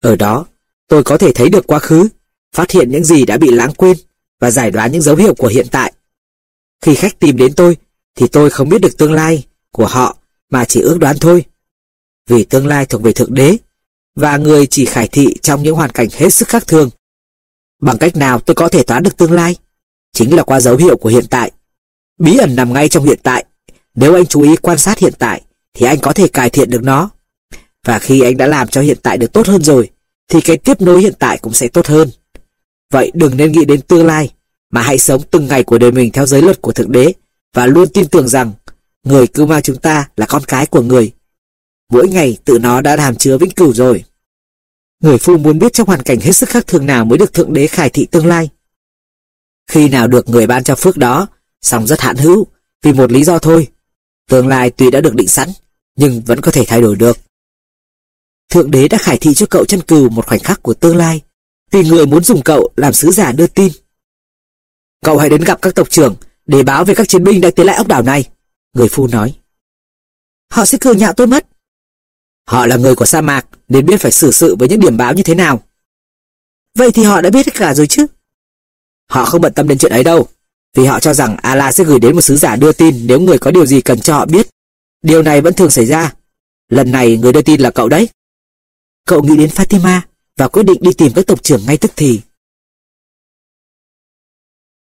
[0.02, 0.46] Ở đó,
[0.88, 2.08] tôi có thể thấy được quá khứ,
[2.54, 3.98] phát hiện những gì đã bị lãng quên
[4.40, 5.94] và giải đoán những dấu hiệu của hiện tại.
[6.82, 7.78] Khi khách tìm đến tôi,
[8.16, 10.18] thì tôi không biết được tương lai của họ
[10.50, 11.46] mà chỉ ước đoán thôi.
[12.28, 13.58] Vì tương lai thuộc về Thượng Đế,
[14.16, 16.90] và người chỉ khải thị trong những hoàn cảnh hết sức khác thường.
[17.82, 19.56] Bằng cách nào tôi có thể toán được tương lai?
[20.14, 21.52] Chính là qua dấu hiệu của hiện tại.
[22.20, 23.46] Bí ẩn nằm ngay trong hiện tại.
[23.96, 25.42] Nếu anh chú ý quan sát hiện tại,
[25.74, 27.10] thì anh có thể cải thiện được nó.
[27.88, 29.90] Và khi anh đã làm cho hiện tại được tốt hơn rồi,
[30.28, 32.10] thì cái tiếp nối hiện tại cũng sẽ tốt hơn.
[32.92, 34.34] Vậy đừng nên nghĩ đến tương lai,
[34.72, 37.14] mà hãy sống từng ngày của đời mình theo giới luật của Thượng Đế
[37.54, 38.52] và luôn tin tưởng rằng
[39.04, 41.12] người cứu mang chúng ta là con cái của người.
[41.92, 44.04] Mỗi ngày tự nó đã hàm chứa vĩnh cửu rồi.
[45.04, 47.54] Người phu muốn biết trong hoàn cảnh hết sức khác thường nào mới được Thượng
[47.54, 48.50] Đế khải thị tương lai.
[49.72, 51.28] Khi nào được người ban cho phước đó,
[51.62, 52.48] song rất hạn hữu,
[52.84, 53.68] vì một lý do thôi.
[54.30, 55.50] Tương lai tuy đã được định sẵn,
[55.96, 57.18] nhưng vẫn có thể thay đổi được.
[58.50, 61.22] Thượng Đế đã khải thị cho cậu chân cừu một khoảnh khắc của tương lai,
[61.72, 63.72] vì người muốn dùng cậu làm sứ giả đưa tin.
[65.04, 66.16] Cậu hãy đến gặp các tộc trưởng
[66.46, 68.30] để báo về các chiến binh đang tiến lại ốc đảo này,
[68.74, 69.36] người phu nói.
[70.52, 71.48] Họ sẽ cười nhạo tôi mất.
[72.48, 75.14] Họ là người của sa mạc, nên biết phải xử sự với những điểm báo
[75.14, 75.64] như thế nào.
[76.76, 78.06] Vậy thì họ đã biết cả rồi chứ?
[79.10, 80.28] Họ không bận tâm đến chuyện ấy đâu,
[80.76, 83.38] vì họ cho rằng Allah sẽ gửi đến một sứ giả đưa tin nếu người
[83.38, 84.48] có điều gì cần cho họ biết.
[85.02, 86.14] Điều này vẫn thường xảy ra.
[86.70, 88.10] Lần này người đưa tin là cậu đấy.
[89.08, 90.02] Cậu nghĩ đến Fatima
[90.38, 92.22] và quyết định đi tìm các tộc trưởng ngay tức thì.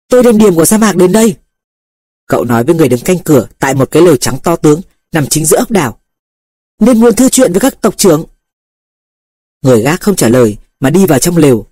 [0.08, 1.36] Tôi đem điểm của sa mạc đến đây.
[2.28, 4.82] Cậu nói với người đứng canh cửa tại một cái lều trắng to tướng
[5.12, 6.00] nằm chính giữa ốc đảo.
[6.80, 8.26] Nên muốn thư chuyện với các tộc trưởng.
[9.62, 11.66] Người gác không trả lời mà đi vào trong lều.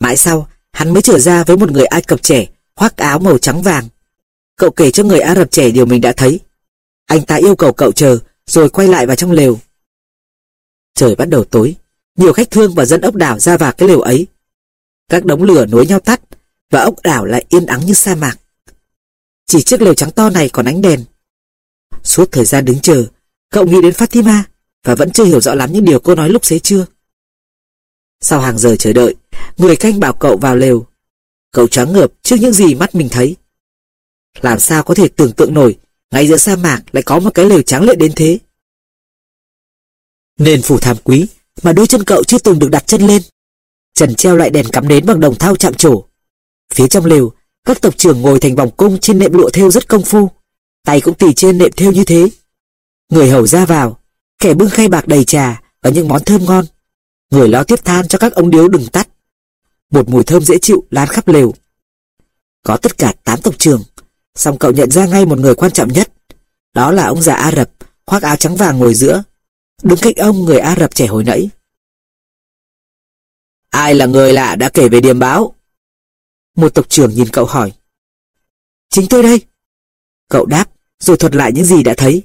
[0.00, 2.46] Mãi sau, hắn mới trở ra với một người Ai Cập trẻ
[2.76, 3.88] khoác áo màu trắng vàng.
[4.56, 6.40] Cậu kể cho người Ả Rập trẻ điều mình đã thấy.
[7.06, 9.58] Anh ta yêu cầu cậu chờ rồi quay lại vào trong lều.
[10.94, 11.76] Trời bắt đầu tối,
[12.16, 14.26] nhiều khách thương và dân ốc đảo ra vào cái lều ấy.
[15.08, 16.20] Các đống lửa nối nhau tắt
[16.70, 18.36] và ốc đảo lại yên ắng như sa mạc.
[19.46, 21.04] Chỉ chiếc lều trắng to này còn ánh đèn.
[22.02, 23.06] Suốt thời gian đứng chờ,
[23.50, 24.42] cậu nghĩ đến Fatima
[24.84, 26.86] và vẫn chưa hiểu rõ lắm những điều cô nói lúc xế trưa.
[28.20, 29.14] Sau hàng giờ chờ đợi,
[29.56, 30.86] người canh bảo cậu vào lều.
[31.52, 33.36] Cậu choáng ngợp trước những gì mắt mình thấy.
[34.40, 35.78] Làm sao có thể tưởng tượng nổi,
[36.10, 38.38] ngay giữa sa mạc lại có một cái lều trắng lệ đến thế.
[40.38, 41.26] Nền phủ thảm quý
[41.62, 43.22] mà đôi chân cậu chưa từng được đặt chân lên.
[43.94, 46.04] Trần treo lại đèn cắm nến bằng đồng thau chạm trổ.
[46.74, 47.32] Phía trong lều,
[47.64, 50.30] các tộc trưởng ngồi thành vòng cung trên nệm lụa thêu rất công phu.
[50.84, 52.28] Tay cũng tì trên nệm thêu như thế.
[53.10, 53.98] Người hầu ra vào,
[54.38, 56.64] kẻ bưng khay bạc đầy trà và những món thơm ngon.
[57.30, 59.08] Người lo tiếp than cho các ông điếu đừng tắt.
[59.90, 61.54] Một mùi thơm dễ chịu lan khắp lều.
[62.62, 63.82] Có tất cả tám tộc trưởng,
[64.34, 66.12] Song cậu nhận ra ngay một người quan trọng nhất.
[66.74, 67.70] Đó là ông già Ả Rập,
[68.06, 69.22] khoác áo trắng vàng ngồi giữa,
[69.84, 71.50] đứng cách ông người Ả Rập trẻ hồi nãy.
[73.70, 75.54] Ai là người lạ đã kể về điềm báo?
[76.56, 77.72] Một tộc trưởng nhìn cậu hỏi.
[78.90, 79.40] Chính tôi đây.
[80.28, 82.22] Cậu đáp, rồi thuật lại những gì đã thấy.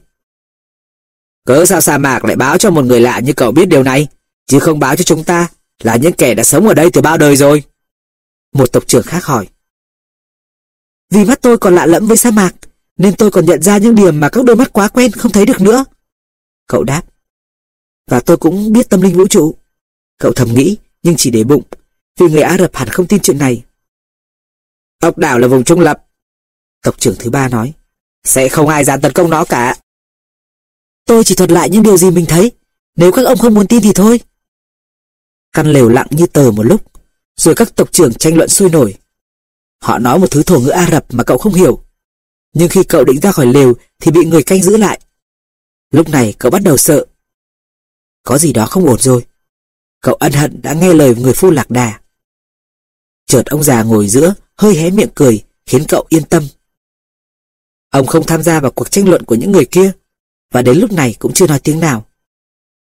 [1.46, 4.08] Cớ sao sa mạc lại báo cho một người lạ như cậu biết điều này,
[4.46, 5.48] chứ không báo cho chúng ta
[5.80, 7.64] là những kẻ đã sống ở đây từ bao đời rồi?
[8.54, 9.48] Một tộc trưởng khác hỏi.
[11.10, 12.56] Vì mắt tôi còn lạ lẫm với sa mạc,
[12.98, 15.46] nên tôi còn nhận ra những điểm mà các đôi mắt quá quen không thấy
[15.46, 15.86] được nữa.
[16.68, 17.04] Cậu đáp.
[18.10, 19.56] Và tôi cũng biết tâm linh vũ trụ.
[20.20, 21.64] Cậu thầm nghĩ, nhưng chỉ để bụng,
[22.20, 23.64] vì người Ả Rập hẳn không tin chuyện này.
[25.02, 26.06] Ốc đảo là vùng trung lập.
[26.84, 27.74] Tộc trưởng thứ ba nói.
[28.24, 29.76] Sẽ không ai dám tấn công nó cả.
[31.06, 32.52] Tôi chỉ thuật lại những điều gì mình thấy.
[32.96, 34.20] Nếu các ông không muốn tin thì thôi.
[35.52, 36.82] Căn lều lặng như tờ một lúc,
[37.36, 38.98] rồi các tộc trưởng tranh luận sôi nổi.
[39.82, 41.84] Họ nói một thứ thổ ngữ Ả Rập mà cậu không hiểu.
[42.54, 45.00] Nhưng khi cậu định ra khỏi lều thì bị người canh giữ lại.
[45.92, 47.06] Lúc này cậu bắt đầu sợ.
[48.24, 49.26] Có gì đó không ổn rồi.
[50.02, 52.00] Cậu ân hận đã nghe lời người phu lạc đà.
[53.26, 56.48] Chợt ông già ngồi giữa, hơi hé miệng cười, khiến cậu yên tâm.
[57.90, 59.92] Ông không tham gia vào cuộc tranh luận của những người kia,
[60.52, 62.06] và đến lúc này cũng chưa nói tiếng nào.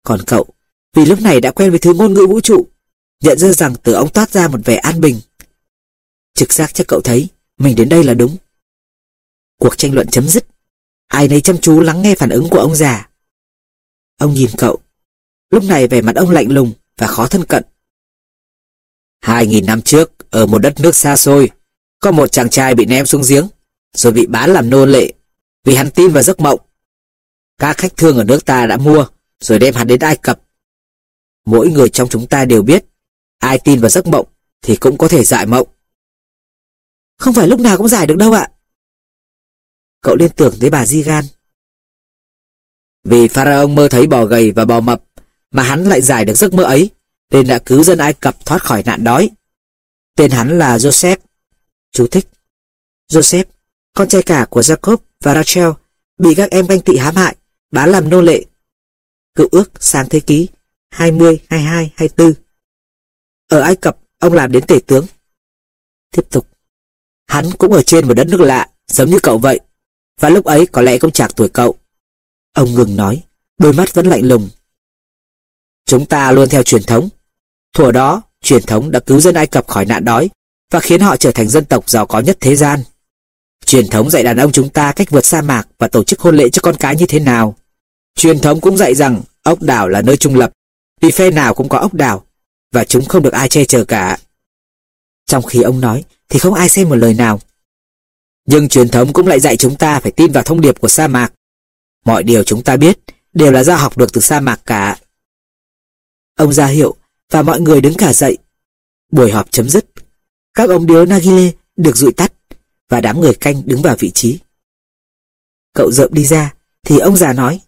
[0.04, 0.46] Còn cậu,
[0.94, 2.68] vì lúc này đã quen với thứ ngôn ngữ vũ trụ,
[3.24, 5.20] nhận ra rằng từ ông toát ra một vẻ an bình.
[6.34, 7.28] Trực giác cho cậu thấy,
[7.58, 8.38] mình đến đây là đúng.
[9.60, 10.46] Cuộc tranh luận chấm dứt,
[11.08, 13.10] ai nấy chăm chú lắng nghe phản ứng của ông già.
[14.18, 14.80] Ông nhìn cậu,
[15.50, 17.64] lúc này vẻ mặt ông lạnh lùng và khó thân cận.
[19.22, 21.50] Hai nghìn năm trước, ở một đất nước xa xôi,
[22.00, 23.48] có một chàng trai bị ném xuống giếng,
[23.94, 25.14] rồi bị bán làm nô lệ,
[25.64, 26.60] vì hắn tin vào giấc mộng.
[27.58, 29.08] Các khách thương ở nước ta đã mua,
[29.40, 30.42] rồi đem hắn đến Ai Cập.
[31.46, 32.86] Mỗi người trong chúng ta đều biết,
[33.38, 34.26] ai tin vào giấc mộng
[34.62, 35.68] thì cũng có thể giải mộng.
[37.18, 38.52] Không phải lúc nào cũng giải được đâu ạ.
[40.02, 41.26] Cậu liên tưởng tới bà Di Gan.
[43.04, 45.04] Vì Pharaoh mơ thấy bò gầy và bò mập,
[45.52, 46.90] mà hắn lại giải được giấc mơ ấy,
[47.32, 49.30] nên đã cứu dân Ai Cập thoát khỏi nạn đói.
[50.16, 51.18] Tên hắn là Joseph.
[51.92, 52.28] Chú thích.
[53.12, 53.44] Joseph,
[53.94, 55.70] con trai cả của Jacob và Rachel,
[56.18, 57.36] bị các em ganh tị hãm hại,
[57.72, 58.46] bán làm nô lệ.
[59.36, 60.48] Cựu ước sang thế ký
[60.90, 62.34] 20, 22, 24.
[63.50, 65.06] Ở Ai Cập, ông làm đến tể tướng.
[66.12, 66.48] Tiếp tục.
[67.28, 69.60] Hắn cũng ở trên một đất nước lạ, giống như cậu vậy.
[70.20, 71.78] Và lúc ấy có lẽ cũng chạc tuổi cậu.
[72.54, 73.24] Ông ngừng nói,
[73.58, 74.50] đôi mắt vẫn lạnh lùng.
[75.88, 77.10] Chúng ta luôn theo truyền thống.
[77.74, 80.30] Thuở đó, truyền thống đã cứu dân Ai Cập khỏi nạn đói
[80.72, 82.84] và khiến họ trở thành dân tộc giàu có nhất thế gian.
[83.66, 86.38] Truyền thống dạy đàn ông chúng ta cách vượt sa mạc và tổ chức hôn
[86.38, 87.56] lễ cho con cái như thế nào.
[88.16, 90.52] Truyền thống cũng dạy rằng ốc đảo là nơi trung lập,
[91.02, 92.26] vì phe nào cũng có ốc đảo,
[92.72, 94.18] và chúng không được ai che chở cả.
[95.26, 97.40] Trong khi ông nói, thì không ai xem một lời nào.
[98.48, 101.08] Nhưng truyền thống cũng lại dạy chúng ta phải tin vào thông điệp của sa
[101.08, 101.34] mạc.
[102.06, 103.00] Mọi điều chúng ta biết
[103.34, 104.98] đều là do học được từ sa mạc cả.
[106.38, 106.96] Ông ra hiệu
[107.30, 108.38] và mọi người đứng cả dậy.
[109.12, 109.86] Buổi họp chấm dứt.
[110.54, 112.34] Các ông điếu Nagile được dụi tắt
[112.90, 114.40] và đám người canh đứng vào vị trí.
[115.74, 116.54] Cậu dợm đi ra
[116.84, 117.62] thì ông già nói.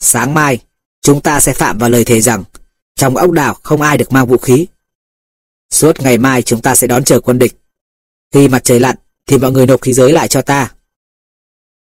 [0.00, 0.64] Sáng mai,
[1.02, 2.44] chúng ta sẽ phạm vào lời thề rằng
[2.94, 4.66] trong ốc đảo không ai được mang vũ khí.
[5.70, 7.54] Suốt ngày mai chúng ta sẽ đón chờ quân địch.
[8.34, 10.74] Khi mặt trời lặn thì mọi người nộp khí giới lại cho ta.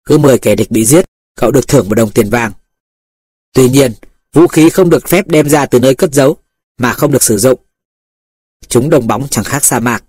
[0.06, 2.52] Cứ 10 kẻ địch bị giết, cậu được thưởng một đồng tiền vàng.
[3.54, 3.94] Tuy nhiên,
[4.36, 6.38] vũ khí không được phép đem ra từ nơi cất giấu,
[6.78, 7.60] mà không được sử dụng.
[8.68, 10.04] Chúng đồng bóng chẳng khác sa mạc,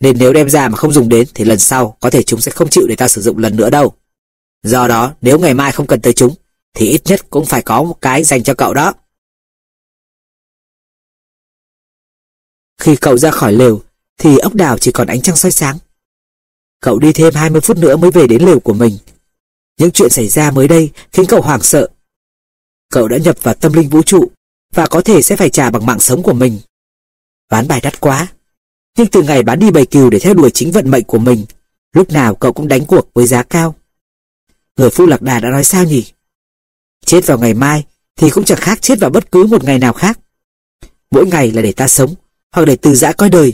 [0.00, 2.52] nên nếu đem ra mà không dùng đến thì lần sau có thể chúng sẽ
[2.52, 3.92] không chịu để ta sử dụng lần nữa đâu.
[4.62, 6.34] Do đó, nếu ngày mai không cần tới chúng,
[6.74, 8.92] thì ít nhất cũng phải có một cái dành cho cậu đó.
[12.80, 13.82] Khi cậu ra khỏi lều,
[14.18, 15.78] thì ốc đảo chỉ còn ánh trăng soi sáng.
[16.80, 18.98] Cậu đi thêm 20 phút nữa mới về đến lều của mình.
[19.78, 21.88] Những chuyện xảy ra mới đây khiến cậu hoảng sợ.
[22.90, 24.30] Cậu đã nhập vào tâm linh vũ trụ
[24.74, 26.60] và có thể sẽ phải trả bằng mạng sống của mình.
[27.50, 28.28] Bán bài đắt quá.
[28.96, 31.46] Nhưng từ ngày bán đi bầy cừu để theo đuổi chính vận mệnh của mình,
[31.92, 33.74] lúc nào cậu cũng đánh cuộc với giá cao.
[34.76, 36.12] Người phu lạc đà đã nói sao nhỉ?
[37.06, 37.84] Chết vào ngày mai
[38.16, 40.20] thì cũng chẳng khác chết vào bất cứ một ngày nào khác.
[41.10, 42.14] Mỗi ngày là để ta sống,
[42.52, 43.52] hoặc để từ giã coi đời.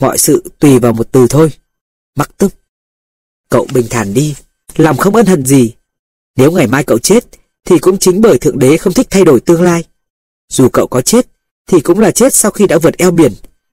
[0.00, 1.52] Mọi sự tùy vào một từ thôi.
[2.16, 2.54] Mắc tức.
[3.48, 4.34] Cậu bình thản đi,
[4.76, 5.74] lòng không ân hận gì.
[6.36, 7.24] Nếu ngày mai cậu chết,
[7.68, 9.84] thì cũng chính bởi Thượng Đế không thích thay đổi tương lai.
[10.48, 11.26] Dù cậu có chết,
[11.66, 13.32] thì cũng là chết sau khi đã vượt eo biển,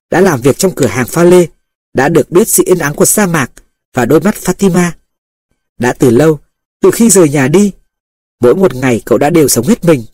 [0.10, 1.48] đã làm việc trong cửa hàng pha lê,
[1.94, 3.52] đã được biết sự yên ắng của sa mạc
[3.94, 4.92] và đôi mắt Fatima.
[5.78, 6.40] Đã từ lâu,
[6.82, 7.72] từ khi rời nhà đi,
[8.40, 10.06] mỗi một ngày cậu đã đều sống hết mình.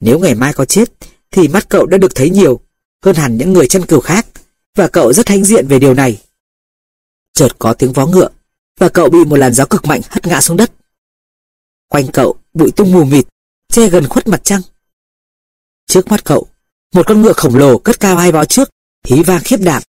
[0.00, 0.92] Nếu ngày mai có chết,
[1.30, 2.60] thì mắt cậu đã được thấy nhiều,
[3.04, 4.26] hơn hẳn những người chân cừu khác,
[4.74, 6.22] và cậu rất hãnh diện về điều này.
[7.32, 8.28] Chợt có tiếng vó ngựa,
[8.78, 10.72] và cậu bị một làn gió cực mạnh hất ngã xuống đất.
[11.88, 13.24] Quanh cậu, bụi tung mù mịt,
[13.68, 14.60] che gần khuất mặt trăng.
[15.86, 16.46] Trước mắt cậu,
[16.94, 18.70] một con ngựa khổng lồ cất cao hai võ trước,
[19.04, 19.82] hí vang khiếp đảm.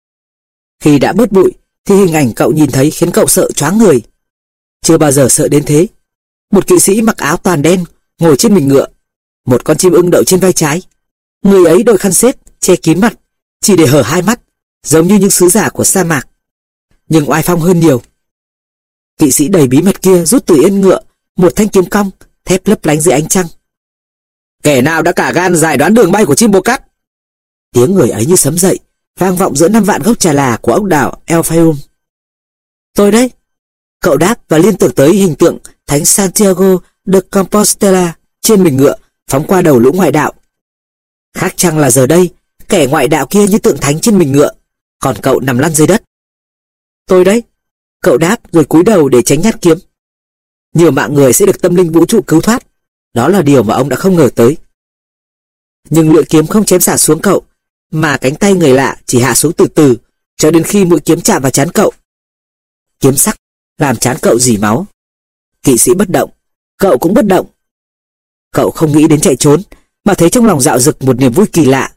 [0.80, 1.54] Khi đã bớt bụi,
[1.86, 4.02] thì hình ảnh cậu nhìn thấy khiến cậu sợ choáng người.
[4.82, 5.88] Chưa bao giờ sợ đến thế.
[6.52, 7.84] Một kỵ sĩ mặc áo toàn đen,
[8.20, 8.88] ngồi trên mình ngựa.
[9.46, 10.82] Một con chim ưng đậu trên vai trái.
[11.42, 13.20] Người ấy đội khăn xếp, che kín mặt,
[13.62, 14.40] chỉ để hở hai mắt,
[14.84, 16.28] giống như những sứ giả của sa mạc.
[17.10, 18.02] Nhưng oai phong hơn nhiều.
[19.18, 21.00] Kỵ sĩ đầy bí mật kia rút từ yên ngựa
[21.36, 22.12] một thanh kiếm cong,
[22.46, 23.46] thép lấp lánh dưới ánh trăng.
[24.64, 26.84] Kẻ nào đã cả gan giải đoán đường bay của chim bồ cát?
[27.74, 28.80] Tiếng người ấy như sấm dậy,
[29.20, 31.76] vang vọng giữa năm vạn gốc trà là của ốc đảo El Fayum.
[32.96, 33.32] Tôi đấy.
[34.02, 35.58] Cậu đáp và liên tưởng tới hình tượng
[35.88, 38.96] Thánh Santiago de Compostela trên mình ngựa
[39.28, 40.34] phóng qua đầu lũ ngoại đạo.
[41.34, 42.30] Khác chăng là giờ đây,
[42.70, 44.52] kẻ ngoại đạo kia như tượng thánh trên mình ngựa,
[45.00, 46.04] còn cậu nằm lăn dưới đất.
[47.06, 47.44] Tôi đấy.
[48.02, 49.78] Cậu đáp rồi cúi đầu để tránh nhát kiếm.
[50.76, 52.64] Nhiều mạng người sẽ được tâm linh vũ trụ cứu thoát.
[53.14, 54.58] Đó là điều mà ông đã không ngờ tới.
[55.90, 57.42] Nhưng lưỡi kiếm không chém xả xuống cậu,
[57.92, 59.98] mà cánh tay người lạ chỉ hạ xuống từ từ,
[60.38, 61.92] cho đến khi mũi kiếm chạm vào chán cậu.
[63.00, 63.36] Kiếm sắc,
[63.78, 64.88] làm chán cậu dỉ máu.
[65.64, 66.30] Kỵ sĩ bất động,
[66.78, 67.48] cậu cũng bất động.
[68.52, 69.62] Cậu không nghĩ đến chạy trốn,
[70.06, 71.94] mà thấy trong lòng dạo dực một niềm vui kỳ lạ.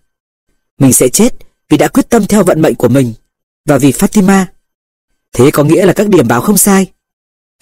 [0.78, 1.34] Mình sẽ chết
[1.68, 3.14] vì đã quyết tâm theo vận mệnh của mình,
[3.66, 4.44] và vì Fatima.
[5.32, 6.92] Thế có nghĩa là các điểm báo không sai.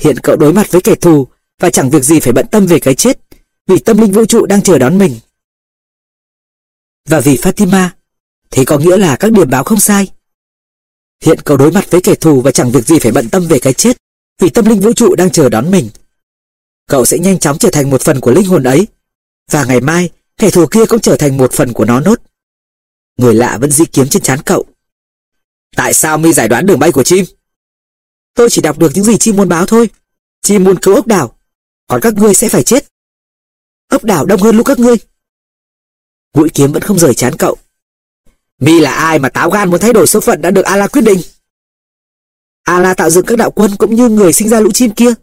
[0.00, 2.78] Hiện cậu đối mặt với kẻ thù và chẳng việc gì phải bận tâm về
[2.78, 3.20] cái chết,
[3.66, 5.18] vì tâm linh vũ trụ đang chờ đón mình.
[7.08, 7.88] Và vì Fatima,
[8.50, 10.08] thế có nghĩa là các điểm báo không sai.
[11.24, 13.58] Hiện cậu đối mặt với kẻ thù và chẳng việc gì phải bận tâm về
[13.58, 13.96] cái chết,
[14.40, 15.90] vì tâm linh vũ trụ đang chờ đón mình.
[16.88, 18.86] Cậu sẽ nhanh chóng trở thành một phần của linh hồn ấy,
[19.50, 22.20] và ngày mai kẻ thù kia cũng trở thành một phần của nó nốt.
[23.16, 24.64] Người lạ vẫn di kiếm trên trán cậu.
[25.76, 27.24] Tại sao mi giải đoán đường bay của chim?
[28.36, 29.90] Tôi chỉ đọc được những gì chim muôn báo thôi.
[30.42, 31.38] Chim muôn cứu ốc đảo,
[31.86, 32.86] còn các ngươi sẽ phải chết.
[33.88, 34.96] Ốc đảo đông hơn lúc các ngươi.
[36.34, 37.56] Mũi kiếm vẫn không rời chán cậu.
[38.60, 41.02] Mi là ai mà táo gan muốn thay đổi số phận đã được Allah quyết
[41.02, 41.20] định?
[42.62, 45.14] Allah tạo dựng các đạo quân cũng như người sinh ra lũ chim kia.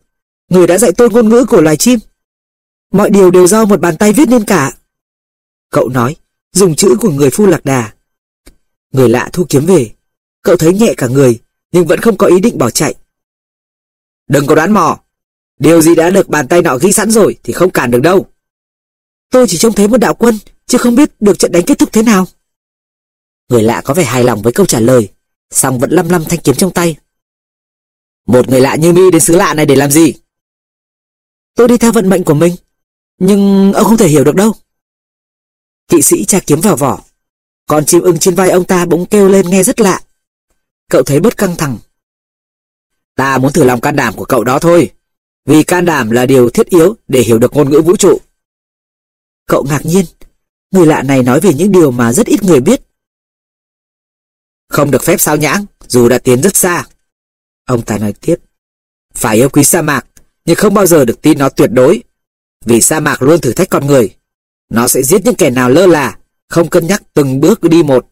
[0.49, 1.99] Người đã dạy tôi ngôn ngữ của loài chim.
[2.91, 4.71] Mọi điều đều do một bàn tay viết nên cả.
[5.69, 6.15] Cậu nói,
[6.51, 7.93] dùng chữ của người phu lạc đà.
[8.91, 9.91] Người lạ thu kiếm về.
[10.41, 11.39] Cậu thấy nhẹ cả người,
[11.71, 12.95] nhưng vẫn không có ý định bỏ chạy.
[14.27, 14.99] Đừng có đoán mò.
[15.59, 18.25] Điều gì đã được bàn tay nọ ghi sẵn rồi thì không cản được đâu.
[19.29, 21.89] Tôi chỉ trông thấy một đạo quân, chứ không biết được trận đánh kết thúc
[21.91, 22.27] thế nào.
[23.49, 25.09] Người lạ có vẻ hài lòng với câu trả lời,
[25.51, 26.95] song vẫn lăm lăm thanh kiếm trong tay.
[28.27, 30.13] Một người lạ như mi đến xứ lạ này để làm gì?
[31.55, 32.55] Tôi đi theo vận mệnh của mình,
[33.19, 34.53] nhưng ông không thể hiểu được đâu.
[35.87, 37.01] Kỵ sĩ tra kiếm vào vỏ,
[37.67, 40.01] con chim ưng trên vai ông ta bỗng kêu lên nghe rất lạ.
[40.89, 41.77] Cậu thấy bớt căng thẳng.
[43.15, 44.91] Ta muốn thử lòng can đảm của cậu đó thôi,
[45.45, 48.21] vì can đảm là điều thiết yếu để hiểu được ngôn ngữ vũ trụ.
[49.47, 50.05] Cậu ngạc nhiên,
[50.71, 52.81] người lạ này nói về những điều mà rất ít người biết.
[54.69, 56.85] Không được phép sao nhãng, dù đã tiến rất xa.
[57.65, 58.35] Ông ta nói tiếp,
[59.13, 60.05] phải yêu quý sa mạc,
[60.45, 62.03] nhưng không bao giờ được tin nó tuyệt đối.
[62.65, 64.15] Vì sa mạc luôn thử thách con người.
[64.69, 66.17] Nó sẽ giết những kẻ nào lơ là,
[66.49, 68.09] không cân nhắc từng bước đi một.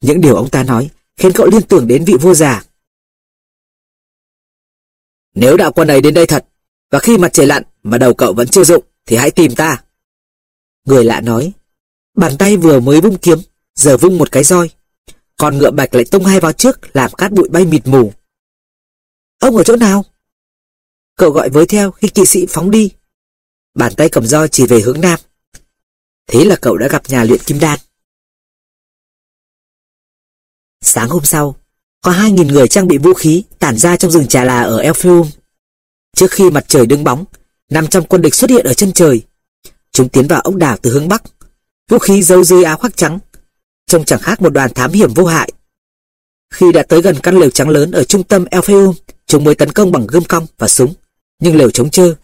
[0.00, 2.64] Những điều ông ta nói khiến cậu liên tưởng đến vị vua già.
[5.40, 6.46] Nếu đạo quân ấy đến đây thật,
[6.90, 9.84] và khi mặt trời lặn mà đầu cậu vẫn chưa dụng, thì hãy tìm ta.
[10.84, 11.52] Người lạ nói,
[12.16, 13.38] bàn tay vừa mới vung kiếm,
[13.74, 14.70] giờ vung một cái roi.
[15.36, 18.12] Còn ngựa bạch lại tung hai vào trước làm cát bụi bay mịt mù.
[19.38, 20.04] Ông ở chỗ nào?
[21.16, 22.90] Cậu gọi với theo khi kỵ sĩ phóng đi.
[23.74, 25.20] Bàn tay cầm roi chỉ về hướng nam.
[26.26, 27.78] Thế là cậu đã gặp nhà luyện kim đan.
[30.80, 31.56] Sáng hôm sau,
[32.02, 34.78] có hai nghìn người trang bị vũ khí tản ra trong rừng trà là ở
[34.78, 35.30] Elphium.
[36.16, 37.24] Trước khi mặt trời đứng bóng,
[37.70, 39.22] 500 quân địch xuất hiện ở chân trời.
[39.92, 41.22] Chúng tiến vào ốc đảo từ hướng bắc,
[41.88, 43.18] vũ khí giấu dưới áo khoác trắng,
[43.86, 45.52] trông chẳng khác một đoàn thám hiểm vô hại.
[46.54, 48.92] Khi đã tới gần căn lều trắng lớn ở trung tâm Elfium,
[49.26, 50.94] chúng mới tấn công bằng gươm cong và súng,
[51.38, 52.14] nhưng lều chống chơ.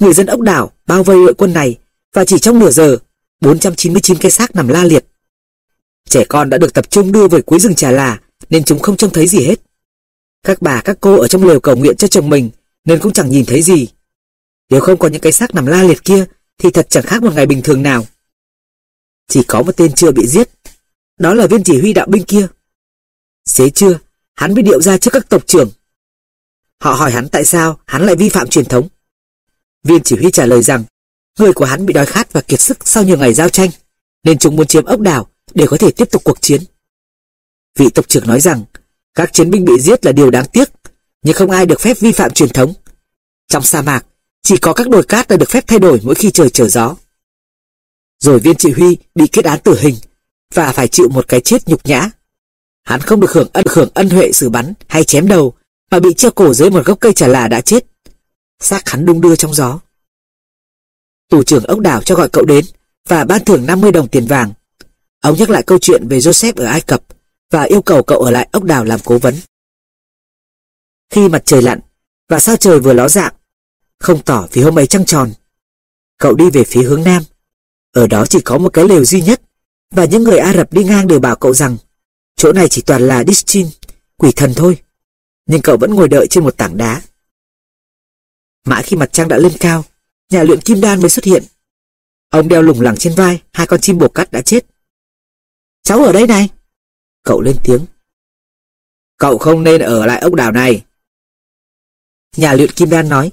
[0.00, 1.78] Người dân ốc đảo bao vây đội quân này
[2.14, 2.96] và chỉ trong nửa giờ,
[3.40, 5.04] 499 cái xác nằm la liệt.
[6.08, 8.18] Trẻ con đã được tập trung đưa về cuối rừng trà là
[8.50, 9.60] nên chúng không trông thấy gì hết.
[10.42, 12.50] Các bà các cô ở trong lều cầu nguyện cho chồng mình
[12.84, 13.88] nên cũng chẳng nhìn thấy gì.
[14.70, 16.26] Nếu không có những cái xác nằm la liệt kia
[16.58, 18.06] thì thật chẳng khác một ngày bình thường nào.
[19.28, 20.48] Chỉ có một tên chưa bị giết,
[21.18, 22.46] đó là viên chỉ huy đạo binh kia.
[23.44, 23.98] Xế trưa,
[24.34, 25.70] hắn mới điệu ra trước các tộc trưởng.
[26.80, 28.88] Họ hỏi hắn tại sao hắn lại vi phạm truyền thống.
[29.84, 30.84] Viên chỉ huy trả lời rằng
[31.38, 33.70] người của hắn bị đói khát và kiệt sức sau nhiều ngày giao tranh
[34.24, 36.62] nên chúng muốn chiếm ốc đảo để có thể tiếp tục cuộc chiến.
[37.76, 38.64] Vị tộc trưởng nói rằng
[39.14, 40.68] các chiến binh bị giết là điều đáng tiếc
[41.22, 42.74] nhưng không ai được phép vi phạm truyền thống.
[43.48, 44.06] Trong sa mạc,
[44.42, 46.96] chỉ có các đồi cát là được phép thay đổi mỗi khi trời trở gió.
[48.20, 49.94] Rồi viên chỉ huy bị kết án tử hình
[50.54, 52.10] và phải chịu một cái chết nhục nhã.
[52.84, 55.54] Hắn không được hưởng ân hưởng ân huệ xử bắn hay chém đầu
[55.90, 57.84] mà bị treo cổ dưới một gốc cây trà là đã chết.
[58.60, 59.80] Xác hắn đung đưa trong gió.
[61.28, 62.64] Tù trưởng ốc đảo cho gọi cậu đến
[63.08, 64.52] và ban thưởng 50 đồng tiền vàng.
[65.20, 67.02] Ông nhắc lại câu chuyện về Joseph ở Ai Cập
[67.50, 69.34] và yêu cầu cậu ở lại ốc đảo làm cố vấn.
[71.10, 71.80] Khi mặt trời lặn
[72.28, 73.34] và sao trời vừa ló dạng,
[73.98, 75.32] không tỏ vì hôm ấy trăng tròn.
[76.18, 77.22] Cậu đi về phía hướng nam.
[77.92, 79.42] Ở đó chỉ có một cái lều duy nhất
[79.90, 81.76] và những người Ả Rập đi ngang đều bảo cậu rằng
[82.36, 83.66] chỗ này chỉ toàn là distin,
[84.16, 84.78] quỷ thần thôi.
[85.46, 87.02] Nhưng cậu vẫn ngồi đợi trên một tảng đá.
[88.64, 89.84] Mãi khi mặt trăng đã lên cao,
[90.30, 91.44] nhà luyện kim đan mới xuất hiện.
[92.30, 94.66] Ông đeo lủng lẳng trên vai, hai con chim bồ cắt đã chết.
[95.82, 96.48] Cháu ở đây này.
[97.28, 97.86] Cậu lên tiếng.
[99.18, 100.84] Cậu không nên ở lại ốc đảo này.
[102.36, 103.32] Nhà luyện kim đan nói.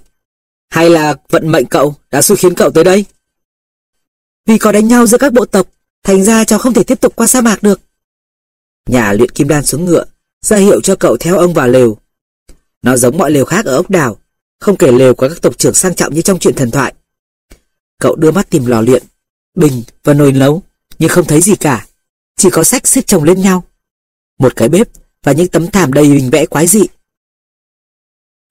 [0.69, 3.05] Hay là vận mệnh cậu đã xui khiến cậu tới đây?
[4.45, 5.67] Vì có đánh nhau giữa các bộ tộc,
[6.03, 7.81] thành ra cháu không thể tiếp tục qua sa mạc được.
[8.89, 10.05] Nhà luyện kim đan xuống ngựa,
[10.41, 11.97] ra hiệu cho cậu theo ông vào lều.
[12.81, 14.17] Nó giống mọi lều khác ở ốc đảo,
[14.59, 16.93] không kể lều của các tộc trưởng sang trọng như trong chuyện thần thoại.
[17.99, 19.03] Cậu đưa mắt tìm lò luyện,
[19.55, 20.63] bình và nồi nấu,
[20.99, 21.87] nhưng không thấy gì cả.
[22.35, 23.63] Chỉ có sách xếp chồng lên nhau.
[24.39, 24.87] Một cái bếp
[25.23, 26.81] và những tấm thảm đầy hình vẽ quái dị.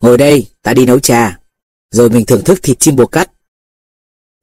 [0.01, 1.41] Ngồi đây, ta đi nấu trà,
[1.91, 3.31] rồi mình thưởng thức thịt chim bồ cắt.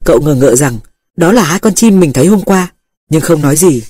[0.06, 0.80] Cậu ngờ ngợ rằng
[1.18, 2.74] đó là hai con chim mình thấy hôm qua,
[3.10, 3.84] nhưng không nói gì.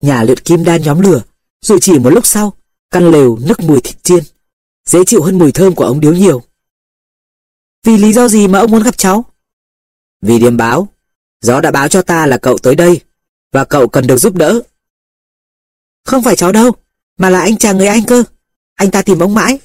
[0.00, 1.22] Nhà luyện kim đan nhóm lửa,
[1.60, 2.52] rồi chỉ một lúc sau,
[2.90, 4.24] căn lều nức mùi thịt chiên,
[4.86, 6.42] dễ chịu hơn mùi thơm của ống điếu nhiều.
[7.84, 9.24] Vì lý do gì mà ông muốn gặp cháu?
[10.22, 10.88] Vì điềm báo,
[11.40, 13.00] gió đã báo cho ta là cậu tới đây,
[13.52, 14.62] và cậu cần được giúp đỡ.
[16.04, 16.72] Không phải cháu đâu,
[17.18, 18.24] mà là anh chàng người Anh cơ.
[18.74, 19.58] Anh ta tìm ông mãi.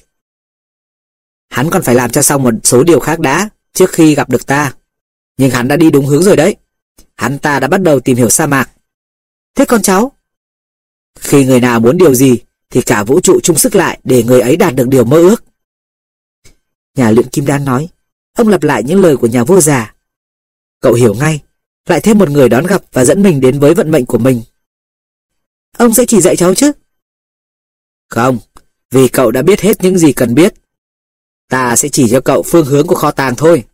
[1.50, 4.46] Hắn còn phải làm cho xong một số điều khác đã, trước khi gặp được
[4.46, 4.74] ta.
[5.36, 6.56] Nhưng hắn đã đi đúng hướng rồi đấy.
[7.16, 8.70] Hắn ta đã bắt đầu tìm hiểu sa mạc.
[9.54, 10.12] Thế con cháu?
[11.20, 12.38] Khi người nào muốn điều gì,
[12.70, 15.44] thì cả vũ trụ chung sức lại để người ấy đạt được điều mơ ước.
[16.94, 17.88] Nhà luyện kim đan nói,
[18.36, 19.94] ông lặp lại những lời của nhà vua già.
[20.80, 21.40] Cậu hiểu ngay,
[21.86, 24.42] lại thêm một người đón gặp và dẫn mình đến với vận mệnh của mình.
[25.78, 26.72] Ông sẽ chỉ dạy cháu chứ?
[28.08, 28.38] Không,
[28.90, 30.54] vì cậu đã biết hết những gì cần biết.
[31.48, 33.64] Ta sẽ chỉ cho cậu phương hướng của kho tàng thôi.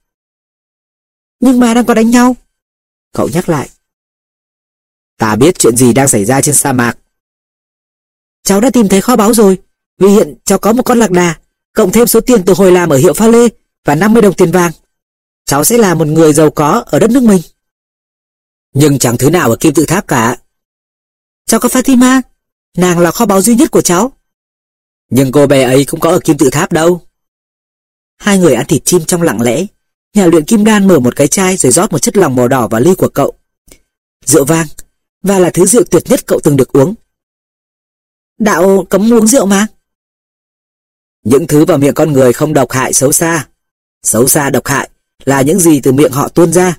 [1.41, 2.37] Nhưng mà đang có đánh nhau.
[3.13, 3.71] Cậu nhắc lại.
[5.19, 6.99] Ta biết chuyện gì đang xảy ra trên sa mạc.
[8.43, 9.59] Cháu đã tìm thấy kho báu rồi,
[9.99, 11.35] Vì hiện cháu có một con lạc đà,
[11.73, 13.49] cộng thêm số tiền từ hồi làm ở hiệu pha lê
[13.85, 14.73] và 50 đồng tiền vàng.
[15.45, 17.43] Cháu sẽ là một người giàu có ở đất nước mình.
[18.75, 20.37] Nhưng chẳng thứ nào ở kim tự tháp cả.
[21.47, 22.23] Cháu có Fatima,
[22.77, 24.13] nàng là kho báu duy nhất của cháu.
[25.11, 27.03] Nhưng cô bé ấy cũng có ở kim tự tháp đâu.
[28.17, 29.67] Hai người ăn thịt chim trong lặng lẽ.
[30.15, 32.69] Nhà luyện kim đan mở một cái chai rồi rót một chất lòng màu đỏ
[32.69, 33.35] vào ly của cậu.
[34.25, 34.67] Rượu vang,
[35.23, 36.95] và là thứ rượu tuyệt nhất cậu từng được uống.
[38.39, 39.67] Đạo cấm uống rượu mà.
[41.25, 43.49] Những thứ vào miệng con người không độc hại xấu xa.
[44.03, 44.91] Xấu xa độc hại
[45.25, 46.79] là những gì từ miệng họ tuôn ra.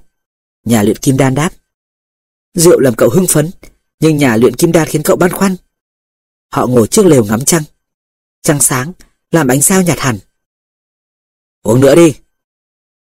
[0.66, 1.50] Nhà luyện kim đan đáp.
[2.54, 3.52] Rượu làm cậu hưng phấn,
[4.00, 5.56] nhưng nhà luyện kim đan khiến cậu băn khoăn.
[6.52, 7.64] Họ ngồi trước lều ngắm trăng.
[8.42, 8.92] Trăng sáng,
[9.32, 10.20] làm ánh sao nhạt hẳn.
[11.64, 12.16] Uống nữa đi.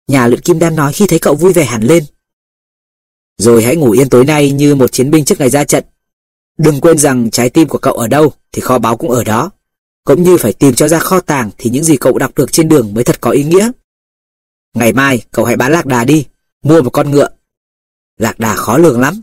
[0.06, 2.04] Nhà luyện kim đan nói khi thấy cậu vui vẻ hẳn lên.
[3.38, 5.84] Rồi hãy ngủ yên tối nay như một chiến binh trước ngày ra trận.
[6.58, 9.50] Đừng quên rằng trái tim của cậu ở đâu thì kho báu cũng ở đó.
[10.04, 12.68] Cũng như phải tìm cho ra kho tàng thì những gì cậu đọc được trên
[12.68, 13.70] đường mới thật có ý nghĩa.
[14.74, 16.26] Ngày mai cậu hãy bán lạc đà đi,
[16.62, 17.28] mua một con ngựa.
[18.18, 19.22] Lạc đà khó lường lắm.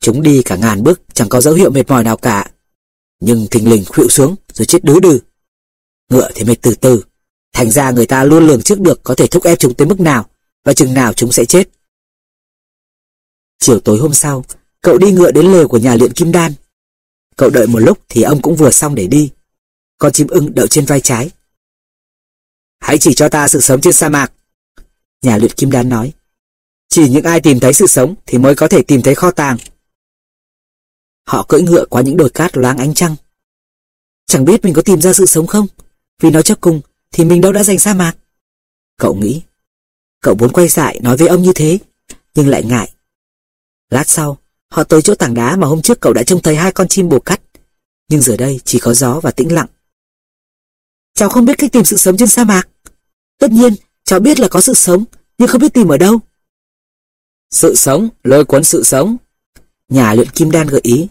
[0.00, 2.50] Chúng đi cả ngàn bước chẳng có dấu hiệu mệt mỏi nào cả.
[3.20, 5.20] Nhưng thình lình khuỵu xuống rồi chết đứ đừ.
[6.10, 7.04] Ngựa thì mệt từ từ.
[7.52, 10.00] Thành ra người ta luôn lường trước được có thể thúc ép chúng tới mức
[10.00, 10.26] nào
[10.64, 11.68] và chừng nào chúng sẽ chết.
[13.58, 14.44] Chiều tối hôm sau,
[14.80, 16.52] cậu đi ngựa đến lều của nhà luyện kim đan.
[17.36, 19.30] Cậu đợi một lúc thì ông cũng vừa xong để đi.
[19.98, 21.30] Con chim ưng đậu trên vai trái.
[22.80, 24.32] Hãy chỉ cho ta sự sống trên sa mạc.
[25.22, 26.12] Nhà luyện kim đan nói.
[26.88, 29.56] Chỉ những ai tìm thấy sự sống thì mới có thể tìm thấy kho tàng.
[31.28, 33.16] Họ cưỡi ngựa qua những đồi cát loáng ánh trăng.
[34.26, 35.66] Chẳng biết mình có tìm ra sự sống không?
[36.20, 36.80] Vì nói cho cùng
[37.12, 38.12] thì mình đâu đã giành sa mạc.
[38.96, 39.42] Cậu nghĩ.
[40.20, 41.78] Cậu muốn quay lại nói với ông như thế,
[42.34, 42.92] nhưng lại ngại.
[43.90, 46.72] Lát sau, họ tới chỗ tảng đá mà hôm trước cậu đã trông thấy hai
[46.72, 47.40] con chim bồ cắt.
[48.08, 49.68] Nhưng giờ đây chỉ có gió và tĩnh lặng.
[51.14, 52.68] Cháu không biết cách tìm sự sống trên sa mạc.
[53.38, 53.74] Tất nhiên,
[54.04, 55.04] cháu biết là có sự sống,
[55.38, 56.20] nhưng không biết tìm ở đâu.
[57.50, 59.16] Sự sống, lôi cuốn sự sống.
[59.88, 61.08] Nhà luyện kim đan gợi ý.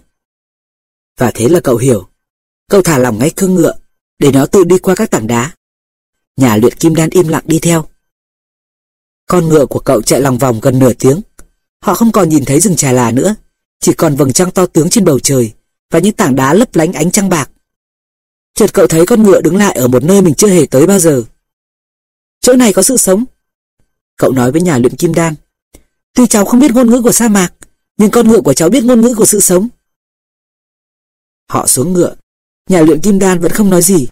[1.17, 2.07] Và thế là cậu hiểu.
[2.69, 3.73] Cậu thả lỏng ngay cương ngựa,
[4.19, 5.53] để nó tự đi qua các tảng đá.
[6.37, 7.85] Nhà luyện kim đan im lặng đi theo.
[9.27, 11.21] Con ngựa của cậu chạy lòng vòng gần nửa tiếng.
[11.81, 13.35] Họ không còn nhìn thấy rừng trà là nữa,
[13.79, 15.53] chỉ còn vầng trăng to tướng trên bầu trời
[15.91, 17.49] và những tảng đá lấp lánh ánh trăng bạc.
[18.53, 20.99] Chợt cậu thấy con ngựa đứng lại ở một nơi mình chưa hề tới bao
[20.99, 21.23] giờ.
[22.41, 23.25] Chỗ này có sự sống.
[24.17, 25.35] Cậu nói với nhà luyện kim đan.
[26.13, 27.53] Tuy cháu không biết ngôn ngữ của sa mạc,
[27.97, 29.67] nhưng con ngựa của cháu biết ngôn ngữ của sự sống.
[31.49, 32.15] Họ xuống ngựa,
[32.69, 34.07] nhà luyện kim đan vẫn không nói gì.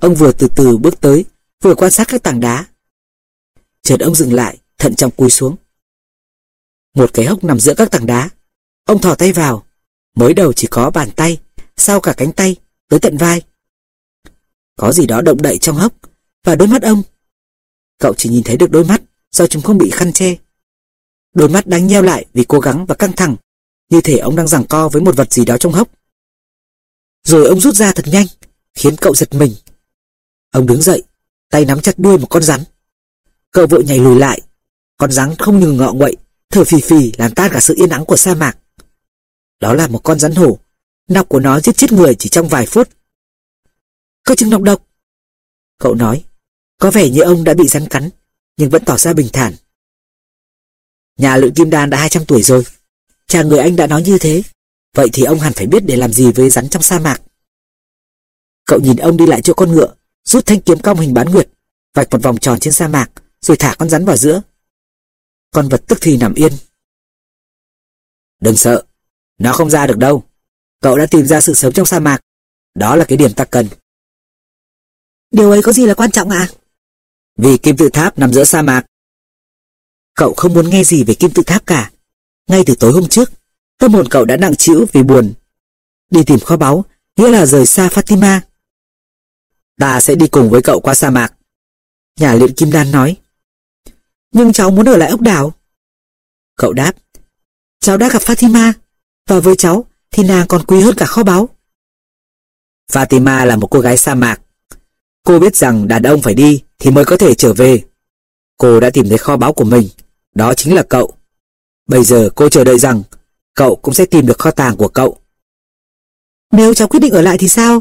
[0.00, 1.24] Ông vừa từ từ bước tới,
[1.62, 2.66] vừa quan sát các tảng đá.
[3.82, 5.56] Chợt ông dừng lại, thận trọng cúi xuống.
[6.94, 8.30] Một cái hốc nằm giữa các tảng đá.
[8.84, 9.66] Ông thò tay vào,
[10.14, 11.40] mới đầu chỉ có bàn tay,
[11.76, 12.56] sau cả cánh tay,
[12.88, 13.42] tới tận vai.
[14.76, 15.92] Có gì đó động đậy trong hốc,
[16.44, 17.02] và đôi mắt ông.
[17.98, 20.36] Cậu chỉ nhìn thấy được đôi mắt, do chúng không bị khăn che.
[21.34, 23.36] Đôi mắt đang nheo lại vì cố gắng và căng thẳng,
[23.88, 25.88] như thể ông đang giằng co với một vật gì đó trong hốc.
[27.24, 28.26] Rồi ông rút ra thật nhanh,
[28.74, 29.54] khiến cậu giật mình.
[30.50, 31.02] Ông đứng dậy,
[31.50, 32.60] tay nắm chặt đuôi một con rắn.
[33.50, 34.40] Cậu vội nhảy lùi lại,
[34.96, 36.16] con rắn không ngừng ngọ nguậy,
[36.50, 38.58] thở phì phì làm tan cả sự yên ắng của sa mạc.
[39.60, 40.58] Đó là một con rắn hổ,
[41.08, 42.88] nọc của nó giết chết người chỉ trong vài phút.
[44.24, 44.86] Có chứng nọc độc.
[45.78, 46.24] Cậu nói,
[46.78, 48.10] có vẻ như ông đã bị rắn cắn,
[48.56, 49.54] nhưng vẫn tỏ ra bình thản.
[51.18, 52.64] Nhà luyện kim đan đã 200 tuổi rồi.
[53.26, 54.42] chàng người anh đã nói như thế.
[54.94, 57.22] Vậy thì ông hẳn phải biết để làm gì với rắn trong sa mạc.
[58.66, 61.48] Cậu nhìn ông đi lại chỗ con ngựa, rút thanh kiếm cong hình bán nguyệt,
[61.94, 64.42] vạch một vòng tròn trên sa mạc, rồi thả con rắn vào giữa.
[65.50, 66.52] Con vật tức thì nằm yên.
[68.40, 68.84] Đừng sợ,
[69.38, 70.24] nó không ra được đâu.
[70.80, 72.20] Cậu đã tìm ra sự sống trong sa mạc.
[72.74, 73.68] Đó là cái điểm ta cần.
[75.30, 76.48] Điều ấy có gì là quan trọng ạ?
[77.36, 78.86] Vì kim tự tháp nằm giữa sa mạc.
[80.14, 81.90] Cậu không muốn nghe gì về kim tự tháp cả.
[82.46, 83.30] Ngay từ tối hôm trước,
[83.78, 85.32] tâm hồn cậu đã nặng trĩu vì buồn.
[86.10, 86.84] Đi tìm kho báu,
[87.16, 88.40] nghĩa là rời xa Fatima.
[89.78, 91.34] Ta sẽ đi cùng với cậu qua sa mạc.
[92.20, 93.16] Nhà luyện kim đan nói.
[94.32, 95.52] Nhưng cháu muốn ở lại ốc đảo.
[96.56, 96.92] Cậu đáp.
[97.80, 98.72] Cháu đã gặp Fatima,
[99.28, 101.48] và với cháu thì nàng còn quý hơn cả kho báu.
[102.92, 104.40] Fatima là một cô gái sa mạc.
[105.24, 107.82] Cô biết rằng đàn ông phải đi thì mới có thể trở về.
[108.56, 109.88] Cô đã tìm thấy kho báu của mình,
[110.34, 111.12] đó chính là cậu.
[111.86, 113.02] Bây giờ cô chờ đợi rằng
[113.54, 115.18] cậu cũng sẽ tìm được kho tàng của cậu.
[116.52, 117.80] Nếu cháu quyết định ở lại thì sao?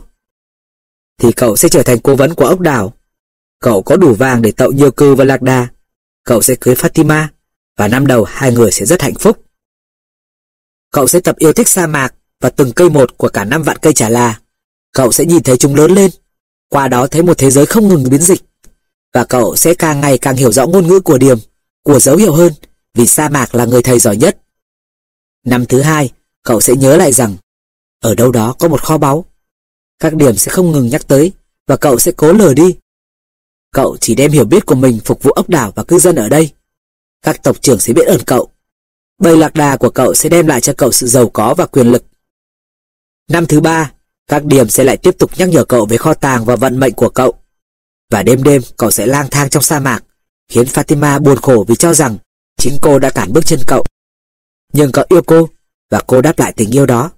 [1.17, 2.93] Thì cậu sẽ trở thành cố vấn của ốc đảo.
[3.59, 5.67] Cậu có đủ vàng để tậu nhiều cư và lạc đà.
[6.23, 7.27] Cậu sẽ cưới Fatima
[7.77, 9.43] và năm đầu hai người sẽ rất hạnh phúc.
[10.91, 13.77] Cậu sẽ tập yêu thích sa mạc và từng cây một của cả năm vạn
[13.81, 14.39] cây trà là.
[14.93, 16.11] cậu sẽ nhìn thấy chúng lớn lên,
[16.69, 18.41] qua đó thấy một thế giới không ngừng biến dịch.
[19.13, 21.37] Và cậu sẽ càng ngày càng hiểu rõ ngôn ngữ của điểm,
[21.83, 22.53] của dấu hiệu hơn,
[22.93, 24.37] vì sa mạc là người thầy giỏi nhất.
[25.45, 26.09] Năm thứ hai,
[26.43, 27.35] cậu sẽ nhớ lại rằng,
[27.99, 29.25] ở đâu đó có một kho báu.
[29.99, 31.31] Các điểm sẽ không ngừng nhắc tới,
[31.67, 32.75] và cậu sẽ cố lờ đi.
[33.71, 36.29] Cậu chỉ đem hiểu biết của mình phục vụ ốc đảo và cư dân ở
[36.29, 36.49] đây.
[37.21, 38.51] Các tộc trưởng sẽ biết ơn cậu.
[39.17, 41.87] Bầy lạc đà của cậu sẽ đem lại cho cậu sự giàu có và quyền
[41.87, 42.05] lực.
[43.29, 43.91] Năm thứ ba,
[44.27, 46.93] các điểm sẽ lại tiếp tục nhắc nhở cậu về kho tàng và vận mệnh
[46.93, 47.33] của cậu.
[48.09, 50.03] Và đêm đêm cậu sẽ lang thang trong sa mạc,
[50.49, 52.17] khiến Fatima buồn khổ vì cho rằng
[52.57, 53.85] chính cô đã cản bước chân cậu.
[54.73, 55.49] Nhưng cậu yêu cô,
[55.89, 57.11] và cô đáp lại tình yêu đó.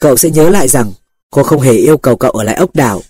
[0.00, 0.92] Cậu sẽ nhớ lại rằng
[1.30, 3.02] cô không hề yêu cầu cậu ở lại ốc đảo,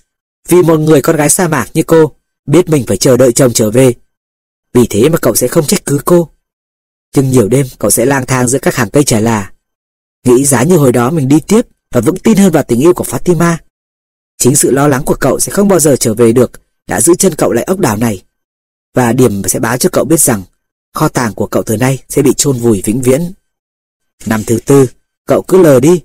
[0.49, 2.13] vì một người con gái sa mạc như cô
[2.47, 3.95] biết mình phải chờ đợi chồng trở về.
[4.73, 6.29] Vì thế mà cậu sẽ không trách cứ cô.
[7.17, 9.53] Nhưng nhiều đêm cậu sẽ lang thang giữa các hàng cây trà là,
[10.25, 12.95] nghĩ giá như hồi đó mình đi tiếp và vững tin hơn vào tình yêu
[12.95, 13.57] của Fatima.
[14.39, 16.51] Chính sự lo lắng của cậu sẽ không bao giờ trở về được
[16.87, 18.23] đã giữ chân cậu lại ốc đảo này.
[18.95, 20.43] Và điểm sẽ báo cho cậu biết rằng
[20.95, 23.33] kho tàng của cậu từ nay sẽ bị chôn vùi vĩnh viễn.
[24.27, 24.87] Năm thứ tư,
[25.27, 26.03] cậu cứ lờ đi,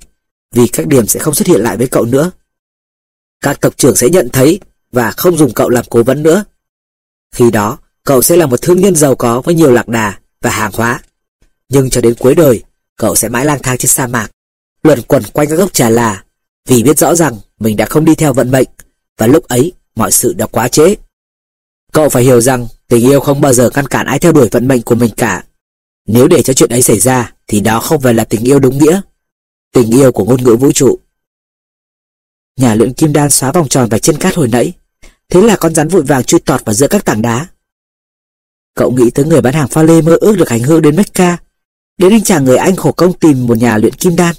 [0.52, 2.32] vì các điểm sẽ không xuất hiện lại với cậu nữa.
[3.42, 4.60] Các tộc trưởng sẽ nhận thấy
[4.92, 6.44] và không dùng cậu làm cố vấn nữa.
[7.36, 10.50] Khi đó, cậu sẽ là một thương nhân giàu có với nhiều lạc đà và
[10.50, 11.02] hàng hóa.
[11.70, 12.64] Nhưng cho đến cuối đời,
[12.98, 14.32] cậu sẽ mãi lang thang trên sa mạc,
[14.84, 16.24] luẩn quẩn quanh các gốc trà là,
[16.68, 18.68] vì biết rõ rằng mình đã không đi theo vận mệnh,
[19.18, 20.96] và lúc ấy mọi sự đã quá trễ.
[21.92, 24.68] Cậu phải hiểu rằng tình yêu không bao giờ ngăn cản ai theo đuổi vận
[24.68, 25.44] mệnh của mình cả.
[26.08, 28.78] Nếu để cho chuyện ấy xảy ra, thì đó không phải là tình yêu đúng
[28.78, 29.02] nghĩa.
[29.74, 31.00] Tình yêu của ngôn ngữ vũ trụ.
[32.58, 34.74] Nhà luyện kim đan xóa vòng tròn và trên cát hồi nãy.
[35.30, 37.48] Thế là con rắn vội vàng chui tọt vào giữa các tảng đá.
[38.76, 41.38] Cậu nghĩ tới người bán hàng pha lê mơ ước được hành hương đến Mecca,
[41.98, 44.36] đến anh chàng người Anh khổ công tìm một nhà luyện kim đan.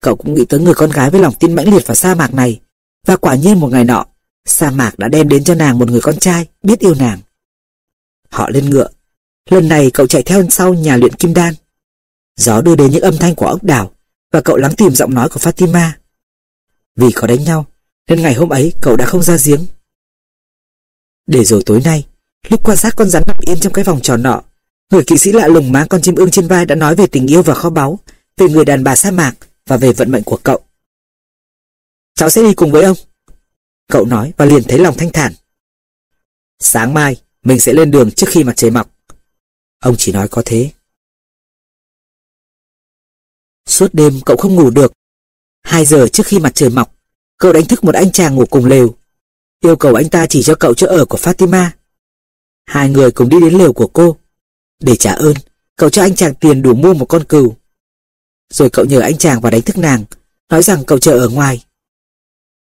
[0.00, 2.34] Cậu cũng nghĩ tới người con gái với lòng tin mãnh liệt vào sa mạc
[2.34, 2.60] này,
[3.06, 4.06] và quả nhiên một ngày nọ,
[4.44, 7.20] sa mạc đã đem đến cho nàng một người con trai biết yêu nàng.
[8.30, 8.88] Họ lên ngựa,
[9.50, 11.54] lần này cậu chạy theo sau nhà luyện kim đan.
[12.36, 13.92] Gió đưa đến những âm thanh của ốc đảo,
[14.32, 15.90] và cậu lắng tìm giọng nói của Fatima.
[16.96, 17.66] Vì có đánh nhau,
[18.08, 19.66] nên ngày hôm ấy cậu đã không ra giếng.
[21.26, 22.06] Để rồi tối nay,
[22.48, 24.42] lúc quan sát con rắn nằm yên trong cái vòng tròn nọ,
[24.90, 27.26] người kỵ sĩ lạ lùng mang con chim ưng trên vai đã nói về tình
[27.26, 27.98] yêu và kho báu,
[28.36, 29.34] về người đàn bà sa mạc
[29.66, 30.60] và về vận mệnh của cậu.
[32.14, 32.96] Cháu sẽ đi cùng với ông.
[33.88, 35.32] Cậu nói và liền thấy lòng thanh thản.
[36.58, 38.95] Sáng mai, mình sẽ lên đường trước khi mặt trời mọc.
[39.78, 40.70] Ông chỉ nói có thế.
[43.66, 44.92] Suốt đêm cậu không ngủ được.
[45.62, 46.94] Hai giờ trước khi mặt trời mọc,
[47.38, 48.94] cậu đánh thức một anh chàng ngủ cùng lều.
[49.60, 51.70] Yêu cầu anh ta chỉ cho cậu chỗ ở của Fatima.
[52.66, 54.16] Hai người cùng đi đến lều của cô.
[54.80, 55.34] Để trả ơn,
[55.76, 57.56] cậu cho anh chàng tiền đủ mua một con cừu.
[58.52, 60.04] Rồi cậu nhờ anh chàng vào đánh thức nàng,
[60.48, 61.64] nói rằng cậu chờ ở ngoài.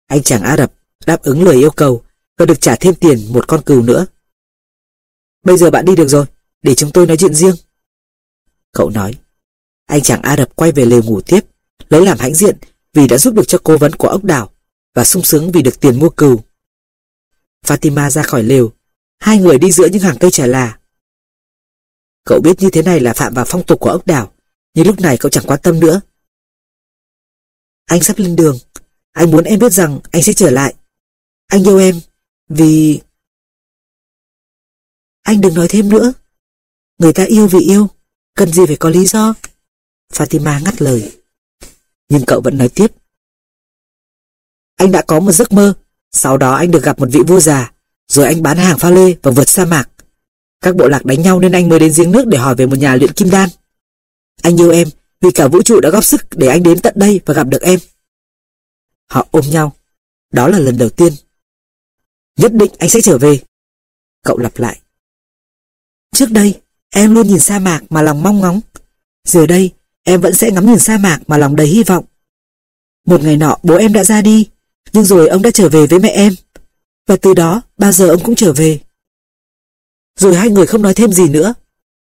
[0.08, 0.74] Anh chàng Ả Rập
[1.06, 2.04] đáp ứng lời yêu cầu
[2.38, 4.06] và được trả thêm tiền một con cừu nữa.
[5.44, 6.26] Bây giờ bạn đi được rồi,
[6.62, 7.56] để chúng tôi nói chuyện riêng.
[8.72, 9.16] Cậu nói.
[9.86, 11.40] Anh chàng Ả Rập quay về lều ngủ tiếp,
[11.90, 12.58] lấy làm hãnh diện
[12.94, 14.52] vì đã giúp được cho cố vấn của ốc đảo
[14.96, 16.42] và sung sướng vì được tiền mua cừu.
[17.66, 18.72] Fatima ra khỏi lều,
[19.20, 20.80] hai người đi giữa những hàng cây trà là.
[22.24, 24.34] Cậu biết như thế này là phạm vào phong tục của ốc đảo,
[24.74, 26.02] nhưng lúc này cậu chẳng quan tâm nữa.
[27.86, 28.58] Anh sắp lên đường,
[29.12, 30.76] anh muốn em biết rằng anh sẽ trở lại.
[31.48, 32.00] Anh yêu em,
[32.50, 33.02] vì...
[35.22, 36.14] Anh đừng nói thêm nữa.
[37.00, 37.88] Người ta yêu vì yêu,
[38.36, 39.34] cần gì phải có lý do.
[40.14, 41.12] Fatima ngắt lời.
[42.10, 42.88] Nhưng cậu vẫn nói tiếp.
[44.76, 45.74] Anh đã có một giấc mơ,
[46.12, 47.72] sau đó anh được gặp một vị vua già,
[48.08, 49.90] rồi anh bán hàng pha lê và vượt sa mạc.
[50.62, 52.76] Các bộ lạc đánh nhau nên anh mới đến giếng nước để hỏi về một
[52.76, 53.50] nhà luyện kim đan.
[54.42, 54.88] Anh yêu em
[55.22, 57.62] vì cả vũ trụ đã góp sức để anh đến tận đây và gặp được
[57.62, 57.80] em.
[59.10, 59.76] Họ ôm nhau.
[60.34, 61.14] Đó là lần đầu tiên.
[62.38, 63.40] Nhất định anh sẽ trở về.
[64.24, 64.82] Cậu lặp lại.
[66.16, 68.62] Trước đây, em luôn nhìn sa mạc mà lòng mong ngóng.
[69.28, 69.72] Giờ đây,
[70.04, 72.06] em vẫn sẽ ngắm nhìn sa mạc mà lòng đầy hy vọng.
[73.06, 74.50] Một ngày nọ bố em đã ra đi,
[74.94, 76.34] nhưng rồi ông đã trở về với mẹ em.
[77.08, 78.80] Và từ đó, bao giờ ông cũng trở về.
[80.20, 81.54] Rồi hai người không nói thêm gì nữa.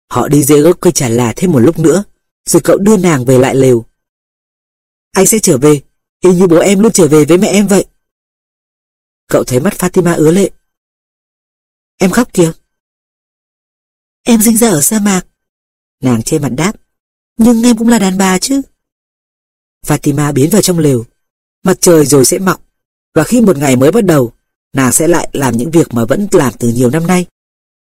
[0.09, 2.03] Họ đi dưới gốc cây trà là thêm một lúc nữa,
[2.45, 3.85] rồi cậu đưa nàng về lại lều.
[5.11, 5.81] Anh sẽ trở về,
[6.21, 7.85] y như bố em luôn trở về với mẹ em vậy.
[9.27, 10.49] Cậu thấy mắt Fatima ứa lệ.
[11.97, 12.51] Em khóc kìa.
[14.23, 15.21] Em sinh ra ở sa mạc.
[16.01, 16.73] Nàng che mặt đáp.
[17.37, 18.61] Nhưng em cũng là đàn bà chứ.
[19.87, 21.05] Fatima biến vào trong lều.
[21.63, 22.61] Mặt trời rồi sẽ mọc.
[23.13, 24.33] Và khi một ngày mới bắt đầu,
[24.73, 27.25] nàng sẽ lại làm những việc mà vẫn làm từ nhiều năm nay.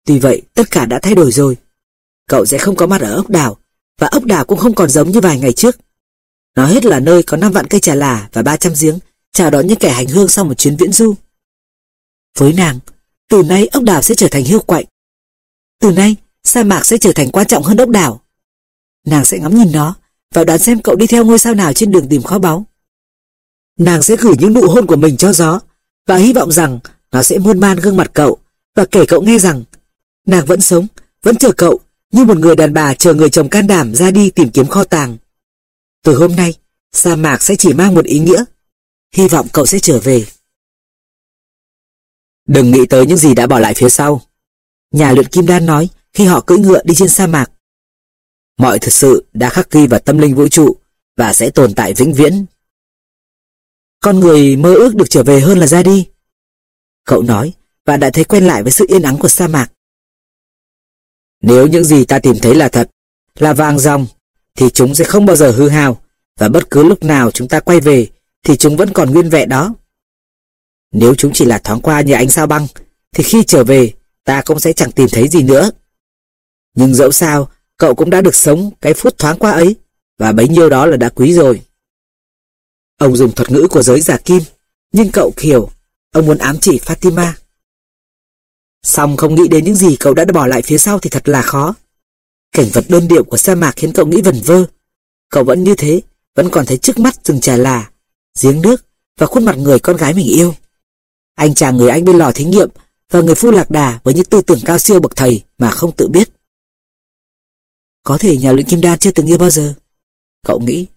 [0.06, 1.58] Tuy vậy, tất cả đã thay đổi rồi.
[2.28, 3.58] Cậu sẽ không có mặt ở ốc đảo,
[4.00, 5.78] và ốc đảo cũng không còn giống như vài ngày trước.
[6.56, 9.00] Nó hết là nơi có 5 vạn cây trà là và 300 giếng,
[9.32, 11.16] chào đón những kẻ hành hương sau một chuyến viễn du.
[12.38, 12.80] Với nàng,
[13.30, 14.86] từ nay ốc đảo sẽ trở thành hiu quạnh.
[15.80, 18.22] Từ nay, sa mạc sẽ trở thành quan trọng hơn ốc đảo.
[19.06, 19.96] Nàng sẽ ngắm nhìn nó
[20.34, 22.66] và đoán xem cậu đi theo ngôi sao nào trên đường tìm kho báu.
[23.80, 25.60] Nàng sẽ gửi những nụ hôn của mình cho gió
[26.08, 26.80] và hy vọng rằng
[27.12, 28.38] nó sẽ muôn man gương mặt cậu
[28.76, 29.64] và kể cậu nghe rằng
[30.28, 30.88] nàng vẫn sống,
[31.24, 31.80] vẫn chờ cậu
[32.12, 34.84] như một người đàn bà chờ người chồng can đảm ra đi tìm kiếm kho
[34.84, 35.18] tàng.
[36.04, 36.54] Từ hôm nay,
[36.92, 38.44] sa mạc sẽ chỉ mang một ý nghĩa.
[39.16, 40.26] Hy vọng cậu sẽ trở về.
[42.48, 44.22] Đừng nghĩ tới những gì đã bỏ lại phía sau.
[44.96, 47.52] Nhà luyện kim đan nói khi họ cưỡi ngựa đi trên sa mạc.
[48.58, 50.76] Mọi thực sự đã khắc ghi vào tâm linh vũ trụ
[51.18, 52.46] và sẽ tồn tại vĩnh viễn.
[54.00, 56.08] Con người mơ ước được trở về hơn là ra đi.
[57.06, 57.54] Cậu nói
[57.86, 59.68] và đã thấy quen lại với sự yên ắng của sa mạc.
[61.42, 62.90] Nếu những gì ta tìm thấy là thật,
[63.36, 64.08] là vàng dòng,
[64.56, 66.02] thì chúng sẽ không bao giờ hư hao,
[66.40, 68.08] và bất cứ lúc nào chúng ta quay về,
[68.44, 69.74] thì chúng vẫn còn nguyên vẹn đó.
[70.92, 72.68] Nếu chúng chỉ là thoáng qua như ánh sao băng,
[73.16, 73.94] thì khi trở về,
[74.26, 75.72] ta cũng sẽ chẳng tìm thấy gì nữa.
[76.76, 79.76] Nhưng dẫu sao, cậu cũng đã được sống cái phút thoáng qua ấy,
[80.18, 81.62] và bấy nhiêu đó là đã quý rồi.
[82.98, 84.42] Ông dùng thuật ngữ của giới giả kim,
[84.92, 85.70] nhưng cậu hiểu,
[86.12, 87.32] ông muốn ám chỉ Fatima.
[88.84, 91.42] Xong không nghĩ đến những gì cậu đã bỏ lại phía sau thì thật là
[91.42, 91.76] khó.
[92.52, 94.66] Cảnh vật đơn điệu của sa mạc khiến cậu nghĩ vẩn vơ.
[95.30, 96.02] Cậu vẫn như thế,
[96.36, 97.90] vẫn còn thấy trước mắt rừng trà là,
[98.42, 98.86] giếng nước
[99.18, 100.56] và khuôn mặt người con gái mình yêu.
[101.36, 102.70] Anh chàng người anh bên lò thí nghiệm
[103.10, 105.96] và người phu lạc đà với những tư tưởng cao siêu bậc thầy mà không
[105.96, 106.30] tự biết.
[108.04, 109.74] Có thể nhà luyện kim đan chưa từng yêu bao giờ.
[110.48, 110.88] Cậu nghĩ.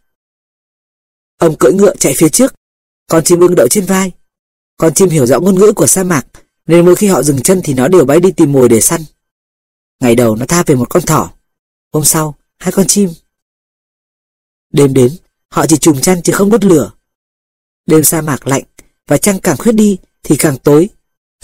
[1.38, 2.54] Ông cưỡi ngựa chạy phía trước,
[3.06, 4.12] con chim ưng đậu trên vai.
[4.76, 6.26] Con chim hiểu rõ ngôn ngữ của sa mạc
[6.66, 9.00] nên mỗi khi họ dừng chân thì nó đều bay đi tìm mồi để săn.
[10.00, 11.32] Ngày đầu nó tha về một con thỏ,
[11.92, 13.10] hôm sau hai con chim.
[14.72, 15.16] Đêm đến,
[15.48, 16.92] họ chỉ trùm chăn chứ không đốt lửa.
[17.86, 18.64] Đêm sa mạc lạnh
[19.06, 20.88] và trăng càng khuyết đi thì càng tối.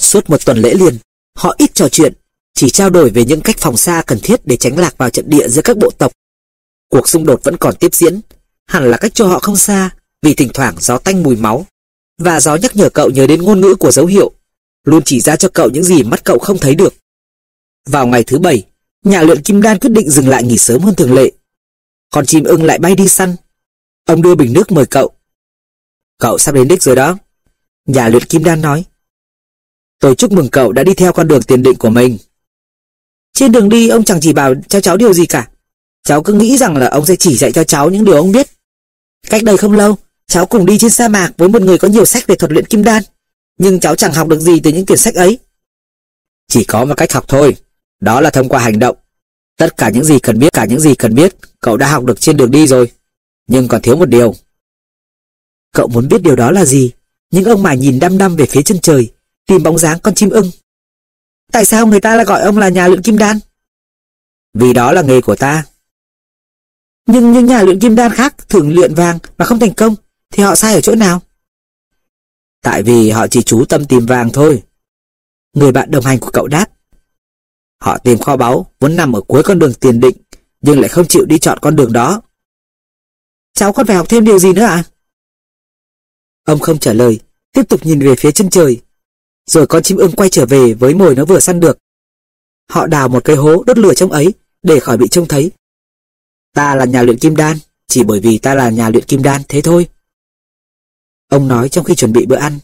[0.01, 0.99] Suốt một tuần lễ liền,
[1.37, 2.13] họ ít trò chuyện,
[2.55, 5.31] chỉ trao đổi về những cách phòng xa cần thiết để tránh lạc vào trận
[5.31, 6.13] địa giữa các bộ tộc.
[6.89, 8.21] Cuộc xung đột vẫn còn tiếp diễn,
[8.67, 9.91] hẳn là cách cho họ không xa,
[10.23, 11.67] vì thỉnh thoảng gió tanh mùi máu,
[12.19, 14.33] và gió nhắc nhở cậu nhớ đến ngôn ngữ của dấu hiệu
[14.85, 16.95] luôn chỉ ra cho cậu những gì mắt cậu không thấy được.
[17.89, 18.63] Vào ngày thứ bảy,
[19.05, 21.33] nhà luyện kim đan quyết định dừng lại nghỉ sớm hơn thường lệ.
[22.11, 23.37] Con chim ưng lại bay đi săn.
[24.07, 25.15] Ông đưa bình nước mời cậu.
[26.19, 27.19] Cậu sắp đến đích rồi đó.
[27.87, 28.85] Nhà luyện kim đan nói.
[30.05, 32.19] Tôi chúc mừng cậu đã đi theo con đường tiền định của mình.
[33.33, 35.49] Trên đường đi ông chẳng chỉ bảo cho cháu điều gì cả.
[36.03, 38.51] Cháu cứ nghĩ rằng là ông sẽ chỉ dạy cho cháu những điều ông biết.
[39.31, 42.05] Cách đây không lâu, cháu cùng đi trên sa mạc với một người có nhiều
[42.05, 43.03] sách về thuật luyện kim đan
[43.59, 45.39] nhưng cháu chẳng học được gì từ những quyển sách ấy.
[46.49, 47.57] Chỉ có một cách học thôi,
[48.01, 48.97] đó là thông qua hành động.
[49.59, 52.21] Tất cả những gì cần biết, cả những gì cần biết, cậu đã học được
[52.21, 52.93] trên đường đi rồi.
[53.47, 54.35] Nhưng còn thiếu một điều.
[55.73, 56.93] Cậu muốn biết điều đó là gì?
[57.31, 59.14] Nhưng ông mải nhìn đăm đăm về phía chân trời,
[59.47, 60.51] tìm bóng dáng con chim ưng.
[61.53, 63.39] Tại sao người ta lại gọi ông là nhà luyện kim đan?
[64.55, 65.65] Vì đó là nghề của ta.
[67.07, 69.95] Nhưng những nhà luyện kim đan khác thường luyện vàng mà không thành công,
[70.33, 71.21] thì họ sai ở chỗ nào?
[72.63, 74.63] Tại vì họ chỉ chú tâm tìm vàng thôi.
[75.55, 76.67] Người bạn đồng hành của cậu đáp.
[77.81, 80.17] Họ tìm kho báu vốn nằm ở cuối con đường tiền định,
[80.61, 82.23] nhưng lại không chịu đi chọn con đường đó.
[83.55, 84.69] Cháu còn phải học thêm điều gì nữa ạ?
[84.69, 84.85] À?
[86.45, 87.21] Ông không trả lời,
[87.53, 88.81] tiếp tục nhìn về phía chân trời.
[89.47, 91.79] Rồi con chim ưng quay trở về với mồi nó vừa săn được.
[92.71, 95.51] Họ đào một cái hố đốt lửa trong ấy để khỏi bị trông thấy.
[96.55, 97.57] Ta là nhà luyện kim đan,
[97.87, 99.89] chỉ bởi vì ta là nhà luyện kim đan thế thôi.
[101.29, 102.59] Ông nói trong khi chuẩn bị bữa ăn.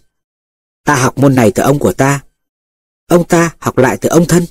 [0.85, 2.25] Ta học môn này từ ông của ta.
[3.07, 4.47] Ông ta học lại từ ông thân.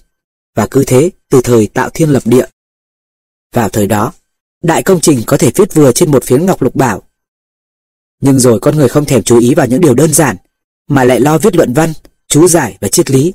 [0.55, 2.45] Và cứ thế từ thời tạo thiên lập địa.
[3.53, 4.13] Vào thời đó,
[4.63, 7.01] đại công trình có thể viết vừa trên một phiến ngọc lục bảo.
[8.21, 10.35] Nhưng rồi con người không thèm chú ý vào những điều đơn giản,
[10.87, 11.93] mà lại lo viết luận văn,
[12.29, 13.33] chú giải và triết lý.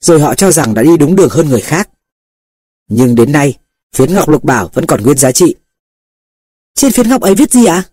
[0.00, 1.90] Rồi họ cho rằng đã đi đúng đường hơn người khác.
[2.88, 3.58] Nhưng đến nay,
[3.94, 5.54] phiến ngọc lục bảo vẫn còn nguyên giá trị.
[6.74, 7.84] Trên phiến ngọc ấy viết gì ạ?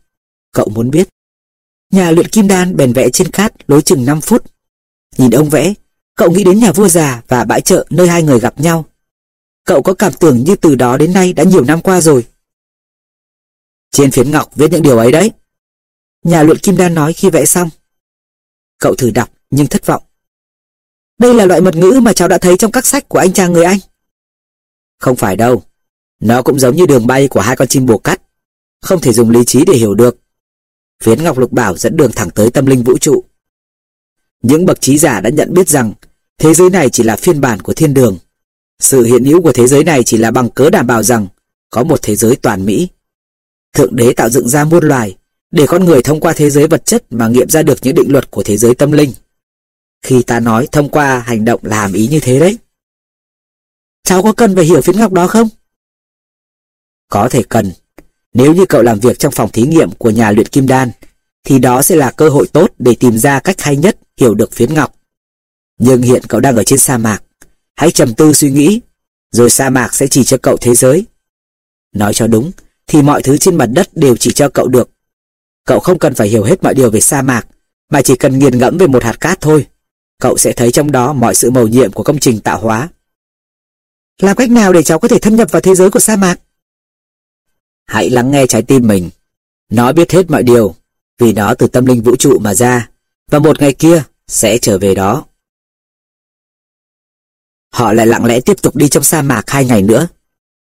[0.51, 1.09] Cậu muốn biết.
[1.91, 4.45] Nhà luyện kim đan bèn vẽ trên cát lối chừng 5 phút.
[5.17, 5.73] Nhìn ông vẽ,
[6.15, 8.85] cậu nghĩ đến nhà vua già và bãi chợ nơi hai người gặp nhau.
[9.65, 12.27] Cậu có cảm tưởng như từ đó đến nay đã nhiều năm qua rồi.
[13.91, 15.31] Trên phiến ngọc viết những điều ấy đấy.
[16.23, 17.69] Nhà luyện kim đan nói khi vẽ xong.
[18.79, 20.03] Cậu thử đọc nhưng thất vọng.
[21.19, 23.53] Đây là loại mật ngữ mà cháu đã thấy trong các sách của anh chàng
[23.53, 23.80] người Anh.
[25.00, 25.64] Không phải đâu.
[26.19, 28.22] Nó cũng giống như đường bay của hai con chim bồ cắt.
[28.82, 30.17] Không thể dùng lý trí để hiểu được
[31.03, 33.24] phiến ngọc lục bảo dẫn đường thẳng tới tâm linh vũ trụ.
[34.42, 35.93] Những bậc trí giả đã nhận biết rằng
[36.38, 38.17] thế giới này chỉ là phiên bản của thiên đường.
[38.80, 41.27] Sự hiện hữu của thế giới này chỉ là bằng cớ đảm bảo rằng
[41.69, 42.88] có một thế giới toàn mỹ.
[43.74, 45.17] Thượng đế tạo dựng ra muôn loài
[45.51, 48.11] để con người thông qua thế giới vật chất mà nghiệm ra được những định
[48.11, 49.14] luật của thế giới tâm linh.
[50.03, 52.57] Khi ta nói thông qua hành động là hàm ý như thế đấy.
[54.03, 55.49] Cháu có cần phải hiểu phiến ngọc đó không?
[57.09, 57.72] Có thể cần.
[58.33, 60.91] Nếu như cậu làm việc trong phòng thí nghiệm của nhà luyện kim đan,
[61.43, 64.51] thì đó sẽ là cơ hội tốt để tìm ra cách hay nhất hiểu được
[64.51, 64.95] phiến ngọc.
[65.80, 67.23] Nhưng hiện cậu đang ở trên sa mạc.
[67.75, 68.82] Hãy trầm tư suy nghĩ,
[69.32, 71.06] rồi sa mạc sẽ chỉ cho cậu thế giới.
[71.95, 72.51] Nói cho đúng,
[72.88, 74.90] thì mọi thứ trên mặt đất đều chỉ cho cậu được.
[75.65, 77.48] Cậu không cần phải hiểu hết mọi điều về sa mạc,
[77.90, 79.67] mà chỉ cần nghiền ngẫm về một hạt cát thôi.
[80.19, 82.90] Cậu sẽ thấy trong đó mọi sự mầu nhiệm của công trình tạo hóa.
[84.22, 86.40] Làm cách nào để cháu có thể thâm nhập vào thế giới của sa mạc?
[87.85, 89.09] Hãy lắng nghe trái tim mình.
[89.69, 90.75] Nó biết hết mọi điều,
[91.17, 92.90] vì nó từ tâm linh vũ trụ mà ra,
[93.32, 95.25] và một ngày kia sẽ trở về đó.
[97.74, 100.08] Họ lại lặng lẽ tiếp tục đi trong sa mạc hai ngày nữa.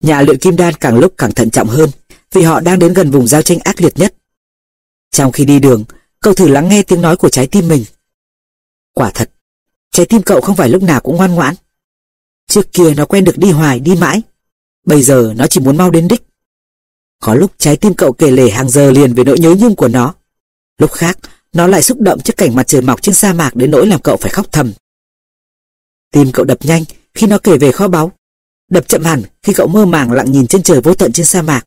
[0.04, 1.90] Nhà luyện kim đan càng lúc càng thận trọng hơn,
[2.32, 4.14] vì họ đang đến gần vùng giao tranh ác liệt nhất.
[5.12, 5.84] Trong khi đi đường,
[6.20, 7.84] cậu thử lắng nghe tiếng nói của trái tim mình.
[9.00, 9.32] Quả thật,
[9.92, 11.56] trái tim cậu không phải lúc nào cũng ngoan ngoãn.
[12.48, 14.22] Trước kia nó quen được đi hoài, đi mãi.
[14.86, 16.24] Bây giờ nó chỉ muốn mau đến đích.
[17.22, 19.88] Có lúc trái tim cậu kể lể hàng giờ liền về nỗi nhớ nhung của
[19.88, 20.14] nó.
[20.78, 21.18] Lúc khác,
[21.54, 24.02] nó lại xúc động trước cảnh mặt trời mọc trên sa mạc đến nỗi làm
[24.02, 24.74] cậu phải khóc thầm.
[26.12, 28.12] Tim cậu đập nhanh khi nó kể về kho báu.
[28.70, 31.42] Đập chậm hẳn khi cậu mơ màng lặng nhìn chân trời vô tận trên sa
[31.42, 31.62] mạc.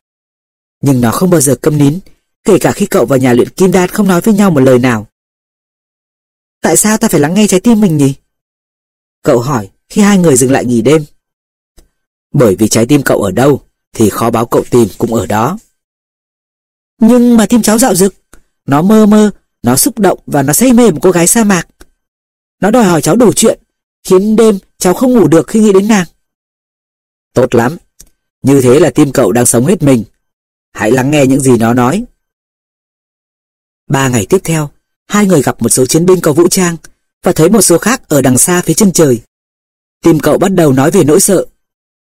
[0.81, 1.99] Nhưng nó không bao giờ câm nín,
[2.43, 4.79] kể cả khi cậu và nhà luyện kim đan không nói với nhau một lời
[4.79, 5.07] nào.
[6.63, 8.13] Tại sao ta phải lắng nghe trái tim mình nhỉ?
[9.23, 11.05] Cậu hỏi khi hai người dừng lại nghỉ đêm.
[12.33, 13.61] Bởi vì trái tim cậu ở đâu,
[13.93, 15.57] thì khó báo cậu tìm cũng ở đó.
[16.99, 18.15] Nhưng mà tim cháu dạo dực,
[18.65, 19.31] nó mơ mơ,
[19.63, 21.67] nó xúc động và nó say mê một cô gái sa mạc.
[22.61, 23.59] Nó đòi hỏi cháu đủ chuyện,
[24.03, 26.07] khiến đêm cháu không ngủ được khi nghĩ đến nàng.
[27.33, 27.77] Tốt lắm,
[28.41, 30.03] như thế là tim cậu đang sống hết mình.
[30.73, 32.05] Hãy lắng nghe những gì nó nói.
[33.87, 34.69] Ba ngày tiếp theo,
[35.07, 36.77] hai người gặp một số chiến binh có vũ trang
[37.23, 39.21] và thấy một số khác ở đằng xa phía chân trời.
[40.03, 41.45] Tim cậu bắt đầu nói về nỗi sợ.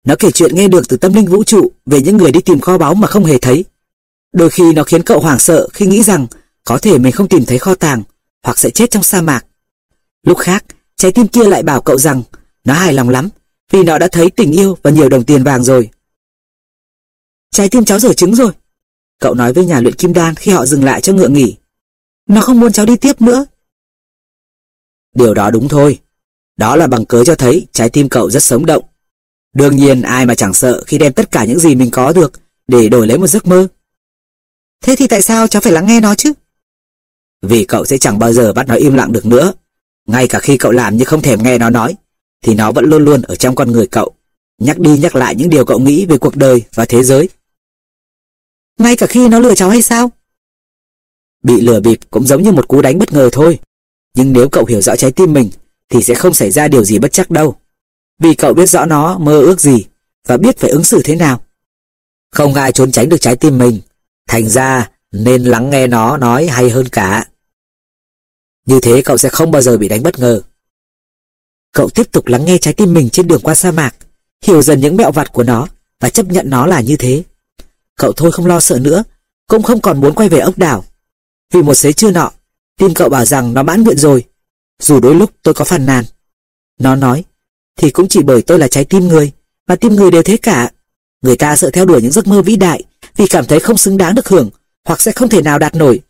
[0.07, 2.61] Nó kể chuyện nghe được từ tâm linh vũ trụ về những người đi tìm
[2.61, 3.65] kho báu mà không hề thấy.
[4.33, 6.27] Đôi khi nó khiến cậu hoảng sợ khi nghĩ rằng
[6.65, 8.03] có thể mình không tìm thấy kho tàng
[8.43, 9.45] hoặc sẽ chết trong sa mạc.
[10.23, 10.65] Lúc khác,
[10.97, 12.23] trái tim kia lại bảo cậu rằng
[12.65, 13.29] nó hài lòng lắm
[13.73, 15.91] vì nó đã thấy tình yêu và nhiều đồng tiền vàng rồi.
[17.51, 18.53] Trái tim cháu dở trứng rồi.
[19.19, 21.57] Cậu nói với nhà luyện kim đan khi họ dừng lại cho ngựa nghỉ.
[22.27, 23.47] Nó không muốn cháu đi tiếp nữa.
[25.15, 26.01] Điều đó đúng thôi.
[26.57, 28.85] Đó là bằng cớ cho thấy trái tim cậu rất sống động.
[29.55, 32.33] Đương nhiên ai mà chẳng sợ khi đem tất cả những gì mình có được
[32.67, 33.69] để đổi lấy một giấc mơ.
[34.85, 36.33] Thế thì tại sao cháu phải lắng nghe nó chứ?
[37.43, 39.53] Vì cậu sẽ chẳng bao giờ bắt nó im lặng được nữa.
[40.07, 41.97] Ngay cả khi cậu làm như không thèm nghe nó nói,
[42.43, 44.15] thì nó vẫn luôn luôn ở trong con người cậu,
[44.59, 47.29] nhắc đi nhắc lại những điều cậu nghĩ về cuộc đời và thế giới.
[48.79, 50.11] Ngay cả khi nó lừa cháu hay sao?
[51.43, 53.59] Bị lừa bịp cũng giống như một cú đánh bất ngờ thôi.
[54.15, 55.51] Nhưng nếu cậu hiểu rõ trái tim mình,
[55.89, 57.57] thì sẽ không xảy ra điều gì bất chắc đâu.
[58.19, 59.85] Vì cậu biết rõ nó mơ ước gì,
[60.27, 61.41] và biết phải ứng xử thế nào.
[62.33, 63.81] Không ai trốn tránh được trái tim mình,
[64.29, 67.27] thành ra nên lắng nghe nó nói hay hơn cả.
[68.67, 70.41] Như thế cậu sẽ không bao giờ bị đánh bất ngờ.
[71.73, 73.95] Cậu tiếp tục lắng nghe trái tim mình trên đường qua sa mạc,
[74.43, 75.67] hiểu dần những mẹo vặt của nó
[76.01, 77.23] và chấp nhận nó là như thế.
[77.97, 79.05] Cậu thôi không lo sợ nữa,
[79.49, 80.85] cũng không còn muốn quay về ốc đảo.
[81.53, 82.31] Vì một xế trưa nọ,
[82.79, 84.25] tim cậu bảo rằng nó mãn nguyện rồi,
[84.83, 86.05] dù đôi lúc tôi có phàn nàn.
[86.81, 87.25] Nó nói,
[87.77, 89.33] thì cũng chỉ bởi tôi là trái tim người,
[89.67, 90.71] mà tim người đều thế cả.
[91.23, 92.85] Người ta sợ theo đuổi những giấc mơ vĩ đại
[93.17, 94.51] vì cảm thấy không xứng đáng được hưởng
[94.85, 96.01] hoặc sẽ không thể nào đạt nổi.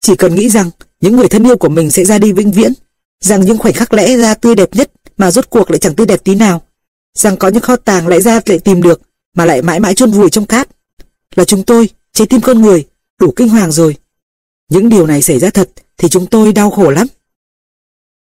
[0.00, 2.72] Chỉ cần nghĩ rằng những người thân yêu của mình sẽ ra đi vĩnh viễn,
[3.20, 6.06] rằng những khoảnh khắc lẽ ra tươi đẹp nhất mà rốt cuộc lại chẳng tươi
[6.06, 6.62] đẹp tí nào,
[7.14, 9.00] rằng có những kho tàng lại ra lại tìm được
[9.34, 10.68] mà lại mãi mãi chôn vùi trong cát.
[11.34, 12.84] Là chúng tôi, trái tim con người,
[13.20, 13.96] đủ kinh hoàng rồi.
[14.72, 17.06] Những điều này xảy ra thật thì chúng tôi đau khổ lắm.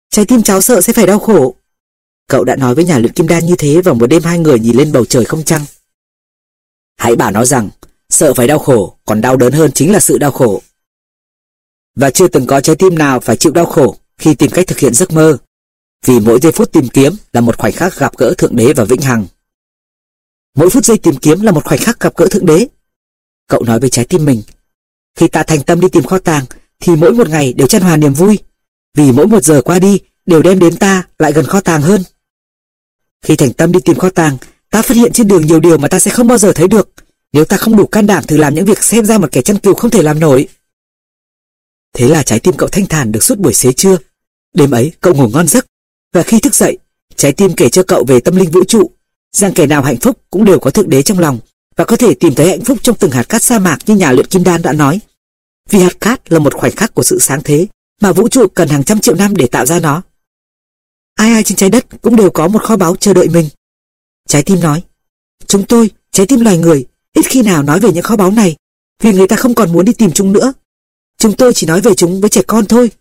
[0.09, 1.55] Trái tim cháu sợ sẽ phải đau khổ.
[2.27, 4.59] Cậu đã nói với nhà luyện kim đan như thế vào một đêm hai người
[4.59, 5.65] nhìn lên bầu trời không trăng.
[6.97, 7.69] Hãy bảo nó rằng,
[8.09, 10.61] sợ phải đau khổ, còn đau đớn hơn chính là sự đau khổ.
[11.95, 14.79] Và chưa từng có trái tim nào phải chịu đau khổ khi tìm cách thực
[14.79, 15.37] hiện giấc mơ.
[16.05, 18.83] Vì mỗi giây phút tìm kiếm là một khoảnh khắc gặp gỡ Thượng Đế và
[18.83, 19.25] Vĩnh Hằng.
[20.55, 22.67] Mỗi phút giây tìm kiếm là một khoảnh khắc gặp gỡ Thượng Đế.
[23.47, 24.41] Cậu nói với trái tim mình.
[25.17, 26.45] Khi ta thành tâm đi tìm kho tàng,
[26.79, 28.39] thì mỗi một ngày đều chăn hòa niềm vui.
[28.97, 32.03] Vì mỗi một giờ qua đi đều đem đến ta lại gần kho tàng hơn.
[33.21, 34.37] Khi thành tâm đi tìm kho tàng,
[34.69, 36.89] ta phát hiện trên đường nhiều điều mà ta sẽ không bao giờ thấy được
[37.33, 39.59] nếu ta không đủ can đảm thử làm những việc xem ra một kẻ chăn
[39.59, 40.47] cừu không thể làm nổi.
[41.93, 43.97] Thế là trái tim cậu thanh thản được suốt buổi xế trưa.
[44.53, 45.65] Đêm ấy cậu ngủ ngon giấc
[46.13, 46.77] và khi thức dậy,
[47.15, 48.91] trái tim kể cho cậu về tâm linh vũ trụ,
[49.31, 51.39] rằng kẻ nào hạnh phúc cũng đều có thượng đế trong lòng
[51.77, 54.11] và có thể tìm thấy hạnh phúc trong từng hạt cát sa mạc như nhà
[54.11, 54.99] luyện kim đan đã nói.
[55.69, 57.67] Vì hạt cát là một khoảnh khắc của sự sáng thế
[58.01, 60.01] mà vũ trụ cần hàng trăm triệu năm để tạo ra nó.
[61.15, 63.49] Ai ai trên trái đất cũng đều có một kho báu chờ đợi mình.
[64.27, 64.83] Trái tim nói,
[65.47, 68.55] chúng tôi, trái tim loài người, ít khi nào nói về những kho báu này,
[69.03, 70.53] vì người ta không còn muốn đi tìm chúng nữa.
[71.17, 72.91] Chúng tôi chỉ nói về chúng với trẻ con thôi.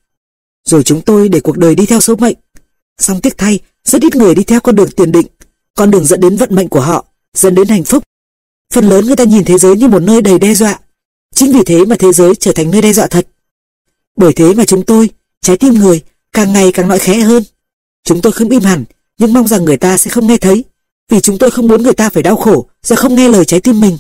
[0.65, 2.37] Rồi chúng tôi để cuộc đời đi theo số mệnh.
[2.99, 5.27] Song tiếc thay, rất ít người đi theo con đường tiền định,
[5.75, 8.03] con đường dẫn đến vận mệnh của họ, dẫn đến hạnh phúc.
[8.73, 10.81] Phần lớn người ta nhìn thế giới như một nơi đầy đe dọa.
[11.35, 13.29] Chính vì thế mà thế giới trở thành nơi đe dọa thật.
[14.17, 17.43] Bởi thế mà chúng tôi, trái tim người, càng ngày càng nói khẽ hơn.
[18.05, 18.85] Chúng tôi không im hẳn,
[19.19, 20.65] nhưng mong rằng người ta sẽ không nghe thấy,
[21.09, 23.61] vì chúng tôi không muốn người ta phải đau khổ do không nghe lời trái
[23.61, 23.99] tim mình.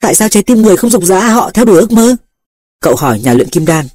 [0.00, 2.16] Tại sao trái tim người không dục dã họ theo đuổi ước mơ?
[2.80, 3.86] Cậu hỏi nhà luyện kim đan.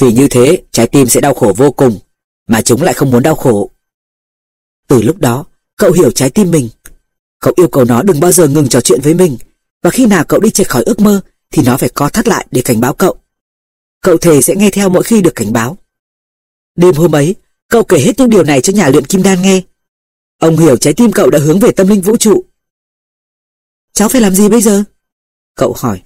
[0.00, 1.98] Vì như thế, trái tim sẽ đau khổ vô cùng,
[2.48, 3.70] mà chúng lại không muốn đau khổ.
[4.88, 5.44] Từ lúc đó,
[5.76, 6.68] cậu hiểu trái tim mình.
[7.40, 9.36] Cậu yêu cầu nó đừng bao giờ ngừng trò chuyện với mình,
[9.82, 12.46] và khi nào cậu đi chạy khỏi ước mơ, thì nó phải co thắt lại
[12.50, 13.16] để cảnh báo cậu.
[14.00, 15.76] Cậu thề sẽ nghe theo mỗi khi được cảnh báo.
[16.76, 17.34] Đêm hôm ấy,
[17.68, 19.62] cậu kể hết những điều này cho nhà luyện kim đan nghe.
[20.38, 22.44] Ông hiểu trái tim cậu đã hướng về tâm linh vũ trụ.
[23.92, 24.84] Cháu phải làm gì bây giờ?
[25.54, 26.02] Cậu hỏi.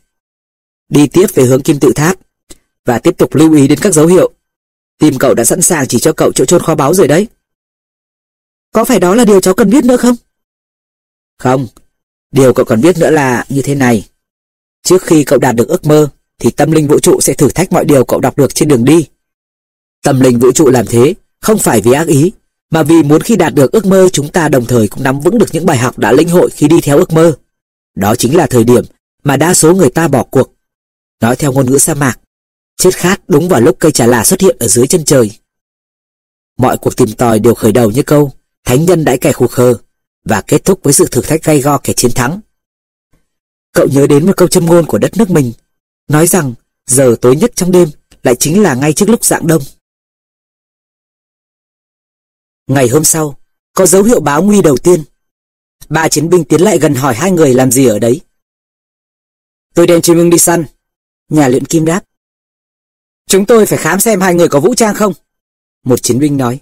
[0.88, 2.18] Đi tiếp về hướng kim tự tháp
[2.84, 4.32] và tiếp tục lưu ý đến các dấu hiệu.
[4.98, 7.26] Tim cậu đã sẵn sàng chỉ cho cậu chỗ chôn kho báu rồi đấy.
[8.72, 10.16] Có phải đó là điều cháu cần biết nữa không?
[11.38, 11.66] Không,
[12.32, 14.08] điều cậu cần biết nữa là như thế này.
[14.82, 17.72] Trước khi cậu đạt được ước mơ, thì tâm linh vũ trụ sẽ thử thách
[17.72, 19.08] mọi điều cậu đọc được trên đường đi.
[20.02, 22.32] Tâm linh vũ trụ làm thế, không phải vì ác ý,
[22.70, 25.38] mà vì muốn khi đạt được ước mơ chúng ta đồng thời cũng nắm vững
[25.38, 27.36] được những bài học đã lĩnh hội khi đi theo ước mơ.
[27.94, 28.84] Đó chính là thời điểm
[29.24, 30.54] mà đa số người ta bỏ cuộc.
[31.20, 32.20] Nói theo ngôn ngữ sa mạc,
[32.76, 35.30] chết khát đúng vào lúc cây trà là xuất hiện ở dưới chân trời.
[36.58, 38.32] Mọi cuộc tìm tòi đều khởi đầu như câu
[38.64, 39.74] Thánh nhân đãi kẻ khục khờ
[40.24, 42.40] và kết thúc với sự thử thách gay go kẻ chiến thắng.
[43.72, 45.52] Cậu nhớ đến một câu châm ngôn của đất nước mình,
[46.08, 46.54] nói rằng
[46.86, 47.88] giờ tối nhất trong đêm
[48.22, 49.62] lại chính là ngay trước lúc dạng đông.
[52.66, 53.38] Ngày hôm sau,
[53.72, 55.04] có dấu hiệu báo nguy đầu tiên.
[55.88, 58.20] Ba chiến binh tiến lại gần hỏi hai người làm gì ở đấy.
[59.74, 60.64] Tôi đem chiến binh đi săn.
[61.28, 62.04] Nhà luyện kim đáp.
[63.26, 65.12] Chúng tôi phải khám xem hai người có vũ trang không?
[65.84, 66.60] Một chiến binh nói.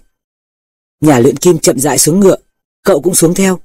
[1.01, 2.37] Nhà luyện kim chậm rãi xuống ngựa,
[2.83, 3.59] cậu cũng xuống theo.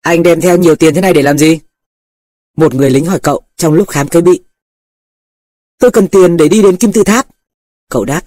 [0.00, 1.60] Anh đem theo nhiều tiền thế này để làm gì?
[2.56, 4.42] Một người lính hỏi cậu trong lúc khám cây bị.
[5.78, 7.26] Tôi cần tiền để đi đến kim tự tháp.
[7.90, 8.22] Cậu đáp.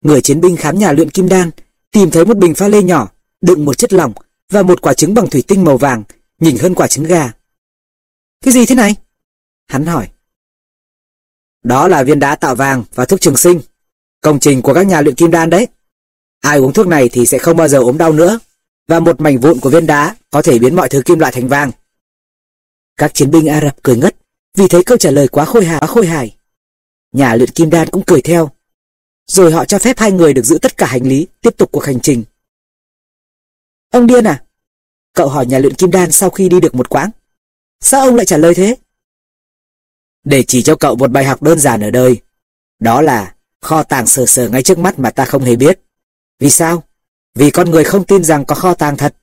[0.00, 1.50] Người chiến binh khám nhà luyện kim đan,
[1.90, 4.12] tìm thấy một bình pha lê nhỏ, đựng một chất lỏng
[4.50, 6.02] và một quả trứng bằng thủy tinh màu vàng,
[6.38, 7.32] nhìn hơn quả trứng gà.
[8.44, 8.96] Cái gì thế này?
[9.66, 10.08] Hắn hỏi.
[11.62, 13.60] Đó là viên đá tạo vàng và thuốc trường sinh,
[14.20, 15.66] công trình của các nhà luyện kim đan đấy.
[16.40, 18.38] Ai uống thuốc này thì sẽ không bao giờ ốm đau nữa,
[18.88, 21.48] và một mảnh vụn của viên đá có thể biến mọi thứ kim loại thành
[21.48, 21.70] vàng.
[22.96, 24.16] Các chiến binh Ả Rập cười ngất
[24.54, 26.36] vì thấy câu trả lời quá khôi hài, quá khôi hài.
[27.12, 28.50] Nhà luyện kim đan cũng cười theo.
[29.26, 31.84] Rồi họ cho phép hai người được giữ tất cả hành lý, tiếp tục cuộc
[31.84, 32.24] hành trình.
[33.90, 34.44] Ông điên à?
[35.12, 37.10] Cậu hỏi nhà luyện kim đan sau khi đi được một quãng.
[37.80, 38.76] Sao ông lại trả lời thế?
[40.24, 42.20] Để chỉ cho cậu một bài học đơn giản ở đời.
[42.78, 45.80] Đó là kho tàng sờ sờ ngay trước mắt mà ta không hề biết.
[46.38, 46.82] Vì sao?
[47.34, 49.16] Vì con người không tin rằng có kho tàng thật.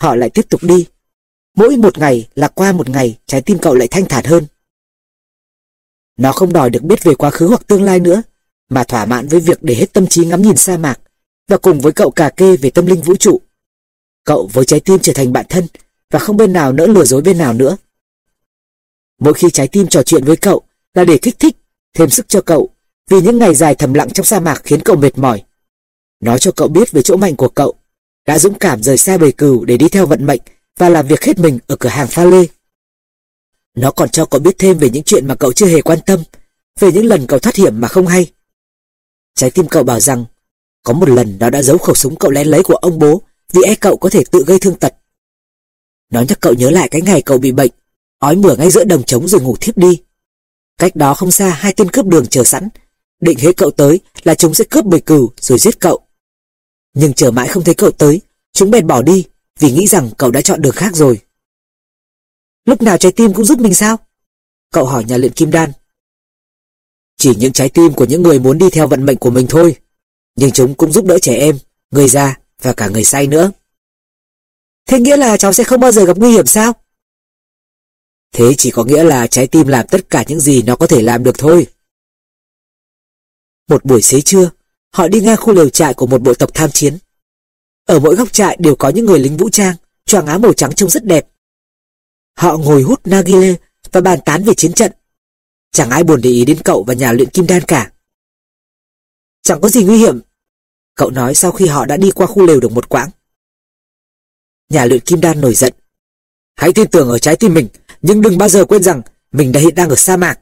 [0.00, 0.86] Họ lại tiếp tục đi.
[1.56, 4.46] Mỗi một ngày là qua một ngày, trái tim cậu lại thanh thản hơn.
[6.16, 8.22] Nó không đòi được biết về quá khứ hoặc tương lai nữa,
[8.68, 11.00] mà thỏa mãn với việc để hết tâm trí ngắm nhìn sa mạc,
[11.48, 13.40] và cùng với cậu cà kê về tâm linh vũ trụ.
[14.24, 15.66] Cậu với trái tim trở thành bạn thân,
[16.10, 17.76] và không bên nào nỡ lừa dối bên nào nữa.
[19.20, 20.62] Mỗi khi trái tim trò chuyện với cậu
[20.94, 21.56] là để kích thích,
[21.94, 22.70] thêm sức cho cậu,
[23.10, 25.44] vì những ngày dài thầm lặng trong sa mạc khiến cậu mệt mỏi.
[26.20, 27.74] Nói cho cậu biết về chỗ mạnh của cậu,
[28.26, 30.40] đã dũng cảm rời xa bầy cừu để đi theo vận mệnh
[30.78, 32.46] và làm việc hết mình ở cửa hàng pha lê.
[33.74, 36.22] Nó còn cho cậu biết thêm về những chuyện mà cậu chưa hề quan tâm,
[36.80, 38.32] về những lần cậu thoát hiểm mà không hay.
[39.34, 40.24] Trái tim cậu bảo rằng,
[40.82, 43.22] có một lần nó đã giấu khẩu súng cậu lén lấy của ông bố
[43.52, 44.94] vì e cậu có thể tự gây thương tật.
[46.10, 47.70] Nó nhắc cậu nhớ lại cái ngày cậu bị bệnh,
[48.18, 50.02] ói mửa ngay giữa đồng trống rồi ngủ thiếp đi.
[50.78, 52.68] Cách đó không xa hai tên cướp đường chờ sẵn,
[53.20, 56.07] định hễ cậu tới là chúng sẽ cướp bầy cừu rồi giết cậu.
[57.00, 58.20] Nhưng chờ mãi không thấy cậu tới,
[58.52, 59.26] chúng bèn bỏ đi
[59.58, 61.20] vì nghĩ rằng cậu đã chọn đường khác rồi.
[62.64, 63.96] Lúc nào trái tim cũng giúp mình sao?
[64.70, 65.72] Cậu hỏi nhà luyện kim đan.
[67.16, 69.76] Chỉ những trái tim của những người muốn đi theo vận mệnh của mình thôi.
[70.36, 71.58] Nhưng chúng cũng giúp đỡ trẻ em,
[71.90, 73.52] người già và cả người say nữa.
[74.88, 76.72] Thế nghĩa là cháu sẽ không bao giờ gặp nguy hiểm sao?
[78.32, 81.02] Thế chỉ có nghĩa là trái tim làm tất cả những gì nó có thể
[81.02, 81.66] làm được thôi.
[83.68, 84.50] Một buổi xế trưa,
[84.92, 86.98] họ đi ngang khu lều trại của một bộ tộc tham chiến.
[87.86, 89.76] Ở mỗi góc trại đều có những người lính vũ trang,
[90.06, 91.26] choàng áo màu trắng trông rất đẹp.
[92.36, 93.54] Họ ngồi hút nagile
[93.92, 94.92] và bàn tán về chiến trận.
[95.72, 97.92] Chẳng ai buồn để ý đến cậu và nhà luyện kim đan cả.
[99.42, 100.20] Chẳng có gì nguy hiểm,
[100.94, 103.10] cậu nói sau khi họ đã đi qua khu lều được một quãng.
[104.68, 105.72] Nhà luyện kim đan nổi giận.
[106.56, 107.68] Hãy tin tưởng ở trái tim mình,
[108.02, 109.02] nhưng đừng bao giờ quên rằng
[109.32, 110.38] mình đã hiện đang ở sa mạc.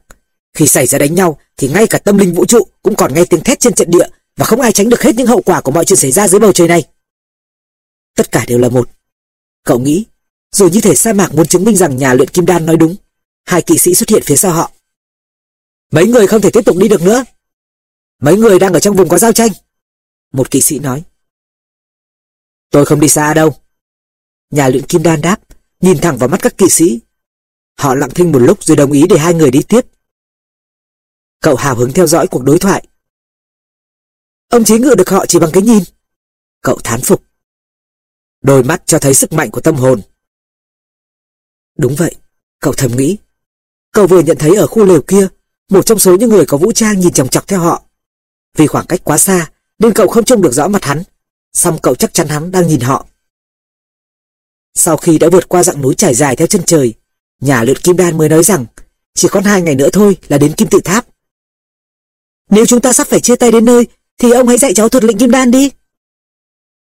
[0.53, 3.25] Khi xảy ra đánh nhau thì ngay cả tâm linh vũ trụ cũng còn nghe
[3.25, 5.71] tiếng thét trên trận địa và không ai tránh được hết những hậu quả của
[5.71, 6.83] mọi chuyện xảy ra dưới bầu trời này.
[8.15, 8.89] Tất cả đều là một.
[9.63, 10.05] Cậu nghĩ,
[10.51, 12.95] rồi như thể sa mạc muốn chứng minh rằng nhà luyện kim đan nói đúng.
[13.45, 14.71] Hai kỵ sĩ xuất hiện phía sau họ.
[15.91, 17.23] Mấy người không thể tiếp tục đi được nữa.
[18.21, 19.51] Mấy người đang ở trong vùng có giao tranh.
[20.33, 21.03] Một kỵ sĩ nói.
[22.69, 23.55] Tôi không đi xa đâu.
[24.49, 25.41] Nhà luyện kim đan đáp,
[25.81, 26.99] nhìn thẳng vào mắt các kỵ sĩ.
[27.77, 29.81] Họ lặng thinh một lúc rồi đồng ý để hai người đi tiếp.
[31.41, 32.87] Cậu hào hứng theo dõi cuộc đối thoại.
[34.49, 35.83] Ông chế ngự được họ chỉ bằng cái nhìn.
[36.61, 37.23] Cậu thán phục.
[38.41, 40.01] Đôi mắt cho thấy sức mạnh của tâm hồn.
[41.77, 42.15] Đúng vậy,
[42.59, 43.17] cậu thầm nghĩ.
[43.91, 45.27] Cậu vừa nhận thấy ở khu lều kia,
[45.69, 47.83] một trong số những người có vũ trang nhìn chòng chọc theo họ.
[48.57, 51.03] Vì khoảng cách quá xa, nên cậu không trông được rõ mặt hắn,
[51.57, 53.05] Xong cậu chắc chắn hắn đang nhìn họ.
[54.75, 56.93] Sau khi đã vượt qua dặng núi trải dài theo chân trời,
[57.39, 58.65] nhà luyện kim đan mới nói rằng
[59.13, 61.07] chỉ còn hai ngày nữa thôi là đến kim tự tháp.
[62.49, 65.03] Nếu chúng ta sắp phải chia tay đến nơi, thì ông hãy dạy cháu thuật
[65.03, 65.71] lệnh kim đan đi.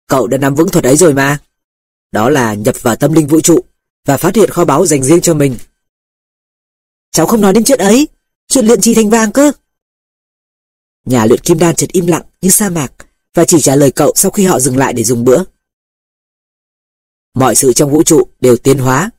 [0.08, 1.40] Cậu đã nắm vững thuật ấy rồi mà.
[2.12, 3.60] Đó là nhập vào tâm linh vũ trụ
[4.06, 5.58] và phát hiện kho báu dành riêng cho mình.
[7.12, 8.08] Cháu không nói đến chuyện ấy,
[8.48, 9.52] chuyện luyện trì thành vàng cơ.
[11.06, 12.94] Nhà luyện kim đan chợt im lặng như sa mạc
[13.34, 15.44] và chỉ trả lời cậu sau khi họ dừng lại để dùng bữa.
[17.34, 19.10] Mọi sự trong vũ trụ đều tiến hóa.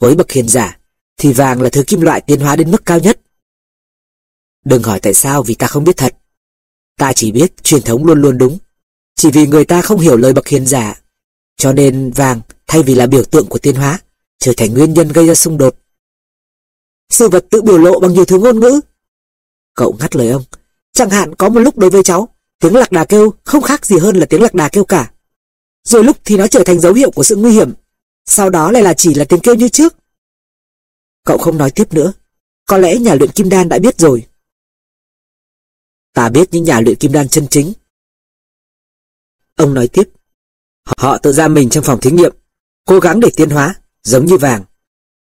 [0.00, 0.78] Với bậc hiền giả,
[1.16, 3.20] thì vàng là thứ kim loại tiến hóa đến mức cao nhất.
[4.64, 6.16] Đừng hỏi tại sao vì ta không biết thật.
[6.98, 8.58] Ta chỉ biết truyền thống luôn luôn đúng.
[9.14, 11.00] Chỉ vì người ta không hiểu lời bậc hiền giả.
[11.56, 13.98] Cho nên vàng thay vì là biểu tượng của tiên hóa,
[14.38, 15.76] trở thành nguyên nhân gây ra xung đột.
[17.10, 18.80] Sự vật tự biểu lộ bằng nhiều thứ ngôn ngữ.
[19.74, 20.44] Cậu ngắt lời ông.
[20.92, 22.28] Chẳng hạn có một lúc đối với cháu,
[22.60, 25.10] tiếng lạc đà kêu không khác gì hơn là tiếng lạc đà kêu cả.
[25.84, 27.72] Rồi lúc thì nó trở thành dấu hiệu của sự nguy hiểm.
[28.26, 29.96] Sau đó lại là chỉ là tiếng kêu như trước.
[31.24, 32.12] Cậu không nói tiếp nữa.
[32.66, 34.26] Có lẽ nhà luyện kim đan đã biết rồi.
[36.16, 37.72] Ta biết những nhà luyện kim đan chân chính.
[39.56, 40.08] Ông nói tiếp.
[40.96, 42.32] Họ tự ra mình trong phòng thí nghiệm,
[42.86, 44.64] cố gắng để tiến hóa, giống như vàng.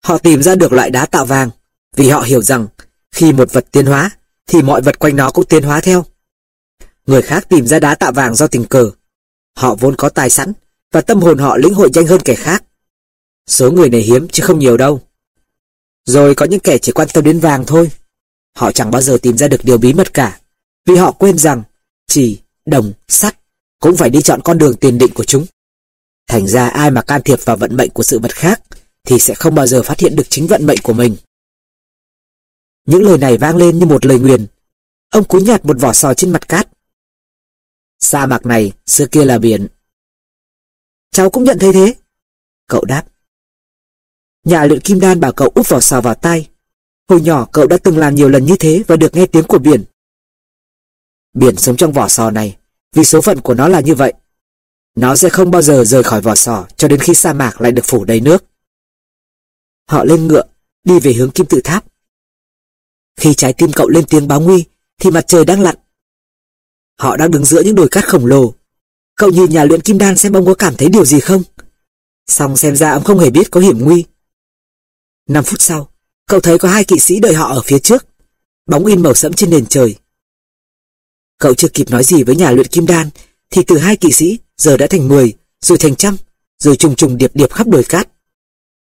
[0.05, 1.51] Họ tìm ra được loại đá tạo vàng,
[1.97, 2.67] vì họ hiểu rằng
[3.11, 4.11] khi một vật tiến hóa,
[4.47, 6.05] thì mọi vật quanh nó cũng tiến hóa theo.
[7.07, 8.91] Người khác tìm ra đá tạo vàng do tình cờ.
[9.57, 10.53] Họ vốn có tài sẵn,
[10.93, 12.65] và tâm hồn họ lĩnh hội nhanh hơn kẻ khác.
[13.47, 15.01] Số người này hiếm chứ không nhiều đâu.
[16.05, 17.91] Rồi có những kẻ chỉ quan tâm đến vàng thôi.
[18.57, 20.41] Họ chẳng bao giờ tìm ra được điều bí mật cả,
[20.87, 21.63] vì họ quên rằng
[22.07, 23.39] chỉ, đồng, sắt
[23.81, 25.47] cũng phải đi chọn con đường tiền định của chúng.
[26.27, 28.63] Thành ra ai mà can thiệp vào vận mệnh của sự vật khác
[29.05, 31.17] thì sẽ không bao giờ phát hiện được chính vận mệnh của mình.
[32.87, 34.47] Những lời này vang lên như một lời nguyền.
[35.11, 36.69] Ông cúi nhặt một vỏ sò trên mặt cát.
[38.01, 39.67] Sa mạc này xưa kia là biển.
[41.11, 41.95] Cháu cũng nhận thấy thế.
[42.67, 43.05] Cậu đáp.
[44.45, 46.49] Nhà luyện kim đan bảo cậu úp vỏ sò vào tay.
[47.09, 49.59] Hồi nhỏ cậu đã từng làm nhiều lần như thế và được nghe tiếng của
[49.59, 49.85] biển.
[51.35, 52.57] Biển sống trong vỏ sò này
[52.93, 54.13] vì số phận của nó là như vậy.
[54.97, 57.73] Nó sẽ không bao giờ rời khỏi vỏ sò cho đến khi sa mạc lại
[57.73, 58.45] được phủ đầy nước.
[59.89, 60.43] Họ lên ngựa,
[60.85, 61.85] đi về hướng kim tự tháp.
[63.17, 64.65] Khi trái tim cậu lên tiếng báo nguy,
[65.01, 65.77] thì mặt trời đang lặn.
[66.99, 68.55] Họ đang đứng giữa những đồi cát khổng lồ.
[69.17, 71.43] Cậu nhìn nhà luyện kim đan xem ông có cảm thấy điều gì không?
[72.27, 74.05] Xong xem ra ông không hề biết có hiểm nguy.
[75.29, 75.89] Năm phút sau,
[76.27, 78.07] cậu thấy có hai kỵ sĩ đợi họ ở phía trước.
[78.67, 79.97] Bóng in màu sẫm trên nền trời.
[81.39, 83.11] Cậu chưa kịp nói gì với nhà luyện kim đan,
[83.51, 86.17] thì từ hai kỵ sĩ giờ đã thành mười, rồi thành trăm,
[86.59, 88.09] rồi trùng trùng điệp điệp khắp đồi cát.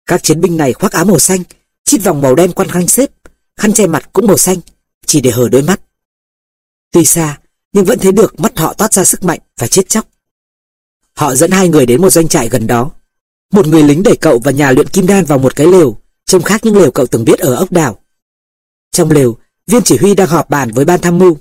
[0.06, 1.42] Các chiến binh này khoác áo màu xanh,
[1.84, 3.10] chít vòng màu đen quanh khăn xếp,
[3.56, 4.58] khăn che mặt cũng màu xanh,
[5.06, 5.80] chỉ để hở đôi mắt.
[6.92, 7.38] Tuy xa,
[7.72, 10.08] nhưng vẫn thấy được mắt họ toát ra sức mạnh và chết chóc.
[11.14, 12.90] Họ dẫn hai người đến một doanh trại gần đó.
[13.52, 16.42] Một người lính đẩy cậu và nhà luyện kim đan vào một cái lều, trông
[16.42, 17.98] khác những lều cậu từng biết ở ốc đảo.
[18.92, 21.38] Trong lều, viên chỉ huy đang họp bàn với ban tham mưu.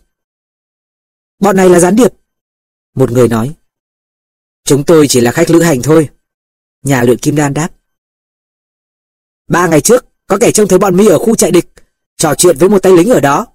[1.39, 2.13] Bọn này là gián điệp.
[2.95, 3.55] Một người nói.
[4.63, 6.09] Chúng tôi chỉ là khách lữ hành thôi.
[6.81, 7.69] Nhà luyện kim đan đáp.
[9.47, 11.65] Ba ngày trước, có kẻ trông thấy bọn mi ở khu chạy địch,
[12.17, 13.47] trò chuyện với một tay lính ở đó.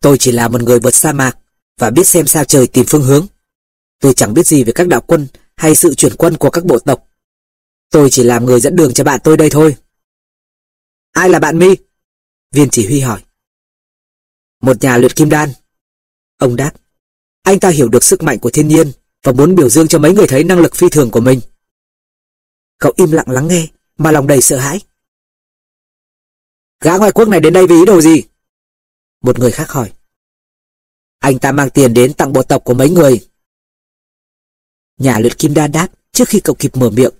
[0.00, 1.38] Tôi chỉ là một người vượt sa mạc
[1.78, 3.26] và biết xem sao trời tìm phương hướng.
[4.00, 5.26] Tôi chẳng biết gì về các đạo quân
[5.56, 7.08] hay sự chuyển quân của các bộ tộc.
[7.90, 9.76] Tôi chỉ làm người dẫn đường cho bạn tôi đây thôi.
[11.12, 11.76] Ai là bạn mi?
[12.52, 13.24] Viên chỉ huy hỏi.
[14.60, 15.52] Một nhà luyện kim đan.
[16.42, 16.72] Ông đáp.
[17.42, 20.14] Anh ta hiểu được sức mạnh của thiên nhiên và muốn biểu dương cho mấy
[20.14, 21.40] người thấy năng lực phi thường của mình.
[22.78, 24.80] Cậu im lặng lắng nghe mà lòng đầy sợ hãi.
[26.80, 28.22] Gã ngoại quốc này đến đây vì ý đồ gì?
[29.20, 29.92] Một người khác hỏi.
[31.18, 33.28] Anh ta mang tiền đến tặng bộ tộc của mấy người.
[34.98, 37.14] Nhà luyện kim đan đáp trước khi cậu kịp mở miệng.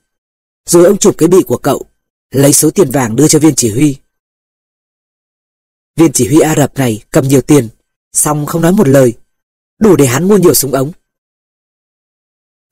[0.66, 1.84] Rồi ông chụp cái bị của cậu,
[2.30, 3.96] lấy số tiền vàng đưa cho viên chỉ huy.
[5.96, 7.68] Viên chỉ huy Ả Rập này cầm nhiều tiền,
[8.12, 9.14] xong không nói một lời,
[9.78, 10.92] đủ để hắn mua nhiều súng ống.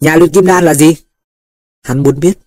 [0.01, 0.97] Nhà luyện kim đan là gì?
[1.83, 2.39] Hắn muốn biết.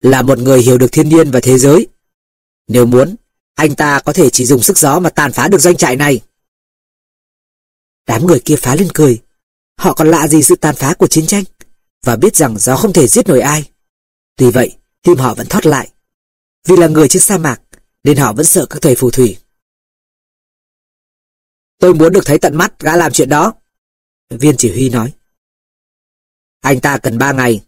[0.00, 1.86] Là một người hiểu được thiên nhiên và thế giới.
[2.68, 3.16] Nếu muốn,
[3.54, 6.20] anh ta có thể chỉ dùng sức gió mà tàn phá được doanh trại này.
[8.06, 9.22] Đám người kia phá lên cười.
[9.78, 11.44] Họ còn lạ gì sự tàn phá của chiến tranh,
[12.02, 13.70] và biết rằng gió không thể giết nổi ai.
[14.36, 15.90] Tuy vậy, tim họ vẫn thoát lại.
[16.68, 17.60] Vì là người trên sa mạc,
[18.04, 19.36] nên họ vẫn sợ các thầy phù thủy.
[21.80, 23.54] Tôi muốn được thấy tận mắt gã làm chuyện đó.
[24.30, 25.12] Viên chỉ huy nói.
[26.60, 27.60] Anh ta cần ba ngày.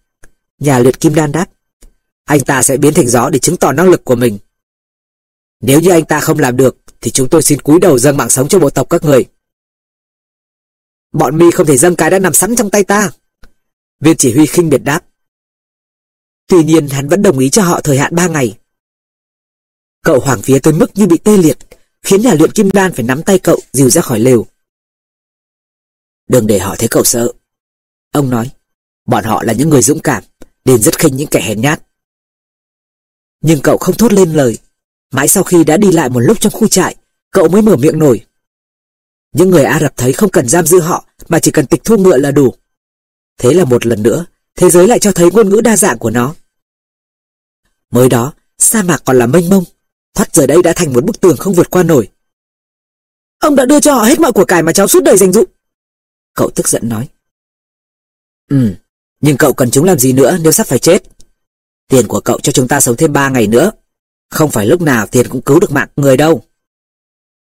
[0.59, 1.47] Nhà liệt kim đan đáp.
[2.25, 4.39] Anh ta sẽ biến thành gió để chứng tỏ năng lực của mình.
[5.61, 8.31] Nếu như anh ta không làm được, thì chúng tôi xin cúi đầu dâng mạng
[8.31, 9.25] sống cho bộ tộc các người.
[11.13, 13.11] Bọn mi không thể dâng cái đã nằm sẵn trong tay ta.
[14.01, 15.05] Viên chỉ huy khinh biệt đáp.
[16.47, 18.59] Tuy nhiên hắn vẫn đồng ý cho họ thời hạn ba ngày.
[20.03, 21.59] Cậu hoàng phía tới mức như bị tê liệt,
[22.03, 24.47] khiến nhà luyện kim đan phải nắm tay cậu dìu ra khỏi lều.
[26.29, 27.33] Đừng để họ thấy cậu sợ.
[28.13, 28.51] Ông nói,
[29.07, 30.23] bọn họ là những người dũng cảm,
[30.65, 31.83] nên rất khinh những kẻ hèn nhát.
[33.41, 34.59] Nhưng cậu không thốt lên lời.
[35.13, 36.97] Mãi sau khi đã đi lại một lúc trong khu trại,
[37.31, 38.27] cậu mới mở miệng nổi.
[39.33, 41.97] Những người Ả Rập thấy không cần giam giữ họ mà chỉ cần tịch thu
[41.97, 42.55] ngựa là đủ.
[43.39, 46.11] Thế là một lần nữa, thế giới lại cho thấy ngôn ngữ đa dạng của
[46.11, 46.35] nó.
[47.91, 49.65] Mới đó, sa mạc còn là mênh mông,
[50.15, 52.09] thoát giờ đây đã thành một bức tường không vượt qua nổi.
[53.39, 55.45] Ông đã đưa cho họ hết mọi của cải mà cháu suốt đời dành dụ.
[56.35, 57.09] Cậu tức giận nói.
[58.51, 58.75] Ừ,
[59.21, 61.03] nhưng cậu cần chúng làm gì nữa nếu sắp phải chết?
[61.89, 63.71] Tiền của cậu cho chúng ta sống thêm ba ngày nữa.
[64.31, 66.43] Không phải lúc nào tiền cũng cứu được mạng người đâu.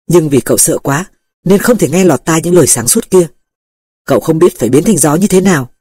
[0.08, 1.06] Nhưng vì cậu sợ quá,
[1.44, 3.28] nên không thể nghe lọt tai những lời sáng suốt kia.
[4.06, 5.72] Cậu không biết phải biến thành gió như thế nào,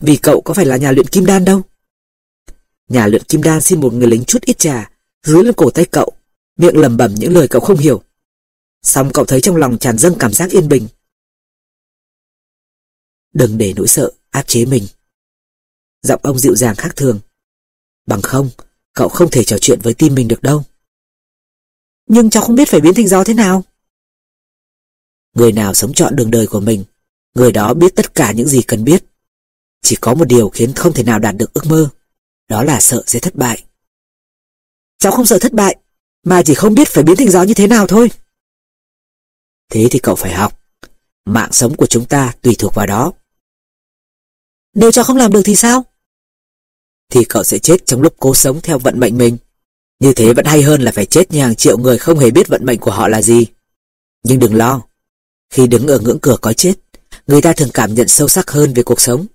[0.00, 1.62] vì cậu có phải là nhà luyện kim đan đâu.
[2.88, 4.90] Nhà luyện kim đan xin một người lính chút ít trà,
[5.24, 6.12] dưới lên cổ tay cậu,
[6.56, 8.02] miệng lẩm bẩm những lời cậu không hiểu.
[8.82, 10.88] Xong cậu thấy trong lòng tràn dâng cảm giác yên bình.
[13.32, 14.86] Đừng để nỗi sợ áp chế mình.
[16.02, 17.20] Giọng ông dịu dàng khác thường.
[18.06, 18.50] Bằng không,
[18.92, 20.62] cậu không thể trò chuyện với tim mình được đâu.
[22.06, 23.64] Nhưng cháu không biết phải biến thành gió thế nào.
[25.34, 26.84] Người nào sống trọn đường đời của mình,
[27.34, 29.04] người đó biết tất cả những gì cần biết.
[29.82, 31.88] Chỉ có một điều khiến không thể nào đạt được ước mơ,
[32.48, 33.64] đó là sợ sẽ thất bại.
[35.04, 35.76] Cháu không sợ thất bại,
[36.22, 38.10] mà chỉ không biết phải biến thành gió như thế nào thôi.
[39.70, 40.60] Thế thì cậu phải học.
[41.24, 43.12] Mạng sống của chúng ta tùy thuộc vào đó.
[44.74, 45.84] Nếu cháu không làm được thì sao?
[47.10, 49.36] Thì cậu sẽ chết trong lúc cố sống theo vận mệnh mình.
[50.00, 52.48] Như thế vẫn hay hơn là phải chết như hàng triệu người không hề biết
[52.48, 53.46] vận mệnh của họ là gì.
[54.22, 54.82] Nhưng đừng lo,
[55.50, 56.74] khi đứng ở ngưỡng cửa có chết,
[57.26, 59.26] người ta thường cảm nhận sâu sắc hơn về cuộc sống.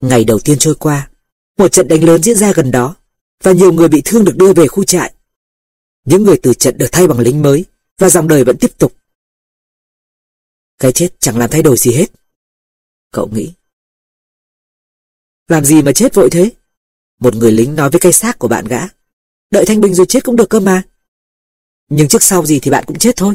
[0.00, 1.10] Ngày đầu tiên trôi qua,
[1.58, 2.96] một trận đánh lớn diễn ra gần đó,
[3.42, 5.14] và nhiều người bị thương được đưa về khu trại.
[6.04, 7.64] Những người từ trận được thay bằng lính mới,
[7.98, 8.96] và dòng đời vẫn tiếp tục.
[10.78, 12.06] Cái chết chẳng làm thay đổi gì hết.
[13.10, 13.52] Cậu nghĩ.
[15.48, 16.50] Làm gì mà chết vội thế?
[17.18, 18.80] Một người lính nói với cây xác của bạn gã.
[19.50, 20.82] Đợi thanh bình rồi chết cũng được cơ mà.
[21.88, 23.34] Nhưng trước sau gì thì bạn cũng chết thôi.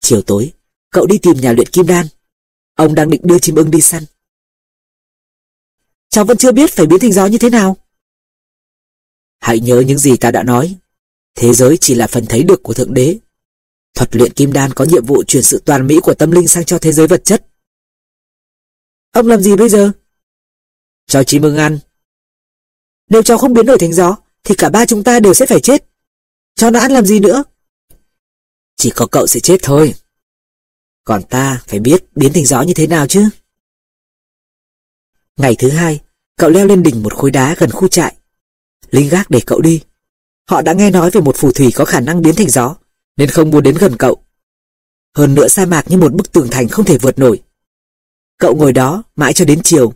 [0.00, 0.52] Chiều tối,
[0.90, 2.06] cậu đi tìm nhà luyện kim đan.
[2.74, 4.04] Ông đang định đưa chim ưng đi săn.
[6.08, 7.76] Cháu vẫn chưa biết phải biến thành gió như thế nào.
[9.40, 10.76] Hãy nhớ những gì ta đã nói.
[11.34, 13.18] Thế giới chỉ là phần thấy được của Thượng Đế.
[13.94, 16.64] Thuật luyện kim đan có nhiệm vụ chuyển sự toàn mỹ của tâm linh sang
[16.64, 17.46] cho thế giới vật chất.
[19.12, 19.92] Ông làm gì bây giờ?
[21.06, 21.78] Cho Chí Mừng ăn.
[23.08, 25.60] Nếu cháu không biến đổi thành gió, thì cả ba chúng ta đều sẽ phải
[25.60, 25.84] chết.
[26.54, 27.44] Cháu nó ăn làm gì nữa?
[28.76, 29.94] Chỉ có cậu sẽ chết thôi.
[31.04, 33.28] Còn ta phải biết biến thành gió như thế nào chứ.
[35.36, 36.00] Ngày thứ hai,
[36.36, 38.16] cậu leo lên đỉnh một khối đá gần khu trại.
[38.90, 39.82] Lính gác để cậu đi.
[40.50, 42.76] Họ đã nghe nói về một phù thủy có khả năng biến thành gió,
[43.16, 44.24] nên không muốn đến gần cậu.
[45.16, 47.42] Hơn nữa sa mạc như một bức tường thành không thể vượt nổi.
[48.38, 49.92] Cậu ngồi đó mãi cho đến chiều,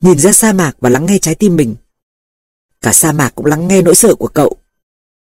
[0.00, 1.76] nhìn ra sa mạc và lắng nghe trái tim mình.
[2.80, 4.56] Cả sa mạc cũng lắng nghe nỗi sợ của cậu.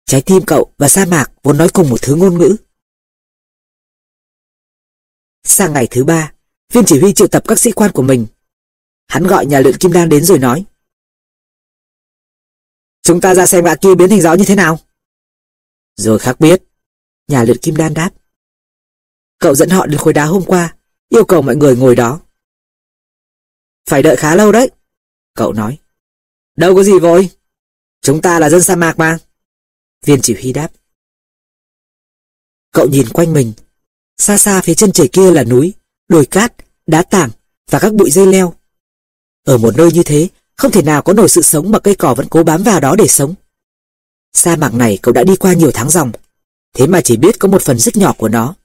[0.06, 2.56] Trái tim cậu và sa mạc vốn nói cùng một thứ ngôn ngữ.
[5.44, 6.32] Sang ngày thứ ba,
[6.74, 8.28] viên chỉ huy triệu tập các sĩ quan của mình.
[9.08, 10.66] Hắn gọi nhà luyện kim đan đến rồi nói.
[13.08, 14.80] Chúng ta ra xem gã kia biến thành gió như thế nào.
[15.96, 16.64] Rồi khác biết.
[17.28, 18.10] Nhà luyện kim đan đáp.
[19.40, 20.76] Cậu dẫn họ đến khối đá hôm qua,
[21.10, 22.20] yêu cầu mọi người ngồi đó.
[23.90, 24.72] Phải đợi khá lâu đấy.
[25.34, 25.78] Cậu nói.
[26.56, 27.30] Đâu có gì vội.
[28.02, 29.18] Chúng ta là dân sa mạc mà.
[30.06, 30.72] Viên chỉ huy đáp.
[32.72, 33.54] Cậu nhìn quanh mình.
[34.18, 35.74] Xa xa phía chân trời kia là núi,
[36.08, 36.54] đồi cát,
[36.88, 37.30] đá tảng
[37.72, 38.54] và các bụi dây leo.
[39.44, 42.14] Ở một nơi như thế, không thể nào có nổi sự sống mà cây cỏ
[42.14, 43.34] vẫn cố bám vào đó để sống.
[44.34, 46.12] Sa mạc này cậu đã đi qua nhiều tháng dòng,
[46.74, 48.56] thế mà chỉ biết có một phần rất nhỏ của nó.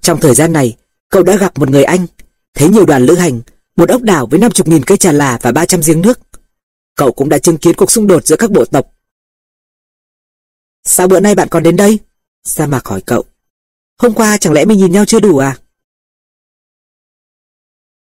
[0.00, 0.76] Trong thời gian này,
[1.08, 2.06] cậu đã gặp một người Anh,
[2.54, 3.40] thấy nhiều đoàn lữ hành,
[3.76, 6.20] một ốc đảo với 50.000 cây trà là và 300 giếng nước.
[6.94, 8.92] Cậu cũng đã chứng kiến cuộc xung đột giữa các bộ tộc.
[10.84, 11.98] Sao bữa nay bạn còn đến đây?
[12.44, 13.24] Sa mạc hỏi cậu.
[13.98, 15.58] Hôm qua chẳng lẽ mình nhìn nhau chưa đủ à?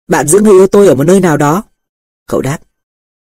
[0.09, 1.63] Bạn giữ người yêu tôi ở một nơi nào đó.
[2.29, 2.59] Cậu đáp.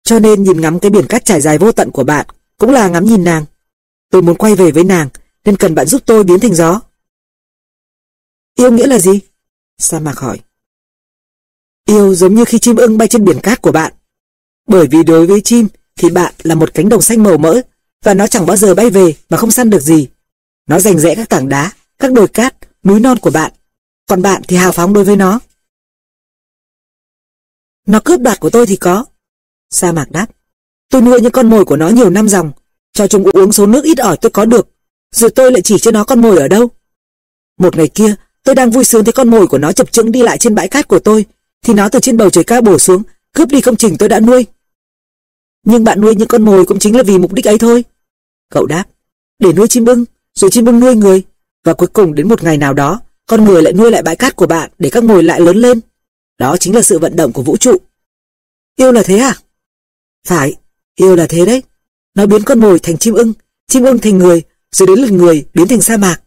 [0.04, 2.26] Cho nên nhìn ngắm cái biển cát trải dài vô tận của bạn
[2.58, 3.44] cũng là ngắm nhìn nàng.
[4.10, 5.08] Tôi muốn quay về với nàng
[5.44, 6.80] nên cần bạn giúp tôi biến thành gió.
[8.58, 9.20] Yêu nghĩa là gì?
[9.78, 10.40] Sa mạc hỏi.
[11.86, 13.92] Yêu giống như khi chim ưng bay trên biển cát của bạn.
[14.68, 17.60] Bởi vì đối với chim thì bạn là một cánh đồng xanh màu mỡ
[18.04, 20.08] và nó chẳng bao giờ bay về mà không săn được gì.
[20.68, 23.52] Nó giành rẽ các tảng đá, các đồi cát, núi non của bạn.
[24.06, 25.40] Còn bạn thì hào phóng đối với nó.
[27.86, 29.04] Nó cướp đoạt của tôi thì có.
[29.70, 30.26] Sa mạc đáp.
[30.90, 32.52] Tôi nuôi những con mồi của nó nhiều năm dòng,
[32.92, 34.68] cho chúng uống số nước ít ỏi tôi có được,
[35.14, 36.68] rồi tôi lại chỉ cho nó con mồi ở đâu.
[37.58, 40.22] Một ngày kia, tôi đang vui sướng thấy con mồi của nó chập chững đi
[40.22, 41.24] lại trên bãi cát của tôi,
[41.62, 43.02] thì nó từ trên bầu trời cao bổ xuống,
[43.32, 44.46] cướp đi công trình tôi đã nuôi.
[45.66, 47.84] Nhưng bạn nuôi những con mồi cũng chính là vì mục đích ấy thôi.
[48.50, 48.84] Cậu đáp,
[49.38, 50.04] để nuôi chim ưng,
[50.34, 51.22] rồi chim ưng nuôi người,
[51.64, 54.36] và cuối cùng đến một ngày nào đó, con người lại nuôi lại bãi cát
[54.36, 55.80] của bạn để các mồi lại lớn lên.
[56.38, 57.76] Đó chính là sự vận động của vũ trụ.
[58.76, 59.34] Yêu là thế à?
[60.26, 60.54] Phải,
[60.94, 61.62] yêu là thế đấy.
[62.14, 63.32] Nó biến con mồi thành chim ưng,
[63.68, 66.22] chim ưng thành người, rồi đến lượt người biến thành sa mạc.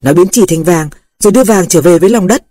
[0.00, 2.46] Nó biến chỉ thành vàng, rồi đưa vàng trở về với lòng đất.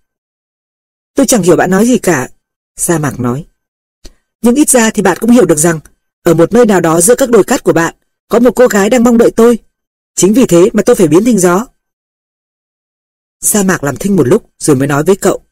[1.15, 2.29] Tôi chẳng hiểu bạn nói gì cả.
[2.75, 3.45] Sa mạc nói.
[4.41, 5.79] Nhưng ít ra thì bạn cũng hiểu được rằng,
[6.23, 7.95] ở một nơi nào đó giữa các đồi cát của bạn,
[8.27, 9.59] có một cô gái đang mong đợi tôi.
[10.15, 11.65] Chính vì thế mà tôi phải biến thành gió.
[13.41, 15.46] Sa mạc làm thinh một lúc rồi mới nói với cậu.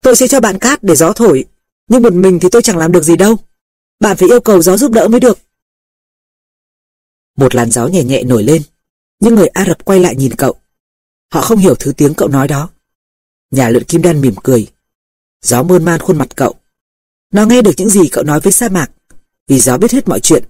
[0.00, 1.44] Tôi sẽ cho bạn cát để gió thổi,
[1.88, 3.36] nhưng một mình thì tôi chẳng làm được gì đâu.
[4.00, 5.38] Bạn phải yêu cầu gió giúp đỡ mới được.
[7.36, 8.62] Một làn gió nhẹ nhẹ nổi lên,
[9.20, 10.54] những người Ả Rập quay lại nhìn cậu.
[11.32, 12.70] Họ không hiểu thứ tiếng cậu nói đó.
[13.50, 14.66] Nhà luyện kim đan mỉm cười.
[15.42, 16.54] Gió mơn man khuôn mặt cậu.
[17.32, 18.90] Nó nghe được những gì cậu nói với sa mạc,
[19.46, 20.44] vì gió biết hết mọi chuyện.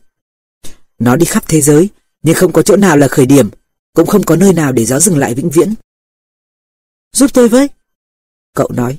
[0.99, 1.89] Nó đi khắp thế giới,
[2.23, 3.51] nhưng không có chỗ nào là khởi điểm,
[3.93, 5.75] cũng không có nơi nào để gió dừng lại vĩnh viễn.
[7.13, 7.69] Giúp tôi với.
[8.55, 8.99] Cậu nói.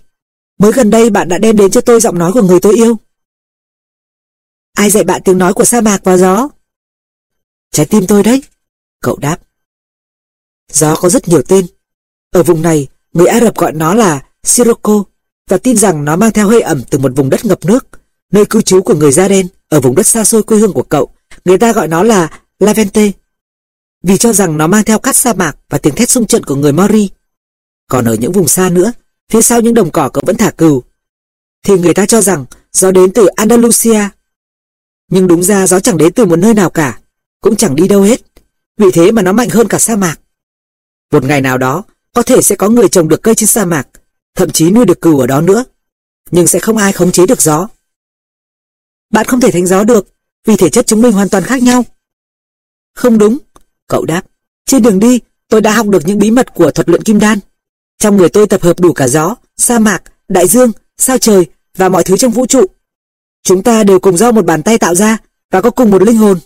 [0.59, 2.97] Mới gần đây bạn đã đem đến cho tôi giọng nói của người tôi yêu.
[4.73, 6.49] Ai dạy bạn tiếng nói của sa mạc và gió?
[7.71, 8.43] Trái tim tôi đấy.
[9.01, 9.37] Cậu đáp.
[10.71, 11.65] Gió có rất nhiều tên.
[12.31, 15.03] Ở vùng này, người Ả Rập gọi nó là Sirocco
[15.49, 17.87] và tin rằng nó mang theo hơi ẩm từ một vùng đất ngập nước,
[18.31, 20.83] nơi cư trú của người da đen ở vùng đất xa xôi quê hương của
[20.83, 21.09] cậu.
[21.45, 23.11] Người ta gọi nó là Lavente
[24.03, 26.55] vì cho rằng nó mang theo cát sa mạc và tiếng thét sung trận của
[26.55, 27.09] người Mori.
[27.87, 28.91] Còn ở những vùng xa nữa,
[29.29, 30.83] phía sau những đồng cỏ cậu vẫn thả cừu,
[31.63, 34.09] thì người ta cho rằng gió đến từ Andalusia.
[35.11, 36.99] Nhưng đúng ra gió chẳng đến từ một nơi nào cả,
[37.41, 38.21] cũng chẳng đi đâu hết,
[38.77, 40.15] vì thế mà nó mạnh hơn cả sa mạc.
[41.11, 41.83] Một ngày nào đó,
[42.13, 43.87] có thể sẽ có người trồng được cây trên sa mạc,
[44.35, 45.63] thậm chí nuôi được cừu ở đó nữa,
[46.31, 47.67] nhưng sẽ không ai khống chế được gió.
[49.09, 50.07] Bạn không thể thành gió được,
[50.45, 51.85] vì thể chất chúng mình hoàn toàn khác nhau.
[52.95, 53.37] Không đúng,
[53.87, 54.21] cậu đáp.
[54.65, 57.39] Trên đường đi, tôi đã học được những bí mật của thuật luyện kim đan.
[57.99, 61.45] Trong người tôi tập hợp đủ cả gió, sa mạc, đại dương, sao trời
[61.77, 62.65] và mọi thứ trong vũ trụ.
[63.43, 65.17] Chúng ta đều cùng do một bàn tay tạo ra
[65.51, 66.39] và có cùng một linh hồn.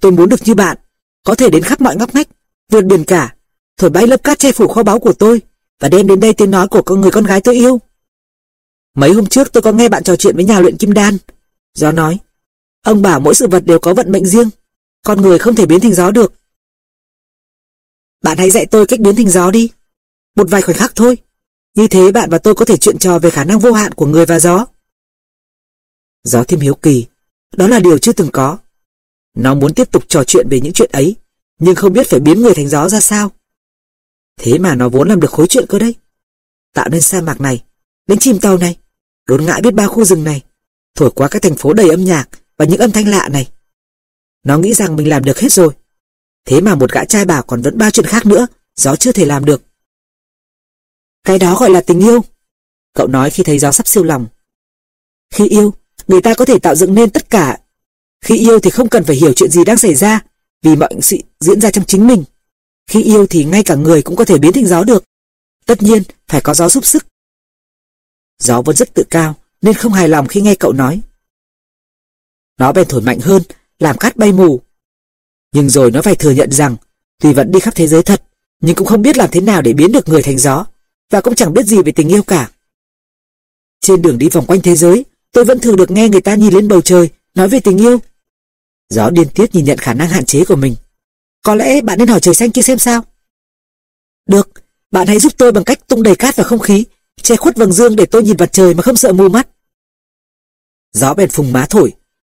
[0.00, 0.76] Tôi muốn được như bạn,
[1.24, 2.28] có thể đến khắp mọi ngóc ngách,
[2.72, 3.34] vượt biển cả,
[3.76, 5.42] thổi bay lớp cát che phủ kho báu của tôi
[5.80, 7.80] và đem đến đây tiếng nói của con người con gái tôi yêu.
[8.94, 11.16] Mấy hôm trước tôi có nghe bạn trò chuyện với nhà luyện kim đan.
[11.74, 12.18] Gió nói,
[12.84, 14.50] ông bảo mỗi sự vật đều có vận mệnh riêng,
[15.04, 16.32] con người không thể biến thành gió được.
[18.22, 19.70] Bạn hãy dạy tôi cách biến thành gió đi.
[20.38, 21.18] Một vài khoảnh khắc thôi.
[21.74, 24.06] Như thế bạn và tôi có thể chuyện trò về khả năng vô hạn của
[24.06, 24.66] người và gió.
[26.24, 27.06] Gió thêm hiếu kỳ.
[27.56, 28.58] Đó là điều chưa từng có.
[29.36, 31.16] Nó muốn tiếp tục trò chuyện về những chuyện ấy,
[31.58, 33.30] nhưng không biết phải biến người thành gió ra sao.
[34.40, 35.94] Thế mà nó vốn làm được khối chuyện cơ đấy.
[36.74, 37.64] Tạo nên sa mạc này,
[38.06, 38.78] đến chim tàu này,
[39.26, 40.42] đốn ngã biết bao khu rừng này,
[40.94, 43.50] thổi qua các thành phố đầy âm nhạc và những âm thanh lạ này.
[44.44, 45.72] Nó nghĩ rằng mình làm được hết rồi.
[46.44, 49.24] Thế mà một gã trai bảo còn vẫn ba chuyện khác nữa, gió chưa thể
[49.24, 49.62] làm được.
[51.28, 52.20] Cái đó gọi là tình yêu.
[52.94, 54.26] Cậu nói khi thấy gió sắp siêu lòng.
[55.34, 55.74] Khi yêu,
[56.06, 57.58] người ta có thể tạo dựng nên tất cả.
[58.24, 60.20] Khi yêu thì không cần phải hiểu chuyện gì đang xảy ra,
[60.62, 62.24] vì mọi sự diễn ra trong chính mình.
[62.86, 65.04] Khi yêu thì ngay cả người cũng có thể biến thành gió được.
[65.66, 67.06] Tất nhiên, phải có gió giúp sức.
[68.38, 71.00] Gió vẫn rất tự cao, nên không hài lòng khi nghe cậu nói.
[72.58, 73.42] Nó bèn thổi mạnh hơn,
[73.78, 74.60] làm cát bay mù.
[75.52, 76.76] Nhưng rồi nó phải thừa nhận rằng,
[77.18, 78.22] tuy vẫn đi khắp thế giới thật,
[78.60, 80.66] nhưng cũng không biết làm thế nào để biến được người thành gió,
[81.10, 82.50] và cũng chẳng biết gì về tình yêu cả.
[83.80, 86.54] Trên đường đi vòng quanh thế giới, tôi vẫn thường được nghe người ta nhìn
[86.54, 87.98] lên bầu trời, nói về tình yêu.
[88.88, 90.74] Gió điên tiết nhìn nhận khả năng hạn chế của mình.
[91.42, 93.04] Có lẽ bạn nên hỏi trời xanh kia xem sao.
[94.26, 94.48] Được,
[94.90, 96.84] bạn hãy giúp tôi bằng cách tung đầy cát vào không khí,
[97.22, 99.48] che khuất vầng dương để tôi nhìn mặt trời mà không sợ mù mắt.
[100.92, 101.92] Gió bèn phùng má thổi,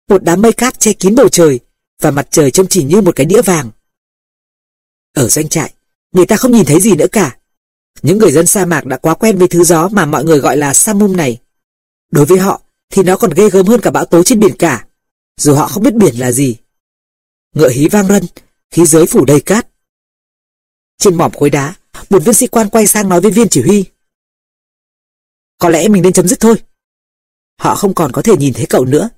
[0.09, 1.59] một đám mây cát che kín bầu trời,
[2.01, 3.71] và mặt trời trông chỉ như một cái đĩa vàng.
[5.13, 5.73] Ở doanh trại,
[6.11, 7.37] người ta không nhìn thấy gì nữa cả.
[8.01, 10.57] Những người dân sa mạc đã quá quen với thứ gió mà mọi người gọi
[10.57, 11.41] là samum này.
[12.11, 14.87] Đối với họ, thì nó còn ghê gớm hơn cả bão tố trên biển cả,
[15.37, 16.57] dù họ không biết biển là gì.
[17.55, 18.23] Ngựa hí vang rân,
[18.71, 19.67] khí giới phủ đầy cát.
[20.97, 21.75] Trên mỏm khối đá,
[22.09, 23.85] một viên sĩ quan quay sang nói với viên chỉ huy.
[25.57, 26.63] Có lẽ mình nên chấm dứt thôi.
[27.59, 29.09] Họ không còn có thể nhìn thấy cậu nữa.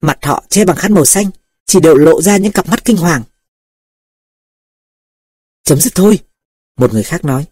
[0.00, 1.30] Mặt họ che bằng khăn màu xanh,
[1.66, 3.22] chỉ đều lộ ra những cặp mắt kinh hoàng.
[5.64, 6.18] Chấm dứt thôi,
[6.76, 7.46] một người khác nói.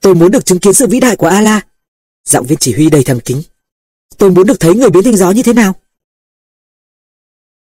[0.00, 1.66] Tôi muốn được chứng kiến sự vĩ đại của Allah.
[2.24, 3.42] Giọng viên chỉ huy đầy thầm kính.
[4.18, 5.74] Tôi muốn được thấy người biến thành gió như thế nào.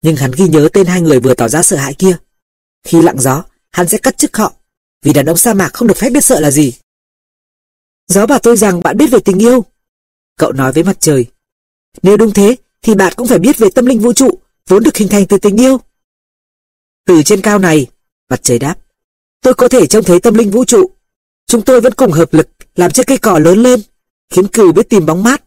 [0.01, 2.17] Nhưng hắn ghi nhớ tên hai người vừa tỏ ra sợ hãi kia.
[2.83, 4.53] Khi lặng gió, hắn sẽ cắt chức họ,
[5.01, 6.73] vì đàn ông sa mạc không được phép biết sợ là gì.
[8.07, 9.65] Gió bảo tôi rằng bạn biết về tình yêu.
[10.37, 11.25] Cậu nói với mặt trời.
[12.01, 14.97] Nếu đúng thế, thì bạn cũng phải biết về tâm linh vũ trụ, vốn được
[14.97, 15.77] hình thành từ tình yêu.
[17.05, 17.87] Từ trên cao này,
[18.29, 18.75] mặt trời đáp,
[19.41, 20.89] tôi có thể trông thấy tâm linh vũ trụ.
[21.47, 23.81] Chúng tôi vẫn cùng hợp lực làm cho cây cỏ lớn lên,
[24.29, 25.43] khiến cừu biết tìm bóng mát.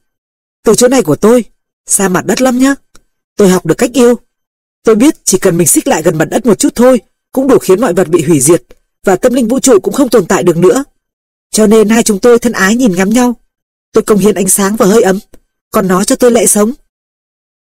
[0.65, 1.45] Từ chỗ này của tôi,
[1.87, 2.75] xa mặt đất lắm nhá.
[3.37, 4.15] Tôi học được cách yêu.
[4.85, 7.01] Tôi biết chỉ cần mình xích lại gần mặt đất một chút thôi,
[7.33, 8.62] cũng đủ khiến mọi vật bị hủy diệt,
[9.05, 10.85] và tâm linh vũ trụ cũng không tồn tại được nữa.
[11.51, 13.35] Cho nên hai chúng tôi thân ái nhìn ngắm nhau.
[13.93, 15.19] Tôi công hiến ánh sáng và hơi ấm,
[15.70, 16.73] còn nó cho tôi lệ sống.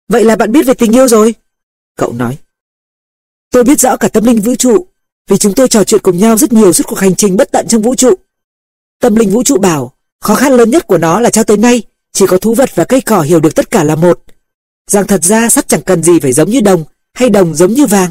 [0.09, 1.35] Vậy là bạn biết về tình yêu rồi.
[1.97, 2.39] Cậu nói.
[3.51, 4.87] Tôi biết rõ cả tâm linh vũ trụ,
[5.29, 7.67] vì chúng tôi trò chuyện cùng nhau rất nhiều suốt cuộc hành trình bất tận
[7.69, 8.15] trong vũ trụ.
[9.01, 11.83] Tâm linh vũ trụ bảo, khó khăn lớn nhất của nó là cho tới nay,
[12.13, 14.25] chỉ có thú vật và cây cỏ hiểu được tất cả là một.
[14.91, 16.85] Rằng thật ra sắt chẳng cần gì phải giống như đồng,
[17.15, 18.11] hay đồng giống như vàng.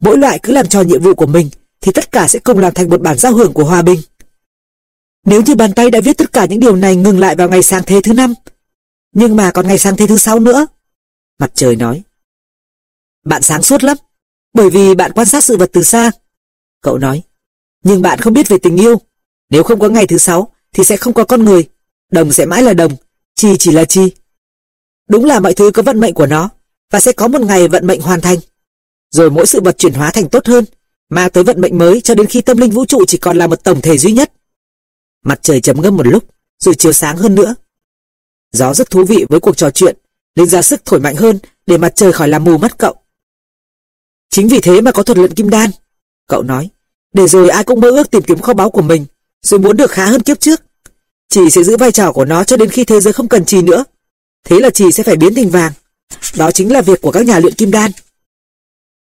[0.00, 2.74] Mỗi loại cứ làm tròn nhiệm vụ của mình, thì tất cả sẽ cùng làm
[2.74, 4.00] thành một bản giao hưởng của hòa bình.
[5.26, 7.62] Nếu như bàn tay đã viết tất cả những điều này ngừng lại vào ngày
[7.62, 8.34] sáng thế thứ năm,
[9.12, 10.66] nhưng mà còn ngày sáng thế thứ sáu nữa.
[11.38, 12.02] Mặt trời nói.
[13.24, 13.96] Bạn sáng suốt lắm,
[14.54, 16.10] bởi vì bạn quan sát sự vật từ xa.
[16.80, 17.22] Cậu nói.
[17.84, 19.00] Nhưng bạn không biết về tình yêu.
[19.50, 21.68] Nếu không có ngày thứ sáu, thì sẽ không có con người.
[22.12, 22.92] Đồng sẽ mãi là đồng,
[23.34, 24.12] chi chỉ là chi.
[25.08, 26.48] Đúng là mọi thứ có vận mệnh của nó,
[26.90, 28.38] và sẽ có một ngày vận mệnh hoàn thành.
[29.10, 30.64] Rồi mỗi sự vật chuyển hóa thành tốt hơn,
[31.08, 33.46] mang tới vận mệnh mới cho đến khi tâm linh vũ trụ chỉ còn là
[33.46, 34.32] một tổng thể duy nhất.
[35.24, 36.24] Mặt trời chấm ngâm một lúc,
[36.58, 37.54] rồi chiếu sáng hơn nữa.
[38.52, 39.96] Gió rất thú vị với cuộc trò chuyện,
[40.36, 42.94] nên ra sức thổi mạnh hơn để mặt trời khỏi làm mù mắt cậu.
[44.30, 45.70] Chính vì thế mà có thuật luyện kim đan,
[46.30, 46.70] cậu nói,
[47.12, 49.06] để rồi ai cũng mơ ước tìm kiếm kho báu của mình,
[49.42, 50.60] rồi muốn được khá hơn kiếp trước.
[51.28, 53.62] Chỉ sẽ giữ vai trò của nó cho đến khi thế giới không cần trì
[53.62, 53.84] nữa.
[54.44, 55.72] Thế là chỉ sẽ phải biến thành vàng.
[56.36, 57.90] Đó chính là việc của các nhà luyện kim đan.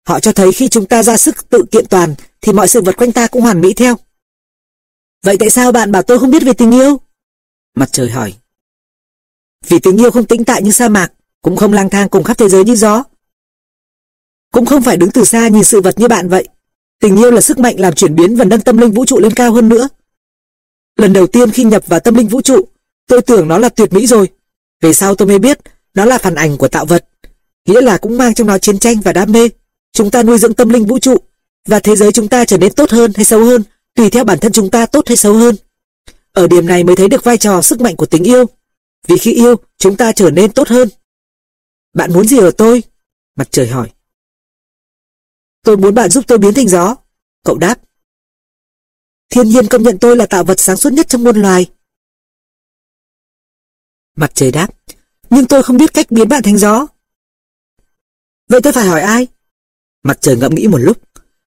[0.06, 2.96] Họ cho thấy khi chúng ta ra sức tự kiện toàn thì mọi sự vật
[2.96, 3.96] quanh ta cũng hoàn mỹ theo.
[5.22, 7.00] Vậy tại sao bạn bảo tôi không biết về tình yêu?
[7.76, 8.34] Mặt trời hỏi.
[9.68, 11.12] Vì tình yêu không tĩnh tại như sa mạc,
[11.42, 13.04] cũng không lang thang cùng khắp thế giới như gió.
[14.52, 16.48] Cũng không phải đứng từ xa nhìn sự vật như bạn vậy.
[17.00, 19.34] Tình yêu là sức mạnh làm chuyển biến và nâng tâm linh vũ trụ lên
[19.34, 19.88] cao hơn nữa.
[20.96, 22.68] Lần đầu tiên khi nhập vào tâm linh vũ trụ,
[23.06, 24.28] tôi tưởng nó là tuyệt mỹ rồi.
[24.80, 25.58] Về sau tôi mới biết,
[25.94, 27.08] nó là phản ảnh của tạo vật.
[27.66, 29.48] Nghĩa là cũng mang trong nó chiến tranh và đam mê.
[29.92, 31.16] Chúng ta nuôi dưỡng tâm linh vũ trụ,
[31.68, 33.62] và thế giới chúng ta trở nên tốt hơn hay xấu hơn,
[33.94, 35.56] tùy theo bản thân chúng ta tốt hay xấu hơn.
[36.32, 38.44] Ở điểm này mới thấy được vai trò sức mạnh của tình yêu.
[39.08, 40.88] Vì khi yêu, chúng ta trở nên tốt hơn.
[41.94, 42.82] Bạn muốn gì ở tôi?
[43.36, 43.90] Mặt trời hỏi.
[45.64, 46.96] Tôi muốn bạn giúp tôi biến thành gió.
[47.44, 47.80] Cậu đáp.
[49.30, 51.70] Thiên nhiên công nhận tôi là tạo vật sáng suốt nhất trong muôn loài.
[54.16, 54.68] Mặt trời đáp.
[55.30, 56.86] Nhưng tôi không biết cách biến bạn thành gió.
[58.48, 59.26] Vậy tôi phải hỏi ai?
[60.02, 60.98] Mặt trời ngẫm nghĩ một lúc.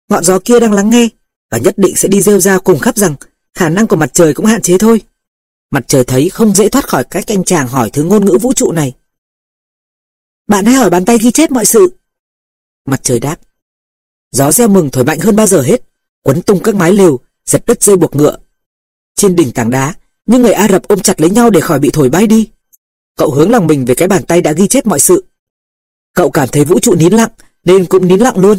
[0.10, 1.10] Ngọn gió kia đang lắng nghe
[1.52, 3.16] và nhất định sẽ đi rêu ra cùng khắp rằng
[3.54, 5.02] khả năng của mặt trời cũng hạn chế thôi.
[5.72, 8.54] Mặt trời thấy không dễ thoát khỏi cách anh chàng hỏi thứ ngôn ngữ vũ
[8.54, 8.94] trụ này.
[10.48, 11.98] Bạn hãy hỏi bàn tay ghi chép mọi sự.
[12.86, 13.36] Mặt trời đáp.
[14.32, 15.82] Gió reo mừng thổi mạnh hơn bao giờ hết,
[16.24, 18.38] quấn tung các mái lều, giật đứt dây buộc ngựa.
[19.16, 19.94] Trên đỉnh tảng đá,
[20.26, 22.50] những người Ả Rập ôm chặt lấy nhau để khỏi bị thổi bay đi.
[23.18, 25.26] Cậu hướng lòng mình về cái bàn tay đã ghi chép mọi sự.
[26.14, 27.32] Cậu cảm thấy vũ trụ nín lặng,
[27.66, 28.58] nên cũng nín lặng luôn.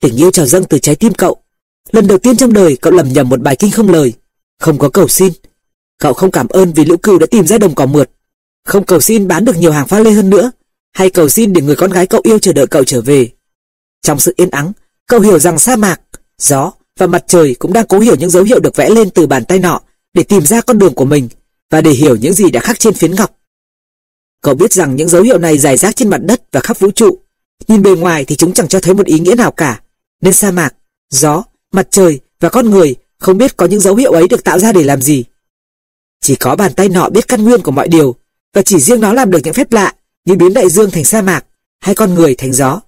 [0.00, 1.36] Tình yêu trào dâng từ trái tim cậu.
[1.90, 4.12] Lần đầu tiên trong đời cậu lầm nhầm một bài kinh không lời,
[4.58, 5.32] không có cầu xin.
[5.98, 8.10] Cậu không cảm ơn vì lũ cừu đã tìm ra đồng cỏ mượt,
[8.64, 10.50] không cầu xin bán được nhiều hàng pha lê hơn nữa,
[10.92, 13.28] hay cầu xin để người con gái cậu yêu chờ đợi cậu trở về.
[14.02, 14.72] Trong sự yên ắng,
[15.06, 16.00] cậu hiểu rằng sa mạc,
[16.38, 19.26] gió và mặt trời cũng đang cố hiểu những dấu hiệu được vẽ lên từ
[19.26, 19.80] bàn tay nọ
[20.14, 21.28] để tìm ra con đường của mình
[21.70, 23.36] và để hiểu những gì đã khắc trên phiến ngọc.
[24.42, 26.90] Cậu biết rằng những dấu hiệu này dài rác trên mặt đất và khắp vũ
[26.90, 27.18] trụ.
[27.68, 29.80] Nhìn bề ngoài thì chúng chẳng cho thấy một ý nghĩa nào cả.
[30.20, 30.74] Nên sa mạc,
[31.10, 34.58] gió, mặt trời và con người không biết có những dấu hiệu ấy được tạo
[34.58, 35.24] ra để làm gì.
[36.20, 38.14] Chỉ có bàn tay nọ biết căn nguyên của mọi điều
[38.54, 41.22] và chỉ riêng nó làm được những phép lạ như biến đại dương thành sa
[41.22, 41.44] mạc
[41.80, 42.80] hay con người thành gió.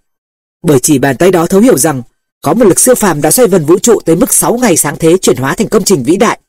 [0.65, 2.03] Bởi chỉ bàn tay đó thấu hiểu rằng
[2.43, 4.97] có một lực siêu phàm đã xoay vần vũ trụ tới mức 6 ngày sáng
[5.01, 6.41] thế chuyển hóa thành công trình vĩ đại.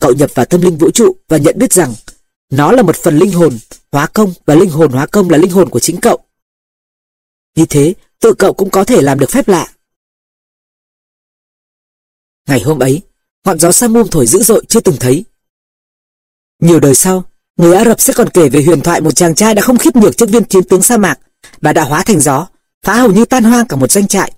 [0.00, 1.94] Cậu nhập vào tâm linh vũ trụ và nhận biết rằng
[2.50, 3.58] nó là một phần linh hồn,
[3.92, 6.18] hóa công và linh hồn hóa công là linh hồn của chính cậu.
[7.56, 9.68] Như thế, tự cậu cũng có thể làm được phép lạ.
[12.48, 13.02] Ngày hôm ấy,
[13.44, 15.24] ngọn gió Samum thổi dữ dội chưa từng thấy.
[16.62, 17.24] Nhiều đời sau,
[17.56, 19.96] người Ả Rập sẽ còn kể về huyền thoại một chàng trai đã không khiếp
[19.96, 21.18] nhược trước viên chiến tướng sa mạc
[21.60, 22.48] và đã hóa thành gió,
[22.82, 24.32] phá hầu như tan hoang cả một doanh trại.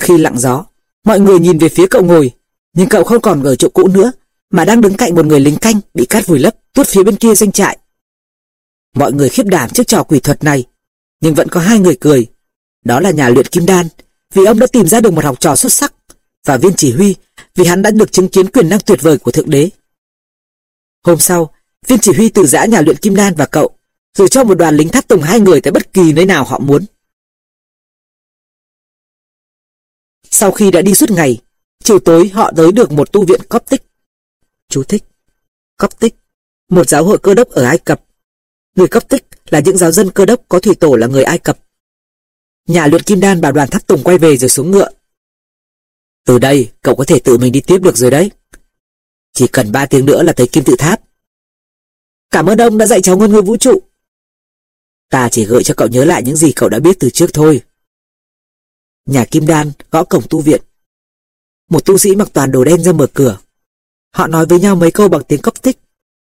[0.00, 0.64] Khi lặng gió,
[1.04, 2.30] mọi người nhìn về phía cậu ngồi,
[2.72, 4.12] nhưng cậu không còn ở chỗ cũ nữa,
[4.50, 7.16] mà đang đứng cạnh một người lính canh bị cát vùi lấp tuốt phía bên
[7.16, 7.78] kia doanh trại.
[8.96, 10.64] Mọi người khiếp đảm trước trò quỷ thuật này,
[11.20, 12.26] nhưng vẫn có hai người cười.
[12.84, 13.88] Đó là nhà luyện kim đan,
[14.34, 15.94] vì ông đã tìm ra được một học trò xuất sắc,
[16.44, 17.14] và viên chỉ huy,
[17.54, 19.70] vì hắn đã được chứng kiến quyền năng tuyệt vời của Thượng Đế.
[21.04, 21.50] Hôm sau,
[21.86, 23.70] viên chỉ huy từ giã nhà luyện kim đan và cậu,
[24.18, 26.58] rồi cho một đoàn lính thắt tùng hai người tại bất kỳ nơi nào họ
[26.58, 26.84] muốn.
[30.38, 31.38] Sau khi đã đi suốt ngày,
[31.84, 33.82] chiều tối họ tới được một tu viện Coptic.
[34.68, 35.04] Chú thích.
[35.78, 36.14] Coptic,
[36.68, 38.04] một giáo hội cơ đốc ở Ai Cập.
[38.74, 41.58] Người Coptic là những giáo dân cơ đốc có thủy tổ là người Ai Cập.
[42.68, 44.88] Nhà luyện kim đan bảo đoàn thắt tùng quay về rồi xuống ngựa.
[46.26, 48.30] Từ đây, cậu có thể tự mình đi tiếp được rồi đấy.
[49.32, 51.00] Chỉ cần ba tiếng nữa là tới kim tự tháp.
[52.30, 53.82] Cảm ơn ông đã dạy cháu ngôn ngữ vũ trụ.
[55.10, 57.62] Ta chỉ gợi cho cậu nhớ lại những gì cậu đã biết từ trước thôi.
[59.06, 60.62] Nhà Kim Đan gõ cổng tu viện.
[61.70, 63.38] Một tu sĩ mặc toàn đồ đen ra mở cửa.
[64.12, 65.78] Họ nói với nhau mấy câu bằng tiếng cốc tích,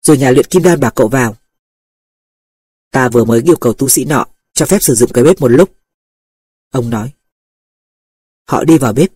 [0.03, 1.37] rồi nhà luyện Kim Đan bảo cậu vào.
[2.91, 5.49] Ta vừa mới yêu cầu tu sĩ nọ cho phép sử dụng cái bếp một
[5.49, 5.77] lúc.
[6.71, 7.13] Ông nói.
[8.49, 9.11] Họ đi vào bếp,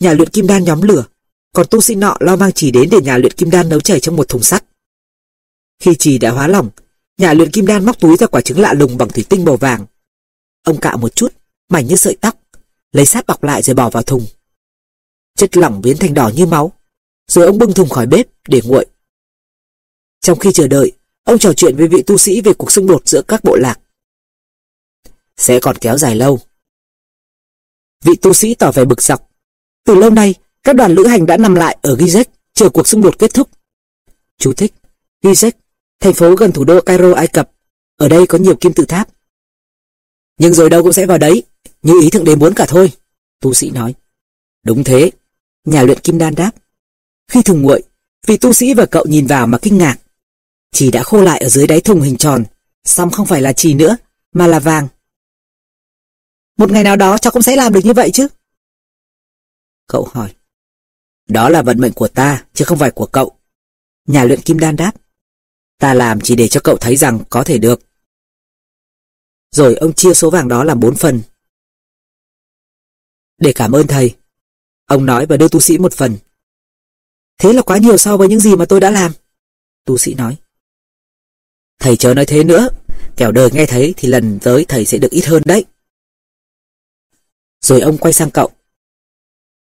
[0.00, 1.04] nhà luyện Kim Đan nhóm lửa,
[1.52, 4.00] còn tu sĩ nọ lo mang chỉ đến để nhà luyện Kim Đan nấu chảy
[4.00, 4.64] trong một thùng sắt.
[5.78, 6.70] Khi trì đã hóa lỏng,
[7.18, 9.56] nhà luyện Kim Đan móc túi ra quả trứng lạ lùng bằng thủy tinh màu
[9.56, 9.86] vàng.
[10.62, 11.34] Ông cạo một chút,
[11.68, 12.40] mảnh như sợi tóc,
[12.96, 14.26] lấy sát bọc lại rồi bỏ vào thùng.
[15.34, 16.72] Chất lỏng biến thành đỏ như máu,
[17.26, 18.86] rồi ông bưng thùng khỏi bếp để nguội.
[20.20, 20.92] Trong khi chờ đợi,
[21.24, 23.80] ông trò chuyện với vị tu sĩ về cuộc xung đột giữa các bộ lạc.
[25.36, 26.40] Sẽ còn kéo dài lâu.
[28.04, 29.30] Vị tu sĩ tỏ vẻ bực dọc.
[29.84, 33.02] Từ lâu nay, các đoàn lữ hành đã nằm lại ở Gizek chờ cuộc xung
[33.02, 33.48] đột kết thúc.
[34.38, 34.74] Chú thích.
[35.22, 35.52] Gizek,
[36.00, 37.50] thành phố gần thủ đô Cairo, Ai Cập.
[37.96, 39.08] Ở đây có nhiều kim tự tháp.
[40.38, 41.42] Nhưng rồi đâu cũng sẽ vào đấy,
[41.82, 42.92] như ý thượng đế muốn cả thôi,
[43.40, 43.94] tu sĩ nói.
[44.64, 45.10] Đúng thế,
[45.64, 46.50] nhà luyện kim đan đáp.
[47.28, 47.82] Khi thùng nguội,
[48.26, 49.96] vị tu sĩ và cậu nhìn vào mà kinh ngạc.
[50.72, 52.44] Chỉ đã khô lại ở dưới đáy thùng hình tròn,
[52.84, 53.96] xong không phải là trì nữa,
[54.32, 54.88] mà là vàng.
[56.58, 58.28] Một ngày nào đó cháu cũng sẽ làm được như vậy chứ?
[59.86, 60.34] Cậu hỏi.
[61.28, 63.38] Đó là vận mệnh của ta, chứ không phải của cậu.
[64.06, 64.92] Nhà luyện kim đan đáp.
[65.78, 67.80] Ta làm chỉ để cho cậu thấy rằng có thể được.
[69.50, 71.20] Rồi ông chia số vàng đó làm bốn phần.
[73.38, 74.16] Để cảm ơn thầy.
[74.86, 76.16] Ông nói và đưa tu sĩ một phần.
[77.38, 79.12] Thế là quá nhiều so với những gì mà tôi đã làm.
[79.84, 80.36] Tu sĩ nói.
[81.78, 82.68] Thầy chớ nói thế nữa,
[83.16, 85.64] kẻo đời nghe thấy thì lần tới thầy sẽ được ít hơn đấy.
[87.60, 88.50] Rồi ông quay sang cậu.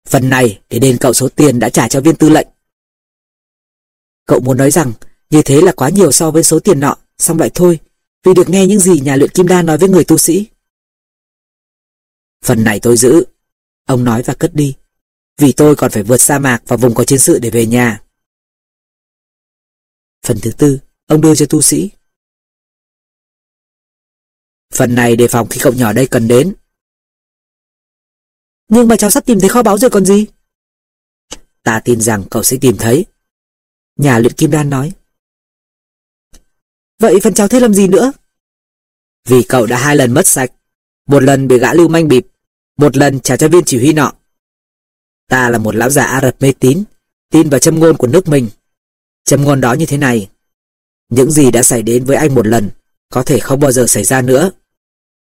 [0.08, 2.48] Phần này để đền cậu số tiền đã trả cho viên tư lệnh.
[4.26, 4.92] Cậu muốn nói rằng
[5.30, 7.78] như thế là quá nhiều so với số tiền nọ, xong lại thôi,
[8.22, 10.46] vì được nghe những gì nhà luyện kim đan nói với người tu sĩ.
[12.44, 13.24] Phần này tôi giữ,
[13.84, 14.76] ông nói và cất đi,
[15.36, 18.02] vì tôi còn phải vượt sa mạc và vùng có chiến sự để về nhà.
[20.26, 21.90] Phần thứ tư, ông đưa cho tu sĩ.
[24.72, 26.54] Phần này đề phòng khi cậu nhỏ đây cần đến.
[28.68, 30.26] Nhưng mà cháu sắp tìm thấy kho báu rồi còn gì?
[31.62, 33.06] Ta tin rằng cậu sẽ tìm thấy.
[33.96, 34.92] Nhà luyện kim đan nói.
[36.98, 38.12] Vậy phần cháu thế làm gì nữa?
[39.24, 40.52] Vì cậu đã hai lần mất sạch.
[41.06, 42.26] Một lần bị gã lưu manh bịp.
[42.76, 44.12] Một lần trả cho viên chỉ huy nọ.
[45.28, 46.84] Ta là một lão già Ả Rập mê tín.
[47.30, 48.48] Tin vào châm ngôn của nước mình.
[49.24, 50.28] Châm ngôn đó như thế này.
[51.08, 52.70] Những gì đã xảy đến với anh một lần
[53.08, 54.50] có thể không bao giờ xảy ra nữa.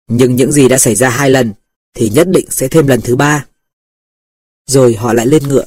[0.07, 1.53] Nhưng những gì đã xảy ra hai lần
[1.93, 3.45] thì nhất định sẽ thêm lần thứ ba.
[4.67, 5.65] Rồi họ lại lên ngựa.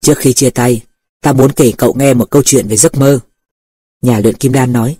[0.00, 0.82] Trước khi chia tay,
[1.20, 3.20] ta muốn kể cậu nghe một câu chuyện về giấc mơ.
[4.02, 4.98] Nhà luyện kim đan nói.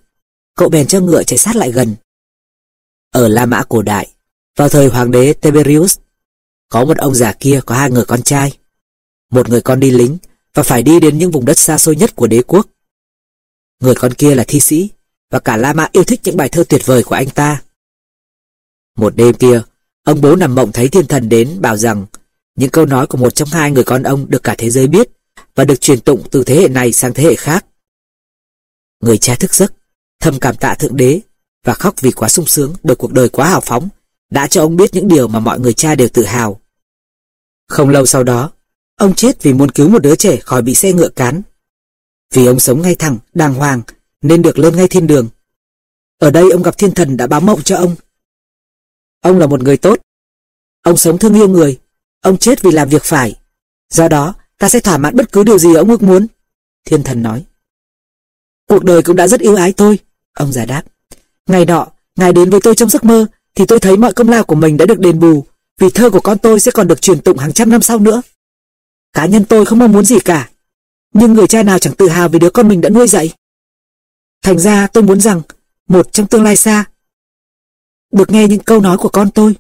[0.55, 1.95] cậu bèn cho ngựa chạy sát lại gần.
[3.11, 4.13] Ở La Mã cổ đại,
[4.57, 5.99] vào thời hoàng đế Tiberius,
[6.69, 8.59] có một ông già kia có hai người con trai.
[9.31, 10.19] Một người con đi lính
[10.55, 12.67] và phải đi đến những vùng đất xa xôi nhất của đế quốc.
[13.81, 14.91] Người con kia là thi sĩ
[15.31, 17.63] và cả La Mã yêu thích những bài thơ tuyệt vời của anh ta.
[18.97, 19.63] Một đêm kia,
[20.05, 22.07] ông bố nằm mộng thấy thiên thần đến bảo rằng
[22.57, 25.09] những câu nói của một trong hai người con ông được cả thế giới biết
[25.55, 27.67] và được truyền tụng từ thế hệ này sang thế hệ khác.
[29.01, 29.75] Người cha thức giấc,
[30.21, 31.21] thầm cảm tạ Thượng Đế
[31.65, 33.89] và khóc vì quá sung sướng bởi cuộc đời quá hào phóng
[34.33, 36.61] đã cho ông biết những điều mà mọi người cha đều tự hào.
[37.69, 38.51] Không lâu sau đó,
[38.97, 41.43] ông chết vì muốn cứu một đứa trẻ khỏi bị xe ngựa cán.
[42.35, 43.83] Vì ông sống ngay thẳng, đàng hoàng
[44.23, 45.29] nên được lên ngay thiên đường.
[46.19, 47.97] Ở đây ông gặp thiên thần đã báo mộng cho ông.
[49.21, 49.99] Ông là một người tốt.
[50.83, 51.81] Ông sống thương yêu người.
[52.21, 53.41] Ông chết vì làm việc phải.
[53.91, 56.27] Do đó, ta sẽ thỏa mãn bất cứ điều gì ông ước muốn.
[56.85, 57.45] Thiên thần nói.
[58.69, 59.99] Cuộc đời cũng đã rất yêu ái tôi.
[60.33, 60.83] Ông giải đáp.
[61.47, 61.87] Ngày nọ,
[62.17, 64.77] ngài đến với tôi trong giấc mơ, thì tôi thấy mọi công lao của mình
[64.77, 65.47] đã được đền bù,
[65.79, 68.23] vì thơ của con tôi sẽ còn được truyền tụng hàng trăm năm sau nữa.
[69.13, 70.51] Cá nhân tôi không mong muốn gì cả,
[71.15, 73.35] nhưng người cha nào chẳng tự hào vì đứa con mình đã nuôi dạy.
[74.43, 75.43] Thành ra tôi muốn rằng,
[75.89, 76.85] một trong tương lai xa,
[78.13, 79.55] được nghe những câu nói của con tôi.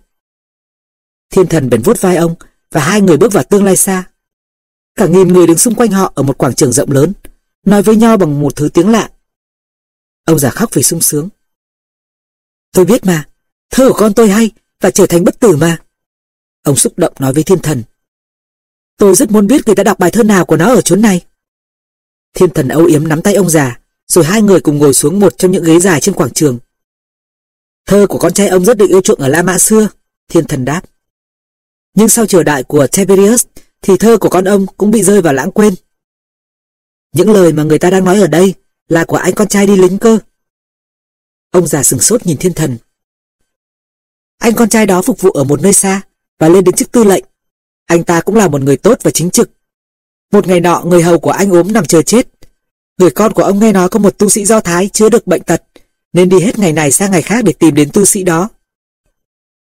[1.31, 2.35] Thiên thần bèn vuốt vai ông,
[2.71, 4.05] và hai người bước vào tương lai xa.
[4.95, 7.13] Cả nghìn người đứng xung quanh họ ở một quảng trường rộng lớn,
[7.67, 9.11] nói với nhau bằng một thứ tiếng lạ.
[10.25, 11.29] Ông già khóc vì sung sướng.
[12.73, 13.29] Tôi biết mà,
[13.73, 15.79] thơ của con tôi hay và trở thành bất tử mà.
[16.63, 17.83] Ông xúc động nói với thiên thần.
[18.97, 21.25] Tôi rất muốn biết người ta đọc bài thơ nào của nó ở chốn này.
[22.35, 25.39] Thiên thần âu yếm nắm tay ông già, rồi hai người cùng ngồi xuống một
[25.39, 26.59] trong những ghế dài trên quảng trường.
[27.87, 29.89] Thơ của con trai ông rất được yêu chuộng ở La Mã xưa,
[30.29, 30.83] thiên thần đáp.
[31.95, 33.47] Nhưng sau triều đại của Tiberius
[33.83, 35.75] thì thơ của con ông cũng bị rơi vào lãng quên.
[37.13, 38.55] Những lời mà người ta đang nói ở đây
[38.89, 40.19] là của anh con trai đi lính cơ.
[41.51, 42.77] Ông già sừng sốt nhìn thiên thần.
[44.43, 46.01] Anh con trai đó phục vụ ở một nơi xa
[46.39, 47.25] và lên đến chức tư lệnh.
[47.87, 49.51] Anh ta cũng là một người tốt và chính trực.
[50.33, 52.29] Một ngày nọ người hầu của anh ốm nằm chờ chết.
[52.99, 55.43] Người con của ông nghe nói có một tu sĩ do Thái chữa được bệnh
[55.43, 55.63] tật
[56.13, 58.49] nên đi hết ngày này sang ngày khác để tìm đến tu sĩ đó.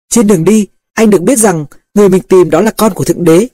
[0.09, 3.23] Trên đường đi, anh được biết rằng người mình tìm đó là con của Thượng
[3.23, 3.47] Đế.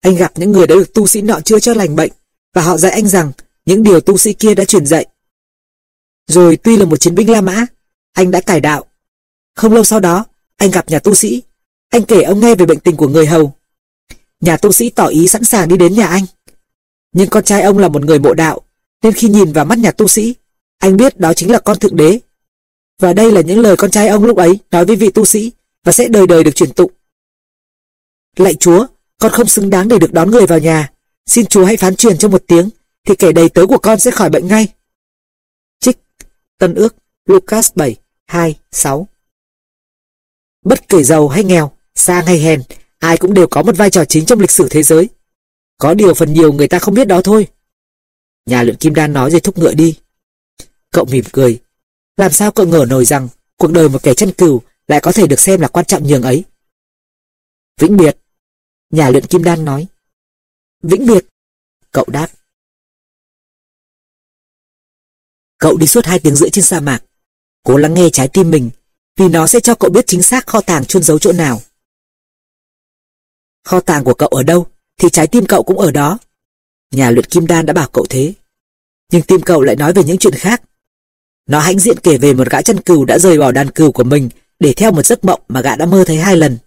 [0.00, 2.12] Anh gặp những người đã được tu sĩ nọ chữa cho lành bệnh
[2.54, 3.32] và họ dạy anh rằng
[3.66, 5.06] những điều tu sĩ kia đã truyền dạy.
[6.26, 7.66] Rồi tuy là một chiến binh La Mã,
[8.12, 8.84] anh đã cải đạo.
[9.54, 10.24] Không lâu sau đó,
[10.64, 11.42] anh gặp nhà tu sĩ.
[11.90, 13.54] Anh kể ông nghe về bệnh tình của người hầu.
[14.40, 16.24] Nhà tu sĩ tỏ ý sẵn sàng đi đến nhà anh.
[17.12, 18.60] Nhưng con trai ông là một người mộ đạo,
[19.02, 20.34] nên khi nhìn vào mắt nhà tu sĩ,
[20.78, 22.20] anh biết đó chính là con thượng đế.
[23.00, 25.52] Và đây là những lời con trai ông lúc ấy nói với vị tu sĩ
[25.84, 26.92] và sẽ đời đời được truyền tụng.
[28.36, 28.86] Lạy Chúa,
[29.18, 30.92] con không xứng đáng để được đón người vào nhà.
[31.26, 32.70] Xin Chúa hãy phán truyền cho một tiếng,
[33.06, 34.68] thì kẻ đầy tớ của con sẽ khỏi bệnh ngay.
[35.80, 35.98] Trích,
[36.58, 39.08] Tân ước, Lucas 7, 2, 6
[40.64, 42.62] Bất kể giàu hay nghèo, sang hay hèn,
[42.98, 45.08] ai cũng đều có một vai trò chính trong lịch sử thế giới.
[45.78, 47.48] Có điều phần nhiều người ta không biết đó thôi.
[48.46, 49.98] Nhà luyện kim đan nói rồi thúc ngựa đi.
[50.90, 51.62] Cậu mỉm cười.
[52.16, 55.26] Làm sao cậu ngờ nổi rằng cuộc đời một kẻ chân cừu lại có thể
[55.26, 56.44] được xem là quan trọng nhường ấy.
[57.80, 58.18] Vĩnh biệt.
[58.90, 59.86] Nhà luyện kim đan nói.
[60.82, 61.26] Vĩnh biệt.
[61.92, 62.28] Cậu đáp.
[65.58, 67.04] Cậu đi suốt hai tiếng rưỡi trên sa mạc.
[67.62, 68.70] Cố lắng nghe trái tim mình,
[69.16, 71.60] vì nó sẽ cho cậu biết chính xác kho tàng chôn giấu chỗ nào.
[73.64, 74.66] Kho tàng của cậu ở đâu,
[75.00, 76.18] thì trái tim cậu cũng ở đó.
[76.90, 78.32] Nhà luyện kim đan đã bảo cậu thế.
[79.12, 80.62] Nhưng tim cậu lại nói về những chuyện khác.
[81.46, 84.04] Nó hãnh diện kể về một gã chân cừu đã rời bỏ đàn cừu của
[84.04, 84.28] mình
[84.60, 86.58] để theo một giấc mộng mà gã đã mơ thấy hai lần.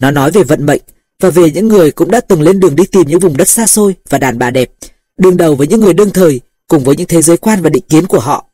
[0.00, 0.82] Nó nói về vận mệnh
[1.20, 3.66] và về những người cũng đã từng lên đường đi tìm những vùng đất xa
[3.66, 4.70] xôi và đàn bà đẹp,
[5.18, 7.84] đương đầu với những người đương thời cùng với những thế giới quan và định
[7.88, 8.46] kiến của họ.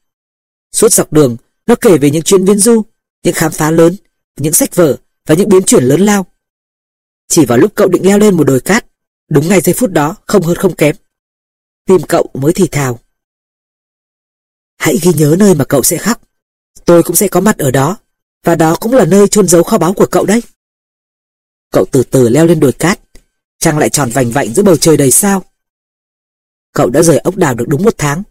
[0.72, 1.36] Suốt dọc đường,
[1.66, 2.82] nó kể về những chuyến viễn du,
[3.26, 3.96] những khám phá lớn,
[4.36, 4.96] những sách vở
[5.26, 6.26] và những biến chuyển lớn lao.
[7.28, 8.86] Chỉ vào lúc cậu định leo lên một đồi cát,
[9.30, 10.96] đúng ngay giây phút đó, không hơn không kém.
[11.86, 13.00] Tim cậu mới thì thào.
[14.78, 16.22] Hãy ghi nhớ nơi mà cậu sẽ khóc.
[16.84, 17.96] Tôi cũng sẽ có mặt ở đó,
[18.44, 20.42] và đó cũng là nơi chôn giấu kho báu của cậu đấy.
[21.72, 23.00] Cậu từ từ leo lên đồi cát,
[23.58, 25.44] trăng lại tròn vành vạnh giữa bầu trời đầy sao.
[26.72, 28.22] Cậu đã rời ốc đảo được đúng một tháng.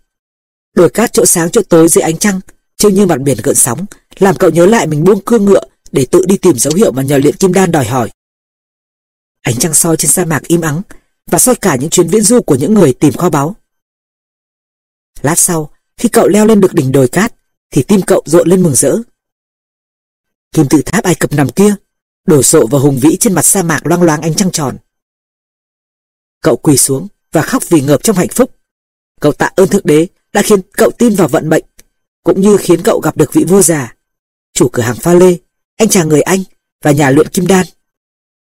[0.76, 2.40] Đồi cát chỗ sáng chỗ tối dưới ánh trăng,
[2.78, 3.86] trông như mặt biển gợn sóng,
[4.20, 7.04] làm cậu nhớ lại mình buông cương ngựa để tự đi tìm dấu hiệu mà
[7.04, 8.10] nhờ luyện kim đan đòi hỏi.
[9.42, 10.82] Ánh trăng soi trên sa mạc im ắng
[11.28, 13.56] và soi cả những chuyến viễn du của những người tìm kho báu.
[15.22, 17.36] Lát sau, khi cậu leo lên được đỉnh đồi cát,
[17.72, 18.98] thì tim cậu rộn lên mừng rỡ.
[20.52, 21.76] Kim tự tháp Ai Cập nằm kia,
[22.28, 24.78] đổ sộ và hùng vĩ trên mặt sa mạc loang loáng ánh trăng tròn.
[26.42, 28.56] Cậu quỳ xuống và khóc vì ngợp trong hạnh phúc.
[29.22, 31.64] Cậu tạ ơn Thượng Đế đã khiến cậu tin vào vận mệnh
[32.26, 33.96] cũng như khiến cậu gặp được vị vua già,
[34.54, 35.38] chủ cửa hàng pha lê,
[35.78, 36.44] anh chàng người Anh
[36.84, 37.66] và nhà luyện kim đan.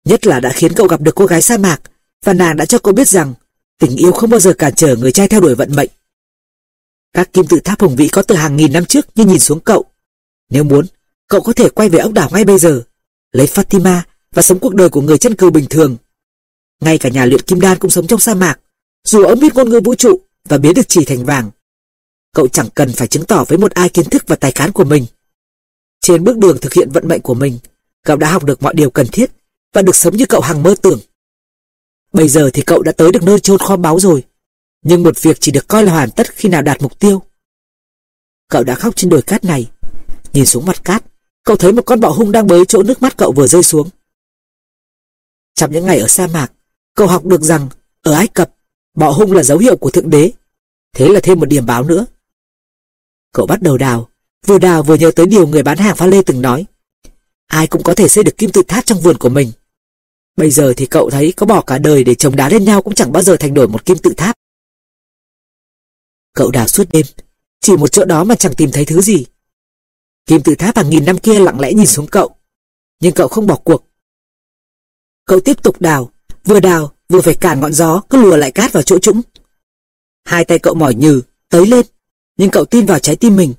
[0.04, 1.82] Nhất là đã khiến cậu gặp được cô gái sa mạc
[2.24, 3.34] và nàng đã cho cậu biết rằng
[3.78, 5.90] tình yêu không bao giờ cản trở người trai theo đuổi vận mệnh.
[7.12, 9.60] Các kim tự tháp hùng vĩ có từ hàng nghìn năm trước như nhìn xuống
[9.60, 9.84] cậu.
[10.50, 10.86] Nếu muốn,
[11.28, 12.82] cậu có thể quay về ốc đảo ngay bây giờ,
[13.32, 14.00] lấy Fatima
[14.34, 15.96] và sống cuộc đời của người chân cừu bình thường.
[16.80, 18.60] Ngay cả nhà luyện kim đan cũng sống trong sa mạc,
[19.04, 21.50] dù ông biết ngôn ngữ vũ trụ và biến được chỉ thành vàng.
[22.34, 24.84] Cậu chẳng cần phải chứng tỏ với một ai kiến thức và tài cán của
[24.84, 25.06] mình.
[26.00, 27.58] Trên bước đường thực hiện vận mệnh của mình,
[28.04, 29.30] cậu đã học được mọi điều cần thiết
[29.72, 31.00] và được sống như cậu hằng mơ tưởng.
[32.12, 34.24] Bây giờ thì cậu đã tới được nơi chôn kho báu rồi,
[34.82, 37.22] nhưng một việc chỉ được coi là hoàn tất khi nào đạt mục tiêu.
[38.48, 39.70] Cậu đã khóc trên đồi cát này,
[40.32, 41.04] nhìn xuống mặt cát,
[41.44, 43.88] cậu thấy một con bọ hung đang bới chỗ nước mắt cậu vừa rơi xuống.
[45.54, 46.52] Trong những ngày ở sa mạc,
[46.94, 47.68] cậu học được rằng
[48.02, 48.54] ở Ai Cập,
[48.94, 50.32] bọ hung là dấu hiệu của Thượng Đế.
[50.94, 52.06] Thế là thêm một điểm báo nữa.
[53.36, 54.08] Cậu bắt đầu đào,
[54.46, 56.66] vừa đào vừa nhớ tới điều người bán hàng pha lê từng nói.
[57.46, 59.52] Ai cũng có thể xây được kim tự tháp trong vườn của mình.
[60.36, 62.94] Bây giờ thì cậu thấy có bỏ cả đời để chồng đá lên nhau cũng
[62.94, 64.36] chẳng bao giờ thành đổi một kim tự tháp.
[66.32, 67.06] Cậu đào suốt đêm,
[67.60, 69.26] chỉ một chỗ đó mà chẳng tìm thấy thứ gì.
[70.26, 72.36] Kim tự tháp hàng nghìn năm kia lặng lẽ nhìn xuống cậu,
[73.00, 73.88] nhưng cậu không bỏ cuộc.
[75.24, 76.12] Cậu tiếp tục đào,
[76.44, 79.20] vừa đào vừa phải cản ngọn gió cứ lùa lại cát vào chỗ trũng.
[80.24, 81.86] Hai tay cậu mỏi nhừ, tới lên,
[82.36, 83.54] nhưng cậu tin vào trái tim mình.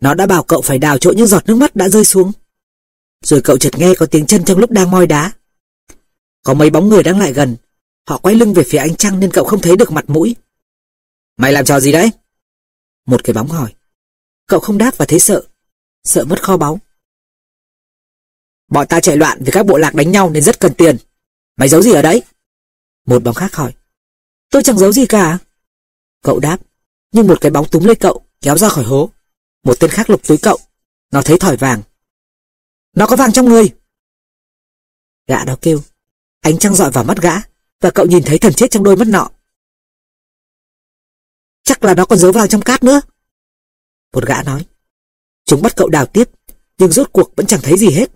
[0.00, 2.32] Nó đã bảo cậu phải đào chỗ những giọt nước mắt đã rơi xuống.
[3.24, 5.32] Rồi cậu chợt nghe có tiếng chân trong lúc đang moi đá.
[6.42, 7.56] Có mấy bóng người đang lại gần,
[8.08, 10.36] họ quay lưng về phía ánh trăng nên cậu không thấy được mặt mũi.
[11.36, 12.10] Mày làm trò gì đấy?
[13.06, 13.74] Một cái bóng hỏi.
[14.46, 15.42] Cậu không đáp và thấy sợ,
[16.04, 16.80] sợ mất kho báu.
[18.68, 20.96] Bọn ta chạy loạn vì các bộ lạc đánh nhau nên rất cần tiền.
[21.56, 22.22] Mày giấu gì ở đấy?
[23.06, 23.74] Một bóng khác hỏi.
[24.50, 25.38] Tôi chẳng giấu gì cả.
[26.22, 26.58] Cậu đáp,
[27.12, 29.10] nhưng một cái bóng túm lấy cậu, kéo ra khỏi hố.
[29.64, 30.58] Một tên khác lục túi cậu.
[31.12, 31.82] Nó thấy thỏi vàng.
[32.96, 33.70] Nó có vàng trong người.
[35.26, 35.82] Gã đó kêu.
[36.40, 37.32] Ánh trăng dọi vào mắt gã,
[37.80, 39.30] và cậu nhìn thấy thần chết trong đôi mắt nọ.
[41.62, 43.00] Chắc là nó còn giấu vàng trong cát nữa.
[44.12, 44.66] Một gã nói.
[45.44, 46.30] Chúng bắt cậu đào tiếp,
[46.78, 48.10] nhưng rốt cuộc vẫn chẳng thấy gì hết.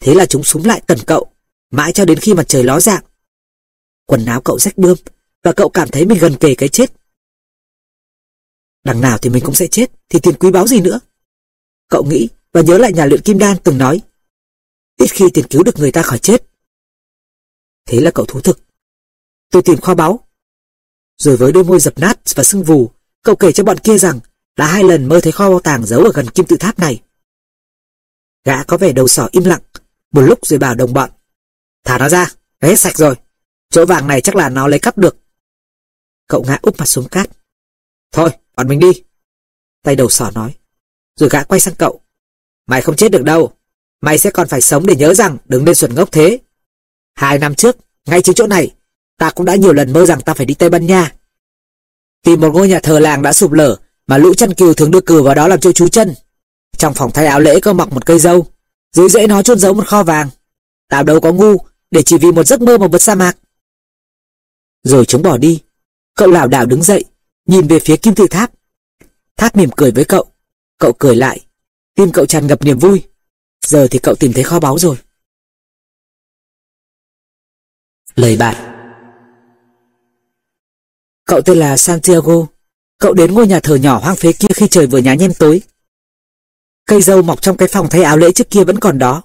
[0.00, 1.32] Thế là chúng súng lại tần cậu,
[1.70, 3.04] mãi cho đến khi mặt trời ló dạng.
[4.06, 4.98] Quần áo cậu rách bươm,
[5.42, 6.92] và cậu cảm thấy mình gần kề cái chết.
[8.86, 11.00] Đằng nào thì mình cũng sẽ chết, thì tiền quý báu gì nữa.
[11.88, 14.00] Cậu nghĩ và nhớ lại nhà luyện kim đan từng nói.
[14.98, 16.42] Ít khi tiền cứu được người ta khỏi chết.
[17.86, 18.60] Thế là cậu thú thực.
[19.50, 20.28] Tôi tìm kho báu.
[21.18, 22.90] Rồi với đôi môi dập nát và sưng vù,
[23.22, 24.20] cậu kể cho bọn kia rằng
[24.56, 27.02] đã hai lần mơ thấy kho bảo tàng giấu ở gần kim tự tháp này.
[28.44, 29.62] Gã có vẻ đầu sỏ im lặng,
[30.12, 31.10] một lúc rồi bảo đồng bọn.
[31.84, 33.14] Thả nó ra, hết sạch rồi.
[33.70, 35.16] Chỗ vàng này chắc là nó lấy cắp được.
[36.28, 37.30] Cậu ngã úp mặt xuống cát.
[38.12, 39.02] Thôi, bọn mình đi.
[39.82, 40.54] Tay đầu sỏ nói.
[41.16, 42.00] Rồi gã quay sang cậu.
[42.66, 43.52] Mày không chết được đâu.
[44.00, 46.38] Mày sẽ còn phải sống để nhớ rằng đừng nên xuẩn ngốc thế.
[47.14, 47.76] Hai năm trước,
[48.06, 48.74] ngay chính chỗ này,
[49.18, 51.12] ta cũng đã nhiều lần mơ rằng ta phải đi Tây Ban Nha.
[52.22, 53.76] Tìm một ngôi nhà thờ làng đã sụp lở
[54.06, 56.14] mà lũ chân cừu thường đưa cừu vào đó làm chỗ trú chân.
[56.76, 58.46] Trong phòng thay áo lễ có mọc một cây dâu,
[58.92, 60.28] dưới rễ nó chôn giấu một kho vàng.
[60.88, 61.56] Tao đâu có ngu
[61.90, 63.36] để chỉ vì một giấc mơ mà vượt sa mạc.
[64.82, 65.62] Rồi chúng bỏ đi.
[66.16, 67.04] Cậu lảo đảo đứng dậy,
[67.46, 68.52] nhìn về phía kim tự tháp.
[69.36, 70.26] Tháp mỉm cười với cậu.
[70.78, 71.46] Cậu cười lại.
[71.94, 73.02] Tim cậu tràn ngập niềm vui.
[73.66, 74.96] Giờ thì cậu tìm thấy kho báu rồi.
[78.14, 78.72] Lời bạn
[81.24, 82.46] Cậu tên là Santiago.
[82.98, 85.62] Cậu đến ngôi nhà thờ nhỏ hoang phế kia khi trời vừa nhá nhem tối.
[86.86, 89.22] Cây dâu mọc trong cái phòng thay áo lễ trước kia vẫn còn đó.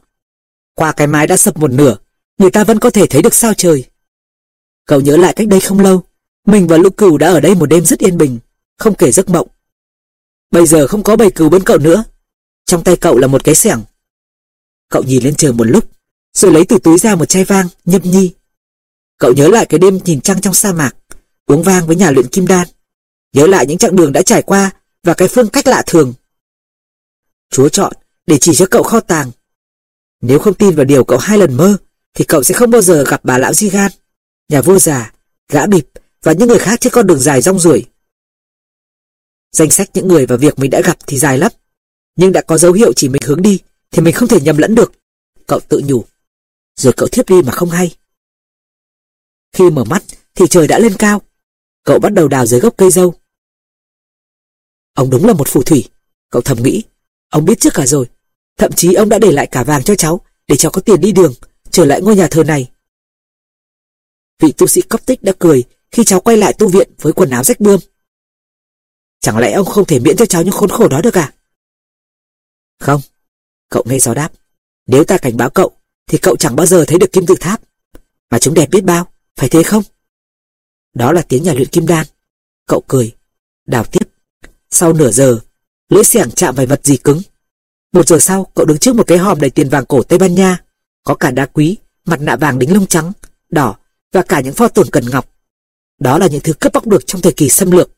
[0.74, 1.98] Qua cái mái đã sập một nửa,
[2.38, 3.86] người ta vẫn có thể thấy được sao trời.
[4.86, 6.04] Cậu nhớ lại cách đây không lâu,
[6.46, 8.40] mình và lục cừu đã ở đây một đêm rất yên bình,
[8.78, 9.48] không kể giấc mộng.
[10.52, 12.04] Bây giờ không có bầy cừu bên cậu nữa,
[12.66, 13.84] trong tay cậu là một cái xẻng.
[14.90, 15.90] Cậu nhìn lên trời một lúc,
[16.34, 18.34] rồi lấy từ túi ra một chai vang, nhâm nhi.
[19.18, 20.96] Cậu nhớ lại cái đêm nhìn trăng trong sa mạc,
[21.46, 22.68] uống vang với nhà luyện kim đan.
[23.34, 24.72] Nhớ lại những chặng đường đã trải qua
[25.04, 26.14] và cái phương cách lạ thường.
[27.50, 27.94] Chúa chọn
[28.28, 29.32] để chỉ cho cậu kho tàng.
[30.22, 31.78] Nếu không tin vào điều cậu hai lần mơ,
[32.14, 33.92] thì cậu sẽ không bao giờ gặp bà lão Di Gan,
[34.50, 35.14] nhà vua già,
[35.50, 35.91] gã bịp
[36.24, 37.86] và những người khác trên con đường dài rong ruổi.
[39.52, 41.52] Danh sách những người và việc mình đã gặp thì dài lắm,
[42.16, 43.60] nhưng đã có dấu hiệu chỉ mình hướng đi
[43.92, 44.94] thì mình không thể nhầm lẫn được.
[45.48, 46.06] Cậu tự nhủ,
[46.76, 47.96] rồi cậu thiếp đi mà không hay.
[49.54, 50.04] Khi mở mắt
[50.36, 51.22] thì trời đã lên cao,
[51.84, 53.14] cậu bắt đầu đào dưới gốc cây dâu.
[54.94, 55.90] Ông đúng là một phù thủy,
[56.30, 56.84] cậu thầm nghĩ,
[57.30, 58.10] ông biết trước cả rồi,
[58.58, 61.12] thậm chí ông đã để lại cả vàng cho cháu để cháu có tiền đi
[61.12, 61.34] đường,
[61.72, 62.72] trở lại ngôi nhà thờ này.
[64.40, 67.30] Vị tu sĩ cấp tích đã cười khi cháu quay lại tu viện với quần
[67.30, 67.80] áo rách bươm.
[69.20, 71.34] Chẳng lẽ ông không thể miễn cho cháu những khốn khổ đó được à?
[72.80, 73.02] Không.
[73.70, 74.32] Cậu nghe gió đáp.
[74.88, 75.72] Nếu ta cảnh báo cậu,
[76.08, 77.62] thì cậu chẳng bao giờ thấy được kim tự tháp.
[78.30, 79.84] Mà chúng đẹp biết bao, phải thế không?
[80.94, 82.06] Đó là tiếng nhà luyện kim đan.
[82.68, 83.16] Cậu cười.
[83.68, 84.10] Đào tiếp.
[84.70, 85.40] Sau nửa giờ,
[85.90, 87.22] lưỡi xẻng chạm vào vật gì cứng.
[87.94, 90.36] Một giờ sau, cậu đứng trước một cái hòm đầy tiền vàng cổ Tây Ban
[90.36, 90.64] Nha.
[91.04, 93.12] Có cả đá quý, mặt nạ vàng đính lông trắng,
[93.50, 93.76] đỏ
[94.12, 95.31] và cả những pho tồn cần ngọc.
[96.02, 97.90] Đó là những thứ cướp bóc được trong thời kỳ xâm lược.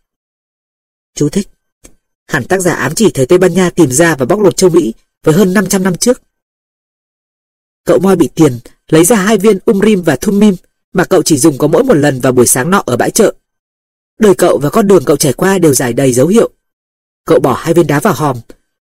[1.15, 1.47] Chú thích.
[2.27, 4.69] Hẳn tác giả ám chỉ thời Tây Ban Nha tìm ra và bóc lột châu
[4.69, 6.21] Mỹ với hơn 500 năm trước.
[7.85, 8.59] Cậu moi bị tiền,
[8.89, 10.55] lấy ra hai viên umrim và thumim
[10.93, 13.33] mà cậu chỉ dùng có mỗi một lần vào buổi sáng nọ ở bãi chợ.
[14.19, 16.49] Đời cậu và con đường cậu trải qua đều dài đầy dấu hiệu.
[17.25, 18.37] Cậu bỏ hai viên đá vào hòm,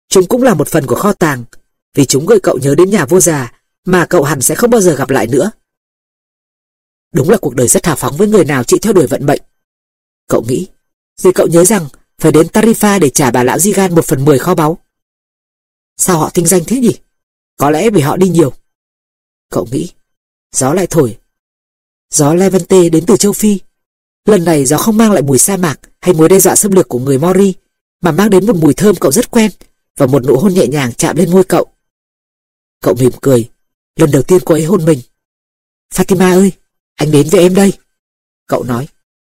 [0.08, 1.44] chúng cũng là một phần của kho tàng,
[1.94, 3.52] vì chúng gợi cậu nhớ đến nhà vua già
[3.84, 5.50] mà cậu hẳn sẽ không bao giờ gặp lại nữa.
[7.12, 9.42] Đúng là cuộc đời rất hào phóng với người nào chịu theo đuổi vận mệnh.
[10.28, 10.66] Cậu nghĩ,
[11.22, 14.38] vì cậu nhớ rằng phải đến Tarifa để trả bà lão Zigan một phần mười
[14.38, 14.78] kho báu.
[15.96, 16.98] Sao họ tinh danh thế nhỉ?
[17.56, 18.52] Có lẽ vì họ đi nhiều.
[19.50, 19.90] Cậu nghĩ,
[20.52, 21.18] gió lại thổi.
[22.10, 23.58] Gió Levante đến từ châu Phi.
[24.24, 26.88] Lần này gió không mang lại mùi sa mạc hay mối đe dọa xâm lược
[26.88, 27.54] của người Mori,
[28.00, 29.50] mà mang đến một mùi thơm cậu rất quen
[29.96, 31.66] và một nụ hôn nhẹ nhàng chạm lên môi cậu.
[32.82, 33.50] Cậu mỉm cười,
[33.96, 35.00] lần đầu tiên cô ấy hôn mình.
[35.94, 36.52] Fatima ơi,
[37.00, 37.72] anh đến với em đây.
[38.46, 38.88] Cậu nói.